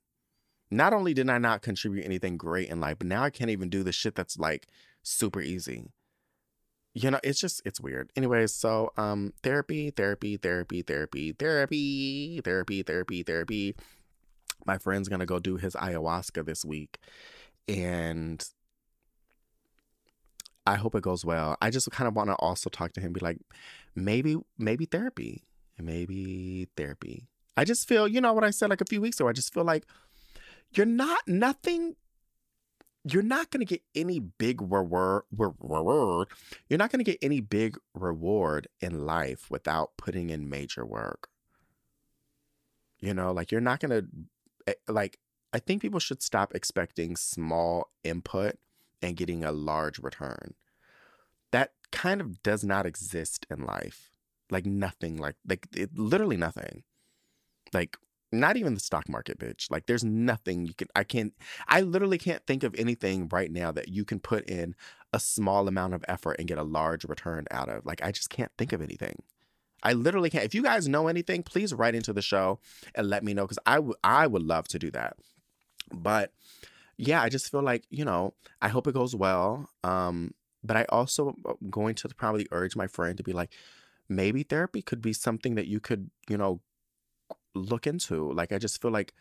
Not 0.69 0.93
only 0.93 1.13
did 1.13 1.29
I 1.29 1.37
not 1.37 1.61
contribute 1.61 2.05
anything 2.05 2.37
great 2.37 2.69
in 2.69 2.79
life, 2.79 2.97
but 2.99 3.07
now 3.07 3.23
I 3.23 3.29
can't 3.29 3.49
even 3.49 3.69
do 3.69 3.83
the 3.83 3.91
shit 3.91 4.15
that's 4.15 4.37
like 4.37 4.67
super 5.01 5.41
easy. 5.41 5.91
You 6.93 7.11
know, 7.11 7.19
it's 7.23 7.39
just 7.39 7.61
it's 7.65 7.79
weird. 7.79 8.11
Anyways, 8.15 8.53
so 8.53 8.91
um 8.97 9.33
therapy, 9.43 9.91
therapy, 9.91 10.37
therapy, 10.37 10.81
therapy, 10.81 11.31
therapy, 11.31 12.41
therapy, 12.41 12.83
therapy, 12.83 13.23
therapy. 13.23 13.75
My 14.65 14.77
friend's 14.77 15.07
gonna 15.07 15.25
go 15.25 15.39
do 15.39 15.57
his 15.57 15.73
ayahuasca 15.75 16.45
this 16.45 16.65
week. 16.65 16.97
And 17.67 18.43
i 20.67 20.75
hope 20.75 20.95
it 20.95 21.03
goes 21.03 21.25
well 21.25 21.57
i 21.61 21.69
just 21.69 21.89
kind 21.91 22.07
of 22.07 22.15
want 22.15 22.29
to 22.29 22.35
also 22.35 22.69
talk 22.69 22.93
to 22.93 23.01
him 23.01 23.13
be 23.13 23.19
like 23.19 23.39
maybe 23.95 24.35
maybe 24.57 24.85
therapy 24.85 25.43
maybe 25.79 26.67
therapy 26.75 27.27
i 27.55 27.63
just 27.63 27.87
feel 27.87 28.07
you 28.07 28.21
know 28.21 28.33
what 28.33 28.43
i 28.43 28.51
said 28.51 28.69
like 28.69 28.81
a 28.81 28.85
few 28.85 29.01
weeks 29.01 29.19
ago 29.19 29.29
i 29.29 29.33
just 29.33 29.53
feel 29.53 29.63
like 29.63 29.85
you're 30.73 30.85
not 30.85 31.19
nothing 31.27 31.95
you're 33.13 33.23
not 33.23 33.51
going 33.51 33.65
to 33.65 33.65
get 33.65 33.83
any 33.95 34.19
big 34.19 34.61
reward. 34.61 35.23
You're 35.31 36.77
not 36.77 36.91
going 36.91 36.99
to 36.99 37.09
get 37.09 37.19
any 37.21 37.39
big 37.39 37.77
reward 37.93 38.67
in 38.81 39.05
life 39.05 39.49
without 39.49 39.91
putting 39.97 40.29
in 40.29 40.49
major 40.49 40.85
work. 40.85 41.29
You 42.99 43.13
know, 43.13 43.31
like 43.31 43.51
you're 43.51 43.61
not 43.61 43.79
going 43.79 43.91
to 43.91 44.07
eh, 44.67 44.73
like 44.87 45.19
I 45.53 45.59
think 45.59 45.81
people 45.81 45.99
should 45.99 46.21
stop 46.21 46.53
expecting 46.53 47.15
small 47.15 47.91
input 48.03 48.57
and 49.01 49.15
getting 49.15 49.43
a 49.43 49.51
large 49.51 49.99
return. 49.99 50.53
That 51.51 51.71
kind 51.91 52.21
of 52.21 52.41
does 52.43 52.63
not 52.63 52.85
exist 52.85 53.45
in 53.49 53.65
life. 53.65 54.11
Like 54.49 54.65
nothing 54.65 55.17
like 55.17 55.35
like 55.47 55.67
it, 55.75 55.97
literally 55.97 56.37
nothing. 56.37 56.83
Like 57.73 57.97
not 58.31 58.57
even 58.57 58.73
the 58.73 58.79
stock 58.79 59.07
market, 59.07 59.39
bitch. 59.39 59.69
Like 59.71 59.85
there's 59.85 60.03
nothing 60.03 60.65
you 60.65 60.73
can 60.73 60.87
I 60.95 61.03
can't 61.03 61.33
I 61.67 61.81
literally 61.81 62.17
can't 62.17 62.45
think 62.45 62.63
of 62.63 62.75
anything 62.75 63.27
right 63.29 63.51
now 63.51 63.71
that 63.71 63.89
you 63.89 64.05
can 64.05 64.19
put 64.19 64.49
in 64.49 64.75
a 65.13 65.19
small 65.19 65.67
amount 65.67 65.93
of 65.93 66.03
effort 66.07 66.35
and 66.39 66.47
get 66.47 66.57
a 66.57 66.63
large 66.63 67.05
return 67.05 67.45
out 67.51 67.69
of. 67.69 67.85
Like 67.85 68.03
I 68.03 68.11
just 68.11 68.29
can't 68.29 68.51
think 68.57 68.73
of 68.73 68.81
anything. 68.81 69.21
I 69.83 69.93
literally 69.93 70.29
can't. 70.29 70.43
If 70.43 70.55
you 70.55 70.63
guys 70.63 70.87
know 70.87 71.07
anything, 71.07 71.43
please 71.43 71.73
write 71.73 71.95
into 71.95 72.13
the 72.13 72.21
show 72.21 72.59
and 72.95 73.09
let 73.09 73.23
me 73.23 73.33
know 73.33 73.43
because 73.43 73.59
I, 73.65 73.75
w- 73.75 73.95
I 74.03 74.27
would 74.27 74.41
love 74.41 74.67
to 74.69 74.79
do 74.79 74.91
that. 74.91 75.17
But 75.93 76.33
yeah, 76.97 77.21
I 77.21 77.29
just 77.29 77.51
feel 77.51 77.61
like, 77.61 77.85
you 77.89 78.03
know, 78.03 78.33
I 78.61 78.69
hope 78.69 78.87
it 78.87 78.93
goes 78.93 79.15
well. 79.15 79.69
Um, 79.83 80.33
but 80.63 80.77
I 80.77 80.85
also 80.89 81.29
am 81.29 81.35
uh, 81.45 81.53
going 81.69 81.95
to 81.95 82.09
probably 82.09 82.47
urge 82.51 82.75
my 82.75 82.87
friend 82.87 83.15
to 83.17 83.23
be 83.23 83.33
like, 83.33 83.53
maybe 84.09 84.43
therapy 84.43 84.81
could 84.81 85.01
be 85.01 85.13
something 85.13 85.55
that 85.55 85.67
you 85.67 85.79
could, 85.79 86.09
you 86.27 86.37
know, 86.37 86.61
look 87.53 87.87
into. 87.87 88.31
Like, 88.31 88.51
I 88.51 88.57
just 88.57 88.81
feel 88.81 88.91
like 88.91 89.13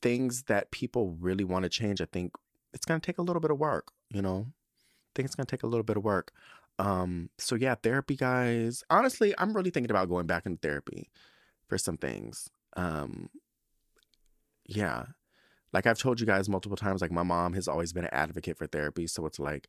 things 0.00 0.44
that 0.44 0.70
people 0.70 1.16
really 1.20 1.44
want 1.44 1.64
to 1.64 1.68
change, 1.68 2.00
I 2.00 2.06
think 2.06 2.32
it's 2.72 2.86
going 2.86 3.00
to 3.00 3.06
take 3.06 3.18
a 3.18 3.22
little 3.22 3.40
bit 3.40 3.50
of 3.50 3.58
work, 3.58 3.92
you 4.08 4.22
know? 4.22 4.46
I 4.48 5.10
think 5.14 5.26
it's 5.26 5.34
going 5.34 5.46
to 5.46 5.50
take 5.50 5.62
a 5.62 5.66
little 5.66 5.84
bit 5.84 5.96
of 5.96 6.04
work. 6.04 6.32
Um, 6.78 7.28
so 7.38 7.54
yeah, 7.56 7.74
therapy 7.74 8.16
guys. 8.16 8.82
Honestly, 8.88 9.34
I'm 9.36 9.54
really 9.54 9.70
thinking 9.70 9.90
about 9.90 10.08
going 10.08 10.26
back 10.26 10.46
into 10.46 10.60
therapy 10.60 11.10
for 11.68 11.76
some 11.76 11.98
things. 11.98 12.48
Um, 12.76 13.28
yeah. 14.64 15.04
Like 15.72 15.86
I've 15.86 15.98
told 15.98 16.20
you 16.20 16.26
guys 16.26 16.48
multiple 16.48 16.76
times, 16.76 17.00
like 17.00 17.12
my 17.12 17.22
mom 17.22 17.54
has 17.54 17.68
always 17.68 17.92
been 17.92 18.04
an 18.04 18.14
advocate 18.14 18.58
for 18.58 18.66
therapy. 18.66 19.06
So 19.06 19.26
it's 19.26 19.38
like, 19.38 19.68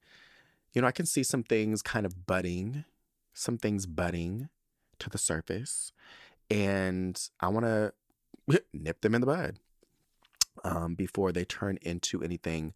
you 0.74 0.82
know, 0.82 0.88
I 0.88 0.92
can 0.92 1.06
see 1.06 1.24
some 1.24 1.44
things 1.44 1.82
kind 1.82 2.06
of 2.06 2.26
budding, 2.26 2.86
some 3.34 3.58
things 3.58 3.86
budding 3.86 4.50
to 5.00 5.10
the 5.10 5.18
surface. 5.18 5.92
And 6.50 7.22
I 7.40 7.50
want 7.50 7.66
to 7.66 7.94
nip 8.74 9.02
them 9.02 9.16
in 9.16 9.22
the 9.22 9.28
bud 9.28 9.60
um, 10.64 10.96
before 10.96 11.32
they 11.32 11.46
turn 11.46 11.78
into 11.82 12.24
anything 12.24 12.74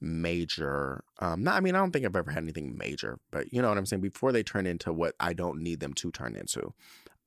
major. 0.00 1.04
Um, 1.20 1.44
not, 1.44 1.56
I 1.56 1.60
mean, 1.60 1.74
I 1.74 1.78
don't 1.78 1.92
think 1.92 2.04
I've 2.04 2.16
ever 2.16 2.30
had 2.30 2.42
anything 2.42 2.76
major, 2.76 3.18
but 3.30 3.52
you 3.52 3.62
know 3.62 3.68
what 3.68 3.78
I'm 3.78 3.86
saying? 3.86 4.02
Before 4.02 4.32
they 4.32 4.42
turn 4.42 4.66
into 4.66 4.92
what 4.92 5.14
I 5.20 5.32
don't 5.32 5.62
need 5.62 5.80
them 5.80 5.94
to 5.94 6.10
turn 6.10 6.34
into, 6.34 6.74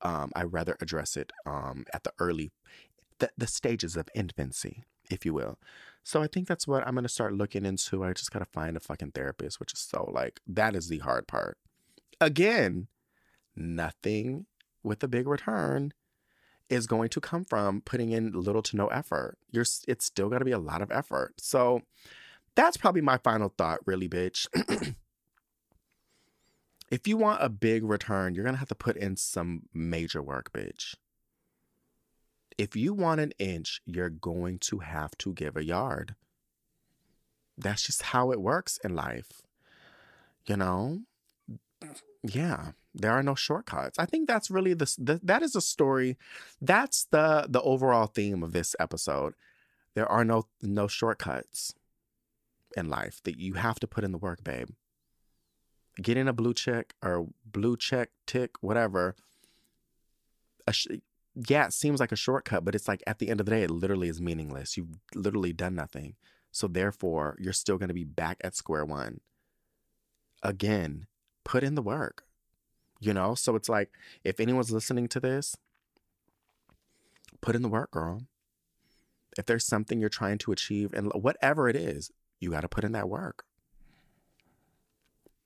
um, 0.02 0.30
I 0.36 0.42
rather 0.44 0.76
address 0.80 1.16
it 1.16 1.32
um, 1.46 1.84
at 1.92 2.04
the 2.04 2.12
early, 2.18 2.52
the, 3.18 3.30
the 3.36 3.46
stages 3.46 3.96
of 3.96 4.08
infancy, 4.14 4.84
if 5.10 5.24
you 5.24 5.34
will. 5.34 5.58
So 6.02 6.22
I 6.22 6.28
think 6.28 6.46
that's 6.46 6.68
what 6.68 6.86
I'm 6.86 6.94
to 7.02 7.08
start 7.08 7.34
looking 7.34 7.64
into. 7.64 8.04
I 8.04 8.12
just 8.12 8.30
got 8.30 8.38
to 8.38 8.44
find 8.44 8.76
a 8.76 8.80
fucking 8.80 9.10
therapist, 9.12 9.58
which 9.58 9.72
is 9.72 9.80
so 9.80 10.08
like, 10.12 10.40
that 10.46 10.76
is 10.76 10.88
the 10.88 10.98
hard 10.98 11.26
part. 11.26 11.58
Again, 12.20 12.86
nothing 13.56 14.46
with 14.82 15.02
a 15.02 15.08
big 15.08 15.26
return 15.26 15.92
is 16.68 16.86
going 16.86 17.08
to 17.08 17.20
come 17.20 17.44
from 17.44 17.80
putting 17.80 18.10
in 18.10 18.32
little 18.32 18.62
to 18.62 18.76
no 18.76 18.86
effort. 18.88 19.38
You're 19.50 19.64
it's 19.86 20.04
still 20.04 20.28
got 20.28 20.38
to 20.38 20.44
be 20.44 20.52
a 20.52 20.58
lot 20.58 20.82
of 20.82 20.90
effort. 20.90 21.34
So 21.38 21.82
that's 22.54 22.76
probably 22.76 23.02
my 23.02 23.18
final 23.18 23.52
thought, 23.56 23.80
really, 23.86 24.08
bitch. 24.08 24.46
if 26.90 27.06
you 27.06 27.16
want 27.16 27.42
a 27.42 27.48
big 27.48 27.84
return, 27.84 28.34
you're 28.34 28.44
to 28.54 28.58
have 28.58 28.68
to 28.68 28.74
put 28.74 28.96
in 28.96 29.16
some 29.16 29.62
major 29.72 30.22
work, 30.22 30.52
bitch. 30.52 30.94
If 32.58 32.74
you 32.74 32.94
want 32.94 33.20
an 33.20 33.32
inch, 33.38 33.82
you're 33.84 34.10
going 34.10 34.58
to 34.60 34.78
have 34.78 35.16
to 35.18 35.32
give 35.34 35.56
a 35.56 35.64
yard. 35.64 36.14
That's 37.58 37.82
just 37.82 38.02
how 38.02 38.32
it 38.32 38.40
works 38.40 38.78
in 38.82 38.94
life. 38.94 39.42
You 40.46 40.56
know? 40.56 41.00
Yeah 42.22 42.72
there 42.96 43.12
are 43.12 43.22
no 43.22 43.34
shortcuts. 43.34 43.98
I 43.98 44.06
think 44.06 44.26
that's 44.26 44.50
really 44.50 44.74
the, 44.74 44.92
the 44.98 45.20
that 45.22 45.42
is 45.42 45.54
a 45.54 45.60
story. 45.60 46.16
That's 46.60 47.04
the 47.10 47.46
the 47.48 47.60
overall 47.62 48.06
theme 48.06 48.42
of 48.42 48.52
this 48.52 48.74
episode. 48.80 49.34
There 49.94 50.10
are 50.10 50.24
no 50.24 50.46
no 50.62 50.88
shortcuts 50.88 51.74
in 52.76 52.88
life 52.88 53.22
that 53.24 53.38
you 53.38 53.54
have 53.54 53.78
to 53.80 53.86
put 53.86 54.04
in 54.04 54.12
the 54.12 54.18
work, 54.18 54.42
babe. 54.42 54.70
Getting 56.00 56.28
a 56.28 56.32
blue 56.32 56.54
check 56.54 56.94
or 57.02 57.28
blue 57.44 57.76
check 57.76 58.10
tick, 58.26 58.52
whatever. 58.60 59.14
Sh- 60.70 60.86
yeah, 61.48 61.66
it 61.66 61.72
seems 61.72 62.00
like 62.00 62.12
a 62.12 62.16
shortcut, 62.16 62.64
but 62.64 62.74
it's 62.74 62.88
like 62.88 63.02
at 63.06 63.18
the 63.18 63.28
end 63.28 63.40
of 63.40 63.46
the 63.46 63.52
day, 63.52 63.62
it 63.62 63.70
literally 63.70 64.08
is 64.08 64.20
meaningless. 64.20 64.76
You've 64.76 64.98
literally 65.14 65.52
done 65.52 65.74
nothing. 65.74 66.14
So 66.50 66.66
therefore, 66.66 67.36
you're 67.38 67.52
still 67.52 67.76
going 67.76 67.88
to 67.88 67.94
be 67.94 68.04
back 68.04 68.38
at 68.42 68.56
square 68.56 68.84
one. 68.84 69.20
Again, 70.42 71.06
put 71.44 71.62
in 71.62 71.74
the 71.74 71.82
work 71.82 72.26
you 73.00 73.12
know? 73.12 73.34
So 73.34 73.56
it's 73.56 73.68
like, 73.68 73.90
if 74.24 74.40
anyone's 74.40 74.72
listening 74.72 75.08
to 75.08 75.20
this, 75.20 75.56
put 77.40 77.56
in 77.56 77.62
the 77.62 77.68
work, 77.68 77.90
girl. 77.90 78.22
If 79.38 79.46
there's 79.46 79.66
something 79.66 80.00
you're 80.00 80.08
trying 80.08 80.38
to 80.38 80.52
achieve, 80.52 80.92
and 80.94 81.12
whatever 81.12 81.68
it 81.68 81.76
is, 81.76 82.10
you 82.40 82.50
got 82.50 82.62
to 82.62 82.68
put 82.68 82.84
in 82.84 82.92
that 82.92 83.08
work. 83.08 83.44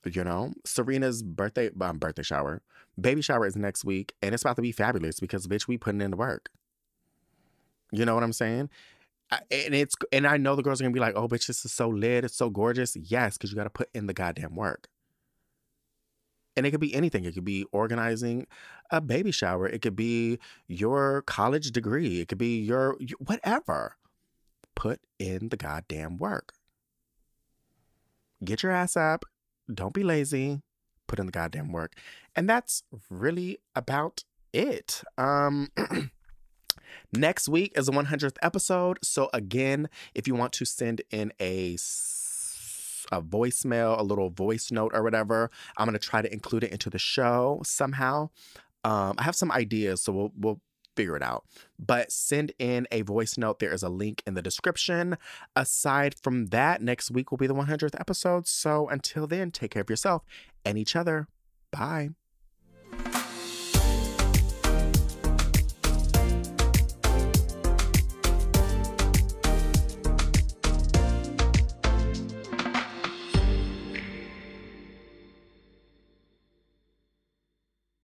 You 0.05 0.24
know, 0.24 0.55
Serena's 0.64 1.22
birthday 1.22 1.70
um, 1.81 1.98
birthday 1.98 2.22
shower, 2.22 2.62
baby 3.01 3.20
shower 3.22 3.47
is 3.47 3.56
next 3.56 3.85
week, 3.85 4.14
and 4.22 4.35
it's 4.35 4.43
about 4.43 4.56
to 4.56 4.62
be 4.62 4.72
fabulous 4.72 5.20
because 5.20 5.47
bitch, 5.47 5.68
we 5.68 5.77
putting 5.78 6.01
in 6.01 6.10
the 6.10 6.16
work. 6.16 6.51
You 7.93 8.05
know 8.05 8.14
what 8.14 8.22
I'm 8.24 8.32
saying? 8.32 8.70
I- 9.31 9.43
And 9.51 9.74
it's 9.74 9.97
and 10.12 10.27
I 10.27 10.36
know 10.39 10.56
the 10.56 10.62
girls 10.62 10.81
are 10.81 10.85
gonna 10.85 10.94
be 10.94 11.01
like, 11.01 11.16
"Oh, 11.16 11.28
bitch, 11.28 11.47
this 11.47 11.64
is 11.64 11.72
so 11.72 11.89
lit, 11.89 12.24
it's 12.24 12.36
so 12.36 12.51
gorgeous." 12.51 12.97
Yes, 12.97 13.36
because 13.39 13.51
you 13.51 13.56
got 13.56 13.64
to 13.64 13.70
put 13.70 13.90
in 13.94 14.06
the 14.06 14.14
goddamn 14.14 14.56
work. 14.56 14.89
And 16.56 16.66
it 16.66 16.72
could 16.72 16.81
be 16.81 16.94
anything. 16.94 17.24
It 17.24 17.35
could 17.35 17.44
be 17.44 17.64
organizing 17.72 18.47
a 18.90 19.01
baby 19.01 19.31
shower. 19.31 19.66
It 19.68 19.82
could 19.82 19.97
be 19.97 20.39
your 20.66 21.22
college 21.22 21.70
degree. 21.70 22.20
It 22.20 22.28
could 22.28 22.39
be 22.39 22.59
your 22.60 22.97
whatever. 23.18 23.97
Put 24.74 25.01
in 25.18 25.48
the 25.51 25.56
goddamn 25.56 26.16
work. 26.18 26.55
Get 28.44 28.62
your 28.62 28.72
ass 28.72 28.97
up. 28.97 29.24
Don't 29.74 29.94
be 29.94 30.02
lazy. 30.02 30.62
Put 31.06 31.18
in 31.18 31.26
the 31.26 31.32
goddamn 31.32 31.72
work. 31.72 31.94
And 32.36 32.48
that's 32.48 32.82
really 33.09 33.59
about 33.74 34.24
it. 34.52 35.02
Um 35.18 35.68
Next 37.12 37.48
week 37.48 37.72
is 37.76 37.86
the 37.86 37.92
100th 37.92 38.36
episode. 38.42 38.98
So 39.02 39.30
again, 39.32 39.88
if 40.14 40.28
you 40.28 40.34
want 40.34 40.52
to 40.55 40.64
send 40.64 41.02
in 41.10 41.32
a 41.40 41.76
a 43.12 43.20
voicemail, 43.20 43.98
a 43.98 44.02
little 44.02 44.30
voice 44.30 44.70
note 44.70 44.92
or 44.94 45.02
whatever, 45.02 45.51
I'm 45.76 45.86
going 45.86 45.98
to 45.98 45.98
try 45.98 46.22
to 46.22 46.32
include 46.32 46.64
it 46.64 46.70
into 46.70 46.90
the 46.90 46.98
show 46.98 47.60
somehow. 47.64 48.30
Um, 48.84 49.14
I 49.18 49.24
have 49.24 49.34
some 49.34 49.51
ideas, 49.51 50.02
so 50.02 50.12
we'll 50.12 50.32
we'll 50.38 50.60
figure 50.96 51.16
it 51.16 51.22
out. 51.22 51.44
But 51.78 52.12
send 52.12 52.52
in 52.58 52.86
a 52.90 53.02
voice 53.02 53.38
note. 53.38 53.58
There 53.58 53.72
is 53.72 53.82
a 53.82 53.88
link 53.88 54.22
in 54.26 54.34
the 54.34 54.42
description. 54.42 55.16
Aside 55.56 56.14
from 56.20 56.46
that, 56.46 56.82
next 56.82 57.10
week 57.10 57.30
will 57.30 57.38
be 57.38 57.46
the 57.46 57.54
100th 57.54 57.98
episode. 57.98 58.46
So 58.46 58.88
until 58.88 59.26
then, 59.26 59.50
take 59.50 59.72
care 59.72 59.82
of 59.82 59.90
yourself 59.90 60.22
and 60.64 60.78
each 60.78 60.96
other. 60.96 61.28
Bye. 61.70 62.10